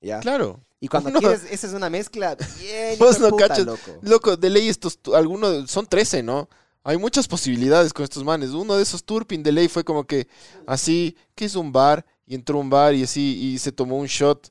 ¿Ya? 0.00 0.20
Claro. 0.20 0.60
Y 0.80 0.86
cuando 0.86 1.10
No. 1.10 1.18
quieres, 1.18 1.42
esa 1.50 1.66
es 1.66 1.72
una 1.72 1.90
mezcla 1.90 2.36
bien 2.60 2.96
Vos 3.00 3.18
no 3.18 3.30
puta, 3.30 3.48
cachas. 3.48 3.66
loco. 3.66 3.98
Loco, 4.02 4.36
de 4.36 4.50
ley 4.50 4.68
estos, 4.68 4.98
algunos, 5.14 5.68
son 5.70 5.86
13, 5.86 6.22
¿no? 6.22 6.48
Hay 6.84 6.96
muchas 6.96 7.28
posibilidades 7.28 7.92
con 7.92 8.04
estos 8.04 8.24
manes. 8.24 8.50
Uno 8.50 8.76
de 8.76 8.82
esos 8.82 9.04
Turpin 9.04 9.42
de 9.42 9.52
ley 9.52 9.68
fue 9.68 9.84
como 9.84 10.04
que 10.04 10.26
así, 10.66 11.16
que 11.34 11.44
es 11.44 11.54
un 11.54 11.70
bar, 11.72 12.04
y 12.26 12.34
entró 12.34 12.58
a 12.58 12.60
un 12.60 12.70
bar 12.70 12.94
y 12.94 13.02
así, 13.02 13.38
y 13.54 13.58
se 13.58 13.72
tomó 13.72 13.98
un 13.98 14.06
shot. 14.06 14.48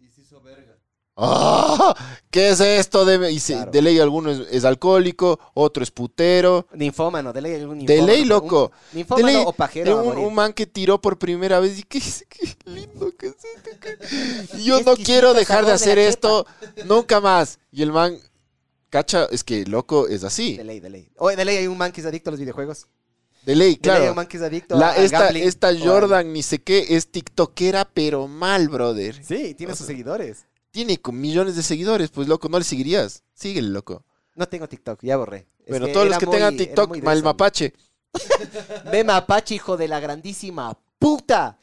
Y 0.00 0.08
se 0.08 0.22
hizo 0.22 0.40
verga. 0.40 0.76
¡Ah! 1.16 1.94
¿Qué 2.30 2.50
es 2.50 2.60
esto? 2.60 3.04
De, 3.04 3.30
y 3.32 3.38
se- 3.40 3.54
Claro. 3.54 3.70
de 3.70 3.82
ley 3.82 3.98
alguno 4.00 4.30
es, 4.30 4.40
es 4.50 4.64
alcohólico, 4.64 5.38
otro 5.54 5.82
es 5.82 5.90
putero. 5.90 6.66
Ninfómano, 6.74 7.32
de 7.32 7.40
ley 7.40 7.54
algún 7.60 7.84
De 7.84 8.02
ley, 8.02 8.24
loco. 8.24 8.72
un 8.92 8.98
Ninfómano 8.98 9.26
De 9.26 9.32
ley, 9.34 9.42
o 9.46 9.52
pajero. 9.52 10.02
un, 10.02 10.18
un 10.18 10.34
man 10.34 10.52
que 10.52 10.66
tiró 10.66 11.00
por 11.00 11.18
primera 11.18 11.58
vez 11.60 11.78
y 11.78 11.82
qué, 11.82 12.00
qué 12.28 12.54
lindo 12.66 13.14
que 13.16 13.26
es 13.28 13.36
esto, 13.44 13.70
qué- 13.80 14.62
Yo 14.62 14.80
no 14.82 14.96
quiero 14.96 15.34
dejar 15.34 15.64
de 15.66 15.72
hacer 15.72 15.98
esto 15.98 16.46
nunca 16.86 17.20
más. 17.20 17.58
Y 17.72 17.82
el 17.82 17.92
man, 17.92 18.16
cacha, 18.90 19.26
es 19.30 19.44
que 19.44 19.64
loco 19.66 20.08
es 20.08 20.24
así. 20.24 20.56
De 20.56 20.64
ley, 20.64 20.80
de 20.80 20.90
ley. 20.90 21.08
Oye, 21.16 21.36
de 21.36 21.44
ley 21.44 21.56
hay 21.58 21.66
un 21.66 21.78
man 21.78 21.92
que 21.92 22.00
es 22.00 22.06
adicto 22.06 22.30
a 22.30 22.32
los 22.32 22.40
videojuegos. 22.40 22.86
De 23.44 23.54
ley, 23.54 23.54
De 23.54 23.54
ley 23.54 23.70
hay 23.70 23.76
claro. 23.98 24.10
un 24.10 24.16
man 24.16 24.26
que 24.26 24.36
es 24.36 24.42
adicto 24.42 24.76
La, 24.78 24.90
al 24.92 25.04
esta, 25.04 25.20
gambling 25.24 25.42
esta 25.44 25.68
al- 25.68 25.80
Jordan, 25.80 26.32
ni 26.32 26.42
sé 26.42 26.58
qué, 26.62 26.86
es 26.90 27.10
tiktokera, 27.10 27.84
pero 27.92 28.28
mal, 28.28 28.68
brother. 28.68 29.14
Sí, 29.24 29.54
tiene 29.54 29.72
O 29.72 29.76
sus 29.76 29.86
sea, 29.86 29.94
seguidores. 29.94 30.44
Tiene 30.70 31.00
con 31.00 31.18
millones 31.20 31.56
de 31.56 31.62
seguidores, 31.62 32.10
pues 32.10 32.28
loco, 32.28 32.48
no 32.48 32.58
le 32.58 32.64
seguirías. 32.64 33.22
Síguele, 33.34 33.68
loco. 33.68 34.04
No 34.34 34.48
tengo 34.48 34.68
TikTok, 34.68 35.00
ya 35.02 35.16
borré. 35.16 35.46
Es 35.60 35.68
bueno, 35.70 35.86
que 35.86 35.92
todos 35.92 36.08
los 36.08 36.18
que 36.18 36.26
muy- 36.26 36.34
tengan 36.36 36.56
TikTok, 36.56 36.98
mal 37.02 37.22
mapache. 37.22 37.72
Ve 38.92 39.04
mapache, 39.04 39.54
hijo 39.54 39.76
de 39.76 39.88
la 39.88 40.00
grandísima 40.00 40.78
puta. 40.98 41.58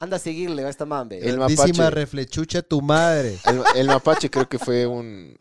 Anda 0.00 0.16
a 0.16 0.20
seguirle 0.20 0.64
a 0.64 0.68
esta 0.68 0.84
mambe. 0.86 1.18
El 1.18 1.38
mapache. 1.38 1.90
reflechucha 1.90 2.62
tu 2.62 2.80
madre. 2.80 3.36
El, 3.44 3.62
el 3.74 3.86
mapache 3.88 4.30
creo 4.30 4.48
que 4.48 4.58
fue 4.58 4.86
un... 4.86 5.36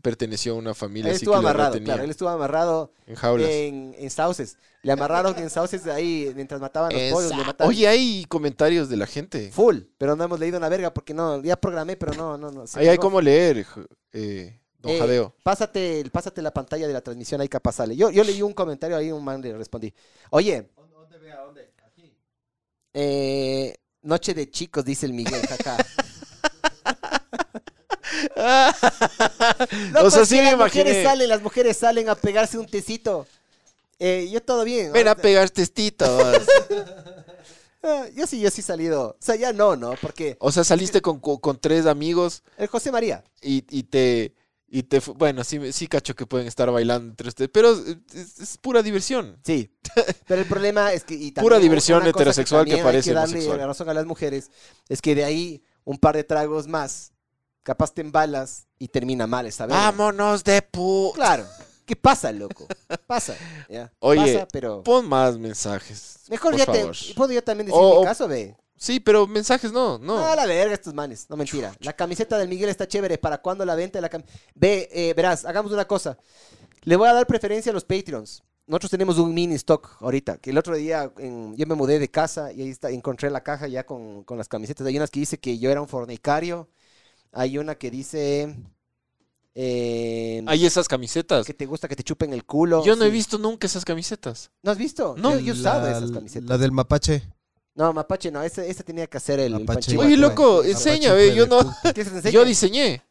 perteneció 0.00 0.52
a 0.54 0.56
una 0.56 0.72
familia 0.74 1.10
Él 1.10 1.16
así 1.16 1.24
estuvo 1.24 1.34
que 1.34 1.38
amarrado, 1.40 1.72
retenía 1.72 1.86
claro. 1.92 2.04
Él 2.04 2.10
estuvo 2.10 2.28
amarrado 2.30 2.92
en 3.06 3.14
jaulas. 3.16 3.50
en, 3.50 3.94
en 3.98 4.10
sauces. 4.10 4.56
Le 4.82 4.92
amarraron 4.92 5.36
en 5.38 5.50
sauces 5.50 5.86
ahí 5.88 6.32
mientras 6.34 6.60
mataban 6.60 6.92
los 6.92 7.02
pollos. 7.12 7.32
Le. 7.36 7.66
Oye, 7.66 7.86
hay 7.86 8.24
comentarios 8.28 8.88
de 8.88 8.96
la 8.96 9.06
gente. 9.06 9.50
Full, 9.52 9.78
pero 9.98 10.16
no 10.16 10.24
hemos 10.24 10.38
leído 10.40 10.56
una 10.56 10.68
verga 10.70 10.94
porque 10.94 11.12
no, 11.12 11.42
ya 11.42 11.56
programé, 11.60 11.96
pero 11.96 12.14
no, 12.14 12.38
no, 12.38 12.50
no. 12.50 12.66
se 12.66 12.78
Ahí 12.78 12.86
hay 12.86 12.92
negó. 12.92 13.02
como 13.02 13.20
leer, 13.20 13.66
eh, 14.12 14.58
don 14.78 14.92
Eh, 14.92 14.98
Jadeo. 15.00 15.34
Pásate, 15.42 16.04
pásate 16.10 16.40
la 16.40 16.52
pantalla 16.54 16.86
de 16.86 16.92
la 16.94 17.00
transmisión 17.02 17.40
ahí 17.42 17.48
capaz 17.48 17.72
sale. 17.72 17.94
Yo, 17.96 18.10
yo 18.10 18.24
leí 18.24 18.40
un 18.40 18.54
comentario 18.54 18.96
ahí, 18.96 19.10
un 19.12 19.22
man 19.24 19.42
le 19.42 19.54
respondí. 19.56 19.92
Oye, 20.30 20.70
¿Dónde 20.76 21.18
vea? 21.18 21.40
¿Dónde? 21.40 21.72
Aquí. 21.84 22.14
eh, 22.94 23.74
noche 24.02 24.34
de 24.34 24.50
chicos, 24.50 24.84
dice 24.84 25.06
el 25.06 25.12
Miguel, 25.12 25.40
jaja. 25.46 25.76
O 30.02 30.10
sea, 30.10 30.22
es 30.22 30.28
sí 30.28 30.36
me 30.36 30.44
las 30.44 30.56
mujeres 30.58 31.04
salen, 31.04 31.28
las 31.28 31.42
mujeres 31.42 31.76
salen 31.76 32.08
a 32.08 32.14
pegarse 32.14 32.58
un 32.58 32.66
tecito. 32.66 33.26
Eh, 33.98 34.28
yo 34.30 34.40
todo 34.42 34.64
bien. 34.64 34.92
Ven 34.92 35.06
a 35.08 35.10
ahorita- 35.12 35.22
pegar 35.22 35.50
testitos. 35.50 36.42
Ah, 37.80 38.06
yo 38.12 38.26
sí, 38.26 38.40
yo 38.40 38.50
sí 38.50 38.60
he 38.60 38.64
salido. 38.64 39.10
O 39.10 39.16
sea, 39.20 39.36
ya 39.36 39.52
no, 39.52 39.76
¿no? 39.76 39.94
Porque 40.02 40.36
o 40.40 40.50
sea, 40.50 40.64
saliste 40.64 41.00
con, 41.00 41.20
con- 41.20 41.36
con 41.36 41.60
tres 41.60 41.86
amigos 41.86 42.42
el 42.56 42.66
José 42.66 42.90
María. 42.90 43.22
y, 43.40 43.64
y 43.70 43.84
te... 43.84 44.32
Y 44.70 44.82
te 44.82 45.00
bueno, 45.00 45.44
sí, 45.44 45.72
sí 45.72 45.86
cacho 45.86 46.14
que 46.14 46.26
pueden 46.26 46.46
estar 46.46 46.70
bailando 46.70 47.08
entre 47.10 47.28
ustedes, 47.28 47.50
pero 47.50 47.72
es, 47.72 48.38
es 48.38 48.58
pura 48.58 48.82
diversión. 48.82 49.38
Sí. 49.42 49.74
Pero 50.26 50.42
el 50.42 50.46
problema 50.46 50.92
es 50.92 51.04
que. 51.04 51.14
y 51.14 51.32
Pura 51.32 51.54
también 51.56 51.62
diversión 51.62 52.02
una 52.02 52.12
cosa 52.12 52.20
heterosexual 52.22 52.64
que 52.66 52.70
también 52.72 52.84
parece 52.84 53.10
Hay 53.10 53.14
que 53.14 53.14
darle 53.14 53.32
homosexual. 53.34 53.58
la 53.58 53.66
razón 53.66 53.88
a 53.88 53.94
las 53.94 54.04
mujeres. 54.06 54.50
Es 54.90 55.00
que 55.00 55.14
de 55.14 55.24
ahí 55.24 55.62
un 55.84 55.96
par 55.96 56.14
de 56.16 56.24
tragos 56.24 56.66
más, 56.66 57.12
capaz 57.62 57.94
te 57.94 58.02
embalas 58.02 58.66
y 58.78 58.88
termina 58.88 59.26
mal 59.26 59.46
esa 59.46 59.64
vez. 59.64 59.74
Vámonos 59.74 60.44
de 60.44 60.60
pu... 60.60 61.12
Claro. 61.14 61.46
¿Qué 61.86 61.96
pasa, 61.96 62.30
loco? 62.32 62.66
Pasa. 63.06 63.34
¿ya? 63.70 63.90
Oye, 64.00 64.34
Pasa, 64.34 64.48
pero. 64.52 64.82
Pon 64.82 65.08
más 65.08 65.38
mensajes. 65.38 66.18
Mejor 66.28 66.50
por 66.50 66.58
ya 66.58 66.66
favor. 66.66 66.94
te. 66.94 67.14
Puedo 67.14 67.32
yo 67.32 67.42
también 67.42 67.66
decir 67.68 67.80
O- 67.82 68.00
mi 68.00 68.06
caso, 68.06 68.28
ve. 68.28 68.54
Sí, 68.78 69.00
pero 69.00 69.26
mensajes 69.26 69.72
no, 69.72 69.98
no. 69.98 70.16
No, 70.18 70.26
a 70.26 70.36
la 70.36 70.46
verga 70.46 70.72
estos 70.72 70.94
manes. 70.94 71.26
No, 71.28 71.36
mentira. 71.36 71.74
La 71.80 71.92
camiseta 71.94 72.38
del 72.38 72.48
Miguel 72.48 72.68
está 72.70 72.86
chévere. 72.86 73.18
¿Para 73.18 73.38
cuándo 73.38 73.64
la 73.64 73.74
venta 73.74 73.98
de 73.98 74.02
la 74.02 74.08
camiseta? 74.08 74.32
Ve, 74.54 74.88
eh, 74.92 75.12
verás, 75.14 75.44
hagamos 75.44 75.72
una 75.72 75.86
cosa. 75.86 76.16
Le 76.84 76.96
voy 76.96 77.08
a 77.08 77.12
dar 77.12 77.26
preferencia 77.26 77.70
a 77.70 77.74
los 77.74 77.84
Patreons. 77.84 78.42
Nosotros 78.66 78.90
tenemos 78.90 79.18
un 79.18 79.34
mini 79.34 79.54
stock 79.56 79.96
ahorita. 80.00 80.36
Que 80.38 80.50
el 80.50 80.58
otro 80.58 80.76
día 80.76 81.10
en- 81.18 81.56
yo 81.56 81.66
me 81.66 81.74
mudé 81.74 81.98
de 81.98 82.08
casa 82.10 82.52
y 82.52 82.62
ahí 82.62 82.68
está, 82.68 82.90
encontré 82.90 83.30
la 83.30 83.42
caja 83.42 83.66
ya 83.66 83.84
con, 83.84 84.22
con 84.24 84.38
las 84.38 84.46
camisetas. 84.48 84.86
Hay 84.86 84.96
unas 84.96 85.10
que 85.10 85.20
dice 85.20 85.38
que 85.38 85.58
yo 85.58 85.70
era 85.70 85.80
un 85.80 85.88
fornicario. 85.88 86.68
Hay 87.32 87.58
una 87.58 87.74
que 87.76 87.90
dice 87.90 88.54
eh, 89.54 90.44
Hay 90.46 90.66
esas 90.66 90.86
camisetas. 90.86 91.46
que 91.46 91.54
te 91.54 91.66
gusta 91.66 91.88
que 91.88 91.96
te 91.96 92.02
chupen 92.04 92.32
el 92.32 92.44
culo. 92.44 92.84
Yo 92.84 92.94
no 92.94 93.04
he 93.04 93.10
visto 93.10 93.38
nunca 93.38 93.66
esas 93.66 93.84
camisetas. 93.84 94.50
¿No 94.62 94.70
has 94.70 94.78
visto? 94.78 95.14
No. 95.18 95.38
Yo, 95.38 95.52
he 95.54 95.56
usado 95.58 95.88
esas 95.88 96.10
camisetas. 96.10 96.48
La 96.48 96.58
del 96.58 96.72
mapache. 96.72 97.22
No, 97.78 97.92
Mapache 97.92 98.32
no. 98.32 98.42
Esa, 98.42 98.64
esa 98.64 98.82
tenía 98.82 99.06
que 99.06 99.16
hacer 99.18 99.38
el, 99.38 99.54
el 99.54 99.60
Mapache. 99.60 99.96
Oye, 99.96 100.16
loco, 100.16 100.64
enseña, 100.64 101.12
ve, 101.12 101.32
yo 101.32 101.46
no... 101.46 101.60
Yo 102.32 102.44
diseñé. 102.44 103.04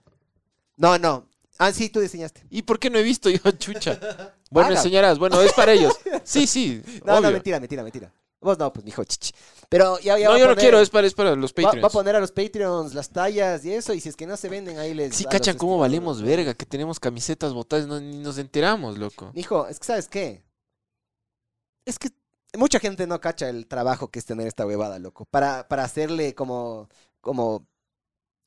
No, 0.75 0.97
no. 0.99 1.25
Ah, 1.57 1.71
sí, 1.71 1.89
tú 1.89 2.01
diseñaste. 2.01 2.45
¿Y 2.49 2.63
por 2.63 2.77
qué 2.77 2.89
no 2.89 2.99
he 2.99 3.03
visto 3.03 3.29
yo, 3.29 3.39
chucha? 3.57 3.97
Bueno, 4.51 4.67
Haga. 4.67 4.75
enseñarás. 4.77 5.17
Bueno, 5.19 5.41
es 5.41 5.53
para 5.53 5.71
ellos. 5.71 5.93
Sí, 6.25 6.45
sí, 6.45 6.83
No, 7.05 7.13
no, 7.13 7.19
obvio. 7.19 7.31
mentira, 7.31 7.59
mentira, 7.61 7.81
mentira. 7.81 8.13
Vos 8.41 8.59
no, 8.59 8.71
pues, 8.73 8.83
mijo, 8.85 9.01
chichi. 9.05 9.31
Pero 9.69 9.97
ya, 9.99 10.17
ya 10.19 10.25
No, 10.25 10.31
va 10.31 10.35
a 10.35 10.39
yo 10.39 10.47
no 10.49 10.55
quiero, 10.57 10.81
es 10.81 10.89
para, 10.89 11.07
es 11.07 11.13
para 11.13 11.33
los 11.37 11.53
va, 11.53 11.61
va 11.63 11.69
a 11.69 11.71
Patreons. 11.71 11.93
poner 11.93 12.15
a 12.17 12.19
los 12.19 12.31
Patreons 12.33 12.93
las 12.93 13.09
tallas 13.09 13.63
y 13.63 13.71
eso, 13.73 13.93
y 13.93 14.01
si 14.01 14.09
es 14.09 14.17
que 14.17 14.27
no 14.27 14.35
se 14.35 14.49
venden, 14.49 14.77
ahí 14.79 14.93
les... 14.93 15.15
Sí, 15.15 15.23
cachan 15.23 15.57
cómo 15.57 15.77
valemos 15.79 16.21
verga, 16.21 16.53
que 16.53 16.65
tenemos 16.65 16.99
camisetas 16.99 17.53
botadas, 17.53 17.87
no, 17.87 17.99
ni 18.01 18.17
nos 18.17 18.37
enteramos, 18.37 18.97
loco. 18.97 19.31
Mijo, 19.33 19.65
es 19.69 19.79
que, 19.79 19.85
¿sabes 19.85 20.09
qué? 20.09 20.43
Es 21.85 21.97
que 21.97 22.09
mucha 22.57 22.79
gente 22.79 23.07
no 23.07 23.19
cacha 23.21 23.47
el 23.49 23.67
trabajo 23.67 24.09
que 24.09 24.19
es 24.19 24.25
tener 24.25 24.47
esta 24.47 24.65
huevada, 24.65 24.99
loco. 24.99 25.25
Para, 25.25 25.67
para 25.67 25.83
hacerle 25.83 26.35
como, 26.35 26.89
como, 27.21 27.65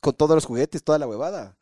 con 0.00 0.14
todos 0.14 0.34
los 0.34 0.44
juguetes, 0.46 0.82
toda 0.84 0.98
la 0.98 1.06
huevada. 1.06 1.56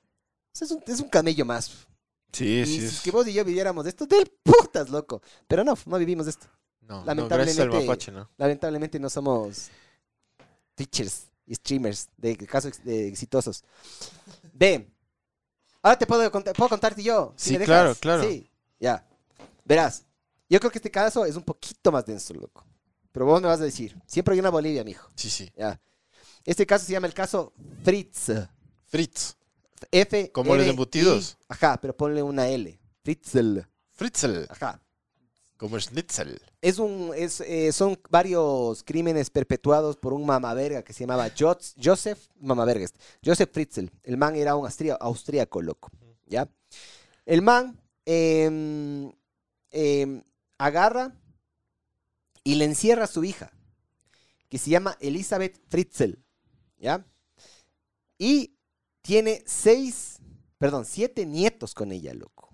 O 0.53 0.57
sea, 0.59 0.67
es, 0.67 0.71
un, 0.73 0.83
es 0.87 1.01
un 1.01 1.09
camello 1.09 1.45
más. 1.45 1.87
Sí, 2.33 2.61
y 2.61 2.67
sí. 2.67 2.81
si 2.81 2.87
es- 2.87 3.01
que 3.01 3.11
vos 3.11 3.27
y 3.29 3.33
yo 3.33 3.45
viviéramos 3.45 3.85
de 3.85 3.91
esto, 3.91 4.07
del 4.07 4.31
putas, 4.43 4.91
loco. 4.91 5.23
Pero 5.47 5.65
no, 5.65 5.75
no 5.87 5.99
vivimos 5.99 6.27
de 6.27 6.31
esto. 6.31 6.47
No, 6.83 7.01
no, 7.01 7.05
lamentablemente- 7.07 7.63
al 7.63 7.71
mapache, 7.71 8.11
¿no? 8.13 8.29
Lamentablemente 8.37 8.99
no 8.99 9.09
somos 9.11 9.69
teachers 10.75 11.25
y 11.47 11.55
streamers 11.55 12.09
de 12.17 12.37
casos 12.47 12.83
de 12.85 13.09
exitosos. 13.09 13.65
B. 14.53 14.89
Ahora 15.83 15.99
te 15.99 16.07
puedo, 16.07 16.31
contar, 16.31 16.55
puedo 16.55 16.69
contarte 16.69 17.03
yo. 17.03 17.33
si 17.37 17.51
Sí, 17.51 17.53
me 17.55 17.59
dejas? 17.61 17.75
claro, 17.75 17.95
claro. 17.95 18.23
Sí, 18.29 18.51
ya. 18.81 19.07
Verás. 19.65 20.05
Yo 20.49 20.59
creo 20.61 20.71
que 20.71 20.79
este 20.79 20.91
caso 20.91 21.25
es 21.25 21.37
un 21.37 21.43
poquito 21.43 21.93
más 21.93 22.05
denso, 22.07 22.35
loco. 22.35 22.65
Pero 23.13 23.27
vos 23.27 23.41
me 23.41 23.49
vas 23.49 23.61
a 23.61 23.65
decir. 23.65 23.97
Siempre 24.07 24.35
hay 24.35 24.41
una 24.41 24.51
Bolivia, 24.51 24.85
mijo. 24.85 25.11
Sí, 25.15 25.29
sí. 25.31 25.51
Ya. 25.57 25.81
Este 26.45 26.67
caso 26.67 26.85
se 26.87 26.93
llama 26.93 27.07
el 27.07 27.15
caso 27.15 27.53
Fritz. 27.83 28.31
Fritz. 28.87 29.35
F. 29.91 30.31
Como 30.33 30.57
los 30.57 30.67
embutidos. 30.67 31.37
Ajá, 31.49 31.79
pero 31.81 31.97
ponle 31.97 32.23
una 32.23 32.49
L. 32.49 32.79
Fritzl. 33.03 33.61
Fritzel. 33.93 34.47
Ajá. 34.51 34.81
Como 35.57 35.79
Schnitzel. 35.79 36.41
Es 36.61 36.79
un, 36.79 37.11
es, 37.17 37.41
eh, 37.41 37.73
son 37.73 37.99
varios 38.11 38.83
crímenes 38.85 39.29
perpetuados 39.31 39.97
por 39.97 40.13
un 40.13 40.25
mamaverga 40.25 40.83
que 40.85 40.93
se 40.93 41.01
llamaba 41.01 41.29
Jos- 41.37 41.75
Joseph 41.83 42.19
Mamaverga. 42.41 42.85
este, 42.85 43.01
Joseph 43.25 43.51
Fritzl. 43.53 43.87
El 44.05 44.17
man 44.17 44.37
era 44.37 44.55
un 44.55 44.69
austríaco, 45.01 45.61
loco. 45.63 45.91
¿Ya? 46.27 46.49
El 47.27 47.43
man 47.43 47.81
em, 48.05 49.11
em, 49.71 50.23
agarra 50.59 51.15
y 52.45 52.55
le 52.57 52.65
encierra 52.65 53.05
a 53.05 53.09
su 53.09 53.25
hija, 53.25 53.53
que 54.49 54.59
se 54.59 54.71
llama 54.71 54.97
Elizabeth 55.01 55.61
Fritzl. 55.69 56.15
¿Ya? 56.79 57.05
Y 58.19 58.55
tiene 59.03 59.43
seis, 59.47 60.19
perdón, 60.59 60.85
siete 60.85 61.27
nietos 61.27 61.75
con 61.75 61.93
ella, 61.93 62.15
loco. 62.15 62.49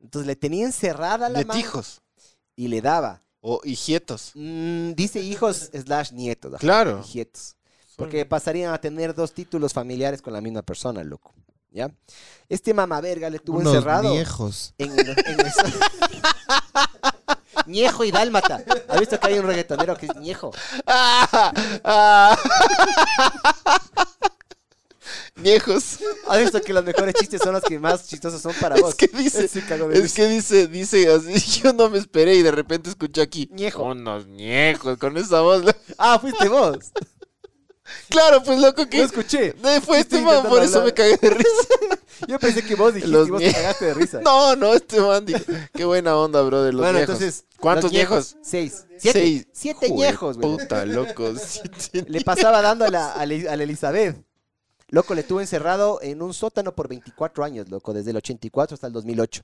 Entonces 0.00 0.26
le 0.26 0.36
tenía 0.36 0.64
encerrada 0.64 1.26
a 1.26 1.28
la 1.28 1.40
man 1.44 1.56
Netijos. 1.56 2.02
y 2.56 2.68
le 2.68 2.80
daba. 2.80 3.22
O 3.40 3.60
hijietos. 3.64 4.32
Mm, 4.34 4.92
dice 4.92 5.20
hijos 5.20 5.70
slash 5.72 6.12
nietos. 6.12 6.54
ajá, 6.54 6.60
Claro. 6.60 7.00
hijietos. 7.04 7.56
Porque 7.96 8.24
pasarían 8.26 8.72
a 8.72 8.80
tener 8.80 9.12
dos 9.14 9.32
títulos 9.34 9.72
familiares 9.72 10.22
con 10.22 10.32
la 10.32 10.40
misma 10.40 10.62
persona, 10.62 11.02
loco. 11.02 11.34
¿Ya? 11.70 11.92
Este 12.48 12.72
mamaverga 12.72 13.28
le 13.28 13.40
tuvo 13.40 13.58
Unos 13.58 13.74
encerrado 13.74 14.12
viejos. 14.12 14.74
en, 14.78 14.92
en 14.98 15.08
eso. 15.46 15.62
Ñejo 17.68 18.04
y 18.04 18.10
dálmata. 18.10 18.64
¿Has 18.88 19.00
visto 19.00 19.20
que 19.20 19.26
hay 19.26 19.38
un 19.38 19.46
reggaetonero 19.46 19.96
que 19.96 20.06
es 20.06 20.16
ñejo? 20.16 20.50
¡Ah! 20.86 21.52
¡Ah! 21.84 22.36
Viejos. 25.36 25.98
¿Has 26.28 26.40
visto 26.40 26.60
que 26.60 26.72
los 26.72 26.84
mejores 26.84 27.14
chistes 27.14 27.40
son 27.42 27.52
los 27.52 27.62
que 27.62 27.78
más 27.78 28.08
chistosos 28.08 28.42
son 28.42 28.54
para 28.60 28.76
vos? 28.76 28.90
Es 28.90 28.94
que 28.96 29.08
dice, 29.16 29.44
es 29.44 30.14
que 30.14 30.26
dice, 30.26 30.66
dice 30.66 31.12
así, 31.12 31.60
yo 31.62 31.72
no 31.72 31.88
me 31.88 31.98
esperé 31.98 32.34
y 32.34 32.42
de 32.42 32.50
repente 32.50 32.90
escuché 32.90 33.22
aquí. 33.22 33.48
Ñejo. 33.52 33.84
Unos 33.84 34.26
ñejos 34.26 34.98
con 34.98 35.16
esa 35.16 35.40
voz. 35.40 35.62
Ah, 35.96 36.18
fuiste 36.18 36.48
vos. 36.48 36.90
Claro, 38.08 38.42
pues 38.42 38.58
loco 38.60 38.86
que 38.88 38.98
Yo 38.98 39.04
escuché. 39.04 39.54
Fue 39.84 40.00
este 40.00 40.20
man, 40.20 40.42
por 40.48 40.62
eso 40.62 40.82
me 40.82 40.92
cagué 40.92 41.16
de 41.16 41.30
risa. 41.30 41.50
Yo 42.26 42.38
pensé 42.38 42.62
que 42.64 42.74
vos 42.74 42.92
dijiste 42.94 43.12
Los 43.16 43.28
y 43.28 43.30
vos 43.30 43.40
te 43.40 43.52
cagaste 43.52 43.84
de 43.86 43.94
risa. 43.94 44.20
No, 44.24 44.56
no, 44.56 44.74
este 44.74 45.00
man 45.00 45.24
dijo, 45.24 45.40
qué 45.72 45.84
buena 45.84 46.16
onda, 46.16 46.42
brother, 46.42 46.74
los 46.74 46.82
bueno, 46.82 46.98
ñejos. 46.98 47.14
entonces. 47.14 47.44
¿Cuántos 47.60 47.84
los 47.84 47.92
ñejos? 47.92 48.36
Seis. 48.42 48.86
Siete. 48.98 49.18
Seis. 49.20 49.46
Siete 49.52 49.90
ñejos, 49.90 50.38
güey. 50.38 50.56
Puta, 50.58 50.84
loco. 50.84 51.32
siete 51.76 52.04
Le 52.10 52.20
pasaba 52.22 52.60
dando 52.62 52.84
a 52.84 52.88
la, 52.88 53.12
a 53.12 53.24
la- 53.26 53.52
a 53.52 53.56
la 53.56 53.62
Elizabeth. 53.62 54.16
Loco, 54.90 55.14
le 55.14 55.22
tuvo 55.22 55.40
encerrado 55.40 56.00
en 56.02 56.22
un 56.22 56.32
sótano 56.32 56.74
por 56.74 56.88
24 56.88 57.44
años, 57.44 57.68
loco, 57.68 57.92
desde 57.92 58.10
el 58.10 58.16
84 58.16 58.74
hasta 58.74 58.86
el 58.86 58.92
2008. 58.92 59.42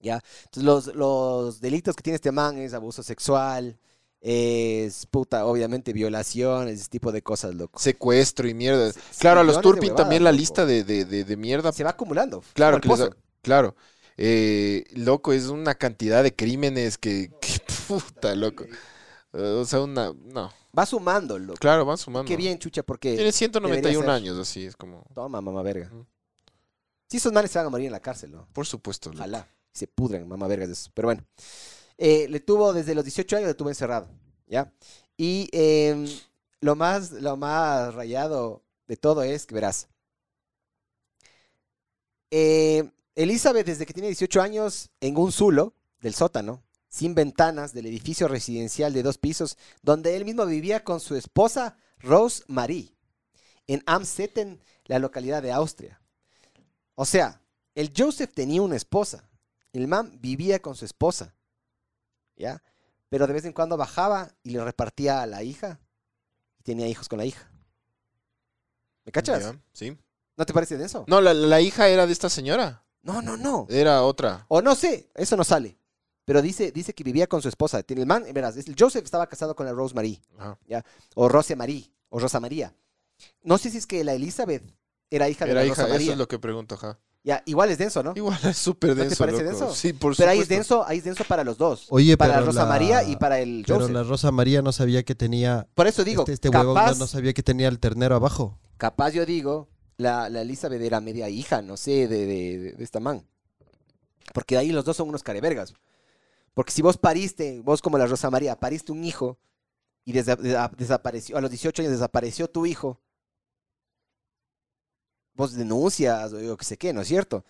¿Ya? 0.00 0.20
Entonces, 0.44 0.64
los, 0.64 0.94
los 0.94 1.60
delitos 1.60 1.94
que 1.96 2.02
tiene 2.02 2.16
este 2.16 2.32
man 2.32 2.58
es 2.58 2.74
abuso 2.74 3.02
sexual, 3.02 3.78
es 4.20 5.06
puta, 5.06 5.46
obviamente, 5.46 5.92
violación, 5.92 6.68
ese 6.68 6.88
tipo 6.88 7.12
de 7.12 7.22
cosas, 7.22 7.54
loco. 7.54 7.78
Secuestro 7.78 8.48
y 8.48 8.54
mierda. 8.54 8.92
Claro, 9.18 9.40
a 9.40 9.44
los 9.44 9.60
Turpin 9.60 9.94
también 9.94 10.24
la 10.24 10.32
loco. 10.32 10.40
lista 10.40 10.66
de, 10.66 10.84
de, 10.84 11.04
de, 11.04 11.24
de 11.24 11.36
mierda. 11.36 11.72
Se 11.72 11.84
va 11.84 11.90
acumulando. 11.90 12.42
Claro, 12.54 12.80
que 12.80 12.88
les 12.88 12.98
da- 12.98 13.16
claro. 13.42 13.76
Eh, 14.16 14.84
loco, 14.96 15.32
es 15.32 15.46
una 15.46 15.74
cantidad 15.76 16.22
de 16.24 16.34
crímenes 16.34 16.98
que, 16.98 17.30
que 17.40 17.60
puta, 17.88 18.34
loco. 18.34 18.64
O 19.32 19.64
sea, 19.64 19.80
una, 19.82 20.12
no. 20.24 20.50
Va 20.76 20.84
sumando, 20.86 21.38
loco. 21.38 21.58
Claro, 21.60 21.84
van 21.84 21.98
sumando. 21.98 22.28
Qué 22.28 22.36
bien, 22.36 22.58
chucha, 22.58 22.82
porque... 22.82 23.14
Tiene 23.14 23.30
191 23.32 23.82
debería 23.82 24.00
ser. 24.00 24.10
años, 24.10 24.38
así 24.38 24.66
es 24.66 24.76
como. 24.76 25.04
Toma, 25.14 25.40
mamá 25.40 25.62
verga. 25.62 25.86
Ujú. 25.92 26.06
Sí, 27.08 27.16
esos 27.18 27.32
manes 27.32 27.50
se 27.50 27.58
van 27.58 27.66
a 27.66 27.70
morir 27.70 27.86
en 27.86 27.92
la 27.92 28.00
cárcel, 28.00 28.32
¿no? 28.32 28.48
Por 28.52 28.66
supuesto. 28.66 29.10
loco. 29.10 29.18
Ojalá. 29.20 29.48
Se 29.72 29.86
pudren, 29.86 30.26
mamá 30.28 30.46
vergas 30.48 30.68
de 30.68 30.72
eso. 30.74 30.90
Pero 30.92 31.06
bueno. 31.08 31.24
Eh, 31.98 32.26
le 32.28 32.40
tuvo 32.40 32.72
desde 32.72 32.94
los 32.94 33.04
18 33.04 33.36
años, 33.36 33.48
le 33.48 33.54
tuvo 33.54 33.68
encerrado. 33.68 34.08
¿Ya? 34.46 34.72
Y 35.16 35.48
em, 35.52 36.06
lo, 36.60 36.76
más, 36.76 37.10
lo 37.12 37.36
más 37.36 37.94
rayado 37.94 38.62
de 38.86 38.96
todo 38.96 39.22
es 39.22 39.46
que 39.46 39.54
verás. 39.54 39.88
eh, 42.30 42.90
Elizabeth, 43.14 43.66
desde 43.66 43.84
que 43.84 43.92
tiene 43.92 44.08
18 44.08 44.40
años, 44.40 44.90
en 45.00 45.16
un 45.16 45.32
zulo 45.32 45.74
del 46.00 46.14
sótano, 46.14 46.62
sin 46.88 47.14
ventanas, 47.14 47.72
del 47.72 47.86
edificio 47.86 48.28
residencial 48.28 48.92
de 48.92 49.02
dos 49.02 49.18
pisos, 49.18 49.58
donde 49.82 50.16
él 50.16 50.24
mismo 50.24 50.46
vivía 50.46 50.84
con 50.84 51.00
su 51.00 51.16
esposa 51.16 51.76
Rose 51.98 52.44
Marie, 52.46 52.94
en 53.66 53.82
Amstetten, 53.86 54.60
la 54.86 54.98
localidad 55.00 55.42
de 55.42 55.52
Austria. 55.52 56.00
O 56.94 57.04
sea, 57.04 57.40
el 57.74 57.92
Joseph 57.96 58.32
tenía 58.34 58.62
una 58.62 58.76
esposa. 58.76 59.28
El 59.72 59.88
man 59.88 60.18
vivía 60.20 60.60
con 60.60 60.74
su 60.74 60.84
esposa. 60.84 61.34
¿Ya? 62.38 62.62
Pero 63.10 63.26
de 63.26 63.32
vez 63.32 63.44
en 63.44 63.52
cuando 63.52 63.76
bajaba 63.76 64.30
y 64.42 64.50
le 64.50 64.64
repartía 64.64 65.22
a 65.22 65.26
la 65.26 65.42
hija. 65.42 65.80
Y 66.58 66.62
tenía 66.62 66.86
hijos 66.88 67.08
con 67.08 67.18
la 67.18 67.26
hija. 67.26 67.50
¿Me 69.04 69.12
cachas? 69.12 69.42
Ya, 69.42 69.60
Sí. 69.72 69.96
¿No 70.36 70.46
te 70.46 70.52
parece 70.54 70.76
denso? 70.76 71.04
No, 71.08 71.20
la, 71.20 71.34
la 71.34 71.60
hija 71.60 71.88
era 71.88 72.06
de 72.06 72.12
esta 72.12 72.28
señora. 72.30 72.84
No, 73.02 73.20
no, 73.22 73.36
no. 73.36 73.66
Era 73.68 74.02
otra. 74.02 74.44
O 74.48 74.62
no 74.62 74.74
sé, 74.74 75.10
eso 75.14 75.36
no 75.36 75.42
sale. 75.44 75.76
Pero 76.24 76.42
dice, 76.42 76.70
dice 76.70 76.92
que 76.94 77.02
vivía 77.02 77.26
con 77.26 77.42
su 77.42 77.48
esposa. 77.48 77.82
Tiene 77.82 78.02
El 78.02 78.06
man, 78.08 78.24
verás, 78.32 78.56
el 78.56 78.76
Joseph 78.78 79.04
estaba 79.04 79.26
casado 79.26 79.56
con 79.56 79.66
la 79.66 79.72
Rose 79.72 79.94
Marie. 79.94 80.20
Ajá. 80.38 80.58
O 81.14 81.28
Rose 81.28 81.56
Marie. 81.56 81.90
O 82.10 82.20
Rosa 82.20 82.38
María. 82.38 82.72
No 83.42 83.58
sé 83.58 83.70
si 83.70 83.78
es 83.78 83.86
que 83.86 84.04
la 84.04 84.12
Elizabeth 84.14 84.62
era 85.10 85.28
hija 85.28 85.44
de 85.44 85.50
Era 85.52 85.60
la 85.60 85.66
hija, 85.66 85.74
Rosa 85.74 85.84
eso 85.86 85.94
María. 85.94 86.12
es 86.12 86.18
lo 86.18 86.28
que 86.28 86.38
pregunto, 86.38 86.74
ajá. 86.76 86.98
Ya, 87.24 87.42
igual 87.46 87.68
es 87.70 87.78
denso, 87.78 88.02
¿no? 88.02 88.12
Igual 88.16 88.38
es 88.44 88.56
súper 88.56 88.94
te 88.94 89.02
denso, 89.02 89.16
parece 89.18 89.42
loco. 89.44 89.50
denso? 89.58 89.74
Sí, 89.74 89.92
por 89.92 90.16
Pero 90.16 90.30
ahí 90.30 90.38
es 90.38 90.44
supuesto. 90.44 90.74
denso, 90.76 90.88
ahí 90.88 90.98
es 90.98 91.04
denso 91.04 91.24
para 91.24 91.44
los 91.44 91.58
dos. 91.58 91.86
Oye, 91.90 92.16
para 92.16 92.34
pero 92.34 92.46
Rosa 92.46 92.62
la- 92.62 92.68
María 92.68 93.02
y 93.04 93.16
para 93.16 93.40
el 93.40 93.64
Pero 93.66 93.80
Joseph. 93.80 93.92
la 93.94 94.02
Rosa 94.04 94.30
María 94.32 94.62
no 94.62 94.72
sabía 94.72 95.02
que 95.02 95.14
tenía. 95.14 95.66
Por 95.74 95.86
eso 95.86 96.04
digo, 96.04 96.22
este 96.22 96.32
este 96.32 96.48
huevón 96.48 96.74
no, 96.76 96.94
no 96.94 97.06
sabía 97.06 97.32
que 97.34 97.42
tenía 97.42 97.68
el 97.68 97.78
ternero 97.80 98.14
abajo. 98.14 98.58
capaz 98.78 99.10
yo 99.10 99.26
digo, 99.26 99.68
la, 99.98 100.28
la 100.30 100.42
Elizabeth 100.42 100.80
era 100.80 101.00
media 101.00 101.28
hija, 101.28 101.60
no 101.60 101.76
sé, 101.76 102.06
de, 102.08 102.24
de, 102.26 102.58
de- 102.58 102.72
de 102.72 102.84
esta 102.84 103.00
man. 103.00 103.26
Porque 104.32 104.54
de 104.54 104.60
ahí 104.60 104.70
los 104.72 104.84
dos 104.84 104.96
son 104.96 105.08
unos 105.08 105.22
carevergas. 105.22 105.74
Porque 106.54 106.72
si 106.72 106.82
vos 106.82 106.96
pariste, 106.98 107.60
vos 107.62 107.82
como 107.82 107.98
la 107.98 108.06
Rosa 108.06 108.30
María, 108.30 108.56
pariste 108.58 108.92
un 108.92 109.04
hijo 109.04 109.38
y 110.04 110.12
desa- 110.12 110.38
desa- 110.38 110.70
desapareció, 110.76 111.36
a 111.36 111.40
los 111.40 111.50
18 111.50 111.82
años 111.82 111.92
desapareció 111.92 112.48
tu 112.48 112.64
hijo, 112.64 113.00
vos 115.38 115.54
denuncias 115.54 116.32
o 116.34 116.40
yo 116.40 116.56
que 116.56 116.64
sé 116.66 116.76
qué, 116.76 116.92
¿no 116.92 117.00
es 117.00 117.08
cierto? 117.08 117.44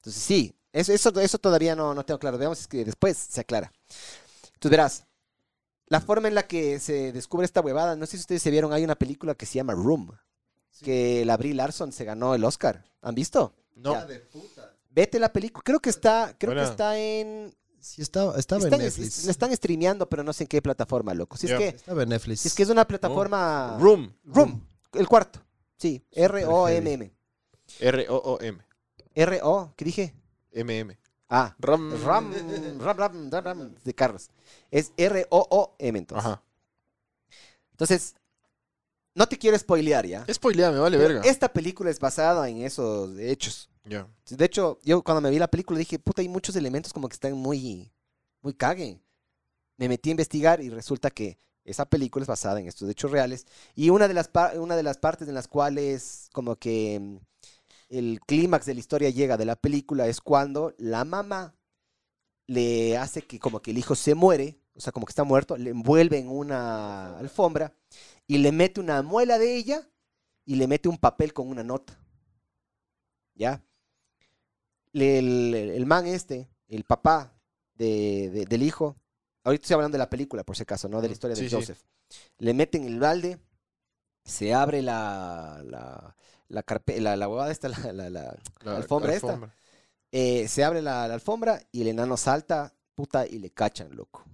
Entonces 0.00 0.22
sí, 0.22 0.54
eso, 0.72 0.92
eso, 0.92 1.18
eso 1.20 1.38
todavía 1.38 1.74
no, 1.74 1.94
no 1.94 2.04
tengo 2.04 2.18
claro. 2.20 2.36
Veamos 2.36 2.66
que 2.68 2.84
después 2.84 3.16
se 3.16 3.40
aclara. 3.40 3.72
Entonces 4.54 4.70
verás, 4.70 5.04
la 5.86 6.00
forma 6.00 6.28
en 6.28 6.34
la 6.34 6.46
que 6.46 6.78
se 6.80 7.12
descubre 7.12 7.44
esta 7.46 7.60
huevada, 7.60 7.96
no 7.96 8.04
sé 8.06 8.12
si 8.16 8.22
ustedes 8.22 8.42
se 8.42 8.50
vieron, 8.50 8.72
hay 8.72 8.84
una 8.84 8.96
película 8.96 9.34
que 9.34 9.46
se 9.46 9.54
llama 9.54 9.72
Room, 9.74 10.10
que 10.82 11.24
la 11.24 11.36
Brie 11.36 11.54
Larson 11.54 11.92
se 11.92 12.04
ganó 12.04 12.34
el 12.34 12.44
Oscar. 12.44 12.84
¿Han 13.02 13.14
visto? 13.14 13.54
No. 13.76 13.94
Ya. 13.94 14.06
Vete 14.90 15.18
la 15.20 15.32
película, 15.32 15.62
creo 15.64 15.80
que 15.80 15.90
está, 15.90 16.34
creo 16.38 16.50
Buena. 16.52 16.64
que 16.64 16.70
está 16.70 16.98
en... 16.98 17.54
Sí, 17.80 18.02
estaba, 18.02 18.36
estaba 18.38 18.62
está 18.62 18.76
en 18.76 18.82
Netflix. 18.82 19.18
es- 19.18 19.24
la 19.24 19.30
están 19.30 19.56
streameando, 19.56 20.06
pero 20.08 20.22
no 20.22 20.32
sé 20.32 20.44
en 20.44 20.48
qué 20.48 20.60
plataforma, 20.60 21.14
loco. 21.14 21.36
Si 21.36 21.46
Ya. 21.46 21.54
es 21.54 21.60
que, 21.60 21.68
Estaba 21.76 22.02
en 22.02 22.08
Netflix. 22.10 22.40
si 22.40 22.48
es 22.48 22.54
que 22.54 22.62
es 22.64 22.68
una 22.68 22.86
plataforma... 22.86 23.76
Room. 23.80 24.12
Room, 24.24 24.66
el 24.92 25.06
cuarto. 25.08 25.40
Sí, 25.78 26.04
R-O-M-M. 26.10 27.10
R-O-O-M. 27.78 28.58
R-O, 29.14 29.72
¿qué 29.76 29.84
dije? 29.84 30.14
M-M. 30.52 30.98
Ah, 31.28 31.54
Ram. 31.58 31.92
Ram, 32.04 32.32
Ram, 32.80 32.98
Ram, 32.98 33.30
Ram, 33.30 33.44
Ram, 33.44 33.74
de 33.84 33.94
carros. 33.94 34.30
Es 34.70 34.92
R-O-O-M 34.96 35.98
entonces. 35.98 36.26
Ajá. 36.26 36.42
Entonces, 37.70 38.14
no 39.14 39.26
te 39.26 39.38
quiero 39.38 39.58
spoilear 39.58 40.06
ya. 40.06 40.26
Spoilea, 40.32 40.70
me 40.70 40.78
vale 40.78 40.96
Pero 40.98 41.14
verga. 41.14 41.28
Esta 41.28 41.52
película 41.52 41.90
es 41.90 41.98
basada 41.98 42.48
en 42.48 42.62
esos 42.62 43.18
hechos. 43.18 43.68
Ya. 43.84 44.06
De 44.28 44.44
hecho, 44.44 44.78
yo 44.82 45.02
cuando 45.02 45.20
me 45.20 45.30
vi 45.30 45.38
la 45.38 45.48
película 45.48 45.78
dije, 45.78 45.98
puta, 45.98 46.22
hay 46.22 46.28
muchos 46.28 46.54
elementos 46.56 46.92
como 46.92 47.08
que 47.08 47.14
están 47.14 47.32
muy, 47.34 47.92
muy 48.42 48.54
cague. 48.54 49.00
Me 49.76 49.88
metí 49.88 50.10
a 50.10 50.12
investigar 50.12 50.60
y 50.60 50.68
resulta 50.68 51.10
que 51.10 51.38
esa 51.64 51.86
película 51.86 52.22
es 52.22 52.28
basada 52.28 52.60
en 52.60 52.66
estos 52.66 52.88
hechos 52.88 53.10
reales. 53.10 53.46
Y 53.74 53.90
una 53.90 54.08
de 54.08 54.14
las, 54.14 54.30
una 54.56 54.76
de 54.76 54.82
las 54.82 54.98
partes 54.98 55.28
en 55.28 55.34
las 55.34 55.48
cuales 55.48 56.28
como 56.32 56.56
que 56.56 56.98
mm, 57.00 57.16
el 57.90 58.20
clímax 58.26 58.66
de 58.66 58.74
la 58.74 58.80
historia 58.80 59.10
llega 59.10 59.36
de 59.36 59.44
la 59.44 59.56
película 59.56 60.06
es 60.08 60.20
cuando 60.22 60.74
la 60.78 61.04
mamá 61.04 61.54
le 62.46 62.96
hace 62.96 63.22
que 63.22 63.38
como 63.38 63.60
que 63.60 63.72
el 63.72 63.78
hijo 63.78 63.94
se 63.94 64.14
muere, 64.14 64.58
o 64.74 64.80
sea, 64.80 64.92
como 64.92 65.06
que 65.06 65.10
está 65.12 65.24
muerto, 65.24 65.56
le 65.56 65.70
envuelve 65.70 66.18
en 66.18 66.28
una 66.28 67.18
alfombra 67.18 67.74
y 68.26 68.38
le 68.38 68.52
mete 68.52 68.80
una 68.80 69.02
muela 69.02 69.38
de 69.38 69.56
ella 69.56 69.88
y 70.46 70.56
le 70.56 70.66
mete 70.66 70.88
un 70.88 70.98
papel 70.98 71.32
con 71.32 71.48
una 71.48 71.62
nota. 71.62 71.98
¿Ya? 73.34 73.62
El, 74.92 75.54
el 75.54 75.86
man 75.86 76.06
este, 76.06 76.48
el 76.68 76.84
papá 76.84 77.32
de- 77.74 78.30
de- 78.30 78.46
del 78.46 78.62
hijo, 78.62 78.96
ahorita 79.44 79.62
estoy 79.62 79.74
hablando 79.74 79.94
de 79.96 80.00
la 80.04 80.10
película, 80.10 80.44
por 80.44 80.56
si 80.56 80.62
acaso, 80.62 80.88
¿no? 80.88 81.00
De 81.00 81.08
la 81.08 81.12
historia 81.12 81.36
de 81.36 81.42
Sí, 81.42 81.48
sí. 81.48 81.54
Joseph. 81.56 81.80
Le 82.38 82.54
meten 82.54 82.84
el 82.84 82.98
balde, 82.98 83.38
se 84.24 84.52
abre 84.52 84.82
la, 84.82 85.62
la, 85.64 86.16
la, 86.50 86.62
carpe- 86.64 87.00
la, 87.00 87.16
la 87.16 87.28
huevada 87.28 87.50
esta, 87.50 87.68
la, 87.92 88.10
la- 88.10 88.36
alfombra 88.76 89.14
esta. 89.14 89.40
Eh, 90.12 90.48
se 90.48 90.64
abre 90.64 90.82
la, 90.82 91.04
alfombra 91.04 91.62
y 91.72 91.82
el 91.82 91.88
enano 91.88 92.16
salta, 92.16 92.74
puta, 92.94 93.26
y 93.26 93.38
le 93.38 93.50
cachan, 93.50 93.94
loco. 93.96 94.24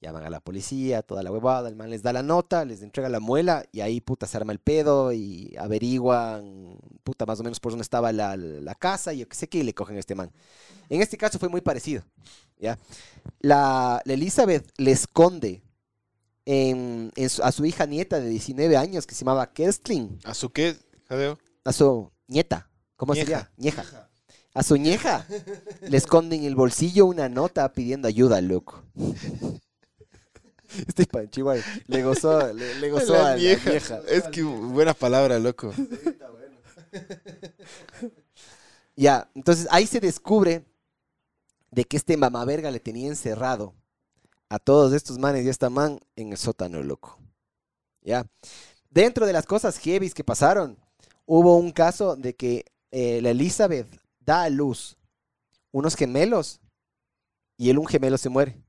Llaman 0.00 0.24
a 0.24 0.30
la 0.30 0.40
policía, 0.40 1.02
toda 1.02 1.22
la 1.22 1.30
huevada, 1.30 1.68
el 1.68 1.76
man 1.76 1.88
les 1.88 2.02
da 2.02 2.12
la 2.12 2.24
nota, 2.24 2.64
les 2.64 2.82
entrega 2.82 3.08
la 3.08 3.20
muela 3.20 3.64
y 3.70 3.82
ahí, 3.82 4.00
puta, 4.00 4.26
se 4.26 4.36
arma 4.36 4.52
el 4.52 4.58
pedo 4.58 5.12
y 5.12 5.54
averiguan, 5.58 6.76
puta, 7.04 7.24
más 7.24 7.38
o 7.38 7.44
menos 7.44 7.60
por 7.60 7.70
dónde 7.72 7.82
estaba 7.82 8.10
la, 8.12 8.36
la 8.36 8.74
casa 8.74 9.12
y 9.14 9.18
yo 9.18 9.28
qué 9.28 9.36
sé 9.36 9.48
qué, 9.48 9.58
y 9.58 9.62
le 9.62 9.74
cogen 9.74 9.96
a 9.96 10.00
este 10.00 10.16
man. 10.16 10.32
En 10.88 11.02
este 11.02 11.16
caso 11.16 11.38
fue 11.38 11.48
muy 11.48 11.60
parecido, 11.60 12.02
¿ya? 12.58 12.78
La, 13.40 14.02
la 14.04 14.12
Elizabeth 14.14 14.68
le 14.76 14.90
esconde 14.90 15.62
en- 16.44 17.12
en 17.16 17.28
su- 17.30 17.42
a 17.42 17.52
su 17.52 17.64
hija 17.64 17.86
nieta 17.86 18.20
de 18.20 18.28
19 18.28 18.76
años 18.76 19.06
que 19.06 19.14
se 19.14 19.24
llamaba 19.24 19.52
Kerstlin, 19.52 20.18
¿A 20.24 20.34
su 20.34 20.50
qué, 20.50 20.76
Jadeo? 21.08 21.38
a 21.64 21.72
su 21.72 22.10
nieta, 22.28 22.68
¿cómo 22.96 23.14
Ñeja. 23.14 23.24
sería? 23.24 23.52
Ñeja. 23.56 24.08
A 24.54 24.62
su 24.62 24.76
ñeja 24.76 25.26
le 25.80 25.96
esconde 25.96 26.36
en 26.36 26.44
el 26.44 26.54
bolsillo 26.54 27.06
una 27.06 27.28
nota 27.30 27.72
pidiendo 27.72 28.06
ayuda, 28.08 28.40
loco. 28.42 28.82
Este 30.86 31.04
panchihuay 31.06 31.60
le 31.86 32.02
gozó, 32.02 32.50
le, 32.52 32.74
le 32.80 32.90
gozó 32.90 33.12
La 33.12 33.20
a 33.20 33.30
la 33.30 33.34
vieja. 33.36 34.00
Es 34.08 34.24
que 34.28 34.42
buena 34.42 34.94
palabra, 34.94 35.38
loco. 35.38 35.72
Ya, 38.94 39.30
entonces 39.34 39.66
ahí 39.70 39.86
se 39.86 40.00
descubre 40.00 40.66
de 41.70 41.84
que 41.84 41.96
este 41.96 42.16
mamaverga 42.18 42.70
le 42.70 42.78
tenía 42.80 43.08
encerrado 43.08 43.74
a 44.52 44.58
todos 44.58 44.92
estos 44.92 45.18
manes 45.18 45.46
y 45.46 45.48
esta 45.48 45.70
man 45.70 45.98
en 46.14 46.32
el 46.32 46.36
sótano, 46.36 46.82
loco. 46.82 47.18
Ya. 48.02 48.26
Dentro 48.90 49.24
de 49.24 49.32
las 49.32 49.46
cosas 49.46 49.78
heavies 49.78 50.12
que 50.12 50.24
pasaron, 50.24 50.78
hubo 51.24 51.56
un 51.56 51.72
caso 51.72 52.16
de 52.16 52.36
que 52.36 52.66
eh, 52.90 53.22
la 53.22 53.30
Elizabeth 53.30 53.88
da 54.20 54.42
a 54.42 54.50
luz 54.50 54.98
unos 55.70 55.96
gemelos 55.96 56.60
y 57.56 57.70
el 57.70 57.78
un 57.78 57.86
gemelo 57.86 58.18
se 58.18 58.28
muere 58.28 58.62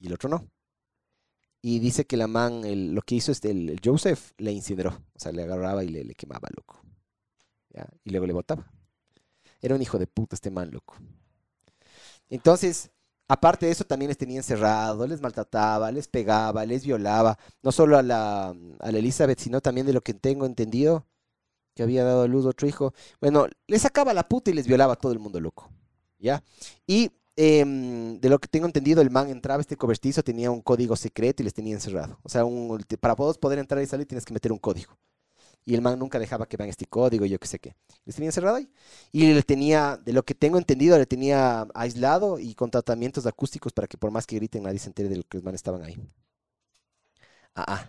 y 0.00 0.08
el 0.08 0.14
otro 0.14 0.28
no. 0.28 0.50
Y 1.62 1.78
dice 1.78 2.04
que 2.04 2.16
la 2.16 2.26
man, 2.26 2.62
lo 2.92 3.02
que 3.02 3.14
hizo 3.14 3.30
este, 3.30 3.52
el, 3.52 3.70
el 3.70 3.80
Joseph, 3.84 4.32
le 4.38 4.50
incineró. 4.50 4.90
O 4.90 5.20
sea, 5.20 5.30
le 5.30 5.44
agarraba 5.44 5.84
y 5.84 5.88
le, 5.88 6.02
le 6.02 6.16
quemaba, 6.16 6.48
loco. 6.56 6.82
¿Ya? 7.70 7.86
Y 8.02 8.10
luego 8.10 8.26
le 8.26 8.32
botaba. 8.32 8.72
Era 9.60 9.76
un 9.76 9.82
hijo 9.82 10.00
de 10.00 10.08
puta 10.08 10.34
este 10.34 10.50
man, 10.50 10.72
loco. 10.72 10.96
Entonces, 12.28 12.90
aparte 13.28 13.66
de 13.66 13.72
eso, 13.72 13.84
también 13.84 14.08
les 14.08 14.18
tenía 14.18 14.38
encerrados, 14.38 15.08
les 15.08 15.20
maltrataba, 15.20 15.92
les 15.92 16.08
pegaba, 16.08 16.64
les 16.66 16.84
violaba. 16.84 17.38
No 17.62 17.70
solo 17.72 17.98
a 17.98 18.02
la, 18.02 18.48
a 18.48 18.92
la 18.92 18.98
Elizabeth, 18.98 19.38
sino 19.38 19.60
también 19.60 19.86
de 19.86 19.92
lo 19.92 20.00
que 20.00 20.14
tengo 20.14 20.46
entendido, 20.46 21.06
que 21.74 21.82
había 21.84 22.04
dado 22.04 22.22
a 22.22 22.28
luz 22.28 22.46
otro 22.46 22.66
hijo. 22.66 22.92
Bueno, 23.20 23.46
les 23.68 23.82
sacaba 23.82 24.12
la 24.14 24.28
puta 24.28 24.50
y 24.50 24.54
les 24.54 24.66
violaba 24.66 24.94
a 24.94 24.96
todo 24.96 25.12
el 25.12 25.18
mundo, 25.20 25.40
loco. 25.40 25.70
¿Ya? 26.18 26.42
Y 26.86 27.12
em, 27.36 28.18
de 28.20 28.28
lo 28.28 28.40
que 28.40 28.48
tengo 28.48 28.66
entendido, 28.66 29.00
el 29.00 29.10
man 29.10 29.28
entraba 29.30 29.60
este 29.60 29.76
cobertizo, 29.76 30.24
tenía 30.24 30.50
un 30.50 30.60
código 30.60 30.96
secreto 30.96 31.42
y 31.42 31.44
les 31.44 31.54
tenía 31.54 31.74
encerrado. 31.74 32.18
O 32.24 32.28
sea, 32.28 32.44
un- 32.44 32.82
para 33.00 33.14
poder 33.14 33.58
entrar 33.60 33.80
y 33.82 33.86
salir 33.86 34.06
tienes 34.06 34.24
que 34.24 34.34
meter 34.34 34.50
un 34.52 34.58
código. 34.58 34.98
Y 35.68 35.74
el 35.74 35.82
man 35.82 35.98
nunca 35.98 36.18
dejaba 36.18 36.46
que 36.46 36.56
vean 36.56 36.70
este 36.70 36.86
código, 36.86 37.26
yo 37.26 37.38
qué 37.38 37.46
sé 37.46 37.58
qué. 37.58 37.76
Les 38.06 38.14
tenía 38.14 38.30
encerrado 38.30 38.56
ahí. 38.56 38.72
Y 39.12 39.34
le 39.34 39.42
tenía, 39.42 39.98
de 40.02 40.14
lo 40.14 40.24
que 40.24 40.34
tengo 40.34 40.56
entendido, 40.56 40.96
le 40.96 41.04
tenía 41.04 41.68
aislado 41.74 42.38
y 42.38 42.54
con 42.54 42.70
tratamientos 42.70 43.26
acústicos 43.26 43.74
para 43.74 43.86
que 43.86 43.98
por 43.98 44.10
más 44.10 44.26
que 44.26 44.36
griten 44.36 44.62
nadie 44.62 44.78
se 44.78 44.86
entere 44.88 45.10
de 45.10 45.16
lo 45.16 45.24
que 45.24 45.36
los 45.36 45.44
manes 45.44 45.58
estaban 45.58 45.82
ahí. 45.82 45.98
Ah, 47.54 47.66
ah. 47.68 47.88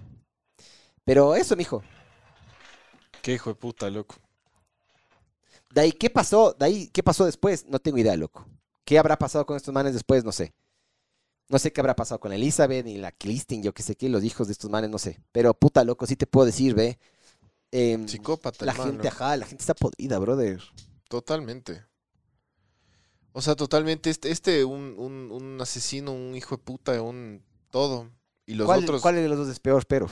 Pero 1.05 1.35
eso, 1.35 1.55
mijo. 1.55 1.81
Qué 3.21 3.35
hijo 3.35 3.51
de 3.51 3.55
puta, 3.55 3.89
loco. 3.89 4.15
De 5.73 5.79
ahí, 5.79 5.93
¿qué 5.93 6.09
pasó? 6.09 6.51
De 6.59 6.65
ahí, 6.65 6.89
¿qué 6.89 7.01
pasó 7.01 7.23
después? 7.23 7.65
No 7.65 7.79
tengo 7.79 7.97
idea, 7.97 8.17
loco. 8.17 8.45
¿Qué 8.83 8.99
habrá 8.99 9.17
pasado 9.17 9.45
con 9.45 9.55
estos 9.55 9.73
manes 9.73 9.93
después? 9.93 10.25
No 10.25 10.33
sé. 10.33 10.53
No 11.47 11.57
sé 11.57 11.71
qué 11.71 11.79
habrá 11.79 11.95
pasado 11.95 12.19
con 12.19 12.33
Elizabeth 12.33 12.85
ni 12.85 12.97
la 12.97 13.13
Kristin, 13.13 13.63
yo 13.63 13.73
qué 13.73 13.83
sé 13.83 13.95
qué, 13.95 14.09
los 14.09 14.25
hijos 14.25 14.47
de 14.47 14.51
estos 14.53 14.69
manes, 14.69 14.89
no 14.89 14.97
sé. 14.97 15.21
Pero 15.31 15.53
puta, 15.53 15.85
loco, 15.85 16.05
sí 16.05 16.17
te 16.17 16.27
puedo 16.27 16.45
decir, 16.45 16.75
ve. 16.75 16.99
Em, 17.71 18.07
Psicópata, 18.07 18.65
la 18.65 18.73
gente, 18.73 19.07
ajá, 19.07 19.37
la 19.37 19.45
gente 19.45 19.61
está 19.61 19.73
podrida, 19.75 20.17
brother. 20.19 20.61
Totalmente. 21.07 21.85
O 23.31 23.41
sea, 23.41 23.55
totalmente. 23.55 24.09
Este, 24.09 24.31
este 24.31 24.65
un, 24.65 24.95
un, 24.97 25.31
un 25.31 25.61
asesino, 25.61 26.11
un 26.11 26.35
hijo 26.35 26.57
de 26.57 26.63
puta, 26.63 26.99
un 27.01 27.43
todo. 27.69 28.09
Y 28.47 28.55
los 28.55 28.65
¿Cuál, 28.65 28.83
otros, 28.83 29.01
¿Cuál 29.01 29.15
de 29.15 29.29
los 29.29 29.37
dos 29.37 29.49
es 29.49 29.59
peor, 29.59 29.85
pero? 29.85 30.07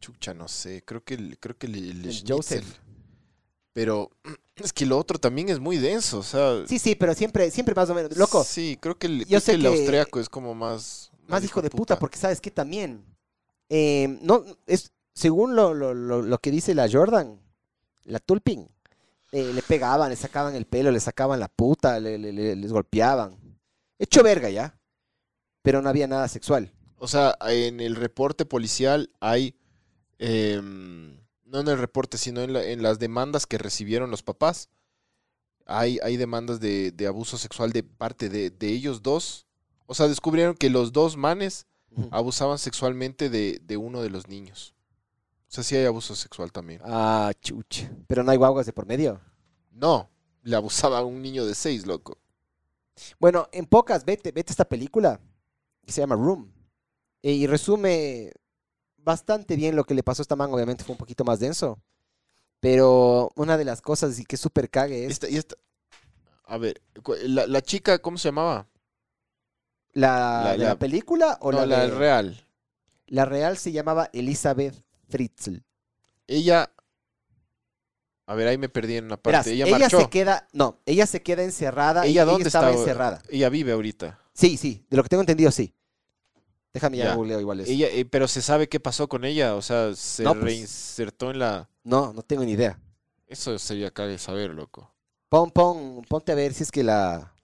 chucha, 0.00 0.34
no 0.34 0.48
sé. 0.48 0.82
Creo 0.84 1.04
que 1.04 1.14
el, 1.14 1.38
creo 1.38 1.56
que 1.56 1.66
el, 1.66 2.04
el. 2.06 2.24
Joseph. 2.26 2.66
Pero 3.72 4.10
es 4.56 4.72
que 4.72 4.86
lo 4.86 4.98
otro 4.98 5.18
también 5.18 5.48
es 5.48 5.60
muy 5.60 5.78
denso. 5.78 6.18
O 6.18 6.22
sea, 6.22 6.66
Sí, 6.66 6.78
sí, 6.78 6.94
pero 6.94 7.14
siempre, 7.14 7.50
siempre 7.50 7.74
más 7.74 7.88
o 7.90 7.94
menos. 7.94 8.16
Loco, 8.16 8.42
Sí, 8.44 8.76
creo 8.80 8.98
que 8.98 9.06
el, 9.06 9.20
yo 9.20 9.26
creo 9.26 9.40
sé 9.40 9.52
que 9.52 9.56
el 9.56 9.62
que- 9.62 9.68
austriaco 9.68 10.20
es 10.20 10.28
como 10.28 10.54
más. 10.54 11.10
más 11.28 11.44
hijo 11.44 11.62
de 11.62 11.70
puta, 11.70 11.98
porque 11.98 12.18
sabes 12.18 12.40
que 12.40 12.50
también, 12.50 13.04
eh, 13.68 14.18
no, 14.22 14.44
es, 14.66 14.90
según 15.14 15.54
lo, 15.56 15.74
lo, 15.74 15.94
lo, 15.94 16.22
lo 16.22 16.38
que 16.38 16.50
dice 16.50 16.74
la 16.74 16.88
Jordan, 16.90 17.40
la 18.04 18.18
Tulpin, 18.18 18.68
eh, 19.32 19.52
le 19.54 19.62
pegaban, 19.62 20.10
le 20.10 20.16
sacaban 20.16 20.54
el 20.54 20.66
pelo, 20.66 20.90
le 20.90 21.00
sacaban 21.00 21.40
la 21.40 21.48
puta, 21.48 21.98
le, 22.00 22.18
le- 22.18 22.32
le- 22.32 22.56
les 22.56 22.72
golpeaban. 22.72 23.36
Hecho 23.98 24.22
verga 24.22 24.50
ya, 24.50 24.78
pero 25.62 25.80
no 25.82 25.88
había 25.88 26.06
nada 26.06 26.28
sexual. 26.28 26.72
O 26.98 27.08
sea, 27.08 27.36
en 27.48 27.80
el 27.80 27.96
reporte 27.96 28.44
policial 28.44 29.10
hay, 29.20 29.54
em, 30.18 31.16
no 31.44 31.60
en 31.60 31.68
el 31.68 31.78
reporte, 31.78 32.18
sino 32.18 32.40
en, 32.42 32.52
la- 32.52 32.64
en 32.64 32.82
las 32.82 32.98
demandas 32.98 33.46
que 33.46 33.58
recibieron 33.58 34.10
los 34.10 34.22
papás. 34.22 34.68
Hay, 35.66 35.98
hay 36.02 36.16
demandas 36.16 36.60
de, 36.60 36.90
de 36.90 37.06
abuso 37.06 37.38
sexual 37.38 37.72
de 37.72 37.82
parte 37.84 38.28
de, 38.28 38.50
de 38.50 38.68
ellos 38.68 39.02
dos. 39.02 39.46
O 39.86 39.94
sea, 39.94 40.08
descubrieron 40.08 40.54
que 40.56 40.70
los 40.70 40.92
dos 40.92 41.16
manes 41.16 41.66
abusaban 42.10 42.58
sexualmente 42.58 43.28
de, 43.28 43.60
de 43.62 43.76
uno 43.76 44.00
de 44.02 44.08
los 44.10 44.26
niños. 44.26 44.74
O 45.52 45.54
sea, 45.54 45.62
sí 45.64 45.76
hay 45.76 45.84
abuso 45.84 46.14
sexual 46.14 46.50
también. 46.50 46.80
Ah, 46.82 47.30
chucha. 47.42 47.90
Pero 48.06 48.22
no 48.22 48.30
hay 48.30 48.38
guaguas 48.38 48.64
de 48.64 48.72
por 48.72 48.86
medio. 48.86 49.20
No, 49.70 50.08
le 50.42 50.56
abusaba 50.56 50.98
a 50.98 51.04
un 51.04 51.20
niño 51.20 51.44
de 51.44 51.54
seis, 51.54 51.86
loco. 51.86 52.16
Bueno, 53.20 53.48
en 53.52 53.66
pocas, 53.66 54.06
vete, 54.06 54.32
vete 54.32 54.50
esta 54.50 54.64
película 54.64 55.20
que 55.84 55.92
se 55.92 56.00
llama 56.00 56.14
Room. 56.16 56.50
eh, 57.22 57.32
y 57.32 57.46
resume 57.46 58.32
bastante 58.96 59.54
bien 59.56 59.76
lo 59.76 59.84
que 59.84 59.92
le 59.94 60.02
pasó 60.02 60.22
a 60.22 60.24
esta 60.24 60.36
man. 60.36 60.52
Obviamente 60.54 60.84
fue 60.84 60.94
un 60.94 60.98
poquito 60.98 61.22
más 61.22 61.38
denso. 61.38 61.78
Pero 62.60 63.30
una 63.36 63.58
de 63.58 63.64
las 63.66 63.82
cosas 63.82 64.18
y 64.18 64.24
que 64.24 64.36
súper 64.38 64.70
cague 64.70 65.04
es 65.04 65.12
Esta, 65.12 65.28
y 65.28 65.36
esta, 65.36 65.56
a 66.46 66.56
ver, 66.56 66.80
cu- 67.02 67.14
la, 67.24 67.46
la 67.46 67.60
chica, 67.60 67.98
¿cómo 67.98 68.16
se 68.16 68.28
llamaba? 68.28 68.68
la, 69.92 70.42
la- 70.44 70.52
de 70.52 70.58
la 70.58 70.64
la- 70.70 70.78
película 70.78 71.36
o 71.42 71.52
no, 71.52 71.58
la, 71.58 71.66
la 71.66 71.80
de- 71.86 71.90
real. 71.90 72.46
La 73.06 73.24
real 73.26 73.58
se 73.58 73.72
llamaba 73.72 74.08
Elizabeth 74.14 74.82
Fritzl. 75.12 75.58
Ella. 76.26 76.72
A 78.26 78.34
ver, 78.34 78.48
ahí 78.48 78.56
me 78.56 78.68
perdí 78.68 78.96
en 78.96 79.04
una 79.04 79.16
parte. 79.16 79.30
Verás, 79.30 79.46
ella, 79.48 79.66
ella, 79.66 79.78
marchó. 79.78 80.00
se 80.00 80.08
queda, 80.08 80.48
no, 80.52 80.78
ella 80.86 81.06
se 81.06 81.22
queda 81.22 81.42
encerrada. 81.42 82.06
¿Ella 82.06 82.22
y 82.22 82.26
dónde 82.26 82.48
estaba 82.48 82.70
está? 82.70 82.80
encerrada. 82.80 83.22
Ella 83.28 83.48
vive 83.50 83.72
ahorita. 83.72 84.18
Sí, 84.32 84.56
sí, 84.56 84.86
de 84.88 84.96
lo 84.96 85.02
que 85.02 85.08
tengo 85.10 85.20
entendido, 85.22 85.50
sí. 85.50 85.74
Déjame 86.72 86.96
ya, 86.96 87.04
Ya. 87.06 87.14
googleo 87.14 87.38
igual 87.40 87.60
eso. 87.60 87.70
Ella, 87.70 87.88
eh, 87.88 88.06
pero 88.06 88.26
se 88.26 88.40
sabe 88.40 88.68
qué 88.68 88.80
pasó 88.80 89.06
con 89.08 89.24
ella. 89.26 89.54
O 89.56 89.60
sea, 89.62 89.94
se 89.94 90.22
No, 90.22 90.32
pues. 90.32 90.44
reinsertó 90.44 91.30
en 91.30 91.38
la. 91.40 91.68
No, 91.84 92.12
no 92.14 92.22
tengo 92.22 92.44
ni 92.44 92.52
idea. 92.52 92.80
Eso 93.26 93.58
sería 93.58 93.90
de 93.90 94.18
saber, 94.18 94.50
loco. 94.50 94.90
Pon, 95.28 95.50
pon, 95.50 96.02
ponte 96.08 96.32
a 96.32 96.34
ver 96.34 96.54
si 96.54 96.62
es 96.62 96.70
que 96.70 96.82
la. 96.82 97.34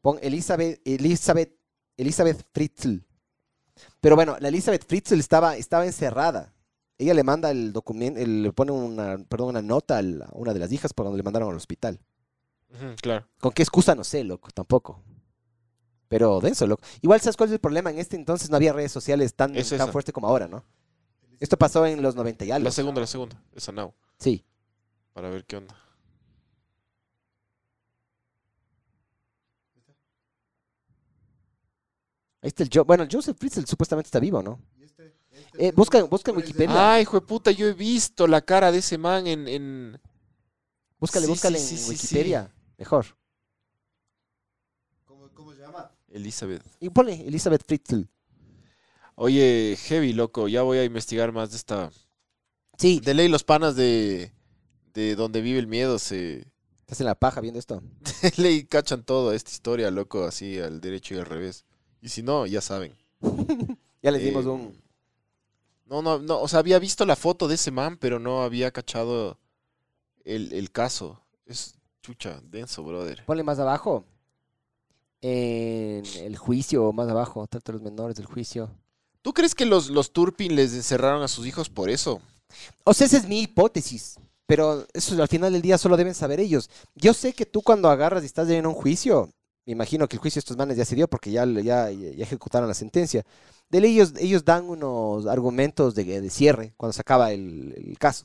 Pon 0.00 0.18
Elizabeth, 0.22 0.80
Elizabeth, 0.84 1.52
Elizabeth 1.96 2.44
Fritzl. 2.52 3.04
Pero 4.00 4.16
bueno, 4.16 4.36
la 4.40 4.48
Elizabeth 4.48 4.86
Fritzl 4.86 5.18
estaba, 5.20 5.56
estaba 5.56 5.84
encerrada. 5.86 6.54
Ella 6.98 7.14
le 7.14 7.22
manda 7.22 7.50
el 7.50 7.72
documento, 7.72 8.20
le 8.24 8.52
pone 8.52 8.72
una, 8.72 9.18
perdón, 9.28 9.48
una 9.50 9.62
nota 9.62 9.98
a 9.98 10.02
la- 10.02 10.26
a 10.26 10.30
una 10.34 10.52
de 10.52 10.58
las 10.60 10.70
hijas 10.72 10.92
por 10.92 11.04
donde 11.06 11.16
le 11.18 11.22
mandaron 11.22 11.50
al 11.50 11.56
hospital. 11.56 11.98
Claro. 13.02 13.26
¿Con 13.40 13.52
qué 13.52 13.62
excusa? 13.62 13.94
No 13.94 14.04
sé, 14.04 14.22
loco, 14.22 14.48
tampoco. 14.54 15.02
Pero 16.08 16.40
denso, 16.40 16.66
loco. 16.66 16.82
Igual, 17.02 17.20
¿sabes 17.20 17.36
cuál 17.36 17.48
es 17.48 17.54
el 17.54 17.60
problema? 17.60 17.90
En 17.90 17.98
este 17.98 18.16
entonces 18.16 18.50
no 18.50 18.56
había 18.56 18.72
redes 18.72 18.92
sociales 18.92 19.34
tan, 19.34 19.54
Es 19.56 19.68
tan 19.70 19.90
fuerte 19.92 20.12
como 20.12 20.26
ahora, 20.28 20.48
¿no? 20.48 20.64
Esto 21.38 21.56
pasó 21.56 21.86
en 21.86 22.02
los 22.02 22.14
90 22.16 22.44
y 22.44 22.50
algo. 22.50 22.64
La 22.64 22.70
segunda, 22.70 23.00
la 23.00 23.06
segunda. 23.06 23.42
Esa 23.54 23.72
now. 23.72 23.94
Sí. 24.18 24.44
Para 25.12 25.30
ver 25.30 25.44
qué 25.46 25.56
onda. 25.56 25.74
Ahí 32.42 32.48
está 32.48 32.62
el 32.62 32.70
Jo- 32.72 32.84
Bueno, 32.84 33.02
el 33.04 33.08
Joseph 33.10 33.36
Fritzl 33.38 33.64
supuestamente 33.66 34.08
está 34.08 34.18
vivo, 34.20 34.42
¿no? 34.42 34.60
Y 34.78 34.84
este- 34.84 35.14
este 35.30 35.66
Eh, 35.68 35.72
busca, 35.76 36.02
busca 36.04 36.30
en 36.30 36.38
Wikipedia. 36.38 36.94
Ay, 36.94 37.02
hijo 37.02 37.20
de 37.20 37.26
puta, 37.26 37.50
yo 37.50 37.66
he 37.66 37.72
visto 37.74 38.26
la 38.26 38.40
cara 38.40 38.72
de 38.72 38.78
ese 38.78 38.96
man 38.98 39.26
en. 39.26 39.46
en... 39.48 40.00
Búscale, 40.98 41.26
sí, 41.26 41.30
búscale 41.32 41.58
sí, 41.58 41.74
en 41.74 41.78
sí, 41.80 41.84
sí, 41.84 41.90
Wikipedia. 41.90 42.54
Mejor. 42.78 43.06
¿Cómo, 45.04 45.28
cómo 45.34 45.52
se 45.54 45.60
llama? 45.60 45.90
Elizabeth. 46.08 46.62
Y 46.80 46.90
ponle 46.90 47.26
Elizabeth 47.26 47.64
Fritzl. 47.66 48.02
Oye, 49.16 49.76
heavy, 49.84 50.12
loco. 50.12 50.48
Ya 50.48 50.62
voy 50.62 50.78
a 50.78 50.84
investigar 50.84 51.32
más 51.32 51.50
de 51.50 51.56
esta. 51.56 51.90
Sí, 52.78 53.00
De 53.00 53.14
ley, 53.14 53.28
los 53.28 53.44
panas 53.44 53.76
de. 53.76 54.32
De 54.94 55.14
donde 55.14 55.40
vive 55.40 55.58
el 55.58 55.66
miedo 55.66 55.98
se. 55.98 56.46
estás 56.80 57.00
en 57.00 57.06
la 57.06 57.14
paja 57.14 57.40
viendo 57.40 57.60
esto. 57.60 57.82
De 58.22 58.32
ley 58.38 58.64
cachan 58.64 59.04
todo 59.04 59.32
esta 59.32 59.50
historia, 59.50 59.90
loco, 59.90 60.24
así 60.24 60.58
al 60.58 60.80
derecho 60.80 61.14
y 61.14 61.18
al 61.18 61.26
revés. 61.26 61.64
Y 62.02 62.08
si 62.08 62.22
no, 62.22 62.46
ya 62.46 62.60
saben. 62.60 62.94
Ya 64.02 64.10
les 64.10 64.22
dimos 64.22 64.46
Eh, 64.46 64.48
un... 64.48 64.74
No, 65.84 66.00
no, 66.00 66.18
no. 66.18 66.40
O 66.40 66.48
sea, 66.48 66.60
había 66.60 66.78
visto 66.78 67.04
la 67.04 67.16
foto 67.16 67.48
de 67.48 67.56
ese 67.56 67.70
man, 67.70 67.98
pero 67.98 68.18
no 68.18 68.42
había 68.42 68.70
cachado 68.70 69.36
el, 70.24 70.54
el 70.54 70.70
caso. 70.70 71.20
Es 71.44 71.74
chucha, 72.02 72.40
denso, 72.44 72.82
brother. 72.82 73.22
Ponle 73.26 73.42
más 73.42 73.58
abajo. 73.58 74.04
En 75.20 76.02
el 76.16 76.38
juicio, 76.38 76.92
más 76.92 77.08
abajo. 77.10 77.46
Trata 77.46 77.72
de 77.72 77.78
los 77.78 77.82
menores 77.82 78.16
del 78.16 78.24
juicio. 78.24 78.70
¿Tú 79.20 79.34
crees 79.34 79.54
que 79.54 79.66
los, 79.66 79.90
los 79.90 80.12
Turpin 80.12 80.56
les 80.56 80.72
encerraron 80.72 81.22
a 81.22 81.28
sus 81.28 81.46
hijos 81.46 81.68
por 81.68 81.90
eso? 81.90 82.22
O 82.84 82.94
sea, 82.94 83.06
esa 83.06 83.18
es 83.18 83.28
mi 83.28 83.42
hipótesis. 83.42 84.18
Pero 84.46 84.86
eso 84.94 85.20
al 85.20 85.28
final 85.28 85.52
del 85.52 85.60
día 85.62 85.76
solo 85.76 85.96
deben 85.98 86.14
saber 86.14 86.40
ellos. 86.40 86.70
Yo 86.94 87.12
sé 87.12 87.34
que 87.34 87.44
tú 87.44 87.60
cuando 87.60 87.90
agarras 87.90 88.22
y 88.22 88.26
estás 88.26 88.48
en 88.48 88.66
un 88.66 88.74
juicio, 88.74 89.30
me 89.66 89.72
imagino 89.72 90.08
que 90.08 90.16
el 90.16 90.20
juicio 90.20 90.38
de 90.38 90.40
estos 90.40 90.56
manes 90.56 90.76
ya 90.76 90.84
se 90.84 90.94
dio 90.96 91.08
porque 91.08 91.30
ya, 91.30 91.44
ya, 91.46 91.90
ya 91.90 92.24
ejecutaron 92.24 92.68
la 92.68 92.74
sentencia. 92.74 93.24
De 93.68 93.80
ley 93.80 93.92
ellos, 93.94 94.14
ellos 94.18 94.44
dan 94.44 94.68
unos 94.68 95.26
argumentos 95.26 95.94
de, 95.94 96.20
de 96.20 96.30
cierre 96.30 96.72
cuando 96.76 96.92
se 96.92 97.00
acaba 97.02 97.32
el, 97.32 97.74
el 97.76 97.98
caso. 97.98 98.24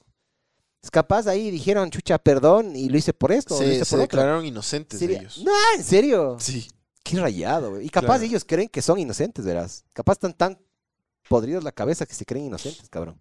Es 0.82 0.90
capaz 0.92 1.28
ahí 1.28 1.50
dijeron, 1.52 1.90
chucha, 1.90 2.18
perdón, 2.20 2.76
y 2.76 2.90
lo 2.90 2.98
hice 2.98 3.14
por 3.14 3.32
esto, 3.32 3.56
o 3.56 3.60
lo 3.62 3.66
Se, 3.68 3.74
hice 3.76 3.86
se 3.86 3.92
por 3.96 4.00
otro. 4.06 4.18
declararon 4.18 4.46
inocentes 4.46 5.00
Sería- 5.00 5.20
ellos. 5.20 5.40
No, 5.44 5.52
en 5.76 5.84
serio. 5.84 6.38
Sí. 6.40 6.68
Qué 7.04 7.20
rayado, 7.20 7.72
güey. 7.72 7.86
Y 7.86 7.90
capaz 7.90 8.18
Claro. 8.18 8.24
ellos 8.24 8.44
creen 8.46 8.68
que 8.70 8.82
son 8.82 8.98
inocentes, 9.00 9.46
verás. 9.46 9.84
Capaz 9.94 10.14
están 10.14 10.34
tan 10.34 10.58
podridos 11.30 11.64
la 11.64 11.72
cabeza 11.72 12.06
que 12.06 12.14
se 12.16 12.26
creen 12.26 12.46
inocentes, 12.46 12.88
cabrón. 12.90 13.20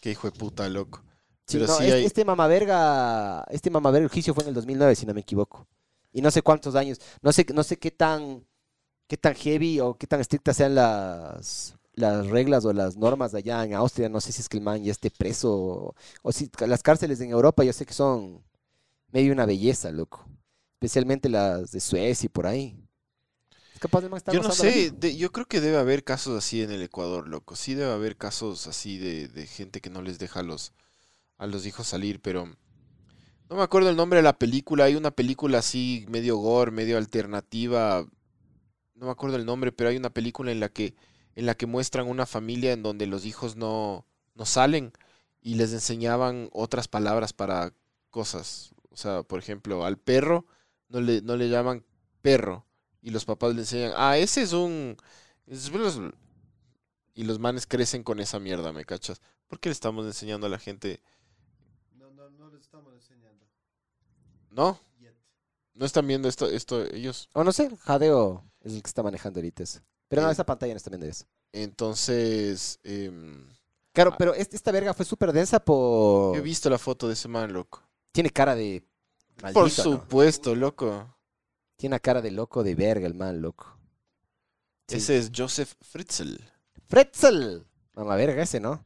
Qué 0.00 0.10
hijo 0.12 0.30
de 0.30 0.36
puta, 0.38 0.68
loco. 0.68 1.02
Sí, 1.46 1.56
Pero 1.58 1.66
no, 1.66 1.76
sí 1.78 1.84
este, 1.84 1.94
hay- 1.96 2.04
este 2.04 2.24
mamaverga, 2.24 3.44
este 3.50 3.70
mamaverga, 3.70 4.04
el 4.04 4.10
juicio 4.10 4.34
fue 4.34 4.42
en 4.44 4.48
el 4.48 4.54
2009, 4.54 4.94
si 4.96 5.06
no 5.06 5.14
me 5.14 5.20
equivoco. 5.20 5.66
Y 6.12 6.22
no 6.22 6.30
sé 6.30 6.42
cuántos 6.42 6.74
años, 6.74 7.00
no 7.22 7.32
sé, 7.32 7.46
no 7.54 7.62
sé 7.62 7.78
qué 7.78 7.90
tan, 7.90 8.46
qué 9.08 9.16
tan 9.16 9.34
heavy 9.34 9.80
o 9.80 9.96
qué 9.98 10.06
tan 10.06 10.20
estrictas 10.20 10.56
sean 10.58 10.74
las, 10.76 11.76
las 11.94 12.28
reglas 12.28 12.64
o 12.64 12.72
las 12.72 12.96
normas 12.96 13.32
de 13.32 13.38
allá 13.38 13.64
en 13.64 13.74
Austria. 13.74 14.08
No 14.08 14.20
sé 14.20 14.32
si 14.32 14.42
es 14.42 14.48
que 14.48 14.58
el 14.58 14.64
man 14.64 14.82
ya 14.84 14.92
esté 14.92 15.10
preso 15.10 15.52
o, 15.54 15.96
o 16.22 16.32
si 16.32 16.50
las 16.66 16.82
cárceles 16.82 17.20
en 17.20 17.30
Europa 17.30 17.64
yo 17.64 17.72
sé 17.72 17.86
que 17.86 17.94
son 17.94 18.44
medio 19.12 19.32
una 19.32 19.46
belleza, 19.46 19.90
loco. 19.92 20.26
Especialmente 20.74 21.28
las 21.28 21.72
de 21.72 21.80
Suecia 21.80 22.26
y 22.26 22.30
por 22.30 22.46
ahí. 22.46 22.76
Es 23.74 23.80
capaz 23.80 24.02
de 24.02 24.08
man 24.10 24.18
estar 24.18 24.34
Yo 24.34 24.40
no 24.40 24.50
sé, 24.50 24.90
de- 24.90 25.16
yo 25.16 25.32
creo 25.32 25.46
que 25.46 25.60
debe 25.60 25.78
haber 25.78 26.04
casos 26.04 26.36
así 26.36 26.62
en 26.62 26.70
el 26.70 26.82
Ecuador, 26.82 27.28
loco. 27.28 27.56
Sí 27.56 27.74
debe 27.74 27.92
haber 27.92 28.16
casos 28.16 28.66
así 28.66 28.98
de, 28.98 29.28
de 29.28 29.46
gente 29.46 29.80
que 29.80 29.90
no 29.90 30.02
les 30.02 30.18
deja 30.18 30.40
a 30.40 30.42
los, 30.42 30.72
a 31.38 31.46
los 31.46 31.66
hijos 31.66 31.86
salir, 31.88 32.20
pero 32.22 32.56
no 33.48 33.56
me 33.56 33.62
acuerdo 33.62 33.90
el 33.90 33.96
nombre 33.96 34.18
de 34.18 34.22
la 34.22 34.38
película. 34.38 34.84
Hay 34.84 34.94
una 34.94 35.10
película 35.10 35.58
así 35.58 36.04
medio 36.08 36.36
gore, 36.36 36.70
medio 36.70 36.98
alternativa. 36.98 38.06
No 38.94 39.06
me 39.06 39.12
acuerdo 39.12 39.36
el 39.36 39.46
nombre, 39.46 39.72
pero 39.72 39.90
hay 39.90 39.96
una 39.96 40.10
película 40.10 40.52
en 40.52 40.60
la 40.60 40.68
que, 40.68 40.94
en 41.34 41.46
la 41.46 41.54
que 41.54 41.66
muestran 41.66 42.08
una 42.08 42.26
familia 42.26 42.72
en 42.72 42.82
donde 42.82 43.06
los 43.06 43.24
hijos 43.24 43.56
no, 43.56 44.06
no 44.34 44.44
salen 44.44 44.92
y 45.40 45.54
les 45.54 45.72
enseñaban 45.72 46.50
otras 46.52 46.88
palabras 46.88 47.32
para 47.32 47.72
cosas. 48.10 48.74
O 48.90 48.96
sea, 48.96 49.22
por 49.22 49.38
ejemplo, 49.38 49.84
al 49.84 49.98
perro 49.98 50.46
no 50.88 51.00
le, 51.00 51.22
no 51.22 51.36
le 51.36 51.48
llaman 51.48 51.84
perro 52.20 52.66
y 53.00 53.10
los 53.10 53.24
papás 53.24 53.54
le 53.54 53.60
enseñan, 53.60 53.92
ah, 53.96 54.18
ese 54.18 54.42
es 54.42 54.52
un... 54.52 54.96
Y 57.14 57.24
los 57.24 57.38
manes 57.38 57.66
crecen 57.66 58.02
con 58.02 58.20
esa 58.20 58.38
mierda, 58.38 58.72
¿me 58.72 58.84
cachas? 58.84 59.22
¿Por 59.46 59.60
qué 59.60 59.70
le 59.70 59.72
estamos 59.72 60.04
enseñando 60.04 60.46
a 60.46 60.50
la 60.50 60.58
gente? 60.58 61.00
No, 61.94 62.10
no, 62.10 62.28
no 62.30 62.50
les 62.50 62.60
estamos 62.60 62.92
enseñando. 62.92 63.46
¿No? 64.58 64.78
¿No 65.74 65.86
están 65.86 66.04
viendo 66.08 66.28
esto, 66.28 66.46
esto 66.50 66.84
ellos? 66.92 67.28
O 67.32 67.44
no 67.44 67.52
sé, 67.52 67.70
Jadeo 67.84 68.42
es 68.60 68.72
el 68.74 68.82
que 68.82 68.88
está 68.88 69.04
manejando 69.04 69.38
ahorita 69.38 69.62
eso. 69.62 69.78
Pero 70.08 70.22
no, 70.22 70.28
Eh, 70.28 70.32
esa 70.32 70.44
pantalla 70.44 70.72
no 70.72 70.76
está 70.78 70.90
viendo 70.90 71.06
eso. 71.06 71.24
Entonces, 71.52 72.80
em, 72.82 73.48
Claro, 73.92 74.10
Ah. 74.12 74.16
pero 74.18 74.34
este- 74.34 74.56
esta 74.56 74.70
verga 74.72 74.94
fue 74.94 75.04
súper 75.04 75.32
densa 75.32 75.58
por... 75.60 76.34
yo 76.34 76.40
he 76.40 76.42
visto 76.42 76.68
la 76.70 76.78
foto 76.78 77.06
de 77.08 77.14
ese 77.14 77.26
man, 77.28 77.52
loco. 77.52 77.82
Tiene 78.12 78.30
cara 78.30 78.54
de... 78.56 78.84
Maldito, 79.42 79.60
Por 79.60 79.64
¿no? 79.64 79.70
supuesto, 79.70 80.54
loco. 80.56 81.16
Tiene 81.76 81.94
una 81.94 82.00
cara 82.00 82.20
de 82.20 82.30
loco 82.32 82.62
de 82.64 82.74
verga 82.74 83.06
el 83.06 83.14
man, 83.14 83.40
loco. 83.40 83.76
Sí. 84.88 84.96
Ese 84.96 85.18
es 85.18 85.30
Joseph 85.34 85.72
Fritzl. 85.80 86.36
Fretzel. 86.88 87.64
Mamá 87.94 88.16
verga 88.16 88.42
ese, 88.42 88.58
¿no? 88.60 88.84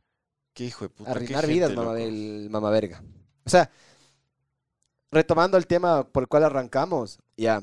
Qué 0.55 0.65
hijo 0.67 0.85
de 0.85 0.91
puta. 0.91 1.11
Arruinar 1.11 1.47
vidas, 1.47 1.75
mamá, 1.75 1.99
el 2.01 2.49
mamá 2.51 2.71
verga. 2.71 3.03
O 3.45 3.51
sea, 3.51 3.71
retomando 5.13 5.59
el 5.59 5.67
tema 5.67 6.09
por 6.09 6.25
el 6.25 6.29
cual 6.29 6.45
arrancamos, 6.45 7.21
ya. 7.37 7.63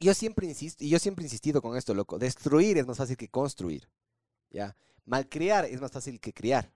Yo 0.00 0.14
siempre 0.14 0.46
insisto, 0.46 0.82
y 0.82 0.88
yo 0.88 0.98
siempre 0.98 1.22
he 1.22 1.26
insistido 1.26 1.60
con 1.60 1.76
esto, 1.76 1.94
loco. 1.94 2.18
Destruir 2.18 2.78
es 2.78 2.86
más 2.86 2.96
fácil 2.96 3.18
que 3.18 3.28
construir. 3.28 3.88
Ya. 4.48 4.74
Malcriar 5.04 5.66
es 5.66 5.80
más 5.80 5.92
fácil 5.92 6.18
que 6.18 6.32
criar. 6.32 6.72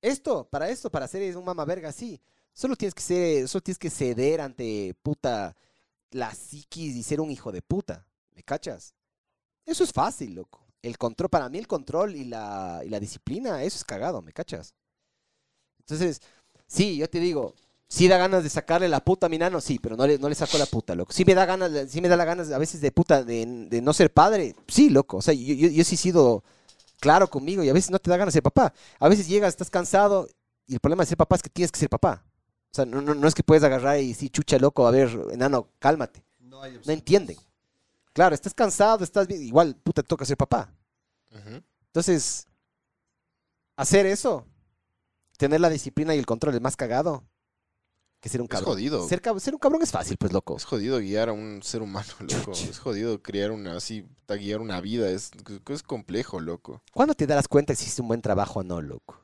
Esto, 0.00 0.48
para 0.48 0.68
esto, 0.68 0.90
para 0.90 1.08
ser 1.08 1.36
un 1.36 1.44
mamá 1.44 1.64
verga 1.64 1.88
así, 1.88 2.20
solo 2.52 2.76
tienes 2.76 2.94
que 2.94 3.02
ser, 3.02 3.48
solo 3.48 3.62
tienes 3.62 3.78
que 3.78 3.90
ceder 3.90 4.40
ante 4.40 4.94
puta 5.02 5.56
la 6.12 6.32
psiquis 6.32 6.94
y 6.94 7.02
ser 7.02 7.20
un 7.20 7.32
hijo 7.32 7.50
de 7.50 7.62
puta. 7.62 8.06
¿Me 8.36 8.44
cachas? 8.44 8.94
Eso 9.66 9.82
es 9.82 9.92
fácil, 9.92 10.36
loco. 10.36 10.64
El 10.80 10.96
control, 10.96 11.28
para 11.28 11.48
mí 11.48 11.58
el 11.58 11.66
control 11.66 12.14
y 12.14 12.24
la, 12.24 12.82
y 12.84 12.88
la 12.88 13.00
disciplina, 13.00 13.64
eso 13.64 13.76
es 13.76 13.84
cagado, 13.84 14.22
¿me 14.22 14.32
cachas? 14.32 14.72
Entonces, 15.80 16.20
sí, 16.68 16.96
yo 16.96 17.10
te 17.10 17.18
digo, 17.18 17.54
sí 17.88 18.06
da 18.06 18.18
ganas 18.18 18.44
de 18.44 18.50
sacarle 18.50 18.88
la 18.88 19.00
puta 19.00 19.26
a 19.26 19.28
mi 19.28 19.38
nano, 19.38 19.60
sí, 19.60 19.78
pero 19.78 19.96
no 19.96 20.06
le, 20.06 20.18
no 20.18 20.28
le 20.28 20.34
saco 20.34 20.58
la 20.58 20.66
puta, 20.66 20.94
loco. 20.94 21.12
Sí 21.12 21.24
me 21.24 21.34
da 21.34 21.46
ganas, 21.46 21.90
sí 21.90 22.00
me 22.00 22.08
da 22.08 22.16
la 22.16 22.24
ganas 22.24 22.50
a 22.52 22.58
veces 22.58 22.80
de 22.80 22.92
puta, 22.92 23.24
de, 23.24 23.46
de 23.68 23.80
no 23.80 23.92
ser 23.92 24.12
padre, 24.12 24.54
sí, 24.68 24.90
loco. 24.90 25.16
O 25.16 25.22
sea, 25.22 25.34
yo, 25.34 25.54
yo, 25.54 25.68
yo 25.68 25.84
sí 25.84 25.94
he 25.94 25.98
sido 25.98 26.44
claro 27.00 27.28
conmigo 27.28 27.64
y 27.64 27.68
a 27.68 27.72
veces 27.72 27.90
no 27.90 27.98
te 27.98 28.10
da 28.10 28.16
ganas 28.16 28.34
de 28.34 28.36
ser 28.38 28.42
papá. 28.42 28.72
A 29.00 29.08
veces 29.08 29.26
llegas, 29.26 29.48
estás 29.48 29.70
cansado 29.70 30.28
y 30.66 30.74
el 30.74 30.80
problema 30.80 31.02
de 31.02 31.08
ser 31.08 31.16
papá 31.16 31.36
es 31.36 31.42
que 31.42 31.50
tienes 31.50 31.72
que 31.72 31.78
ser 31.80 31.88
papá. 31.88 32.24
O 32.70 32.74
sea, 32.74 32.84
no, 32.84 33.00
no, 33.00 33.14
no 33.14 33.26
es 33.26 33.34
que 33.34 33.42
puedes 33.42 33.64
agarrar 33.64 33.98
y 33.98 34.08
decir, 34.08 34.30
chucha, 34.30 34.58
loco, 34.58 34.86
a 34.86 34.90
ver, 34.90 35.08
enano, 35.32 35.68
cálmate. 35.78 36.22
No 36.40 36.62
hay 36.62 36.78
No 36.84 36.92
entienden. 36.92 37.36
Claro, 38.12 38.34
estás 38.34 38.52
cansado, 38.52 39.04
estás 39.04 39.26
bien, 39.26 39.42
igual, 39.42 39.74
puta, 39.76 40.02
te 40.02 40.08
toca 40.08 40.26
ser 40.26 40.36
papá. 40.36 40.70
Entonces, 41.86 42.46
hacer 43.76 44.06
eso, 44.06 44.44
tener 45.38 45.60
la 45.60 45.70
disciplina 45.70 46.14
y 46.14 46.18
el 46.18 46.26
control 46.26 46.54
es 46.54 46.60
más 46.60 46.76
cagado 46.76 47.24
que 48.20 48.28
ser 48.28 48.40
un 48.40 48.46
Es 48.46 48.50
cabrón. 48.50 48.72
jodido. 48.74 49.08
Ser, 49.08 49.22
ser 49.38 49.54
un 49.54 49.60
cabrón 49.60 49.82
es 49.82 49.90
fácil, 49.90 50.16
pues, 50.18 50.32
loco. 50.32 50.56
Es 50.56 50.64
jodido 50.64 50.98
guiar 50.98 51.28
a 51.28 51.32
un 51.32 51.60
ser 51.62 51.82
humano, 51.82 52.08
loco. 52.20 52.52
Es 52.52 52.78
jodido 52.78 53.22
criar 53.22 53.50
una 53.52 53.76
así, 53.76 54.04
guiar 54.28 54.60
una 54.60 54.80
vida. 54.80 55.08
Es, 55.10 55.30
es 55.68 55.82
complejo, 55.82 56.40
loco. 56.40 56.82
¿Cuándo 56.92 57.14
te 57.14 57.26
darás 57.26 57.48
cuenta 57.48 57.74
si 57.74 57.84
hiciste 57.84 58.02
un 58.02 58.08
buen 58.08 58.20
trabajo 58.22 58.60
o 58.60 58.62
no, 58.64 58.80
loco? 58.82 59.20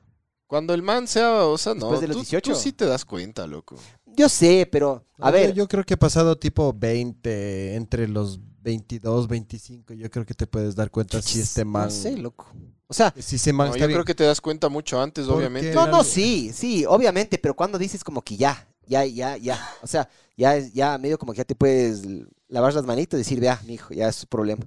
Cuando 0.47 0.75
el 0.75 0.83
man 0.83 1.09
sea, 1.09 1.45
o 1.47 1.59
sea, 1.59 1.75
no. 1.75 1.81
Después 1.81 2.01
de 2.03 2.09
los 2.09 2.17
tú- 2.17 2.21
18. 2.23 2.53
Tú 2.53 2.59
sí 2.59 2.73
te 2.73 2.87
das 2.87 3.05
cuenta, 3.05 3.47
loco. 3.47 3.77
Yo 4.07 4.29
sé, 4.29 4.69
pero, 4.71 5.05
a 5.19 5.27
No, 5.27 5.33
ver, 5.33 5.49
Yo, 5.51 5.65
yo 5.65 5.69
creo 5.69 5.83
que 5.85 5.97
pasado 5.97 6.37
tipo 6.39 6.73
20, 6.73 7.75
entre 7.75 8.07
los 8.07 8.39
22, 8.63 9.27
25, 9.27 9.95
yo 9.95 10.09
creo 10.11 10.25
que 10.25 10.35
te 10.35 10.47
puedes 10.47 10.77
dar 10.77 10.91
cuenta 10.91 11.21
si 11.21 11.41
este 11.41 11.65
man... 11.65 11.85
no 11.87 11.91
sé, 11.91 12.17
loco. 12.17 12.47
O 12.87 12.95
sea, 12.95 13.13
Si 13.19 13.53
man 13.53 13.69
No, 13.71 13.73
yo 13.77 13.87
bien. 13.89 13.97
creo 13.97 14.05
que 14.05 14.15
te 14.15 14.25
das 14.25 14.41
cuenta 14.41 14.69
mucho 14.69 15.01
antes, 15.01 15.27
obviamente. 15.27 15.73
no, 15.75 15.87
no, 15.87 16.05
sí, 16.05 16.53
sí, 16.55 16.85
obviamente, 16.87 17.39
pero 17.39 17.55
cuando 17.55 17.79
dices 17.79 18.05
como 18.05 18.23
que 18.23 18.37
ya, 18.37 18.69
ya, 18.87 19.05
ya, 19.05 19.37
ya, 19.37 19.59
o 19.83 19.87
sea, 19.87 20.09
ya, 20.37 20.57
es- 20.57 20.73
ya 20.73 20.99
medio 20.99 21.19
como 21.19 21.33
que 21.33 21.39
ya 21.39 21.45
te 21.45 21.55
puedes 21.55 22.03
lavar 22.49 22.75
las 22.75 22.85
manitas 22.85 23.19
y 23.19 23.23
decir, 23.23 23.41
vea, 23.41 23.61
mi 23.67 23.75
hijo, 23.75 23.93
ya 23.95 24.09
es 24.09 24.17
su 24.17 24.27
problema. 24.27 24.65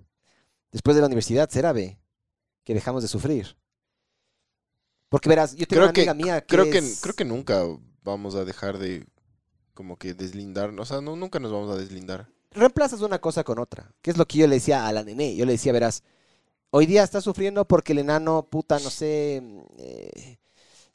Después 0.71 0.95
de 0.95 1.01
la 1.01 1.07
universidad 1.07 1.49
será, 1.49 1.73
ve, 1.73 1.97
que 2.63 2.73
dejamos 2.73 3.01
de 3.03 3.07
sufrir. 3.09 3.55
Porque 5.09 5.29
verás, 5.29 5.55
yo 5.55 5.65
tengo 5.67 5.81
Creo 5.81 5.83
una 5.85 5.93
que, 5.93 6.01
amiga 6.01 6.13
mía 6.13 6.41
que 6.41 6.47
creo, 6.47 6.65
que, 6.69 6.81
creo 7.01 7.15
que 7.15 7.25
nunca 7.25 7.63
vamos 8.03 8.35
a 8.35 8.43
dejar 8.43 8.77
de 8.77 9.05
como 9.73 9.97
que 9.97 10.13
deslindar. 10.13 10.77
O 10.77 10.85
sea, 10.85 10.99
no, 11.01 11.15
nunca 11.15 11.39
nos 11.39 11.51
vamos 11.51 11.69
a 11.73 11.77
deslindar. 11.77 12.27
reemplazas 12.51 13.01
una 13.01 13.19
cosa 13.19 13.43
con 13.43 13.59
otra, 13.59 13.93
que 14.01 14.11
es 14.11 14.17
lo 14.17 14.25
que 14.27 14.39
yo 14.39 14.47
le 14.47 14.55
decía 14.55 14.87
a 14.87 14.91
la 14.91 15.03
nene. 15.03 15.35
Yo 15.35 15.45
le 15.45 15.53
decía, 15.53 15.71
verás, 15.71 16.03
hoy 16.71 16.85
día 16.87 17.03
está 17.03 17.21
sufriendo 17.21 17.65
porque 17.65 17.93
el 17.93 17.99
enano, 17.99 18.47
puta, 18.49 18.79
no 18.79 18.89
sé, 18.89 19.41
eh, 19.77 20.37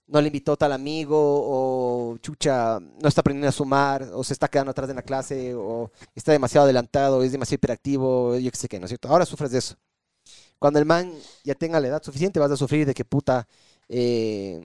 no 0.06 0.20
le 0.20 0.26
invitó 0.26 0.56
tal 0.56 0.72
amigo, 0.72 1.16
o 1.18 2.18
chucha, 2.18 2.78
no 2.80 3.08
está 3.08 3.20
aprendiendo 3.20 3.48
a 3.48 3.52
sumar, 3.52 4.08
o 4.12 4.22
se 4.22 4.32
está 4.32 4.48
quedando 4.48 4.70
atrás 4.70 4.88
de 4.88 4.94
la 4.94 5.02
clase, 5.02 5.54
o 5.54 5.90
está 6.14 6.32
demasiado 6.32 6.64
adelantado, 6.64 7.22
es 7.22 7.32
demasiado 7.32 7.56
hiperactivo, 7.56 8.36
yo 8.36 8.50
qué 8.50 8.56
sé 8.56 8.68
qué, 8.68 8.78
¿no 8.78 8.86
es 8.86 8.90
cierto? 8.90 9.08
Ahora 9.08 9.24
sufres 9.24 9.50
de 9.50 9.58
eso. 9.58 9.76
Cuando 10.58 10.78
el 10.78 10.84
man 10.84 11.12
ya 11.44 11.54
tenga 11.54 11.80
la 11.80 11.88
edad 11.88 12.02
suficiente, 12.02 12.38
vas 12.38 12.50
a 12.50 12.56
sufrir 12.56 12.86
de 12.86 12.94
que 12.94 13.04
puta 13.04 13.48
eh, 13.88 14.64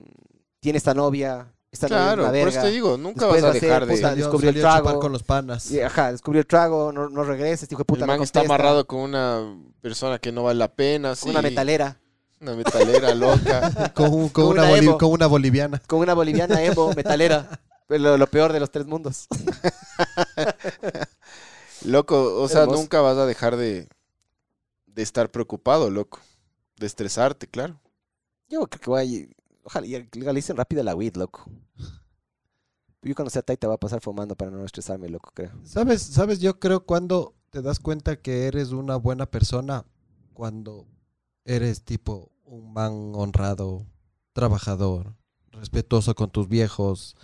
tiene 0.60 0.78
esta 0.78 0.94
novia, 0.94 1.52
esta 1.70 1.88
novia 1.88 1.98
es 1.98 2.14
Claro, 2.14 2.26
por 2.28 2.48
eso 2.48 2.60
te 2.62 2.70
digo, 2.70 2.96
nunca 2.96 3.26
Después 3.26 3.42
vas 3.42 3.42
a 3.42 3.46
va 3.46 3.50
a 3.50 3.52
ser, 3.54 3.62
dejar 3.62 3.86
de... 3.86 3.94
puta, 3.94 4.14
descubrió 4.14 4.50
el 4.50 4.60
trago. 4.60 5.00
con 5.00 5.12
los 5.12 5.22
panas. 5.22 5.70
Y, 5.70 5.80
ajá, 5.80 6.12
descubrió 6.12 6.40
el 6.40 6.46
trago, 6.46 6.92
no, 6.92 7.08
no 7.08 7.24
regresa, 7.24 7.64
este 7.64 7.74
hijo 7.74 7.80
de 7.80 7.86
puta 7.86 8.04
el 8.04 8.06
no 8.06 8.12
man 8.12 8.22
está 8.22 8.40
amarrado 8.40 8.86
con 8.86 9.00
una 9.00 9.56
persona 9.80 10.18
que 10.18 10.30
no 10.30 10.44
vale 10.44 10.58
la 10.58 10.72
pena, 10.72 11.14
con 11.16 11.30
una 11.30 11.42
metalera, 11.42 11.98
Una 12.40 12.54
metalera 12.54 13.14
loca. 13.14 13.92
Con, 13.94 14.12
un- 14.12 14.28
con 14.28 14.44
Con 14.44 14.52
una 14.52 14.62
una 14.62 14.70
boli- 14.70 14.86
emo. 14.86 14.98
con 14.98 15.10
una 15.10 15.26
boliviana. 15.26 15.82
con 15.86 15.98
una 16.00 16.14
boliviana 16.14 16.62
emo, 16.62 16.92
metalera. 16.96 17.60
Lo, 17.88 18.16
lo 18.18 18.26
peor 18.26 18.52
de 18.52 18.60
los 18.60 18.70
tres 18.70 18.86
mundos. 18.86 19.26
Loco, 21.84 22.40
o 22.42 22.48
sea, 22.48 22.62
Hermoso. 22.62 22.80
nunca 22.80 23.00
vas 23.00 23.16
a 23.18 23.26
dejar 23.26 23.56
de, 23.56 23.88
de 24.86 25.02
estar 25.02 25.30
preocupado, 25.30 25.90
loco. 25.90 26.18
De 26.76 26.86
estresarte, 26.86 27.46
claro. 27.46 27.80
Yo 28.48 28.66
creo 28.66 28.80
que 28.80 28.90
voy 28.90 29.00
a... 29.00 29.04
ir- 29.04 29.34
Ojalá 29.64 29.86
ya 29.86 29.98
legalicen 30.12 30.56
rápido 30.56 30.82
la 30.82 30.94
weed, 30.94 31.16
loco. 31.16 31.44
Yo 33.02 33.14
cuando 33.14 33.30
sea 33.30 33.42
taita 33.42 33.66
voy 33.66 33.74
a 33.74 33.78
pasar 33.78 34.00
fumando 34.00 34.34
para 34.34 34.50
no 34.50 34.64
estresarme, 34.64 35.08
loco, 35.08 35.30
creo. 35.34 35.52
¿Sabes? 35.64 36.02
¿Sabes? 36.02 36.40
Yo 36.40 36.58
creo 36.58 36.84
cuando 36.86 37.34
te 37.50 37.60
das 37.62 37.78
cuenta 37.78 38.16
que 38.16 38.46
eres 38.46 38.70
una 38.72 38.96
buena 38.96 39.26
persona, 39.26 39.84
cuando 40.32 40.86
eres 41.48 41.82
tipo 41.82 42.30
un 42.44 42.72
man 42.72 43.12
honrado, 43.14 43.86
trabajador, 44.32 45.14
respetuoso 45.50 46.14
con 46.14 46.30
tus 46.30 46.48
viejos, 46.48 47.16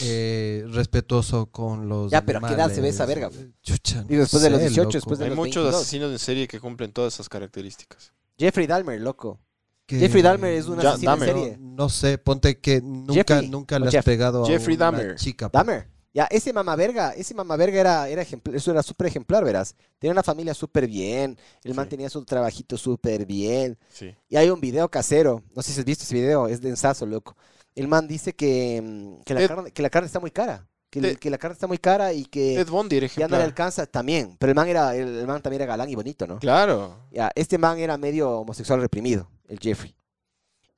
eh, 0.00 0.64
respetuoso 0.68 1.46
con 1.50 1.88
los 1.88 2.10
Ya, 2.12 2.24
pero 2.24 2.38
¿a 2.44 2.48
qué 2.48 2.54
edad 2.54 2.70
se 2.72 2.80
ve 2.80 2.88
esa 2.88 3.04
verga? 3.06 3.30
Chucha, 3.62 4.04
Y 4.08 4.14
después 4.16 4.42
de 4.42 4.50
no 4.50 4.56
los 4.56 4.62
sé, 4.62 4.68
18, 4.68 4.84
loco. 4.84 4.92
después 4.92 5.18
de 5.18 5.24
Hay 5.24 5.30
los 5.30 5.36
muchos 5.38 5.54
22. 5.64 5.74
asesinos 5.82 6.12
en 6.12 6.18
serie 6.18 6.46
que 6.48 6.60
cumplen 6.60 6.92
todas 6.92 7.14
esas 7.14 7.28
características. 7.28 8.12
Jeffrey 8.38 8.66
Dahmer, 8.66 9.00
loco. 9.00 9.40
Que- 9.86 9.98
Jeffrey 9.98 10.22
Dahmer 10.22 10.52
es 10.52 10.66
un 10.66 10.78
asesino 10.78 11.14
en 11.14 11.20
serie. 11.20 11.56
No 11.58 11.88
sé, 11.88 12.18
ponte 12.18 12.60
que 12.60 12.80
nunca, 12.82 13.14
Jeffrey, 13.14 13.48
nunca 13.48 13.78
le 13.78 13.86
has 13.88 13.92
Jeff. 13.92 14.04
pegado 14.04 14.44
Jeffrey 14.44 14.76
a 14.76 14.78
una 14.78 14.84
Dahmer. 14.98 15.16
chica. 15.16 15.48
Dahmer. 15.52 15.88
Ya, 16.14 16.24
ese 16.30 16.52
mamaverga, 16.52 17.12
ese 17.12 17.34
mamaverga 17.34 17.80
era, 17.80 18.08
era 18.08 18.22
ejempl- 18.22 18.54
eso 18.54 18.70
era 18.70 18.82
súper 18.82 19.08
ejemplar, 19.08 19.44
verás. 19.44 19.74
Tenía 19.98 20.12
una 20.12 20.22
familia 20.22 20.54
súper 20.54 20.86
bien, 20.86 21.38
el 21.62 21.74
man 21.74 21.88
tenía 21.88 22.08
su 22.08 22.24
trabajito 22.24 22.76
súper 22.76 23.26
bien. 23.26 23.78
Sí. 23.88 24.14
Y 24.28 24.36
hay 24.36 24.48
un 24.50 24.60
video 24.60 24.88
casero, 24.90 25.42
no 25.54 25.62
sé 25.62 25.72
si 25.72 25.80
has 25.80 25.84
visto 25.86 26.04
ese 26.04 26.14
video, 26.14 26.48
es 26.48 26.60
densazo, 26.60 27.04
loco. 27.06 27.36
El 27.74 27.88
man 27.88 28.08
dice 28.08 28.34
que, 28.34 28.80
mm, 28.82 29.22
que, 29.22 29.34
la, 29.34 29.46
carne, 29.46 29.70
que 29.70 29.82
la 29.82 29.90
carne 29.90 30.06
está 30.06 30.18
muy 30.18 30.30
cara, 30.30 30.66
que, 30.90 31.30
la 31.30 31.38
carne 31.38 31.52
está 31.52 31.66
muy 31.66 31.78
cara 31.78 32.12
y 32.14 32.24
que 32.24 32.64
Bundy 32.64 32.96
era 32.96 33.06
ya 33.06 33.28
no 33.28 33.36
le 33.36 33.44
alcanza 33.44 33.86
también. 33.86 34.36
Pero 34.38 34.50
el 34.50 34.56
man, 34.56 34.66
era, 34.68 34.96
el, 34.96 35.18
el 35.18 35.26
man 35.26 35.42
también 35.42 35.62
era 35.62 35.68
galán 35.70 35.90
y 35.90 35.94
bonito, 35.94 36.26
¿no? 36.26 36.38
Claro. 36.38 36.96
Ya, 37.12 37.30
este 37.34 37.58
man 37.58 37.78
era 37.78 37.98
medio 37.98 38.30
homosexual 38.30 38.80
reprimido, 38.80 39.28
el 39.46 39.58
Jeffrey. 39.60 39.94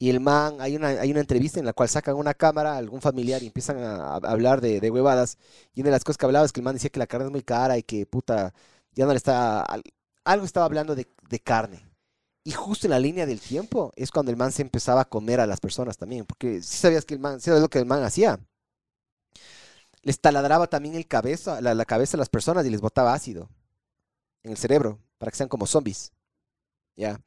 Y 0.02 0.09
el 0.10 0.18
man, 0.20 0.56
hay 0.60 0.77
una, 0.77 0.89
hay 0.89 1.10
una 1.10 1.20
entrevista 1.20 1.60
en 1.60 1.66
la 1.66 1.74
cual 1.74 1.90
sacan 1.90 2.16
una 2.16 2.32
cámara, 2.32 2.78
algún 2.78 3.02
familiar, 3.02 3.43
y 3.43 3.48
empiezan 3.48 3.78
a, 3.81 4.14
hablar 4.16 4.62
de, 4.62 4.90
huevadas. 4.90 5.36
Y 5.74 5.82
una 5.82 5.90
de 5.90 5.97
las 5.97 6.05
cosas 6.05 6.16
que 6.16 6.24
hablaba 6.27 6.47
es 6.47 6.52
que 6.52 6.60
el 6.60 6.64
man 6.64 6.74
decía 6.74 6.89
que 6.90 6.98
la 6.98 7.06
carne 7.06 7.27
es 7.27 7.32
muy 7.32 7.43
cara 7.43 7.77
y 7.77 7.82
que 7.82 8.06
puta, 8.06 8.55
ya 8.94 9.05
no 9.05 9.12
le 9.12 9.18
está. 9.18 9.60
al- 9.62 9.85
Algo 10.24 10.47
estaba 10.47 10.64
hablando 10.66 10.94
de, 10.97 11.06
carne. 11.44 11.85
Y 12.44 12.52
justo 12.52 12.86
en 12.86 12.93
la 12.93 12.98
línea 12.98 13.27
del 13.27 13.40
tiempo 13.40 13.93
es 13.97 14.10
cuando 14.10 14.31
el 14.32 14.39
man 14.39 14.52
se 14.52 14.62
empezaba 14.62 15.02
a 15.02 15.05
comer 15.06 15.40
a 15.40 15.47
las 15.47 15.60
personas 15.60 15.98
también. 15.98 16.24
Porque 16.27 16.62
si 16.62 16.78
sabías 16.78 17.05
que 17.05 17.14
el 17.14 17.20
man, 17.20 17.40
sí 17.40 17.47
sabes 17.47 17.60
lo 17.62 17.68
que 17.68 17.78
el 17.78 17.86
man 17.86 18.02
hacía. 18.02 18.40
Les 20.02 20.20
taladraba 20.20 20.66
también 20.66 20.94
el 20.94 21.06
cabeza, 21.06 21.60
la, 21.60 21.74
la 21.74 21.85
cabeza 21.85 22.16
a 22.16 22.18
las 22.18 22.28
personas 22.31 22.64
y 22.66 22.70
les 22.70 22.81
botaba 22.81 23.12
ácido 23.14 23.48
en 24.43 24.52
el 24.52 24.56
cerebro 24.59 24.98
para 25.18 25.31
que 25.31 25.39
sean 25.39 25.48
como 25.48 25.66
zombies. 25.66 26.12
Ya. 26.97 27.21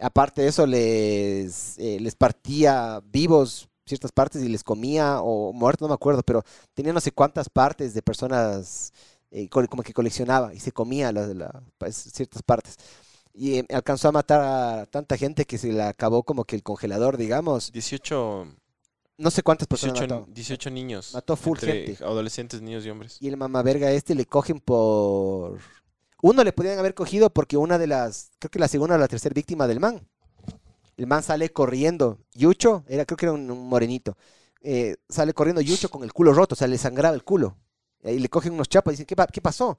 Aparte 0.00 0.42
de 0.42 0.48
eso, 0.48 0.66
les, 0.66 1.78
eh, 1.78 1.98
les 2.00 2.14
partía 2.16 3.00
vivos 3.12 3.68
ciertas 3.86 4.12
partes 4.12 4.42
y 4.42 4.48
les 4.48 4.62
comía, 4.64 5.20
o 5.20 5.52
muertos, 5.52 5.82
no 5.82 5.88
me 5.88 5.94
acuerdo, 5.94 6.22
pero 6.22 6.42
tenía 6.74 6.92
no 6.92 7.00
sé 7.00 7.10
cuántas 7.12 7.48
partes 7.48 7.92
de 7.94 8.02
personas 8.02 8.92
eh, 9.32 9.48
co- 9.48 9.66
como 9.68 9.82
que 9.82 9.92
coleccionaba 9.92 10.52
y 10.54 10.60
se 10.60 10.72
comía 10.72 11.12
la- 11.12 11.26
la- 11.28 11.62
pues, 11.78 11.96
ciertas 11.96 12.42
partes. 12.42 12.76
Y 13.32 13.58
eh, 13.58 13.66
alcanzó 13.72 14.08
a 14.08 14.12
matar 14.12 14.40
a 14.40 14.86
tanta 14.86 15.16
gente 15.16 15.44
que 15.44 15.58
se 15.58 15.72
le 15.72 15.82
acabó 15.82 16.24
como 16.24 16.44
que 16.44 16.56
el 16.56 16.62
congelador, 16.64 17.16
digamos. 17.16 17.70
18, 17.72 18.46
No 19.18 19.30
sé 19.30 19.42
cuántas 19.42 19.68
personas 19.68 19.94
18, 19.94 20.14
mató. 20.14 20.32
18 20.32 20.70
niños. 20.70 21.14
Mató 21.14 21.36
full 21.36 21.58
gente. 21.58 22.02
Adolescentes, 22.04 22.60
niños 22.62 22.84
y 22.86 22.90
hombres. 22.90 23.18
Y 23.20 23.28
el 23.28 23.36
mamaverga 23.36 23.90
este 23.92 24.14
le 24.16 24.26
cogen 24.26 24.58
por... 24.60 25.58
Uno 26.22 26.44
le 26.44 26.52
podían 26.52 26.78
haber 26.78 26.94
cogido 26.94 27.30
porque 27.30 27.56
una 27.56 27.78
de 27.78 27.86
las, 27.86 28.30
creo 28.38 28.50
que 28.50 28.58
la 28.58 28.68
segunda 28.68 28.96
o 28.96 28.98
la 28.98 29.08
tercera 29.08 29.32
víctima 29.34 29.66
del 29.66 29.80
man. 29.80 30.06
El 30.96 31.06
man 31.06 31.22
sale 31.22 31.50
corriendo. 31.50 32.18
Yucho, 32.34 32.84
era, 32.88 33.04
creo 33.06 33.16
que 33.16 33.26
era 33.26 33.32
un, 33.32 33.46
morenito. 33.68 34.16
eh, 34.62 34.96
sale 35.08 35.32
corriendo 35.32 35.62
Yucho 35.62 35.88
con 35.90 36.02
el 36.04 36.12
culo 36.12 36.32
roto, 36.34 36.54
o 36.54 36.56
sea, 36.56 36.68
le 36.68 36.78
sangraba 36.78 37.14
el 37.14 37.24
culo. 37.24 37.56
Y 38.02 38.18
le 38.18 38.28
cogen 38.28 38.54
unos 38.54 38.68
chapas 38.68 38.92
y 38.92 38.94
dicen, 38.94 39.06
¿qué, 39.06 39.16
pa- 39.16 39.26
qué 39.26 39.40
pasó? 39.42 39.78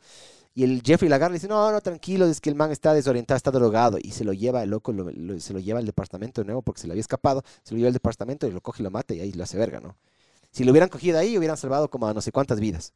Y 0.53 0.63
el 0.63 0.81
Jeffrey 0.85 1.09
la 1.09 1.15
agarra 1.17 1.33
y 1.33 1.37
dice, 1.37 1.47
no, 1.47 1.71
no, 1.71 1.81
tranquilo, 1.81 2.25
es 2.25 2.41
que 2.41 2.49
el 2.49 2.55
man 2.55 2.71
está 2.71 2.93
desorientado, 2.93 3.37
está 3.37 3.51
drogado. 3.51 3.97
Y 4.01 4.11
se 4.11 4.23
lo 4.23 4.33
lleva, 4.33 4.63
el 4.63 4.69
loco, 4.71 4.91
lo- 4.93 5.09
lo- 5.11 5.39
se 5.39 5.53
lo 5.53 5.59
lleva 5.59 5.79
al 5.79 5.85
departamento 5.85 6.41
de 6.41 6.45
nuevo 6.45 6.61
porque 6.61 6.81
se 6.81 6.87
le 6.87 6.93
había 6.93 7.01
escapado. 7.01 7.43
Se 7.63 7.73
lo 7.73 7.77
lleva 7.77 7.87
al 7.87 7.93
departamento 7.93 8.47
y 8.47 8.51
lo 8.51 8.61
coge 8.61 8.83
y 8.83 8.85
lo 8.85 8.91
mata 8.91 9.13
y 9.15 9.21
ahí 9.21 9.31
lo 9.33 9.43
hace 9.43 9.57
verga, 9.57 9.79
¿no? 9.79 9.95
Si 10.51 10.63
lo 10.63 10.71
hubieran 10.71 10.89
cogido 10.89 11.17
ahí, 11.19 11.37
hubieran 11.37 11.57
salvado 11.57 11.89
como 11.89 12.07
a 12.07 12.13
no 12.13 12.21
sé 12.21 12.31
cuántas 12.31 12.59
vidas. 12.59 12.93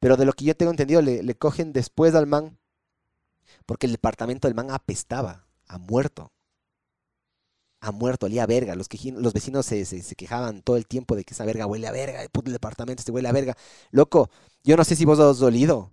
Pero 0.00 0.16
de 0.16 0.24
lo 0.26 0.32
que 0.34 0.44
yo 0.44 0.56
tengo 0.56 0.70
entendido, 0.72 1.02
le, 1.02 1.22
le 1.22 1.34
cogen 1.36 1.72
después 1.72 2.14
al 2.14 2.26
man 2.26 2.58
porque 3.66 3.86
el 3.86 3.92
departamento 3.92 4.48
del 4.48 4.54
man 4.54 4.70
apestaba, 4.70 5.46
a 5.66 5.78
muerto. 5.78 6.32
A 7.80 7.90
muerto, 7.90 8.26
olía 8.26 8.44
a 8.44 8.46
verga. 8.46 8.76
Los, 8.76 8.88
vecinos 9.32 9.66
se, 9.66 9.84
se- 9.84 10.02
se 10.02 10.14
quejaban 10.14 10.62
todo 10.62 10.76
el 10.76 10.86
tiempo 10.86 11.16
de 11.16 11.24
que 11.24 11.34
esa 11.34 11.44
verga 11.44 11.66
huele 11.66 11.88
a 11.88 11.92
verga, 11.92 12.22
el 12.22 12.28
puto 12.30 12.52
departamento 12.52 13.00
este 13.00 13.10
huele 13.10 13.28
a 13.28 13.32
verga. 13.32 13.56
Loco, 13.90 14.30
yo 14.62 14.76
no 14.76 14.84
sé 14.84 14.94
si 14.94 15.04
vos 15.04 15.18
has 15.18 15.38
dolido. 15.38 15.90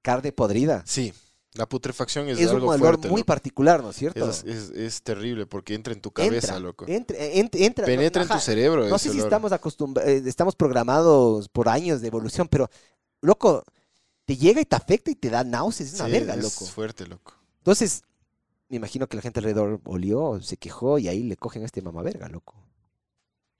Carne 0.00 0.32
podrida. 0.32 0.82
Sí, 0.86 1.12
la 1.52 1.68
putrefacción 1.68 2.28
es, 2.28 2.38
Es, 2.38 2.50
un 2.50 2.62
olor 2.62 2.78
fuerte. 2.78 3.08
muy 3.08 3.20
loco. 3.20 3.26
particular, 3.26 3.82
¿no 3.82 3.90
es 3.90 3.96
cierto? 3.96 4.30
Es, 4.30 4.44
es- 4.44 4.70
es 4.70 5.02
terrible 5.02 5.44
porque 5.46 5.74
entra 5.74 5.92
en 5.92 6.00
tu 6.00 6.10
cabeza, 6.10 6.54
entra, 6.54 6.60
loco. 6.60 6.86
Entra, 6.88 7.18
ent- 7.18 7.50
entra, 7.60 7.82
no- 7.82 7.86
Penetra 7.86 8.22
en 8.22 8.28
tu 8.28 8.38
cerebro. 8.38 8.88
No 8.88 8.96
ese 8.96 9.08
sé 9.08 9.10
si 9.10 9.16
olor. 9.18 9.26
estamos 9.26 9.52
acostumbrados, 9.52 10.10
estamos 10.10 10.56
programados 10.56 11.50
por 11.50 11.68
años 11.68 12.00
de 12.00 12.06
evolución, 12.08 12.48
pero, 12.48 12.70
loco, 13.20 13.62
te 14.26 14.36
llega 14.36 14.60
y 14.60 14.64
te 14.66 14.76
afecta 14.76 15.10
y 15.10 15.14
te 15.14 15.30
da 15.30 15.42
náuseas, 15.44 15.92
es 15.94 16.00
una 16.00 16.06
Sí, 16.06 16.12
verga, 16.12 16.34
es 16.34 16.42
loco. 16.42 16.66
fuerte, 16.66 17.06
loco. 17.06 17.32
Entonces, 17.58 18.02
me 18.68 18.76
imagino 18.76 19.06
que 19.08 19.16
la 19.16 19.22
gente 19.22 19.40
alrededor 19.40 19.80
olió, 19.84 20.40
se 20.42 20.56
quejó 20.58 20.98
y 20.98 21.08
ahí 21.08 21.22
le 21.22 21.36
cogen 21.36 21.62
a 21.62 21.66
este 21.66 21.80
mamaverga, 21.82 22.28
loco. 22.28 22.54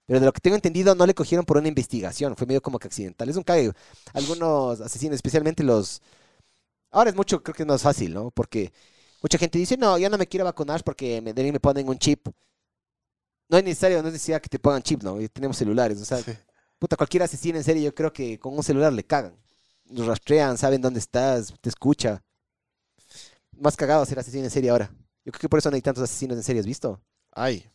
Pero 0.05 0.19
de 0.21 0.25
lo 0.25 0.31
que 0.31 0.39
tengo 0.39 0.55
entendido, 0.55 0.95
no 0.95 1.05
le 1.05 1.13
cogieron 1.13 1.45
por 1.45 1.57
una 1.57 1.67
investigación, 1.67 2.35
fue 2.37 2.47
medio 2.47 2.61
como 2.61 2.79
que 2.79 2.87
accidental. 2.87 3.27
Es 3.27 3.35
un 3.35 3.43
cague. 3.43 3.71
Algunos 4.13 4.79
asesinos, 4.79 5.15
especialmente 5.15 5.63
los... 5.63 6.01
Ahora 6.91 7.09
es 7.09 7.15
mucho, 7.15 7.43
creo 7.43 7.53
que 7.53 7.63
es 7.63 7.67
más 7.67 7.81
fácil, 7.81 8.13
¿no? 8.13 8.31
Porque 8.31 8.71
mucha 9.21 9.37
gente 9.37 9.57
dice, 9.59 9.75
no, 9.77 9.97
yo 9.97 10.09
no 10.09 10.17
me 10.17 10.27
quiero 10.27 10.45
vacunar 10.45 10.83
porque 10.83 11.21
me, 11.21 11.33
me 11.33 11.59
ponen 11.59 11.89
un 11.89 11.97
chip. 11.99 12.27
No 13.49 13.57
es 13.57 13.63
necesario, 13.63 14.01
no 14.01 14.07
es 14.07 14.13
necesario 14.13 14.41
que 14.41 14.49
te 14.49 14.59
pongan 14.59 14.81
chip, 14.81 15.03
¿no? 15.03 15.17
Tenemos 15.29 15.57
celulares, 15.57 16.01
o 16.01 16.05
sea, 16.05 16.17
Sí. 16.21 16.31
puta, 16.79 16.95
cualquier 16.95 17.23
asesino 17.23 17.57
en 17.57 17.63
serie, 17.63 17.83
yo 17.83 17.93
creo 17.95 18.11
que 18.13 18.39
con 18.39 18.55
un 18.55 18.63
celular 18.63 18.91
le 18.93 19.03
cagan. 19.05 19.35
Los 19.89 20.05
rastrean, 20.07 20.57
saben 20.57 20.81
dónde 20.81 20.99
estás, 20.99 21.53
te 21.61 21.69
escucha. 21.69 22.21
Más 23.59 23.75
cagado 23.75 24.05
ser 24.05 24.19
asesino 24.19 24.43
en 24.43 24.49
serie 24.51 24.69
ahora. 24.69 24.91
Yo 25.25 25.31
creo 25.31 25.39
que 25.41 25.49
por 25.49 25.59
eso 25.59 25.69
no 25.69 25.75
hay 25.75 25.81
tantos 25.81 26.03
asesinos 26.03 26.37
en 26.37 26.43
serie, 26.43 26.59
¿has 26.59 26.65
visto? 26.65 27.01
Ay. 27.31 27.65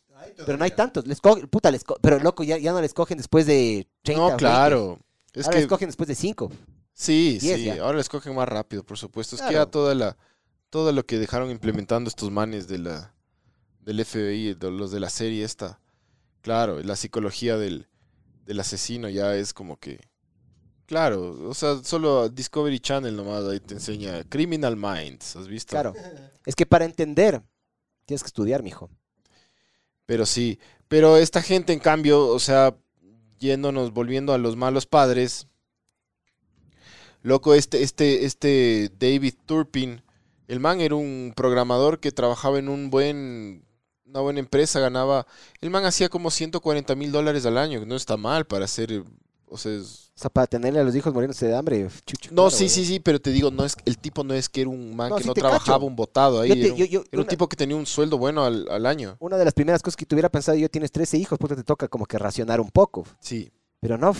Pero 0.45 0.57
no 0.57 0.63
hay 0.63 0.71
tantos. 0.71 1.05
Les 1.05 1.19
cogen, 1.19 1.47
puta, 1.49 1.69
les 1.69 1.83
co- 1.83 1.97
pero 2.01 2.17
loco, 2.19 2.43
ya, 2.43 2.57
ya 2.57 2.71
no 2.71 2.79
les 2.81 2.93
cogen 2.93 3.17
después 3.17 3.45
de 3.45 3.87
30 4.03 4.21
o 4.21 4.23
No, 4.23 4.27
20. 4.29 4.39
claro. 4.39 4.99
Es 5.33 5.45
ahora 5.45 5.55
que 5.55 5.61
les 5.61 5.67
cogen 5.69 5.89
después 5.89 6.07
de 6.07 6.15
5. 6.15 6.51
sí, 6.93 7.37
10 7.41 7.57
sí. 7.57 7.65
ya. 7.65 7.81
Ahora 7.83 7.97
les 7.97 8.07
cogen 8.09 8.33
más 8.35 8.47
rápido, 8.47 8.83
por 8.83 8.97
supuesto. 8.97 9.35
Es 9.35 9.41
que 9.41 9.53
ya 9.53 9.65
toda 9.65 9.93
la, 9.95 10.15
todo 10.69 10.91
lo 10.93 11.05
que 11.05 11.19
dejaron 11.19 11.51
implementando 11.51 12.07
estos 12.07 12.31
manes 12.31 12.67
de 12.67 12.77
la, 12.77 13.13
del 13.81 14.05
FBI, 14.05 14.53
de 14.53 14.71
los 14.71 14.91
de 14.91 14.99
la 15.01 15.09
serie 15.09 15.43
esta. 15.43 15.79
Claro, 16.41 16.79
la 16.81 16.95
psicología 16.95 17.57
del, 17.57 17.87
del 18.45 18.59
asesino 18.61 19.09
ya 19.09 19.35
es 19.35 19.53
como 19.53 19.77
que. 19.77 19.99
Claro, 20.85 21.49
o 21.49 21.53
sea, 21.53 21.81
solo 21.83 22.29
Discovery 22.29 22.79
Channel 22.79 23.15
nomás 23.15 23.45
ahí 23.45 23.59
te 23.59 23.73
enseña 23.75 24.23
Criminal 24.25 24.75
Minds, 24.75 25.35
¿has 25.37 25.47
visto? 25.47 25.71
Claro. 25.71 25.93
Es 26.45 26.55
que 26.55 26.65
para 26.65 26.85
entender, 26.85 27.41
tienes 28.05 28.21
que 28.21 28.27
estudiar, 28.27 28.63
mijo. 28.63 28.89
Pero 30.05 30.25
sí, 30.25 30.59
pero 30.89 31.17
esta 31.17 31.41
gente 31.41 31.71
en 31.73 31.79
cambio, 31.79 32.27
o 32.27 32.39
sea, 32.39 32.75
yéndonos, 33.39 33.93
volviendo 33.93 34.33
a 34.33 34.37
los 34.37 34.55
malos 34.55 34.85
padres, 34.85 35.47
Loco, 37.21 37.53
este, 37.53 37.83
este, 37.83 38.25
este 38.25 38.91
David 38.99 39.35
Turpin, 39.45 40.01
el 40.49 40.59
man 40.59 40.81
era 40.81 40.95
un 40.95 41.31
programador 41.35 41.99
que 42.01 42.11
trabajaba 42.11 42.59
en 42.59 42.67
un 42.67 42.89
buen, 42.89 43.63
una 44.05 44.19
buena 44.19 44.41
empresa, 44.41 44.81
ganaba, 44.81 45.25
el 45.61 45.69
man 45.69 45.85
hacía 45.85 46.09
como 46.09 46.29
140 46.31 46.95
mil 46.95 47.13
dólares 47.13 47.45
al 47.45 47.57
año, 47.57 47.79
que 47.79 47.85
no 47.85 47.95
está 47.95 48.17
mal 48.17 48.45
para 48.45 48.65
hacer, 48.65 49.05
o 49.47 49.57
sea, 49.57 49.71
es- 49.73 50.02
O 50.15 50.19
sea, 50.19 50.29
para 50.29 50.45
tenerle 50.45 50.79
a 50.79 50.83
los 50.83 50.95
hijos 50.95 51.11
muriéndose 51.11 51.47
de 51.47 51.55
hambre. 51.55 51.87
chucho, 52.05 52.29
no, 52.29 52.43
claro, 52.43 52.49
sí, 52.51 52.69
sí, 52.69 52.85
sí, 52.85 52.99
pero 52.99 53.19
te 53.19 53.31
digo, 53.31 53.49
no 53.49 53.65
es, 53.65 53.75
el 53.85 53.97
tipo 53.97 54.23
no 54.23 54.35
es 54.35 54.47
que 54.47 54.61
era 54.61 54.69
un 54.69 54.95
man 54.95 55.09
No, 55.09 55.15
que 55.15 55.23
sí 55.23 55.27
no 55.27 55.33
trabajaba 55.33 55.77
cacho. 55.79 55.85
un 55.87 55.95
botado 55.95 56.41
ahí, 56.41 56.49
te- 56.51 56.59
era 56.65 56.73
un, 56.73 56.77
yo- 56.79 56.85
yo- 56.85 56.99
era 57.01 57.09
un 57.13 57.19
una- 57.21 57.27
tipo 57.27 57.49
que 57.49 57.55
tenía 57.55 57.75
un 57.75 57.87
sueldo 57.87 58.19
bueno 58.19 58.43
al, 58.45 58.67
al 58.69 58.85
año. 58.85 59.17
Una 59.19 59.37
de 59.37 59.45
las 59.45 59.55
primeras 59.55 59.81
cosas 59.81 59.95
que 59.97 60.05
tuviera 60.05 60.29
pensado 60.29 60.55
yo, 60.57 60.69
tienes 60.69 60.91
13 60.91 61.17
hijos, 61.17 61.39
puta, 61.39 61.55
te 61.55 61.63
toca 61.63 61.87
como 61.87 62.05
que 62.05 62.19
racionar 62.19 62.61
un 62.61 62.69
poco. 62.69 63.05
Sí, 63.19 63.51
Pero 63.79 63.97
no, 63.97 64.13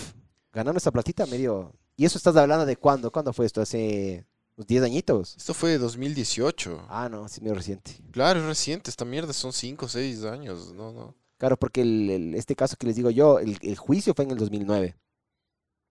ganando 0.52 0.78
esa 0.78 0.90
platita 0.90 1.26
medio... 1.26 1.72
¿Y 1.96 2.04
eso 2.04 2.18
estás 2.18 2.34
hablando 2.36 2.66
de 2.66 2.76
cuándo? 2.76 3.12
¿Cuándo 3.12 3.32
fue 3.32 3.46
esto? 3.46 3.60
¿Hace 3.60 4.26
unos 4.56 4.66
10 4.66 4.82
añitos? 4.82 5.36
esto 5.36 5.54
fue 5.54 5.70
de 5.70 5.78
2018. 5.78 6.86
Ah, 6.88 7.08
no, 7.08 7.28
sí, 7.28 7.40
medio 7.40 7.54
reciente. 7.54 7.92
Claro, 8.10 8.40
es 8.40 8.46
reciente, 8.46 8.90
esta 8.90 9.04
mierda 9.04 9.32
son 9.32 9.52
5 9.52 9.86
o 9.86 9.88
6 9.88 10.24
años, 10.24 10.72
no, 10.74 10.92
no. 10.92 11.14
Claro, 11.38 11.56
porque 11.56 11.82
el- 11.82 12.10
el- 12.10 12.34
este 12.34 12.56
caso 12.56 12.76
que 12.76 12.86
les 12.88 12.96
digo 12.96 13.10
yo, 13.10 13.38
el, 13.38 13.56
el 13.62 13.76
juicio 13.76 14.12
fue 14.12 14.24
en 14.24 14.32
el 14.32 14.38
2009. 14.38 14.96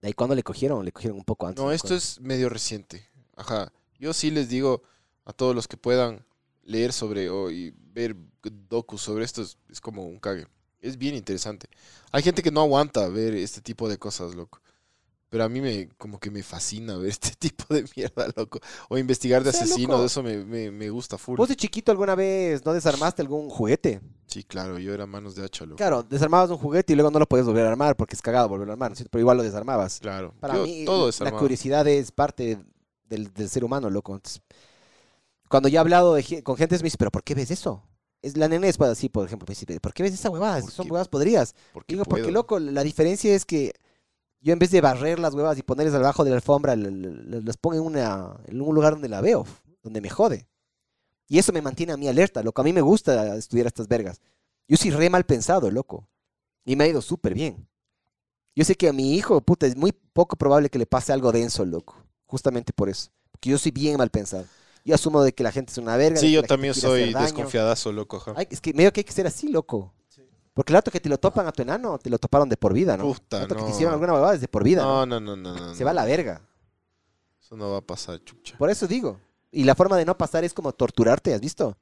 ¿De 0.03 0.07
ahí 0.07 0.13
cuándo 0.13 0.35
le 0.35 0.43
cogieron? 0.43 0.83
Le 0.83 0.91
cogieron 0.91 1.17
un 1.17 1.23
poco 1.23 1.47
antes. 1.47 1.63
No, 1.63 1.71
esto 1.71 1.95
es 1.95 2.19
medio 2.19 2.49
reciente. 2.49 3.07
Ajá. 3.37 3.71
Yo 3.97 4.11
sí 4.11 4.31
les 4.31 4.49
digo 4.49 4.83
a 5.23 5.31
todos 5.31 5.55
los 5.55 5.65
que 5.65 5.77
puedan 5.77 6.25
leer 6.63 6.91
sobre 6.91 7.29
o 7.29 7.49
y 7.49 7.73
ver 7.93 8.13
docus 8.67 9.01
sobre 9.01 9.23
esto, 9.23 9.41
es, 9.41 9.57
es 9.69 9.79
como 9.79 10.05
un 10.05 10.19
cague. 10.19 10.45
Es 10.81 10.97
bien 10.97 11.15
interesante. 11.15 11.69
Hay 12.11 12.21
gente 12.21 12.43
que 12.43 12.51
no 12.51 12.59
aguanta 12.59 13.07
ver 13.07 13.33
este 13.33 13.61
tipo 13.61 13.87
de 13.87 13.97
cosas, 13.97 14.35
loco. 14.35 14.59
Pero 15.33 15.45
a 15.45 15.49
mí 15.49 15.61
me, 15.61 15.89
como 15.97 16.19
que 16.19 16.29
me 16.29 16.43
fascina 16.43 16.95
ver 16.95 17.09
este 17.09 17.31
tipo 17.39 17.73
de 17.73 17.83
mierda, 17.95 18.27
loco. 18.35 18.59
O 18.87 18.99
investigar 18.99 19.43
de 19.43 19.49
O 19.49 19.51
sea, 19.51 19.63
asesinos, 19.63 19.89
loco. 19.95 20.05
eso 20.05 20.21
me, 20.21 20.45
me, 20.45 20.69
me 20.69 20.91
gusta 20.91 21.17
full. 21.17 21.37
¿Vos 21.37 21.49
de 21.49 21.55
chiquito 21.55 21.91
alguna 21.91 22.13
vez 22.13 22.63
no 22.63 22.71
desarmaste 22.71 23.23
algún 23.23 23.49
juguete? 23.49 23.99
Sí, 24.27 24.43
claro, 24.43 24.77
yo 24.77 24.93
era 24.93 25.07
manos 25.07 25.33
de 25.33 25.43
hacha, 25.43 25.65
loco. 25.65 25.77
Claro, 25.77 26.03
desarmabas 26.03 26.51
un 26.51 26.59
juguete 26.59 26.93
y 26.93 26.95
luego 26.95 27.09
no 27.09 27.17
lo 27.17 27.25
podías 27.25 27.47
volver 27.47 27.65
a 27.65 27.69
armar 27.71 27.95
porque 27.95 28.13
es 28.13 28.21
cagado 28.21 28.47
volverlo 28.47 28.73
a 28.73 28.75
armar. 28.75 28.93
Pero 29.09 29.19
igual 29.19 29.37
lo 29.37 29.41
desarmabas. 29.41 29.99
Claro. 30.01 30.35
Para 30.39 30.53
Yo 30.53 30.65
mí, 30.65 30.85
todo 30.85 31.09
la 31.21 31.31
curiosidad 31.31 31.87
es 31.87 32.11
parte 32.11 32.59
del, 33.09 33.33
del 33.33 33.49
ser 33.49 33.63
humano, 33.63 33.89
loco. 33.89 34.13
Entonces, 34.13 34.39
cuando 35.49 35.67
yo 35.67 35.77
he 35.77 35.79
hablado 35.79 36.13
de 36.13 36.43
con 36.43 36.57
gente, 36.57 36.77
me 36.77 36.83
dice, 36.83 36.97
¿pero 36.99 37.09
por 37.09 37.23
qué 37.23 37.33
ves 37.33 37.49
eso? 37.49 37.81
Es, 38.21 38.37
la 38.37 38.47
nena 38.47 38.67
es 38.67 38.77
pues, 38.77 38.91
así, 38.91 39.09
por 39.09 39.25
ejemplo, 39.25 39.47
me 39.49 39.55
dice, 39.55 39.79
¿por 39.79 39.95
qué 39.95 40.03
ves 40.03 40.13
esa 40.13 40.29
huevada? 40.29 40.57
Si 40.59 40.65
¿Por 40.67 40.71
son 40.73 40.85
qué? 40.85 40.91
huevadas 40.91 41.07
podrías. 41.07 41.55
Porque 41.73 41.95
Digo, 41.95 42.05
porque 42.05 42.31
loco, 42.31 42.59
la 42.59 42.83
diferencia 42.83 43.33
es 43.33 43.45
que 43.45 43.73
yo 44.43 44.51
en 44.51 44.59
vez 44.59 44.71
de 44.71 44.81
barrer 44.81 45.19
las 45.19 45.33
huevas 45.33 45.57
y 45.57 45.63
ponerlas 45.63 45.95
abajo 45.95 46.25
de 46.25 46.31
la 46.31 46.35
alfombra, 46.35 46.75
las 46.75 47.55
pongo 47.55 47.77
en, 47.77 47.81
una, 47.81 48.35
en 48.45 48.61
un 48.61 48.75
lugar 48.75 48.93
donde 48.93 49.07
la 49.07 49.21
veo, 49.21 49.47
donde 49.81 50.01
me 50.01 50.09
jode. 50.09 50.47
Y 51.29 51.39
eso 51.39 51.53
me 51.53 51.61
mantiene 51.61 51.93
a 51.93 51.97
mí 51.97 52.09
alerta, 52.09 52.43
loco. 52.43 52.61
A 52.61 52.65
mí 52.65 52.73
me 52.73 52.81
gusta 52.81 53.37
estudiar 53.37 53.67
estas 53.67 53.87
vergas. 53.87 54.19
Yo 54.67 54.75
soy 54.75 54.91
re 54.91 55.09
mal 55.09 55.23
pensado, 55.23 55.71
loco. 55.71 56.09
Y 56.65 56.75
me 56.75 56.83
ha 56.83 56.87
ido 56.87 57.01
súper 57.01 57.33
bien. 57.33 57.67
Yo 58.53 58.65
sé 58.65 58.75
que 58.75 58.89
a 58.89 58.93
mi 58.93 59.15
hijo, 59.15 59.39
puta, 59.39 59.65
es 59.65 59.77
muy 59.77 59.93
poco 59.93 60.35
probable 60.35 60.69
que 60.69 60.77
le 60.77 60.85
pase 60.85 61.13
algo 61.13 61.31
denso, 61.31 61.65
loco. 61.65 61.95
Justamente 62.25 62.73
por 62.73 62.89
eso. 62.89 63.11
Porque 63.31 63.49
yo 63.49 63.57
soy 63.57 63.71
bien 63.71 63.97
mal 63.97 64.09
pensado. 64.09 64.45
Yo 64.83 64.93
asumo 64.93 65.23
de 65.23 65.33
que 65.33 65.43
la 65.43 65.53
gente 65.53 65.71
es 65.71 65.77
una 65.77 65.95
verga. 65.95 66.19
Sí, 66.19 66.33
yo 66.33 66.43
también 66.43 66.73
soy 66.73 67.13
desconfiadazo, 67.13 67.93
loco. 67.93 68.21
Ay, 68.35 68.47
es 68.49 68.59
que 68.59 68.73
medio 68.73 68.91
que 68.91 68.99
hay 68.99 69.05
que 69.05 69.13
ser 69.13 69.25
así, 69.25 69.47
loco. 69.47 69.93
Porque 70.53 70.71
el 70.71 70.75
rato 70.75 70.91
que 70.91 70.99
te 70.99 71.09
lo 71.09 71.17
topan 71.17 71.47
a 71.47 71.51
tu 71.51 71.61
enano, 71.63 71.97
te 71.97 72.09
lo 72.09 72.19
toparon 72.19 72.47
de 72.47 72.57
por 72.57 72.73
vida, 72.73 72.95
¿no? 72.95 73.05
Puta, 73.05 73.37
el 73.37 73.43
rato 73.43 73.55
que 73.55 73.63
te 73.63 73.69
hicieron 73.71 73.93
alguna 73.93 74.13
huevada 74.13 74.35
es 74.35 74.41
de 74.41 74.47
por 74.47 74.63
vida, 74.63 74.83
¿no? 74.83 75.05
No, 75.05 75.19
no, 75.19 75.35
no, 75.35 75.53
no, 75.53 75.67
no. 75.67 75.75
Se 75.75 75.83
va 75.83 75.91
a 75.91 75.95
la 75.95 76.05
verga. 76.05 76.41
Eso 77.41 77.57
no 77.57 77.71
va 77.71 77.77
a 77.77 77.81
pasar, 77.81 78.23
chucha. 78.23 78.57
Por 78.57 78.69
eso 78.69 78.87
digo. 78.87 79.19
Y 79.51 79.63
la 79.63 79.75
forma 79.75 79.97
de 79.97 80.05
no 80.05 80.17
pasar 80.17 80.43
es 80.43 80.53
como 80.53 80.71
torturarte, 80.73 81.33
¿has 81.33 81.41
visto? 81.41 81.75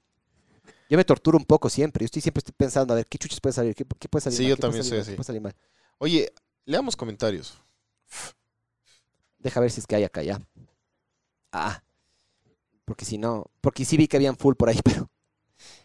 Yo 0.89 0.98
me 0.98 1.06
torturo 1.06 1.38
un 1.38 1.45
poco 1.45 1.69
siempre. 1.69 2.03
Yo 2.03 2.06
estoy 2.06 2.22
siempre 2.22 2.39
estoy 2.39 2.53
pensando, 2.57 2.93
a 2.93 2.98
ver, 2.98 3.06
¿qué 3.06 3.18
chuches 3.18 3.39
puede 3.39 3.53
salir? 3.53 3.76
¿Qué, 3.76 3.85
qué 3.99 4.10
puede 4.10 4.23
salir 4.23 4.38
Sí, 4.38 4.43
mal? 4.43 4.49
yo 4.49 4.56
¿Qué 4.56 4.60
puede 4.61 4.72
también 4.72 4.84
soy 4.84 4.91
mal? 4.98 5.02
así. 5.02 5.11
¿Qué 5.11 5.15
puede 5.18 5.26
salir 5.27 5.41
mal? 5.41 5.56
Oye, 5.98 6.34
leamos 6.65 6.95
comentarios. 6.95 7.57
Deja 9.39 9.60
ver 9.60 9.72
si 9.72 9.80
es 9.80 9.88
que 9.88 9.95
hay 9.95 10.03
acá 10.03 10.22
ya. 10.22 10.39
Ah. 11.52 11.81
Porque 12.85 13.06
si 13.06 13.18
no... 13.18 13.45
Porque 13.61 13.85
sí 13.85 13.98
vi 13.98 14.07
que 14.07 14.18
habían 14.18 14.35
full 14.38 14.56
por 14.56 14.69
ahí, 14.69 14.80
pero... 14.84 15.10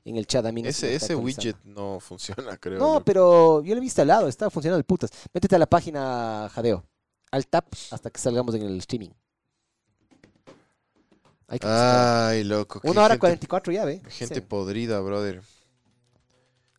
En 0.05 0.16
el 0.16 0.27
chat 0.27 0.44
a 0.47 0.53
mí 0.53 0.62
me 0.62 0.69
Ese, 0.69 0.94
ese 0.94 1.15
widget 1.15 1.57
no 1.65 1.98
funciona, 2.01 2.57
creo. 2.57 2.78
No, 2.78 3.05
pero 3.05 3.62
yo 3.62 3.74
lo 3.74 3.81
he 3.81 3.85
instalado, 3.85 4.28
está 4.28 4.51
funcionando 4.51 4.78
el 4.78 4.85
putas. 4.85 5.11
Métete 5.32 5.57
a 5.57 5.59
la 5.59 5.66
página 5.66 6.48
Jadeo. 6.53 6.85
Al 7.31 7.47
tap 7.47 7.66
hasta 7.90 8.11
que 8.11 8.20
salgamos 8.20 8.55
en 8.55 8.62
el 8.62 8.78
streaming. 8.78 9.11
Hay 11.48 11.59
que. 11.59 11.66
Ay, 11.69 12.44
loco. 12.44 12.81
qué 12.81 12.89
Una 12.90 13.03
hora 13.03 13.15
gente- 13.15 13.20
44 13.20 13.73
ya, 13.73 13.85
¿ve? 13.85 14.03
Gente 14.09 14.36
Sí. 14.36 14.40
podrida, 14.40 15.01
brother. 15.01 15.43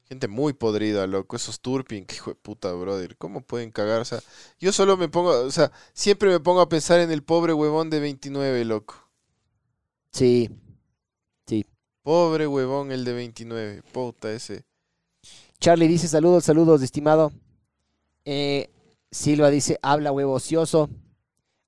Gente 0.05 0.27
muy 0.29 0.53
podrida, 0.53 1.05
loco. 1.07 1.35
Esos 1.35 1.59
turping, 1.59 2.05
que 2.05 2.15
hijo 2.15 2.31
de 2.31 2.35
puta, 2.35 2.71
brother. 2.73 3.17
¿Cómo 3.17 3.41
pueden 3.41 3.71
cagar? 3.71 3.99
O 4.01 4.05
sea, 4.05 4.19
yo 4.59 4.71
solo 4.71 4.95
me 4.97 5.09
pongo, 5.09 5.31
o 5.31 5.51
sea, 5.51 5.71
siempre 5.93 6.29
me 6.29 6.39
pongo 6.39 6.61
a 6.61 6.69
pensar 6.69 6.99
en 7.01 7.11
el 7.11 7.23
pobre 7.23 7.53
huevón 7.53 7.89
de 7.89 7.99
29, 7.99 8.63
loco. 8.65 8.95
Sí. 10.11 10.49
Pobre 12.07 12.47
huevón 12.47 12.93
el 12.93 13.03
de 13.03 13.11
29. 13.11 13.83
Puta 13.91 14.31
ese. 14.31 14.63
Charlie 15.59 15.89
dice 15.89 16.07
saludos, 16.07 16.45
saludos, 16.45 16.81
estimado. 16.81 17.33
Eh, 18.23 18.69
Silva 19.11 19.49
dice, 19.49 19.77
habla 19.81 20.13
huevo 20.13 20.31
ocioso. 20.31 20.89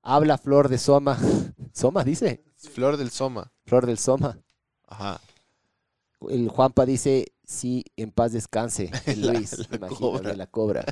Habla 0.02 0.38
flor 0.38 0.70
de 0.70 0.78
soma. 0.78 1.20
¿Soma 1.74 2.06
dice? 2.06 2.42
Flor 2.56 2.96
del 2.96 3.12
Soma. 3.12 3.52
Flor 3.66 3.86
del 3.86 3.98
soma. 3.98 4.40
Ajá. 4.88 5.20
El 6.30 6.48
Juanpa 6.48 6.86
dice, 6.86 7.34
sí, 7.46 7.84
en 7.98 8.10
paz 8.12 8.32
descanse. 8.32 8.92
La- 9.18 9.34
Luis, 9.34 9.58
la 9.70 9.76
imagino, 9.76 10.00
cobra. 10.00 10.30
de 10.30 10.38
la 10.38 10.48
cobra. 10.48 10.86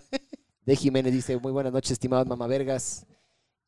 De 0.66 0.76
Jiménez 0.76 1.14
dice, 1.14 1.38
muy 1.38 1.54
buenas 1.54 1.72
noches, 1.72 1.92
estimados 1.92 2.28
mamavergas. 2.28 3.06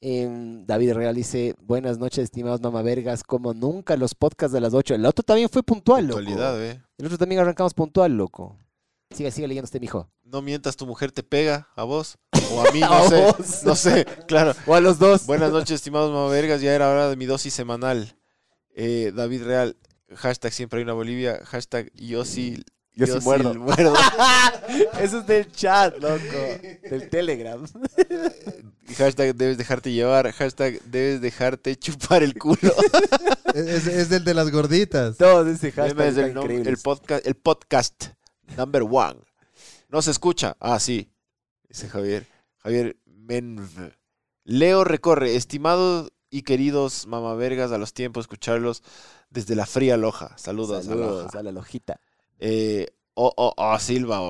Em, 0.02 0.66
David 0.66 0.94
Real 0.94 1.14
dice, 1.16 1.56
buenas 1.62 1.98
noches, 1.98 2.24
estimados 2.26 2.62
mamavergas. 2.62 3.24
Como 3.24 3.54
nunca 3.54 3.98
los 3.98 4.16
podcasts 4.16 4.54
de 4.54 4.62
las 4.62 4.74
8. 4.74 4.96
El 4.96 5.06
otro 5.06 5.24
también 5.24 5.50
fue 5.50 5.62
puntual, 5.64 6.08
loco. 6.08 6.20
Actualidad, 6.20 6.64
eh. 6.64 6.82
El 6.98 7.06
otro 7.08 7.18
también 7.18 7.42
arrancamos 7.42 7.74
puntual, 7.74 8.16
loco. 8.16 8.58
Sigue, 9.12 9.32
sigue 9.32 9.48
leyendo 9.48 9.66
este 9.66 9.80
mijo. 9.80 10.10
No 10.24 10.42
mientas, 10.42 10.76
tu 10.78 10.86
mujer 10.86 11.12
te 11.12 11.24
pega 11.24 11.68
a 11.76 11.84
vos. 11.84 12.18
O 12.54 12.62
a 12.62 12.72
mí, 12.72 12.80
no 12.82 12.94
A 12.94 13.10
sé. 13.10 13.22
vos. 13.22 13.64
No 13.64 13.76
sé, 13.76 14.06
claro. 14.28 14.54
O 14.68 14.76
a 14.76 14.80
los 14.82 15.00
dos. 15.00 15.26
Buenas 15.26 15.52
noches, 15.52 15.72
estimados 15.72 16.12
mamavergas. 16.14 16.62
Ya 16.62 16.74
era 16.74 16.90
hora 16.90 17.10
de 17.10 17.16
mi 17.16 17.26
dosis 17.26 17.54
semanal. 17.54 18.16
Eh, 18.76 19.12
David 19.14 19.44
Real, 19.44 19.76
hashtag 20.16 20.54
siempre 20.54 20.78
hay 20.80 20.84
una 20.84 20.94
Bolivia, 20.94 21.42
hashtag 21.44 21.92
yo 21.94 22.24
sí, 22.24 22.64
Yo 23.08 23.20
sí 23.20 23.24
muerdo. 23.26 23.54
muerdo. 23.56 23.94
Eso 25.00 25.20
es 25.20 25.28
del 25.28 25.52
chat, 25.52 25.96
loco. 25.98 26.20
Del 26.90 27.10
Telegram. 27.10 27.64
hashtag 28.98 29.36
debes 29.36 29.58
dejarte 29.58 29.92
llevar, 29.92 30.32
hashtag 30.32 30.82
debes 30.84 31.22
dejarte 31.22 31.76
chupar 31.78 32.24
el 32.24 32.34
culo. 32.38 32.58
Es, 33.56 33.88
es- 33.88 34.12
el 34.12 34.24
de 34.24 34.34
las 34.36 34.52
gorditas. 34.52 35.18
Todos 35.18 35.48
ese 35.48 35.72
hashtag 35.72 36.08
es 36.08 36.18
el, 36.18 36.68
el 36.68 36.78
podcast, 36.78 37.26
el 37.26 37.34
podcast 37.36 38.06
number 38.56 38.84
one. 38.84 39.20
No 39.90 40.04
se 40.04 40.12
escucha. 40.12 40.56
Ah, 40.60 40.80
sí. 40.80 41.12
Dice 41.68 41.90
Javier. 41.90 42.28
Javier 42.60 42.96
Menv. 43.06 43.92
Leo 44.44 44.84
recorre, 44.84 45.36
estimados 45.36 46.12
y 46.30 46.44
queridos 46.44 47.08
mamavergas, 47.08 47.72
a 47.72 47.80
los 47.80 47.94
tiempos 47.94 48.26
escucharlos 48.26 48.84
desde 49.32 49.56
la 49.56 49.66
fría 49.66 49.98
Loja. 49.98 50.38
Saludos, 50.38 50.86
a 50.86 50.88
Saludos 50.88 51.24
Loja. 51.26 51.40
a 51.40 51.44
la 51.44 51.52
lojita. 51.52 52.00
Eh, 52.40 52.88
oh, 53.14 53.34
oh, 53.36 53.54
oh, 53.56 53.80
Silva, 53.80 54.22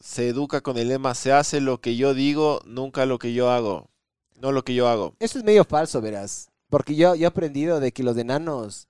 se 0.00 0.28
educa 0.28 0.60
con 0.60 0.76
el 0.78 0.88
lema, 0.88 1.14
se 1.14 1.32
hace 1.32 1.60
lo 1.60 1.80
que 1.80 1.96
yo 1.96 2.14
digo, 2.14 2.60
nunca 2.66 3.06
lo 3.06 3.18
que 3.18 3.32
yo 3.32 3.50
hago. 3.50 3.90
No 4.36 4.52
lo 4.52 4.64
que 4.64 4.74
yo 4.74 4.88
hago. 4.88 5.14
Eso 5.20 5.38
es 5.38 5.44
medio 5.44 5.64
falso, 5.64 6.00
verás. 6.00 6.50
Porque 6.68 6.94
yo, 6.94 7.14
yo 7.14 7.24
he 7.24 7.26
aprendido 7.26 7.80
de 7.80 7.92
que 7.92 8.02
los 8.02 8.16
enanos 8.16 8.88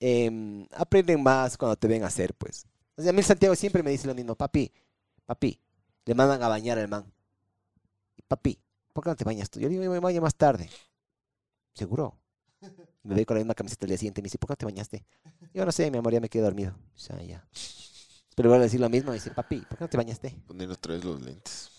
em, 0.00 0.66
aprenden 0.72 1.22
más 1.22 1.56
cuando 1.56 1.76
te 1.76 1.88
ven 1.88 2.02
hacer, 2.02 2.34
pues. 2.34 2.66
O 2.96 3.02
sea, 3.02 3.10
a 3.10 3.12
mí 3.12 3.22
Santiago 3.22 3.54
siempre 3.54 3.82
me 3.82 3.90
dice 3.90 4.06
lo 4.06 4.14
mismo. 4.14 4.34
Papi, 4.34 4.72
papi, 5.24 5.58
le 6.04 6.14
mandan 6.14 6.42
a 6.42 6.48
bañar 6.48 6.78
al 6.78 6.88
man. 6.88 7.10
Papi, 8.28 8.58
¿por 8.92 9.04
qué 9.04 9.10
no 9.10 9.16
te 9.16 9.24
bañas 9.24 9.48
tú? 9.48 9.60
Yo 9.60 9.68
le 9.68 9.78
digo, 9.78 9.92
me 9.92 10.00
baño 10.00 10.20
más 10.20 10.34
tarde. 10.34 10.68
¿Seguro? 11.74 12.18
Me 13.02 13.14
ve 13.14 13.26
con 13.26 13.34
la 13.36 13.40
misma 13.40 13.54
camiseta 13.54 13.84
el 13.84 13.90
día 13.90 13.98
siguiente 13.98 14.22
me 14.22 14.26
dice, 14.26 14.38
¿por 14.38 14.48
qué 14.48 14.52
no 14.52 14.56
te 14.56 14.64
bañaste? 14.64 15.04
Yo 15.52 15.66
no 15.66 15.72
sé, 15.72 15.90
mi 15.90 15.98
amor, 15.98 16.14
ya 16.14 16.20
me 16.20 16.30
quedé 16.30 16.42
dormido. 16.42 16.74
O 16.94 16.98
sea, 16.98 17.22
ya. 17.22 17.46
Pero 18.34 18.48
vuelvo 18.48 18.62
a 18.62 18.64
decir 18.64 18.80
lo 18.80 18.88
mismo 18.88 19.12
y 19.12 19.14
dice, 19.14 19.30
papi, 19.30 19.60
¿por 19.60 19.78
qué 19.78 19.84
no 19.84 19.90
te 19.90 19.96
bañaste? 19.96 20.36
Poner 20.46 20.70
otra 20.70 20.94
vez 20.94 21.04
los 21.04 21.20
lentes. 21.20 21.70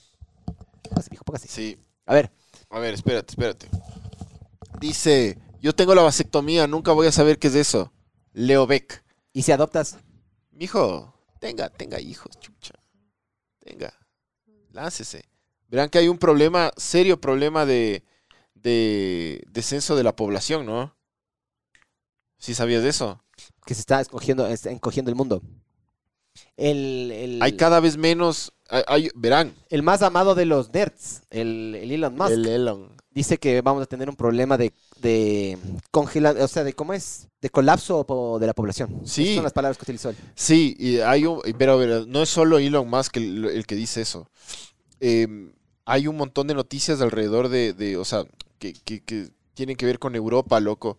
Póngase, 0.84 1.10
mijo, 1.12 1.24
póngase. 1.24 1.48
Sí. 1.48 1.78
A 2.06 2.14
ver, 2.14 2.32
A 2.70 2.80
ver, 2.80 2.94
espérate, 2.94 3.32
espérate. 3.32 3.68
Dice, 4.80 5.38
yo 5.62 5.74
tengo 5.74 5.96
la 5.96 6.04
vasectomía, 6.04 6.68
nunca 6.68 6.92
voy 6.92 7.08
a 7.08 7.12
saber 7.12 7.40
qué 7.40 7.48
es 7.48 7.56
eso. 7.56 7.92
Leo 8.34 8.68
Beck. 8.68 9.04
¿y 9.34 9.42
si 9.42 9.52
adoptas? 9.52 9.98
Mijo, 10.52 11.14
tenga, 11.40 11.70
tenga 11.70 12.00
hijos, 12.00 12.40
chucha. 12.40 12.74
Tenga. 13.60 13.94
Láncese. 14.72 15.26
Verán 15.68 15.90
que 15.90 15.98
hay 15.98 16.08
un 16.08 16.18
problema, 16.18 16.72
serio 16.78 17.20
problema 17.20 17.66
de, 17.66 18.06
de 18.54 19.44
descenso 19.50 19.96
de 19.96 20.04
la 20.04 20.16
población, 20.16 20.66
¿no? 20.66 20.96
¿Sí 22.38 22.54
sabías 22.54 22.84
de 22.84 22.90
eso? 22.90 23.22
Que 23.66 23.74
se 23.74 23.82
está 23.82 24.00
escogiendo, 24.00 24.48
está 24.48 24.70
encogiendo 24.70 25.10
el 25.10 25.16
mundo. 25.16 25.42
El, 26.58 27.12
el, 27.12 27.42
Hay 27.42 27.54
cada 27.54 27.80
vez 27.80 27.98
menos, 27.98 28.54
hay- 28.70 28.84
hay- 28.88 29.10
verán, 29.16 29.54
el 29.70 29.84
más 29.84 30.02
amado 30.02 30.36
de 30.36 30.46
los 30.46 30.74
nerds, 30.74 31.24
el, 31.30 31.76
el 31.76 31.92
Elon 31.92 32.16
Musk, 32.16 32.32
el 32.32 32.46
Elon. 32.48 32.90
dice 33.12 33.38
que 33.38 33.62
vamos 33.62 33.84
a 33.84 33.86
tener 33.86 34.10
un 34.10 34.16
problema 34.16 34.58
de, 34.58 34.74
de 35.02 35.58
congelar, 35.92 36.38
o 36.38 36.48
sea, 36.48 36.64
de 36.64 36.74
cómo 36.74 36.94
es, 36.94 37.28
de 37.42 37.50
colapso 37.50 38.38
de 38.40 38.48
la 38.48 38.54
población. 38.54 39.02
Sí. 39.06 39.24
Esas 39.24 39.36
son 39.36 39.44
las 39.44 39.54
palabras 39.54 39.78
que 39.78 39.84
utilizó 39.84 40.10
él. 40.10 40.16
Sí, 40.36 40.76
y 40.80 41.00
hay 41.00 41.26
un, 41.26 41.42
pero, 41.58 41.78
pero 41.78 42.06
no 42.06 42.22
es 42.24 42.30
solo 42.30 42.58
Elon 42.58 42.90
Musk 42.90 43.18
el, 43.18 43.46
el 43.46 43.66
que 43.66 43.76
dice 43.76 44.02
eso. 44.02 44.30
Eh, 45.00 45.52
hay 45.86 46.08
un 46.08 46.18
montón 46.18 46.48
de 46.48 46.54
noticias 46.56 47.02
alrededor 47.02 47.50
de, 47.50 47.74
de, 47.74 47.98
o 47.98 48.06
sea, 48.06 48.24
que, 48.60 48.74
que- 48.74 49.04
que 49.04 49.30
tienen 49.54 49.76
que 49.78 49.86
ver 49.86 50.00
con 50.00 50.16
Europa, 50.16 50.60
loco. 50.60 50.98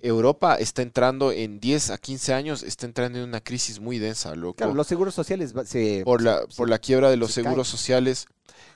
Europa 0.00 0.54
está 0.56 0.82
entrando 0.82 1.32
en 1.32 1.60
10 1.60 1.90
a 1.90 1.98
15 1.98 2.32
años, 2.34 2.62
está 2.62 2.86
entrando 2.86 3.18
en 3.18 3.24
una 3.28 3.40
crisis 3.40 3.80
muy 3.80 3.98
densa, 3.98 4.34
loco. 4.34 4.56
Claro, 4.56 4.74
los 4.74 4.86
seguros 4.86 5.14
sociales 5.14 5.54
se... 5.64 6.02
por 6.04 6.22
la, 6.22 6.42
se- 6.48 6.56
por 6.56 6.68
la 6.68 6.78
quiebra 6.78 7.10
de 7.10 7.16
los 7.16 7.28
se 7.32 7.42
seguros 7.42 7.68
sociales. 7.68 8.26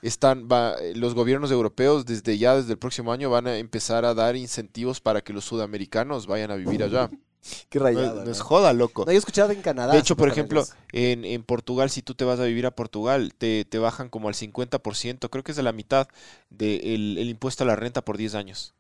Están, 0.03 0.49
va, 0.51 0.77
los 0.95 1.15
gobiernos 1.15 1.51
europeos 1.51 2.05
desde 2.07 2.37
ya, 2.39 2.57
desde 2.57 2.73
el 2.73 2.79
próximo 2.79 3.13
año, 3.13 3.31
van 3.31 3.47
a 3.47 3.57
empezar 3.57 4.05
a 4.05 4.15
dar 4.15 4.37
incentivos 4.37 5.01
para 5.01 5.23
que 5.23 5.33
los 5.33 5.45
sudamericanos 5.45 6.27
vayan 6.27 6.51
a 6.51 6.57
vivir 6.57 6.83
allá. 6.83 7.09
Qué 7.69 7.79
rayado, 7.81 8.21
no 8.21 8.25
¿no? 8.25 8.31
es 8.31 8.41
joda, 8.41 8.73
loco. 8.73 9.05
No, 9.05 9.11
yo 9.11 9.17
he 9.17 9.19
escuchado 9.19 9.51
en 9.51 9.63
Canadá. 9.63 9.93
De 9.93 9.99
hecho, 9.99 10.17
por 10.17 10.29
ejemplo, 10.29 10.65
en, 10.93 11.25
en 11.25 11.43
Portugal, 11.43 11.91
si 11.91 12.01
tú 12.03 12.15
te 12.15 12.25
vas 12.25 12.39
a 12.39 12.45
vivir 12.45 12.67
a 12.67 12.71
Portugal, 12.71 13.33
te, 13.37 13.65
te 13.65 13.79
bajan 13.79 14.09
como 14.11 14.29
al 14.29 14.35
50%, 14.35 15.29
creo 15.29 15.43
que 15.43 15.51
es 15.53 15.57
de 15.57 15.65
la 15.65 15.73
mitad 15.73 16.07
del 16.51 17.19
el 17.19 17.29
impuesto 17.29 17.65
a 17.65 17.67
la 17.67 17.75
renta 17.77 18.05
por 18.05 18.17
10 18.17 18.35
años. 18.37 18.75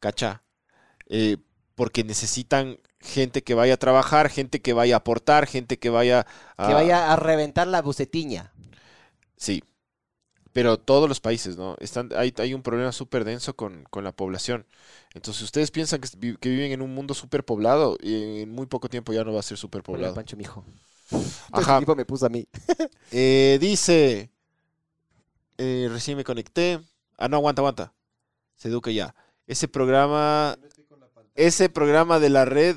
¿Cacha? 0.00 0.42
Eh, 1.08 1.38
porque 1.76 2.02
necesitan 2.02 2.80
gente 2.98 3.44
que 3.44 3.54
vaya 3.54 3.74
a 3.74 3.76
trabajar, 3.76 4.30
gente 4.30 4.60
que 4.60 4.72
vaya 4.72 4.96
a 4.96 4.98
aportar, 4.98 5.46
gente 5.46 5.78
que 5.78 5.90
vaya 5.90 6.26
a... 6.56 6.66
Que 6.66 6.74
vaya 6.74 7.12
a 7.12 7.16
reventar 7.16 7.68
la 7.68 7.82
bucetiña. 7.82 8.52
Sí. 9.36 9.62
Pero 10.52 10.78
todos 10.78 11.06
los 11.06 11.20
países, 11.20 11.58
¿no? 11.58 11.76
Están, 11.78 12.10
hay, 12.16 12.32
hay 12.38 12.54
un 12.54 12.62
problema 12.62 12.90
súper 12.90 13.24
denso 13.24 13.54
con, 13.54 13.84
con 13.90 14.04
la 14.04 14.12
población. 14.12 14.66
Entonces, 15.14 15.42
ustedes 15.42 15.70
piensan 15.70 16.00
que, 16.00 16.36
que 16.38 16.48
viven 16.48 16.72
en 16.72 16.80
un 16.80 16.94
mundo 16.94 17.12
súper 17.12 17.44
poblado 17.44 17.98
y 18.00 18.40
en 18.40 18.50
muy 18.50 18.66
poco 18.66 18.88
tiempo 18.88 19.12
ya 19.12 19.22
no 19.22 19.34
va 19.34 19.40
a 19.40 19.42
ser 19.44 19.58
súper 19.58 19.82
poblado. 19.82 20.14
Pancho, 20.14 20.36
mijo. 20.36 20.64
Ajá. 21.52 21.72
Este 21.74 21.80
tipo 21.80 21.94
me 21.94 22.06
puso 22.06 22.26
a 22.26 22.30
mí. 22.30 22.48
Eh, 23.12 23.58
dice, 23.60 24.30
eh, 25.58 25.88
recién 25.90 26.16
me 26.16 26.24
conecté. 26.24 26.80
Ah, 27.16 27.28
no, 27.28 27.36
aguanta, 27.36 27.60
aguanta. 27.60 27.94
Se 28.56 28.68
educa 28.68 28.90
ya. 28.90 29.14
Ese 29.46 29.68
programa, 29.68 30.58
ese 31.36 31.68
programa 31.68 32.18
de 32.18 32.30
la 32.30 32.44
red 32.44 32.76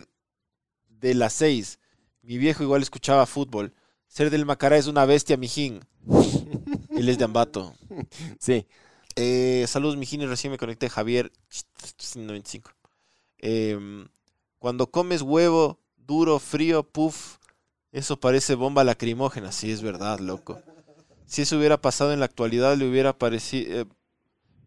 de 0.90 1.16
las 1.16 1.34
seis. 1.34 1.80
Mi 2.22 2.38
viejo 2.38 2.64
igual 2.64 2.82
escuchaba 2.82 3.26
fútbol. 3.26 3.74
Ser 4.08 4.30
del 4.30 4.46
Macará 4.46 4.78
es 4.78 4.88
una 4.88 5.06
bestia, 5.06 5.38
mijín. 5.38 5.82
Él 6.96 7.10
es 7.10 7.18
de 7.18 7.26
Ambato. 7.26 7.74
Sí. 8.40 8.68
Eh, 9.16 9.66
saludos, 9.68 9.98
mijín, 9.98 10.22
y 10.22 10.26
recién 10.26 10.52
me 10.52 10.58
conecté. 10.58 10.90
Javier, 10.90 11.32
95. 12.16 12.72
Em, 13.40 14.08
cuando 14.60 14.88
comes 14.88 15.22
huevo 15.22 15.80
duro, 15.98 16.40
frío, 16.40 16.84
puff, 16.84 17.38
eso 17.92 18.20
parece 18.20 18.56
bomba 18.56 18.84
lacrimógena. 18.84 19.52
Sí, 19.52 19.72
es 19.72 19.82
verdad, 19.82 20.20
loco. 20.20 20.62
Si 21.26 21.42
eso 21.42 21.58
hubiera 21.58 21.82
pasado 21.82 22.14
en 22.14 22.20
la 22.20 22.26
actualidad, 22.26 22.78
le 22.78 22.90
hubiera 22.90 23.18
parecido, 23.18 23.88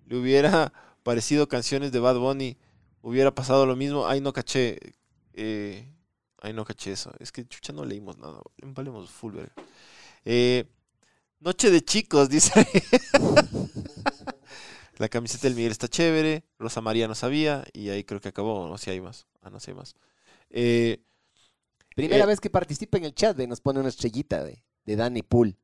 le 0.07 0.17
hubiera 0.17 0.73
parecido 1.03 1.49
canciones 1.49 1.93
de 1.93 2.01
Bad 2.01 2.19
Bunny, 2.19 2.57
hubiera 3.03 3.35
pasado 3.35 3.67
lo 3.67 3.77
mismo. 3.77 4.07
Ay, 4.07 4.21
no 4.21 4.33
caché. 4.33 4.79
eh, 5.35 5.89
ay, 6.41 6.53
no 6.55 6.65
caché 6.65 6.93
eso. 6.93 7.13
Es 7.21 7.33
que 7.33 7.47
chucha 7.47 7.73
no 7.73 7.85
leímos 7.85 8.19
nada. 8.19 8.41
Valemos 8.63 9.11
full, 9.11 9.35
verga. 9.35 9.55
Eh, 10.25 10.65
Noche 11.41 11.71
de 11.71 11.85
chicos, 11.85 12.29
dice. 12.31 12.53
La 14.99 15.09
camiseta 15.09 15.49
del 15.49 15.57
Miguel 15.57 15.73
está 15.73 15.89
chévere. 15.89 16.45
Rosa 16.59 16.81
María 16.81 17.09
no 17.09 17.15
sabía. 17.15 17.65
Y 17.73 17.89
ahí 17.91 18.05
creo 18.05 18.21
que 18.21 18.29
acabó. 18.29 18.69
No 18.69 18.79
sé 18.79 18.85
si 18.87 18.91
hay 18.91 19.01
más. 19.01 19.27
Ah, 19.43 19.51
no 19.51 19.59
sé 19.61 19.67
si 19.67 19.71
hay 19.73 19.77
más. 19.77 19.95
Eh, 20.51 21.03
Primera 21.95 22.25
Eh, 22.25 22.27
vez 22.27 22.41
que 22.41 22.51
participa 22.51 22.99
en 22.99 23.05
el 23.05 23.15
chat, 23.15 23.37
de, 23.37 23.47
nos 23.47 23.61
pone 23.61 23.81
una 23.81 23.89
estrellita 23.89 24.43
de, 24.45 24.65
de 24.85 24.97
Danny 24.97 25.23
Pool. 25.23 25.57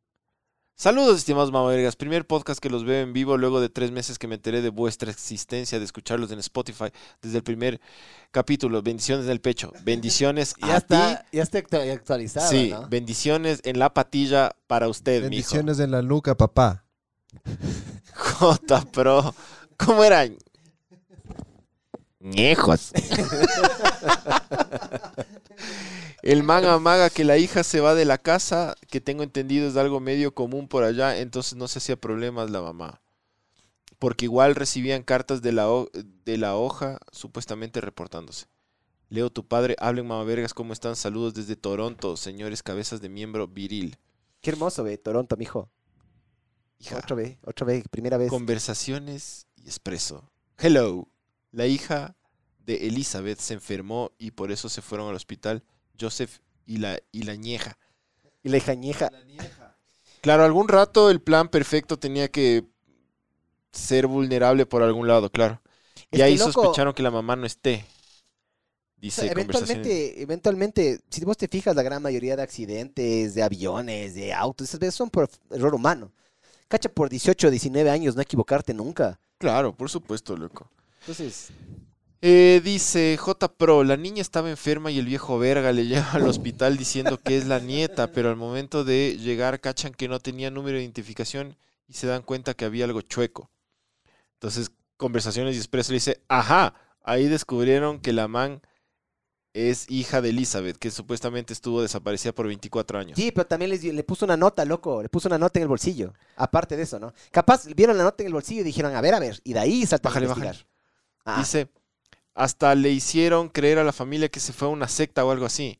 Saludos, 0.81 1.19
estimados 1.19 1.51
mamavergas. 1.51 1.97
Primer 1.97 2.25
podcast 2.25 2.61
que 2.61 2.71
los 2.71 2.85
veo 2.85 3.01
en 3.03 3.13
vivo 3.13 3.37
luego 3.37 3.61
de 3.61 3.69
tres 3.69 3.91
meses 3.91 4.17
que 4.17 4.29
me 4.29 4.37
enteré 4.37 4.63
de 4.63 4.69
vuestra 4.69 5.11
existencia, 5.11 5.81
de 5.81 5.85
escucharlos 5.85 6.31
en 6.31 6.39
Spotify 6.39 6.85
desde 7.21 7.39
el 7.39 7.43
primer 7.43 7.81
capítulo. 8.31 8.81
Bendiciones 8.81 9.25
en 9.27 9.33
el 9.33 9.41
pecho. 9.41 9.73
Bendiciones 9.83 10.55
Ya 10.65 10.75
a 10.75 10.77
está, 10.77 11.25
ti. 11.33 11.37
ya 11.39 11.43
está 11.43 11.59
actu- 11.59 11.93
actualizado, 11.93 12.49
Sí, 12.49 12.71
¿no? 12.71 12.87
bendiciones 12.89 13.61
en 13.65 13.81
la 13.81 13.93
patilla 13.93 14.53
para 14.69 14.87
usted, 14.87 15.15
mijo. 15.23 15.31
Bendiciones 15.31 15.81
en 15.81 15.91
la 15.91 16.01
nuca, 16.03 16.37
papá. 16.37 16.85
J 18.15 18.81
Pro. 18.93 19.35
¿Cómo 19.77 20.05
eran? 20.05 20.37
Ñejos. 22.21 22.93
El 26.23 26.43
man 26.43 26.65
amaga 26.65 27.11
que 27.11 27.25
la 27.25 27.39
hija 27.39 27.63
se 27.63 27.81
va 27.81 27.95
de 27.95 28.05
la 28.05 28.19
casa, 28.19 28.75
que 28.91 29.01
tengo 29.01 29.23
entendido 29.23 29.69
es 29.69 29.77
algo 29.77 30.01
medio 30.01 30.35
común 30.35 30.69
por 30.69 30.85
allá, 30.85 31.19
entonces 31.19 31.57
no 31.57 31.69
se 31.69 31.79
hacía 31.79 31.97
problemas 31.97 32.51
la 32.51 32.61
mamá. 32.61 33.01
Porque 33.99 34.27
igual 34.27 34.55
recibían 34.55 35.03
cartas 35.03 35.43
de 35.43 35.53
la, 35.53 35.69
de 36.25 36.39
la 36.39 36.57
hoja 36.57 36.99
supuestamente 37.13 37.81
reportándose. 37.81 38.47
Leo, 39.09 39.31
tu 39.31 39.47
padre, 39.47 39.75
hablen 39.79 40.07
mamavergas, 40.07 40.53
¿cómo 40.53 40.73
están? 40.73 40.97
Saludos 40.97 41.35
desde 41.35 41.57
Toronto, 41.57 42.17
señores 42.17 42.63
cabezas 42.63 43.01
de 43.01 43.09
miembro 43.09 43.49
viril. 43.49 43.97
Qué 44.43 44.51
hermoso, 44.51 44.85
ve, 44.85 44.99
Toronto, 44.99 45.37
mijo. 45.37 45.71
Hija. 46.79 46.99
Otra 46.99 47.17
vez, 47.17 47.39
otra 47.45 47.67
vez, 47.67 47.85
primera 47.89 48.19
vez. 48.19 48.29
Conversaciones 48.29 49.47
y 49.57 49.63
expreso. 49.63 50.31
Hello. 50.59 51.09
La 51.53 51.67
hija 51.67 52.17
de 52.67 52.87
Elizabeth 52.89 53.39
se 53.39 53.55
enfermó 53.55 54.13
y 54.19 54.31
por 54.33 54.53
eso 54.53 54.69
se 54.69 54.83
fueron 54.83 55.09
al 55.09 55.15
hospital 55.17 55.63
Joseph 55.99 56.41
y 56.67 56.79
la, 56.79 56.99
y 57.13 57.23
la 57.23 57.35
ñeja. 57.35 57.79
Y 58.43 58.49
la 58.49 58.57
hija 58.59 58.75
ñeja. 58.75 59.11
Claro, 60.21 60.45
algún 60.45 60.69
rato 60.69 61.11
el 61.11 61.21
plan 61.21 61.49
perfecto 61.49 61.99
tenía 61.99 62.29
que 62.31 62.65
ser 63.73 64.07
vulnerable 64.07 64.67
por 64.67 64.83
algún 64.83 65.07
lado, 65.09 65.31
claro. 65.31 65.61
Es 66.11 66.19
Y 66.19 66.23
ahí 66.23 66.37
loco, 66.37 66.53
sospecharon 66.53 66.95
que 66.95 67.03
la 67.03 67.11
mamá 67.11 67.37
no 67.37 67.47
esté. 67.47 67.85
o 69.07 69.11
Dice 69.11 69.23
sea, 69.23 69.35
conversaciones. 69.37 69.93
eventualmente, 69.93 70.23
eventualmente, 70.23 71.01
si 71.11 71.25
vos 71.25 71.37
te 71.37 71.49
fijas, 71.49 71.75
la 71.77 71.83
gran 71.83 72.03
mayoría 72.03 72.37
de 72.37 72.43
accidentes, 72.43 73.35
de 73.35 73.43
aviones, 73.43 74.15
de 74.15 74.33
autos, 74.33 74.69
esas 74.69 74.81
veces 74.81 74.95
son 74.97 75.11
por 75.11 75.29
error 75.51 75.75
humano. 75.75 76.13
Cacha, 76.69 76.89
por 76.91 77.09
18 77.11 77.49
o 77.49 77.51
19 77.51 77.91
años 77.91 78.17
no 78.17 78.23
equivocarte 78.23 78.75
nunca. 78.75 79.21
Claro, 79.39 79.75
por 79.77 79.91
supuesto, 79.91 80.37
loco. 80.37 80.71
Entonces, 81.09 81.49
Eh, 82.21 82.61
dice 82.63 83.17
J 83.17 83.57
Pro, 83.57 83.83
la 83.83 83.97
niña 83.97 84.21
estaba 84.21 84.51
enferma 84.51 84.91
y 84.91 84.99
el 84.99 85.07
viejo 85.07 85.39
verga 85.39 85.73
le 85.73 85.87
lleva 85.87 86.13
al 86.13 86.27
hospital 86.29 86.77
diciendo 86.77 87.19
que 87.19 87.39
es 87.39 87.47
la 87.47 87.61
nieta, 87.61 88.13
pero 88.13 88.29
al 88.29 88.37
momento 88.37 88.85
de 88.85 89.17
llegar 89.19 89.61
cachan 89.61 89.95
que 89.95 90.09
no 90.09 90.19
tenía 90.21 90.51
número 90.51 90.77
de 90.77 90.83
identificación 90.83 91.57
y 91.87 91.95
se 91.95 92.07
dan 92.09 92.23
cuenta 92.23 92.53
que 92.55 92.67
había 92.67 92.85
algo 92.85 93.01
chueco. 93.01 93.51
Entonces, 94.35 94.71
conversaciones 94.99 95.55
y 95.55 95.59
expreso 95.59 95.93
le 95.93 95.97
dice, 95.97 96.21
ajá, 96.29 96.75
ahí 97.03 97.27
descubrieron 97.29 98.01
que 98.01 98.13
la 98.13 98.29
man 98.29 98.61
es 99.55 99.87
hija 99.91 100.21
de 100.21 100.29
Elizabeth, 100.31 100.77
que 100.77 100.91
supuestamente 100.91 101.53
estuvo 101.55 101.81
desaparecida 101.81 102.33
por 102.33 102.47
24 102.49 102.99
años. 102.99 103.17
sí, 103.17 103.33
pero 103.33 103.47
también 103.47 103.71
les, 103.71 103.83
le 103.83 104.05
puso 104.05 104.25
una 104.27 104.37
nota, 104.37 104.65
loco. 104.65 105.03
Le 105.03 105.09
puso 105.09 105.29
una 105.29 105.39
nota 105.39 105.59
en 105.59 105.63
el 105.63 105.69
bolsillo. 105.69 106.13
Aparte 106.37 106.77
de 106.77 106.83
eso, 106.83 106.99
¿no? 106.99 107.15
Capaz 107.31 107.65
vieron 107.75 107.97
la 107.97 108.05
nota 108.05 108.23
en 108.23 108.27
el 108.27 108.33
bolsillo 108.35 108.61
y 108.61 108.65
dijeron, 108.65 108.95
a 108.95 109.01
ver, 109.01 109.15
a 109.15 109.21
ver. 109.21 109.41
Y 109.45 109.55
de 109.55 109.61
ahí 109.61 109.87
saltaron 109.87 110.19
a 110.25 110.27
Bájale, 110.29 110.47
investigar. 110.49 110.78
Ah, 111.31 111.41
Dice, 111.41 111.69
hasta 112.35 112.75
le 112.75 112.91
hicieron 112.91 113.51
creer 113.51 113.79
a 113.79 113.85
la 113.85 113.93
familia 113.93 114.31
que 114.31 114.41
se 114.41 114.55
fue 114.55 114.67
a 114.69 114.71
una 114.71 114.89
secta 114.89 115.27
o 115.27 115.31
algo 115.31 115.45
así. 115.45 115.79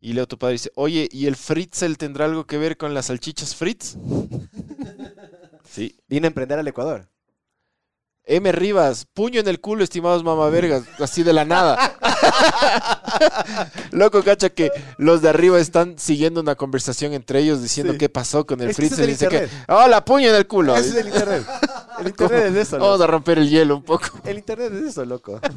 Y 0.00 0.12
Leo, 0.12 0.26
tu 0.26 0.36
padre, 0.38 0.54
dice, 0.54 0.72
oye, 0.74 1.08
¿y 1.12 1.26
el 1.26 1.36
Fritzel 1.36 1.96
tendrá 1.96 2.24
algo 2.24 2.48
que 2.48 2.58
ver 2.58 2.76
con 2.76 2.92
las 2.92 3.06
salchichas 3.06 3.54
Fritz? 3.54 3.96
Sí. 5.70 5.96
vino 6.08 6.26
a 6.26 6.28
emprender 6.28 6.58
al 6.58 6.66
Ecuador. 6.66 7.08
M. 8.24 8.52
Rivas, 8.52 9.06
puño 9.12 9.40
en 9.40 9.48
el 9.48 9.60
culo, 9.60 9.82
estimados 9.82 10.22
mamavergas, 10.22 10.84
así 11.00 11.22
de 11.24 11.32
la 11.32 11.44
nada. 11.44 11.96
Loco, 13.90 14.22
cacha 14.22 14.50
que 14.50 14.70
los 14.96 15.22
de 15.22 15.28
arriba 15.28 15.58
están 15.58 15.98
siguiendo 15.98 16.40
una 16.40 16.54
conversación 16.54 17.12
entre 17.14 17.40
ellos 17.40 17.60
diciendo 17.62 17.92
Sí. 17.94 17.98
qué 17.98 18.08
pasó 18.08 18.46
con 18.46 18.60
el 18.60 18.70
Es 18.70 18.76
que 18.76 18.84
es 18.86 19.50
hola, 19.68 20.04
puño 20.04 20.28
en 20.28 20.36
el 20.36 20.46
culo. 20.46 20.76
Es 20.76 20.94
el 20.94 21.08
internet. 21.08 21.44
El 22.00 22.06
internet 22.08 22.44
es 22.50 22.56
eso, 22.68 22.78
Vamos 22.78 22.92
loco. 23.00 23.04
a 23.04 23.06
romper 23.08 23.38
el 23.38 23.50
hielo 23.50 23.76
un 23.76 23.82
poco. 23.82 24.06
El 24.24 24.38
internet 24.38 24.72
es 24.72 24.82
eso, 24.90 25.04
loco. 25.04 25.40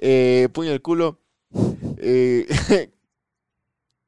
Eh, 0.00 0.48
puño 0.52 0.68
en 0.68 0.74
el 0.74 0.80
culo. 0.82 1.18
Eh, 1.96 2.46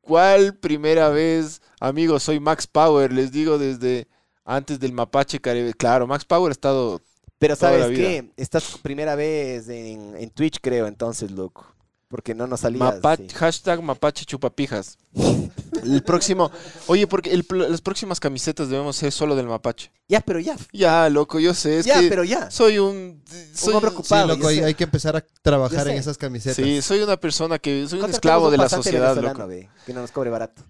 ¿Cuál 0.00 0.56
primera 0.56 1.08
vez, 1.08 1.60
amigos? 1.80 2.22
Soy 2.22 2.38
Max 2.38 2.68
Power, 2.68 3.12
les 3.12 3.32
digo 3.32 3.58
desde 3.58 4.06
antes 4.44 4.78
del 4.78 4.92
Mapache 4.92 5.40
Caribe. 5.40 5.74
Claro, 5.74 6.06
Max 6.06 6.24
Power 6.24 6.50
ha 6.50 6.52
estado 6.52 7.02
Pero 7.40 7.56
¿sabes 7.56 7.88
qué? 7.88 8.30
Estás 8.36 8.78
primera 8.82 9.16
vez 9.16 9.66
en, 9.68 10.14
en 10.14 10.30
Twitch, 10.30 10.58
creo, 10.60 10.86
entonces, 10.86 11.30
loco. 11.30 11.66
Porque 12.06 12.34
no 12.34 12.46
nos 12.46 12.60
salía. 12.60 12.80
Mapa- 12.80 13.16
sí. 13.16 13.28
Hashtag 13.34 13.82
mapache 13.82 14.24
chupapijas. 14.26 14.98
El 15.82 16.02
próximo. 16.02 16.50
Oye, 16.88 17.06
porque 17.06 17.32
el 17.32 17.46
las 17.70 17.80
próximas 17.80 18.20
camisetas 18.20 18.68
debemos 18.68 18.96
ser 18.96 19.10
solo 19.12 19.34
del 19.34 19.46
mapache. 19.46 19.90
Ya, 20.08 20.20
pero 20.20 20.38
ya. 20.38 20.56
Ya, 20.72 21.08
loco, 21.08 21.38
yo 21.40 21.54
sé. 21.54 21.78
Es 21.78 21.86
ya, 21.86 22.00
que 22.00 22.08
pero 22.08 22.22
ya. 22.24 22.50
soy 22.50 22.78
un. 22.78 23.22
Soy, 23.54 23.72
hombre 23.74 23.90
Sí, 23.90 23.96
ocupado. 23.96 24.26
loco, 24.26 24.48
hay, 24.48 24.74
que 24.74 24.84
empezar 24.84 25.16
a 25.16 25.24
trabajar 25.40 25.88
en 25.88 25.96
esas 25.96 26.18
camisetas. 26.18 26.56
Sí, 26.56 26.82
soy 26.82 27.00
una 27.00 27.16
persona 27.16 27.58
que. 27.58 27.86
Soy 27.88 28.00
un 28.00 28.10
esclavo 28.10 28.46
un 28.46 28.50
de 28.52 28.58
la 28.58 28.68
sociedad, 28.68 29.16
loco. 29.16 29.46
ve, 29.46 29.70
que 29.86 29.94
no 29.94 30.02
nos 30.02 30.10
cobre 30.10 30.28
barato. 30.28 30.62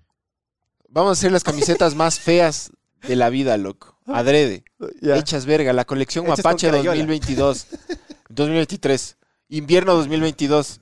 Vamos 0.89 1.09
a 1.09 1.13
hacer 1.13 1.33
las 1.33 1.43
camisetas 1.43 1.97
más 1.97 2.21
feas 2.21 2.71
de 3.09 3.17
la 3.17 3.31
vida, 3.31 3.57
loco. 3.57 3.90
Adrede. 4.07 4.65
Hechas 5.03 5.47
verga. 5.47 5.73
La 5.73 5.85
colección 5.85 6.27
Mapache 6.27 6.67
carayola. 6.69 6.91
2022. 6.97 7.67
2023. 8.29 9.17
Invierno 9.49 9.95
2022. 9.95 10.81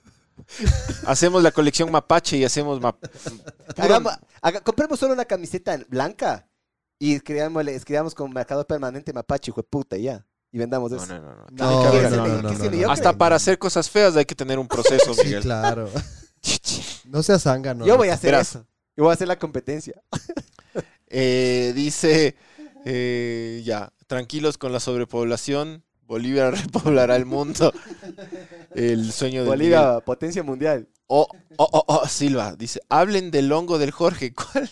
Hacemos 1.06 1.42
la 1.42 1.50
colección 1.50 1.90
Mapache 1.90 2.36
y 2.36 2.44
hacemos 2.44 2.80
map- 2.80 2.96
Hagamos- 3.76 4.18
haga- 4.40 4.60
compremos 4.60 4.98
solo 4.98 5.12
una 5.14 5.24
camiseta 5.24 5.76
blanca 5.88 6.48
y 6.98 7.14
escribamos 7.14 8.14
con 8.14 8.32
marcador 8.32 8.66
permanente 8.66 9.12
mapache, 9.12 9.50
hijo 9.50 9.60
de 9.62 9.68
puta, 9.68 9.96
ya. 9.96 10.24
Y 10.52 10.58
vendamos 10.58 10.90
No, 10.92 10.96
eso. 10.96 11.06
no, 11.06 11.20
no, 11.20 11.34
no. 11.34 11.46
No, 11.50 11.68
Tiene 11.68 11.76
que 11.76 11.82
¿qué 11.82 11.88
haber- 12.68 12.74
es 12.74 12.86
no? 12.86 12.90
Hasta 12.92 13.12
para 13.18 13.36
hacer 13.36 13.58
cosas 13.58 13.90
feas 13.90 14.16
hay 14.16 14.24
que 14.24 14.34
tener 14.34 14.58
un 14.58 14.68
proceso, 14.68 15.12
Sí, 15.14 15.24
Miguel. 15.24 15.42
claro. 15.42 15.90
No 17.04 17.22
seas 17.22 17.42
zángano. 17.42 17.84
Yo 17.86 17.96
voy 17.96 18.08
a 18.08 18.14
hacer 18.14 18.30
Verás. 18.32 18.50
eso. 18.50 18.66
Yo 18.96 19.04
voy 19.04 19.10
a 19.10 19.14
hacer 19.14 19.28
la 19.28 19.38
competencia. 19.38 19.94
Eh, 21.08 21.72
dice, 21.74 22.36
eh, 22.84 23.62
ya, 23.64 23.92
tranquilos 24.06 24.58
con 24.58 24.72
la 24.72 24.80
sobrepoblación. 24.80 25.84
Bolivia 26.02 26.50
repoblará 26.50 27.16
el 27.16 27.26
mundo. 27.26 27.72
El 28.74 29.12
sueño 29.12 29.40
de 29.44 29.50
Miguel. 29.50 29.58
Bolivia, 29.58 30.00
potencia 30.00 30.42
mundial. 30.42 30.88
Oh, 31.06 31.26
oh, 31.56 31.68
oh, 31.72 31.84
oh, 31.86 32.08
Silva, 32.08 32.54
dice, 32.56 32.80
hablen 32.88 33.30
del 33.30 33.50
hongo 33.52 33.78
del 33.78 33.90
Jorge. 33.90 34.32
¿Cuál? 34.52 34.70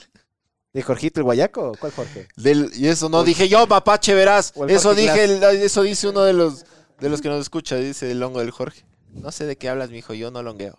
¿De 0.72 0.82
Jorgito 0.82 1.20
el 1.20 1.24
Guayaco? 1.24 1.72
¿Cuál 1.80 1.92
Jorge? 1.92 2.28
Del, 2.36 2.70
y 2.74 2.88
eso 2.88 3.08
no 3.08 3.24
dije 3.24 3.48
yo, 3.48 3.66
mapache, 3.66 4.14
verás. 4.14 4.52
Eso 4.68 4.94
dije, 4.94 5.24
el- 5.24 5.42
eso 5.42 5.82
dice 5.82 6.08
uno 6.08 6.22
de 6.22 6.34
los 6.34 6.64
de 7.00 7.08
los 7.10 7.20
que 7.20 7.28
nos 7.28 7.40
escucha, 7.40 7.76
dice 7.76 8.10
el 8.10 8.22
hongo 8.22 8.40
del 8.40 8.50
Jorge. 8.50 8.84
No 9.12 9.30
sé 9.32 9.44
de 9.46 9.56
qué 9.56 9.68
hablas, 9.70 9.90
mijo, 9.90 10.12
yo 10.14 10.30
no 10.30 10.42
longueo. 10.42 10.78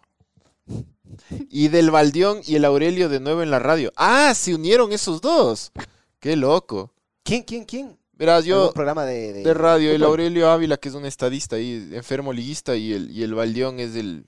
Y 1.49 1.69
del 1.69 1.89
Baldión 1.91 2.41
y 2.45 2.55
el 2.55 2.65
Aurelio 2.65 3.09
de 3.09 3.19
nuevo 3.19 3.41
en 3.41 3.49
la 3.51 3.59
radio. 3.59 3.91
Ah, 3.95 4.33
se 4.35 4.53
unieron 4.53 4.91
esos 4.91 5.21
dos. 5.21 5.71
Qué 6.19 6.35
loco. 6.35 6.91
¿Quién, 7.27 7.43
quién, 7.43 7.65
quién? 7.65 7.97
Verás, 8.13 8.45
yo 8.45 8.55
¿Algún 8.61 8.73
programa 8.73 9.05
de, 9.05 9.33
de, 9.33 9.43
de 9.43 9.53
radio, 9.53 9.91
el? 9.91 10.01
Aurelio 10.03 10.49
Ávila, 10.49 10.77
que 10.77 10.89
es 10.89 10.95
un 10.95 11.05
estadista 11.05 11.57
ahí, 11.57 11.89
enfermo 11.93 12.31
liguista, 12.33 12.75
y 12.75 12.93
el, 12.93 13.11
y 13.11 13.21
el 13.23 13.33
Baldión 13.35 13.79
es 13.79 13.95
el... 13.95 14.25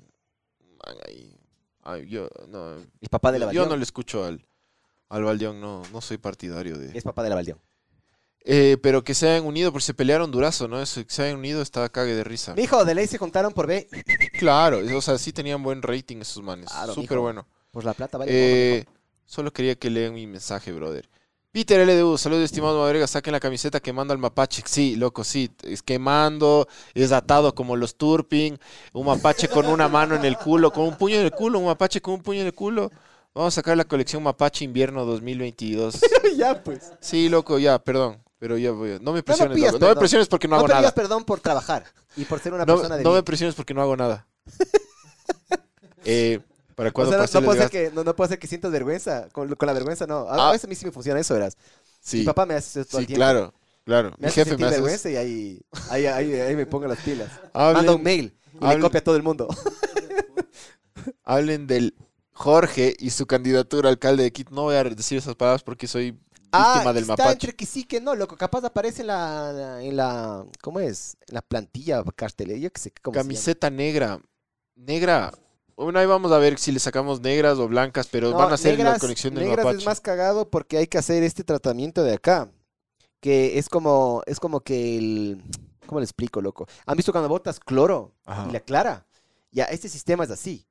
man, 0.85 0.95
ahí, 1.07 1.35
ay, 1.83 2.07
yo, 2.07 2.27
no, 2.49 2.75
El 2.75 3.09
papá 3.09 3.31
de 3.31 3.39
la 3.39 3.45
yo 3.45 3.47
Baldión. 3.47 3.69
no 3.69 3.77
le 3.77 3.83
escucho 3.83 4.25
al, 4.25 4.45
al 5.07 5.23
Baldión, 5.23 5.59
no, 5.59 5.81
no 5.91 6.01
soy 6.01 6.17
partidario 6.17 6.77
de... 6.77 6.95
Es 6.95 7.03
papá 7.03 7.23
de 7.23 7.29
la 7.29 7.35
Baldión. 7.35 7.59
Eh, 8.41 8.77
pero 8.83 9.03
que 9.03 9.13
se 9.13 9.29
hayan 9.29 9.45
unido, 9.45 9.71
porque 9.71 9.85
se 9.85 9.93
pelearon 9.93 10.29
durazo, 10.29 10.67
¿no? 10.67 10.81
Eso, 10.81 11.03
que 11.05 11.11
se 11.13 11.23
hayan 11.23 11.37
unido 11.37 11.61
está 11.61 11.87
cague 11.89 12.13
de 12.15 12.23
risa. 12.23 12.53
Mijo, 12.55 12.85
de 12.85 12.95
ley 12.95 13.07
se 13.07 13.17
juntaron 13.17 13.53
por 13.53 13.65
B. 13.67 13.87
Claro, 14.39 14.79
o 14.95 15.01
sea, 15.01 15.17
sí 15.17 15.33
tenían 15.33 15.61
buen 15.63 15.81
rating 15.81 16.17
esos 16.17 16.43
manes. 16.43 16.69
Claro, 16.69 16.93
Súper 16.93 17.11
mijo. 17.11 17.21
bueno. 17.21 17.47
Por 17.71 17.83
la 17.85 17.93
plata, 17.93 18.17
vale. 18.17 18.31
Eh, 18.33 18.85
solo 19.25 19.51
quería 19.51 19.75
que 19.75 19.89
lean 19.89 20.13
mi 20.13 20.25
mensaje, 20.27 20.71
brother. 20.71 21.09
Peter 21.51 21.79
LDU, 21.87 22.15
saludos 22.19 22.43
estimado 22.43 22.79
Madrega, 22.79 23.07
saquen 23.07 23.31
la 23.31 23.39
camiseta 23.39 23.79
quemando 23.79 24.13
al 24.13 24.19
mapache. 24.19 24.61
Sí, 24.67 24.95
loco, 24.95 25.23
sí, 25.23 25.49
es 25.63 25.81
quemando, 25.81 26.67
es 26.93 27.11
atado 27.11 27.55
como 27.55 27.75
los 27.75 27.95
Turpin, 27.95 28.59
un 28.93 29.05
mapache 29.07 29.47
con 29.47 29.65
una 29.65 29.87
mano 29.87 30.13
en 30.15 30.25
el 30.25 30.37
culo, 30.37 30.71
con 30.71 30.83
un 30.85 30.95
puño 30.95 31.15
en 31.15 31.23
el 31.25 31.31
culo, 31.31 31.57
un 31.57 31.65
mapache 31.65 32.01
con 32.01 32.13
un 32.15 32.21
puño 32.21 32.41
en 32.41 32.47
el 32.47 32.53
culo. 32.53 32.91
Vamos 33.33 33.53
a 33.53 33.55
sacar 33.55 33.75
la 33.77 33.85
colección 33.85 34.21
Mapache 34.23 34.63
Invierno 34.65 35.05
2022. 35.05 35.99
ya, 36.37 36.63
pues. 36.63 36.91
Sí, 36.99 37.29
loco, 37.29 37.57
ya, 37.57 37.79
perdón, 37.79 38.21
pero 38.37 38.57
ya 38.57 38.71
voy. 38.71 38.93
a- 38.93 38.99
No 38.99 39.11
me 39.11 39.23
presiones, 39.23 39.55
pidas 39.55 39.73
loco, 39.73 39.85
no 39.85 39.89
me 39.93 39.95
presiones 39.99 40.27
porque 40.27 40.47
no 40.47 40.51
No, 40.55 40.59
hago 40.59 40.67
nada. 40.67 40.79
digas 40.81 40.93
perdón 40.93 41.23
por 41.25 41.39
trabajar 41.39 41.83
y 42.15 42.25
por 42.25 42.39
ser 42.39 42.53
una 42.53 42.65
No, 42.65 42.75
persona 42.75 42.97
de 42.97 43.03
no 43.03 43.11
me 43.13 43.23
presiones 43.23 43.55
porque 43.55 43.73
no 43.73 43.81
hago 43.81 43.95
nada. 43.97 44.27
eh, 46.05 46.39
¿Para 46.79 46.89
O 46.91 46.93
cuándo 46.93 47.11
sea, 47.11 47.19
no, 47.19 47.41
no 47.41 47.45
puede 47.45 47.59
ser 47.59 47.69
que, 47.69 47.91
no, 47.93 48.03
no 48.05 48.15
puede 48.15 48.29
ser 48.29 48.39
que 48.39 48.47
sientas 48.47 48.71
vergüenza. 48.71 49.27
Con, 49.33 49.53
con 49.53 49.67
la 49.67 49.73
vergüenza, 49.73 50.07
no. 50.07 50.19
A, 50.29 50.35
Ah. 50.35 50.49
a 50.49 50.51
veces 50.53 50.63
a 50.63 50.67
mí 50.69 50.75
sí 50.75 50.85
me 50.85 50.93
funciona 50.93 51.19
eso, 51.19 51.33
verás. 51.33 51.57
Sí, 51.99 52.19
Mi 52.19 52.23
papá 52.23 52.45
me 52.45 52.53
hace 52.53 52.79
eso 52.79 52.89
todo 52.89 52.99
sí 52.99 53.03
el 53.03 53.07
tiempo. 53.07 53.19
claro, 53.19 53.53
claro. 53.83 54.11
Me 54.11 54.15
Mi 54.19 54.27
hace 54.27 54.35
jefe 54.35 54.49
sentir 54.51 54.65
me 54.65 54.67
hace 54.67 54.75
vergüenza 54.81 55.09
y 55.09 55.15
ahí, 55.17 55.61
ahí, 55.89 56.05
ahí, 56.05 56.33
ahí 56.39 56.55
me 56.55 56.65
pongo 56.65 56.87
las 56.87 56.99
pilas. 56.99 57.29
Hablen- 57.53 57.73
Manda 57.73 57.95
un 57.95 58.03
mail 58.03 58.37
y 58.61 58.65
le 58.65 58.79
copia 58.79 58.99
a 59.01 59.03
todo 59.03 59.17
el 59.17 59.23
mundo. 59.23 59.47
hablen 61.23 61.67
del 61.67 61.95
Jorge 62.31 62.95
y 62.97 63.09
su 63.09 63.25
candidatura 63.27 63.89
a 63.89 63.91
alcalde 63.91 64.23
de 64.23 64.31
Quito. 64.31 64.51
No 64.55 64.63
voy 64.63 64.75
a 64.75 64.83
decir 64.83 65.17
esas 65.17 65.35
palabras 65.35 65.63
porque 65.63 65.87
soy 65.87 66.11
víctima 66.11 66.49
ah, 66.53 66.93
del 66.93 67.03
está 67.03 67.13
mapache. 67.13 67.31
entre 67.33 67.55
que 67.55 67.65
sí 67.65 67.83
que 67.83 67.99
no, 68.01 68.15
loco. 68.15 68.37
Capaz 68.37 68.63
aparece 68.63 69.01
en 69.01 69.07
la, 69.07 69.79
en 69.83 69.95
la, 69.97 70.45
¿cómo 70.61 70.79
es? 70.79 71.17
En 71.27 71.35
la 71.35 71.41
plantilla 71.41 72.03
cartelera, 72.15 72.57
yo 72.57 72.71
qué 72.71 72.79
sé 72.81 72.93
cómo 73.01 73.13
se 73.13 73.19
llama. 73.19 73.27
Camiseta 73.27 73.69
negra. 73.69 74.19
Negra. 74.75 75.33
Bueno, 75.83 75.97
ahí 75.99 76.05
vamos 76.05 76.31
a 76.33 76.37
ver 76.37 76.59
si 76.59 76.73
le 76.73 76.79
sacamos 76.79 77.21
negras 77.21 77.57
o 77.57 77.67
blancas, 77.67 78.07
pero 78.11 78.31
No, 78.31 78.37
van 78.37 78.51
a 78.51 78.57
ser 78.57 78.77
la 78.79 78.99
conexión 78.99 79.33
del 79.33 79.45
negras 79.45 79.63
mapache. 79.63 79.79
es 79.79 79.85
más 79.85 80.01
cagado 80.01 80.49
porque 80.49 80.77
hay 80.77 80.87
que 80.87 80.97
hacer 80.97 81.23
este 81.23 81.43
tratamiento 81.45 82.03
de 82.03 82.13
acá. 82.15 82.51
Que 83.21 83.57
es 83.57 83.69
como, 83.69 84.21
es 84.25 84.39
como 84.39 84.59
que 84.61 84.97
el... 84.97 85.43
¿Cómo 85.85 85.99
le 85.99 86.03
explico, 86.03 86.41
loco? 86.41 86.67
¿Han 86.85 86.97
visto 86.97 87.11
cuando 87.11 87.29
botas 87.29 87.59
cloro 87.59 88.13
Ajá. 88.25 88.47
y 88.49 88.51
la 88.51 88.59
clara? 88.59 89.07
Ya, 89.51 89.65
este 89.65 89.89
sistema 89.89 90.25
es 90.25 90.31
así. 90.31 90.67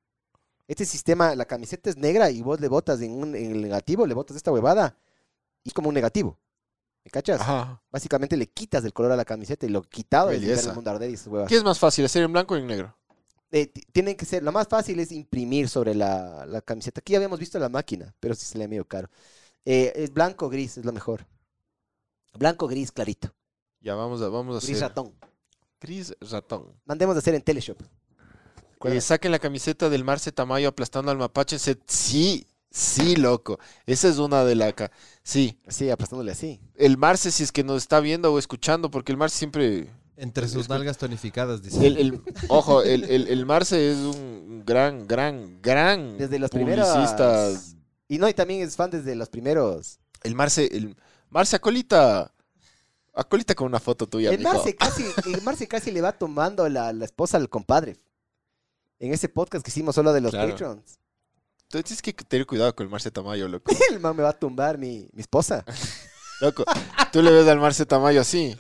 Este 0.67 0.85
sistema, 0.85 1.35
la 1.35 1.47
camiseta 1.47 1.89
es 1.89 1.97
negra 1.97 2.31
y 2.31 2.43
vos 2.43 2.61
le 2.61 2.69
botas 2.69 3.01
en, 3.01 3.13
un, 3.13 3.35
en 3.35 3.53
el 3.53 3.63
negativo, 3.63 4.07
le 4.07 4.15
botas 4.15 4.37
esta 4.37 4.53
huevada 4.53 4.97
y 5.65 5.71
es 5.71 5.75
como 5.75 5.89
un 5.89 5.95
negativo. 5.95 6.39
¿Me 7.03 7.11
cachas? 7.11 7.41
Ajá. 7.41 7.83
Básicamente 7.91 8.37
le 8.37 8.47
quitas 8.47 8.85
el 8.85 8.93
color 8.93 9.13
a 9.13 9.17
la 9.17 9.25
camiseta 9.25 9.65
y 9.65 9.71
lo 9.71 9.83
quitado 9.83 10.31
es 10.31 10.67
el 10.67 10.75
mundo 10.75 10.91
arder 10.91 11.11
y 11.11 11.15
esas 11.15 11.29
huevas. 11.29 11.49
¿Qué 11.49 11.57
es 11.57 11.65
más 11.65 11.79
fácil, 11.79 12.05
hacer 12.05 12.23
en 12.23 12.33
blanco 12.33 12.53
o 12.53 12.57
en 12.59 12.67
negro? 12.67 12.98
Eh, 13.51 13.67
ti- 13.67 13.83
tienen 13.93 14.17
que 14.17 14.27
ser, 14.27 14.43
lo 14.43 14.53
más 14.53 14.69
fácil 14.69 15.01
es 15.01 15.11
imprimir 15.13 15.69
sobre 15.69 15.95
la, 15.95 16.45
la 16.47 16.61
camiseta. 16.61 17.01
Aquí 17.01 17.13
ya 17.13 17.19
habíamos 17.19 17.39
visto 17.41 17.59
la 17.59 17.69
máquina, 17.69 18.15
pero 18.21 18.35
sí 18.35 18.45
se 18.45 18.59
le 18.59 18.69
medio 18.69 18.87
caro. 18.87 19.09
Eh, 19.65 19.93
es 19.97 20.13
blanco 20.13 20.49
gris, 20.49 20.77
es 20.79 20.85
lo 20.85 20.93
mejor. 20.93 21.27
Blanco 22.39 22.69
gris 22.69 22.93
clarito. 22.93 23.35
Ya 23.81 23.95
vamos 23.95 24.21
a, 24.23 24.29
vamos 24.29 24.57
a 24.57 24.67
Gris 24.67 24.77
hacer. 24.77 24.89
ratón. 24.89 25.15
Gris 25.81 26.15
ratón. 26.21 26.75
Mandemos 26.85 27.17
a 27.17 27.21
hacer 27.21 27.35
en 27.35 27.43
Teleshop. 27.43 27.81
Eh, 28.85 29.01
saquen 29.01 29.33
la 29.33 29.39
camiseta 29.39 29.89
del 29.89 30.05
Marce 30.05 30.31
Tamayo 30.31 30.69
aplastando 30.69 31.11
al 31.11 31.19
mapache. 31.19 31.59
Se- 31.59 31.79
Sí, 31.87 32.47
sí, 32.71 33.17
loco. 33.17 33.59
Esa 33.87 34.09
es 34.09 34.19
una 34.19 34.45
de 34.45 34.55
la... 34.55 34.75
Sí, 35.23 35.59
Sí, 35.69 35.91
aplastándole 35.91 36.33
así. 36.33 36.61
el 36.77 36.97
Marce, 36.97 37.31
si 37.33 37.43
es 37.43 37.51
que 37.53 37.65
nos 37.65 37.79
está 37.83 37.99
viendo 38.01 38.33
o 38.33 38.39
escuchando, 38.39 38.91
porque 38.91 39.13
el 39.13 39.19
Marce 39.19 39.37
siempre... 39.39 39.89
Entre 40.21 40.49
sus 40.49 40.69
nalgas 40.69 40.99
tonificadas, 40.99 41.63
dice. 41.63 41.87
El, 41.87 41.97
el- 41.97 42.23
ojo, 42.49 42.83
el, 42.83 43.05
el, 43.05 43.29
el 43.29 43.47
Marce 43.47 43.93
es 43.93 43.97
un 43.99 44.65
gran, 44.67 45.07
gran, 45.07 45.63
gran 45.63 46.19
Desde 46.19 46.39
los 46.41 46.51
primeros. 46.51 46.89
publicista. 46.89 47.51
Y 48.09 48.19
no, 48.19 48.29
y 48.29 48.35
también 48.35 48.63
es 48.63 48.75
fan 48.75 48.91
desde 48.91 49.15
los 49.15 49.29
primeros. 49.29 50.01
El 50.25 50.35
Marce, 50.35 50.67
el 50.73 50.97
Marce 51.31 51.55
acolita, 51.57 52.35
acolita 53.15 53.55
con 53.55 53.69
una 53.69 53.79
foto 53.79 54.09
tuya, 54.09 54.31
el, 54.31 54.39
mijo. 54.39 54.53
Marce 54.53 54.75
casi, 54.75 55.05
el 55.33 55.43
Marce 55.43 55.69
casi 55.69 55.91
le 55.93 56.01
va 56.01 56.13
tomando 56.13 56.69
la, 56.69 56.93
la 56.93 57.05
esposa 57.05 57.37
al 57.37 57.49
compadre. 57.49 57.97
En 58.99 59.13
ese 59.13 59.29
podcast 59.29 59.65
que 59.65 59.71
hicimos 59.71 59.95
solo 59.95 60.13
de 60.13 60.21
los 60.21 60.33
Claro. 60.33 60.51
patrons. 60.51 60.99
Entonces 61.71 61.85
tienes 61.85 62.03
que 62.03 62.13
tener 62.25 62.47
cuidado 62.47 62.75
con 62.75 62.85
el 62.87 62.91
Marce 62.91 63.11
Tamayo, 63.13 63.47
loco. 63.47 63.71
El 63.93 64.01
man 64.01 64.17
me 64.17 64.23
va 64.25 64.31
a 64.31 64.39
tumbar 64.39 64.79
mi, 64.79 65.09
mi 65.13 65.21
esposa. 65.21 65.65
Loco, 66.41 66.65
tú 67.13 67.23
le 67.23 67.31
ves 67.31 67.49
al 67.49 67.59
Marce 67.59 67.87
Tamayo 67.87 68.21
así. 68.21 68.57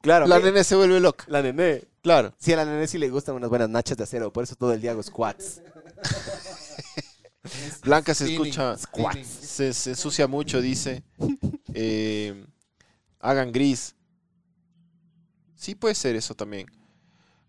Claro. 0.00 0.26
La 0.26 0.38
¿qué? 0.38 0.46
nene 0.46 0.64
se 0.64 0.74
vuelve 0.74 1.00
loca. 1.00 1.24
La 1.28 1.42
nené. 1.42 1.84
Claro. 2.02 2.34
Sí, 2.38 2.52
a 2.52 2.56
la 2.56 2.64
nené 2.64 2.86
sí 2.88 2.98
le 2.98 3.08
gustan 3.08 3.36
unas 3.36 3.48
buenas 3.48 3.68
nachas 3.68 3.96
de 3.96 4.04
acero, 4.04 4.32
por 4.32 4.44
eso 4.44 4.56
todo 4.56 4.72
el 4.72 4.80
día 4.80 4.90
hago 4.90 5.02
squats. 5.02 5.62
Blanca 7.84 8.14
se 8.14 8.26
Spinning, 8.26 8.48
escucha, 8.48 8.76
se, 9.24 9.72
se 9.72 9.90
ensucia 9.90 10.26
mucho, 10.26 10.60
dice. 10.60 11.02
Eh, 11.74 12.44
hagan 13.20 13.52
gris. 13.52 13.94
Sí 15.56 15.74
puede 15.74 15.94
ser 15.94 16.16
eso 16.16 16.34
también. 16.34 16.66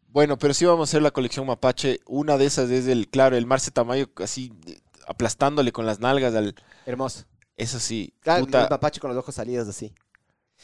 Bueno, 0.08 0.38
pero 0.38 0.54
sí 0.54 0.66
vamos 0.66 0.88
a 0.88 0.90
hacer 0.92 1.02
la 1.02 1.12
colección 1.12 1.48
Mapache. 1.48 2.00
Una 2.06 2.38
de 2.38 2.46
esas 2.46 2.70
es 2.70 2.88
el, 2.88 3.08
claro, 3.08 3.36
el 3.36 3.48
Marce 3.48 3.72
Tamayo 3.72 4.10
así 4.18 4.54
eh, 4.68 4.80
aplastándole 5.08 5.72
con 5.72 5.88
las 5.88 6.00
nalgas 6.00 6.36
al... 6.36 6.54
Hermoso. 6.86 7.24
Eso 7.58 7.80
sí, 7.80 8.14
Claro, 8.22 8.46
puta. 8.46 8.64
el 8.64 8.70
mapache 8.70 9.00
con 9.00 9.10
los 9.10 9.18
ojos 9.18 9.36
salidos 9.36 9.68
así. 9.68 9.94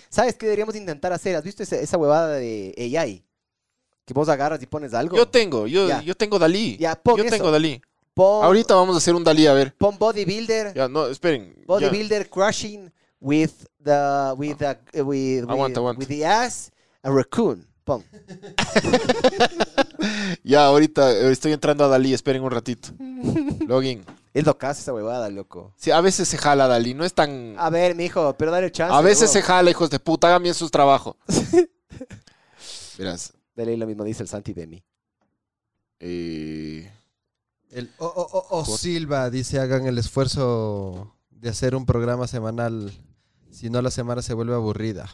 ¿Sabes 0.10 0.36
qué 0.36 0.46
deberíamos 0.46 0.76
intentar 0.76 1.12
hacer? 1.14 1.36
¿Has 1.36 1.44
visto 1.44 1.62
esa, 1.64 1.76
esa 1.76 1.98
huevada 1.98 2.34
de 2.36 2.74
AI? 2.98 3.24
Que 4.06 4.14
vos 4.14 4.28
agarras 4.30 4.62
y 4.64 4.66
pones 4.66 4.94
algo. 4.94 5.16
Yo 5.16 5.28
tengo, 5.28 5.68
yo, 5.68 5.88
Ya. 5.88 6.02
yo 6.02 6.16
tengo 6.16 6.40
Dalí. 6.40 6.78
Ya, 6.78 6.96
pon 6.96 7.18
yo 7.18 7.24
eso. 7.24 7.36
tengo 7.36 7.52
Dalí. 7.52 7.80
Pon, 8.14 8.44
Ahorita 8.44 8.74
vamos 8.76 8.96
a 8.96 8.98
hacer 8.98 9.14
un 9.14 9.24
Dalí, 9.24 9.46
a 9.46 9.54
ver. 9.54 9.76
pon 9.78 9.98
bodybuilder. 10.00 10.74
Ya, 10.74 10.88
no, 10.88 11.06
esperen. 11.08 11.54
ya. 11.58 11.66
Bodybuilder 11.68 12.28
crushing 12.30 12.92
with 13.20 13.52
the 13.84 14.34
with 14.36 14.58
the 14.58 14.78
with, 15.04 15.44
with, 15.44 15.50
Aguanta, 15.50 15.80
aguanta. 15.80 16.00
with 16.00 16.08
the 16.08 16.26
ass 16.26 16.72
a 17.04 17.12
raccoon. 17.12 17.68
Pon. 17.84 18.04
Ya, 20.44 20.66
ahorita 20.66 21.12
eh, 21.12 21.32
estoy 21.32 21.52
entrando 21.54 21.84
a 21.84 21.88
Dalí, 21.88 22.14
esperen 22.14 22.42
un 22.44 22.52
ratito. 22.52 22.90
Login. 23.68 24.04
Es 24.34 24.46
lo 24.46 24.58
que 24.58 24.66
hace 24.68 24.82
esa 24.82 24.94
huevada, 24.94 25.30
loco. 25.30 25.74
Sí, 25.78 25.90
a 25.92 26.02
veces 26.02 26.28
se 26.28 26.38
jala 26.38 26.68
Dalí, 26.68 26.94
no 26.94 27.04
es 27.04 27.14
tan... 27.14 27.56
A 27.58 27.70
ver, 27.70 27.96
mijo, 27.96 28.36
pero 28.38 28.52
dale 28.52 28.72
chance. 28.72 28.94
A 28.96 29.02
veces 29.02 29.32
se 29.32 29.42
jala, 29.42 29.72
hijos 29.72 29.90
de 29.90 30.00
puta, 30.00 30.28
hagan 30.28 30.44
bien 30.44 30.54
sus 30.54 30.70
trabajos. 30.72 31.16
Verás, 32.98 33.34
Dale 33.56 33.76
lo 33.78 33.88
mismo 33.88 34.04
dice 34.04 34.24
el 34.24 34.30
Santi 34.30 34.54
de 34.54 34.68
mí. 34.68 34.84
eh, 36.00 36.92
El 37.72 37.92
O, 37.98 38.06
O, 38.06 38.40
O, 38.58 38.60
O 38.62 38.78
Silva 38.78 39.30
dice, 39.30 39.60
hagan 39.60 39.86
el 39.88 39.98
esfuerzo 39.98 41.16
de 41.30 41.50
hacer 41.50 41.76
un 41.76 41.86
programa 41.86 42.28
semanal. 42.28 42.94
Si 43.52 43.70
no, 43.70 43.82
la 43.82 43.92
semana 43.92 44.22
se 44.22 44.34
vuelve 44.34 44.54
aburrida. 44.54 45.10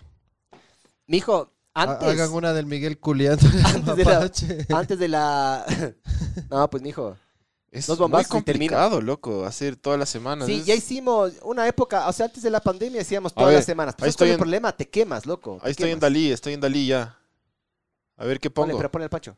Mijo, 1.08 1.52
antes, 1.74 2.08
Hagan 2.08 2.32
una 2.34 2.54
del 2.54 2.66
Miguel 2.66 3.00
culiando 3.00 3.48
al 3.48 3.76
Antes 3.76 3.96
de 3.96 4.06
la- 4.06 4.78
antes 4.80 5.00
de 5.00 5.08
la... 5.08 5.66
no, 6.50 6.70
pues 6.70 6.84
mijo. 6.84 7.16
Es 7.76 7.88
Dos 7.88 8.00
muy 8.10 8.24
complicado, 8.26 9.02
loco, 9.02 9.46
hacer 9.46 9.76
todas 9.76 10.00
las 10.00 10.10
semanas. 10.10 10.48
Sí, 10.48 10.56
Es- 10.60 10.66
ya 10.66 10.76
hicimos 10.76 11.34
una 11.44 11.68
época, 11.68 12.08
o 12.08 12.14
sea, 12.14 12.26
antes 12.28 12.42
de 12.44 12.50
la 12.50 12.60
pandemia 12.62 13.02
hacíamos 13.02 13.32
A 13.34 13.36
todas 13.36 13.50
ver, 13.50 13.58
las 13.58 13.66
semanas. 13.66 13.94
ahí 13.96 14.00
Pero 14.00 14.10
estoy 14.10 14.26
estoy 14.26 14.28
el 14.30 14.34
en- 14.36 14.40
problema, 14.40 14.72
te 14.76 14.88
quemas, 14.90 15.26
loco. 15.26 15.60
Ahí 15.62 15.72
estoy 15.72 15.92
en. 15.92 16.00
Dalí, 16.00 16.32
estoy 16.32 16.54
en 16.54 16.62
Dalí 16.62 16.88
ya. 16.88 17.20
A 18.18 18.26
ver 18.26 18.40
qué 18.40 18.50
Ponle, 18.50 18.72
pongo. 18.74 18.80
pero 18.80 18.92
ponle 18.92 19.04
el 19.06 19.10
pacho. 19.10 19.36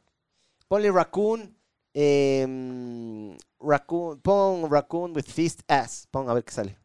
Ponle 0.67 0.91
raccoon, 0.91 1.55
em, 1.93 3.37
raccoon, 3.59 4.19
pon 4.21 4.69
raccoon 4.69 5.13
with 5.15 5.25
fist 5.25 5.61
ass. 5.67 6.07
Pon 6.11 6.29
a 6.29 6.33
ver 6.33 6.43
qué 6.43 6.51
sale. 6.53 6.77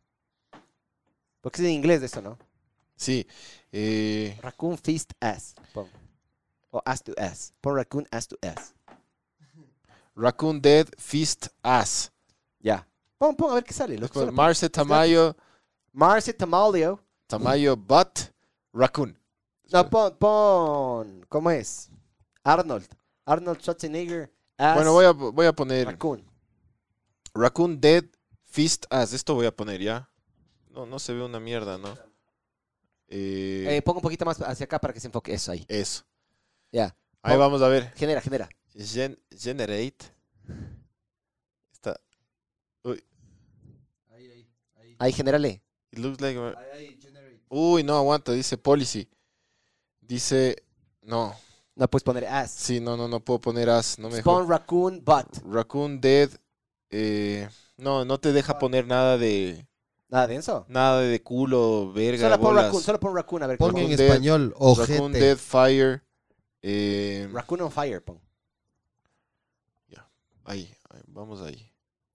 Porque 1.40 1.60
es 1.60 1.66
en 1.68 1.74
inglés 1.74 2.00
de 2.00 2.06
eso, 2.06 2.22
¿no? 2.22 2.38
Sí. 2.96 3.26
eh, 3.72 4.38
Raccoon 4.42 4.78
fist 4.78 5.12
ass. 5.20 5.54
Pon. 5.72 5.88
O 6.70 6.80
ass 6.84 7.02
to 7.02 7.12
ass. 7.18 7.52
Pon 7.60 7.74
raccoon 7.76 8.06
ass 8.10 8.28
to 8.28 8.36
ass. 8.42 8.74
Raccoon 10.14 10.60
Dead 10.60 10.88
Fist 10.98 11.48
Ass. 11.62 12.12
Ya. 12.60 12.86
Pon, 13.18 13.34
pon 13.36 13.50
a 13.50 13.54
ver 13.54 13.64
qué 13.64 13.72
sale. 13.72 13.94
Después 13.96 14.12
Solo 14.12 14.26
pon. 14.26 14.34
Marce 14.36 14.68
Tamayo, 14.68 15.36
Marce 15.92 16.32
Tamalio. 16.34 17.02
Tamayo 17.26 17.76
Butt, 17.76 18.30
Raccoon. 18.72 19.18
No, 19.72 19.88
pon, 19.88 20.16
pon. 20.18 21.26
¿Cómo 21.28 21.50
es? 21.50 21.90
Arnold. 22.44 22.86
Arnold 23.24 23.60
Schwarzenegger. 23.60 24.30
Ass 24.58 24.74
Bueno, 24.76 24.92
voy 24.92 25.04
a, 25.06 25.12
voy 25.12 25.46
a 25.46 25.52
poner 25.52 25.86
Raccoon. 25.86 26.24
Raccoon 27.34 27.80
Dead 27.80 28.04
Fist 28.44 28.84
Ass. 28.90 29.12
Esto 29.12 29.34
voy 29.34 29.46
a 29.46 29.54
poner 29.56 29.80
ya. 29.80 30.10
No, 30.70 30.84
no 30.86 30.98
se 30.98 31.12
ve 31.14 31.22
una 31.24 31.40
mierda, 31.40 31.78
¿no? 31.78 31.96
Eh, 33.08 33.66
Eh, 33.68 33.82
pon 33.82 33.96
un 33.96 34.02
poquito 34.02 34.24
más 34.24 34.40
hacia 34.40 34.64
acá 34.64 34.78
para 34.78 34.92
que 34.92 35.00
se 35.00 35.06
enfoque. 35.06 35.32
Eso 35.32 35.52
ahí. 35.52 35.64
eso. 35.68 36.04
Ya. 36.70 36.94
Ahí 37.22 37.36
vamos 37.36 37.62
a 37.62 37.68
ver. 37.68 37.92
Genera, 37.94 38.20
genera. 38.20 38.48
Gen- 38.74 39.18
generate. 39.36 40.06
Está. 41.72 41.98
Uy, 42.84 43.02
Ahí, 44.98 45.12
genérale. 45.12 45.62
it 45.90 45.98
looks 45.98 46.20
like. 46.20 46.38
Uy, 47.48 47.82
no 47.82 47.96
aguanta. 47.96 48.32
Dice 48.32 48.56
policy. 48.56 49.08
Dice. 50.00 50.56
No. 51.02 51.34
No 51.74 51.88
puedes 51.88 52.04
poner 52.04 52.26
ass. 52.26 52.50
Sí, 52.50 52.80
no, 52.80 52.96
no, 52.96 53.08
no 53.08 53.20
puedo 53.20 53.40
poner 53.40 53.68
as. 53.70 53.98
No 53.98 54.08
me. 54.10 54.22
Pon 54.22 54.46
raccoon 54.48 55.02
butt. 55.04 55.26
Raccoon 55.44 56.00
Dead. 56.00 56.30
eh, 56.90 57.48
no, 57.78 58.04
no 58.04 58.18
te 58.20 58.32
deja 58.32 58.58
poner 58.58 58.86
nada 58.86 59.16
de. 59.18 59.66
Nada 60.08 60.26
denso. 60.26 60.66
Nada 60.68 61.00
de 61.00 61.22
culo, 61.22 61.90
verga, 61.94 62.28
Solo 62.28 62.40
pon 62.42 62.54
raccoon, 62.54 62.82
solo 62.82 63.00
pon 63.00 63.14
raccoon 63.16 63.42
a 63.42 63.46
ver 63.46 63.56
Pon 63.56 63.74
en 63.78 63.96
Dead, 63.96 64.00
español, 64.00 64.50
Raccoon 64.50 65.12
Dead 65.12 65.32
ojete. 65.32 65.36
Fire. 65.36 66.02
eh, 66.60 67.28
Raccoon 67.32 67.62
on 67.62 67.70
fire, 67.72 68.02
pon. 68.04 68.20
Ahí, 70.44 70.74
ahí, 70.90 71.02
vamos 71.06 71.40
ahí. 71.42 71.70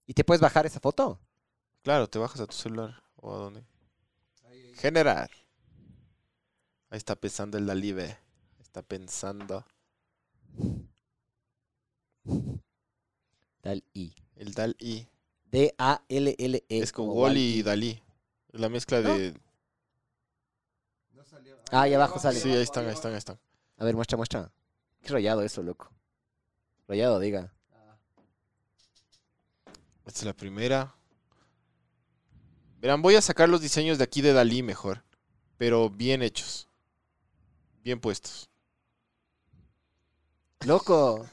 ¿Y 0.06 0.14
te 0.14 0.24
puedes 0.24 0.40
bajar 0.40 0.66
esa 0.66 0.80
foto? 0.80 1.20
Claro, 1.82 2.08
te 2.08 2.18
bajas 2.18 2.40
a 2.40 2.46
tu 2.46 2.54
celular. 2.54 3.02
¿O 3.16 3.34
a 3.34 3.38
dónde? 3.38 3.64
Generar. 4.76 5.30
Ahí 6.90 6.96
está 6.98 7.16
pensando 7.16 7.58
el 7.58 7.66
Dalibe. 7.66 8.18
Está 8.58 8.82
pensando 8.82 9.64
Dal 13.62 13.84
I. 13.94 14.14
el 14.36 14.52
Dal-I. 14.54 15.08
D-A-L-L-E. 15.50 16.64
es 16.68 16.92
con 16.92 17.06
E, 17.06 17.08
como 17.08 17.20
Wally 17.22 17.58
y. 17.58 17.62
Dalí. 17.62 18.02
La 18.52 18.68
mezcla 18.68 19.00
¿No? 19.00 19.16
de... 19.16 19.34
Ah, 21.70 21.82
ahí 21.82 21.94
abajo 21.94 22.18
sale. 22.18 22.40
Sí, 22.40 22.50
ahí 22.50 22.62
están, 22.62 22.86
ahí 22.86 22.94
están, 22.94 23.12
ahí 23.12 23.18
están. 23.18 23.38
A 23.76 23.84
ver, 23.84 23.94
muestra, 23.94 24.16
muestra. 24.16 24.50
Qué 25.02 25.08
rayado 25.08 25.42
eso, 25.42 25.62
loco. 25.62 25.90
Rayado, 26.86 27.18
diga. 27.20 27.52
Esta 30.08 30.20
es 30.20 30.24
la 30.24 30.32
primera. 30.32 30.94
Verán, 32.80 33.02
voy 33.02 33.14
a 33.16 33.20
sacar 33.22 33.48
los 33.48 33.60
diseños 33.60 33.98
de 33.98 34.04
aquí 34.04 34.22
de 34.22 34.32
Dalí 34.32 34.62
mejor. 34.62 35.04
Pero 35.58 35.90
bien 35.90 36.22
hechos. 36.22 36.66
Bien 37.82 38.00
puestos. 38.00 38.48
Loco. 40.64 41.26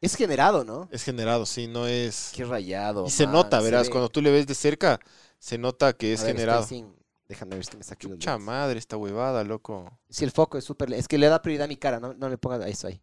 Es 0.00 0.16
generado, 0.16 0.64
¿no? 0.64 0.88
Es 0.90 1.02
generado, 1.04 1.44
sí, 1.44 1.66
no 1.66 1.86
es... 1.86 2.32
Qué 2.34 2.44
rayado. 2.44 3.06
Y 3.06 3.10
se 3.10 3.26
man, 3.26 3.34
nota, 3.34 3.60
verás, 3.60 3.88
ve. 3.88 3.90
cuando 3.92 4.08
tú 4.08 4.22
le 4.22 4.30
ves 4.30 4.46
de 4.46 4.54
cerca, 4.54 4.98
se 5.38 5.58
nota 5.58 5.92
que 5.92 6.14
es 6.14 6.22
ver, 6.22 6.32
generado. 6.32 6.66
sin- 6.66 6.96
Déjame 7.28 7.56
ver 7.56 7.64
si 7.66 7.76
me 7.76 7.84
saqué 7.84 8.08
lentes. 8.08 8.40
madre, 8.40 8.78
esta 8.78 8.96
huevada, 8.96 9.44
loco. 9.44 9.98
Si 10.08 10.24
el 10.24 10.30
foco 10.30 10.56
es 10.56 10.64
súper... 10.64 10.92
Es 10.94 11.08
que 11.08 11.18
le 11.18 11.26
da 11.28 11.42
prioridad 11.42 11.66
a 11.66 11.68
mi 11.68 11.76
cara, 11.76 12.00
no, 12.00 12.14
no 12.14 12.28
le 12.30 12.38
pongas 12.38 12.66
eso. 12.66 12.88
Ahí, 12.88 13.00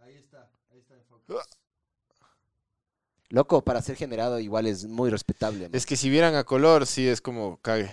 ahí 0.00 0.16
está, 0.16 0.50
ahí 0.70 0.78
está 0.78 0.94
el 0.94 1.02
foco. 1.02 1.40
Loco, 3.32 3.64
para 3.64 3.80
ser 3.80 3.96
generado 3.96 4.38
igual 4.40 4.66
es 4.66 4.84
muy 4.84 5.08
respetable. 5.08 5.70
Es 5.72 5.86
que 5.86 5.96
si 5.96 6.10
vieran 6.10 6.34
a 6.34 6.44
color, 6.44 6.86
sí 6.86 7.08
es 7.08 7.22
como 7.22 7.56
cague. 7.62 7.90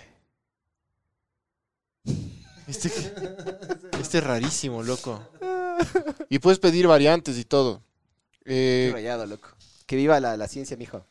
Este, 2.67 2.89
este 4.01 4.17
es 4.17 4.21
rarísimo, 4.21 4.83
loco. 4.83 5.25
Y 6.27 6.39
puedes 6.39 6.59
pedir 6.59 6.87
variantes 6.87 7.37
y 7.37 7.45
todo. 7.45 7.81
Eh, 8.43 8.89
rayado, 8.91 9.25
loco. 9.25 9.47
Que 9.85 9.95
viva 9.95 10.19
la, 10.19 10.35
la 10.35 10.49
ciencia, 10.49 10.75
mijo. 10.75 11.05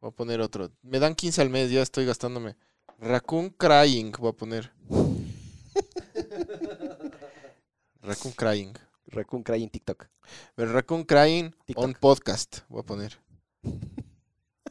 voy 0.00 0.10
a 0.10 0.12
poner 0.12 0.40
otro. 0.40 0.72
Me 0.82 0.98
dan 0.98 1.14
15 1.14 1.40
al 1.40 1.50
mes, 1.50 1.70
ya 1.70 1.82
estoy 1.82 2.06
gastándome. 2.06 2.56
Raccoon 2.98 3.50
Crying, 3.50 4.10
voy 4.18 4.30
a 4.30 4.32
poner. 4.32 4.72
Raccoon 8.02 8.34
Crying. 8.34 8.72
Raccoon 9.10 9.42
Cry 9.42 9.62
en 9.62 9.70
TikTok. 9.70 10.08
Raccoon 10.56 11.04
Crying 11.04 11.50
TikTok. 11.64 11.84
on 11.84 11.94
podcast, 11.94 12.58
voy 12.68 12.80
a 12.80 12.82
poner. 12.84 13.18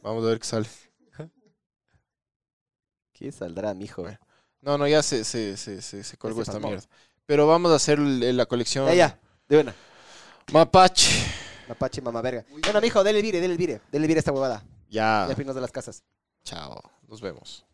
Vamos 0.02 0.24
a 0.24 0.28
ver 0.28 0.38
qué 0.38 0.46
sale. 0.46 0.68
¿Qué 3.12 3.30
saldrá, 3.32 3.74
mijo? 3.74 4.06
No, 4.62 4.78
no, 4.78 4.86
ya 4.88 5.02
se, 5.02 5.24
se, 5.24 5.56
se, 5.56 5.82
se, 5.82 6.02
se 6.02 6.16
colgó 6.16 6.42
esta 6.42 6.58
mierda. 6.58 6.84
Pero 7.26 7.46
vamos 7.46 7.70
a 7.72 7.76
hacer 7.76 7.98
la 7.98 8.46
colección 8.46 8.86
Ya, 8.86 8.94
ya. 8.94 9.20
De 9.48 9.60
una. 9.60 9.74
Mapache. 10.52 11.24
Mapache, 11.68 12.02
mamá 12.02 12.20
verga. 12.20 12.44
Bueno, 12.64 12.80
mijo, 12.80 13.04
dele 13.04 13.18
el 13.18 13.22
vire, 13.24 13.40
dele 13.40 13.52
el 13.52 13.58
vire. 13.58 13.80
Dele 13.92 14.04
el 14.04 14.08
vire 14.08 14.18
esta 14.18 14.32
huevada. 14.32 14.64
Ya. 14.88 15.26
Ya 15.28 15.36
pinos 15.36 15.54
de 15.54 15.60
las 15.60 15.70
casas. 15.70 16.02
Chao. 16.42 16.82
Nos 17.06 17.20
vemos. 17.20 17.64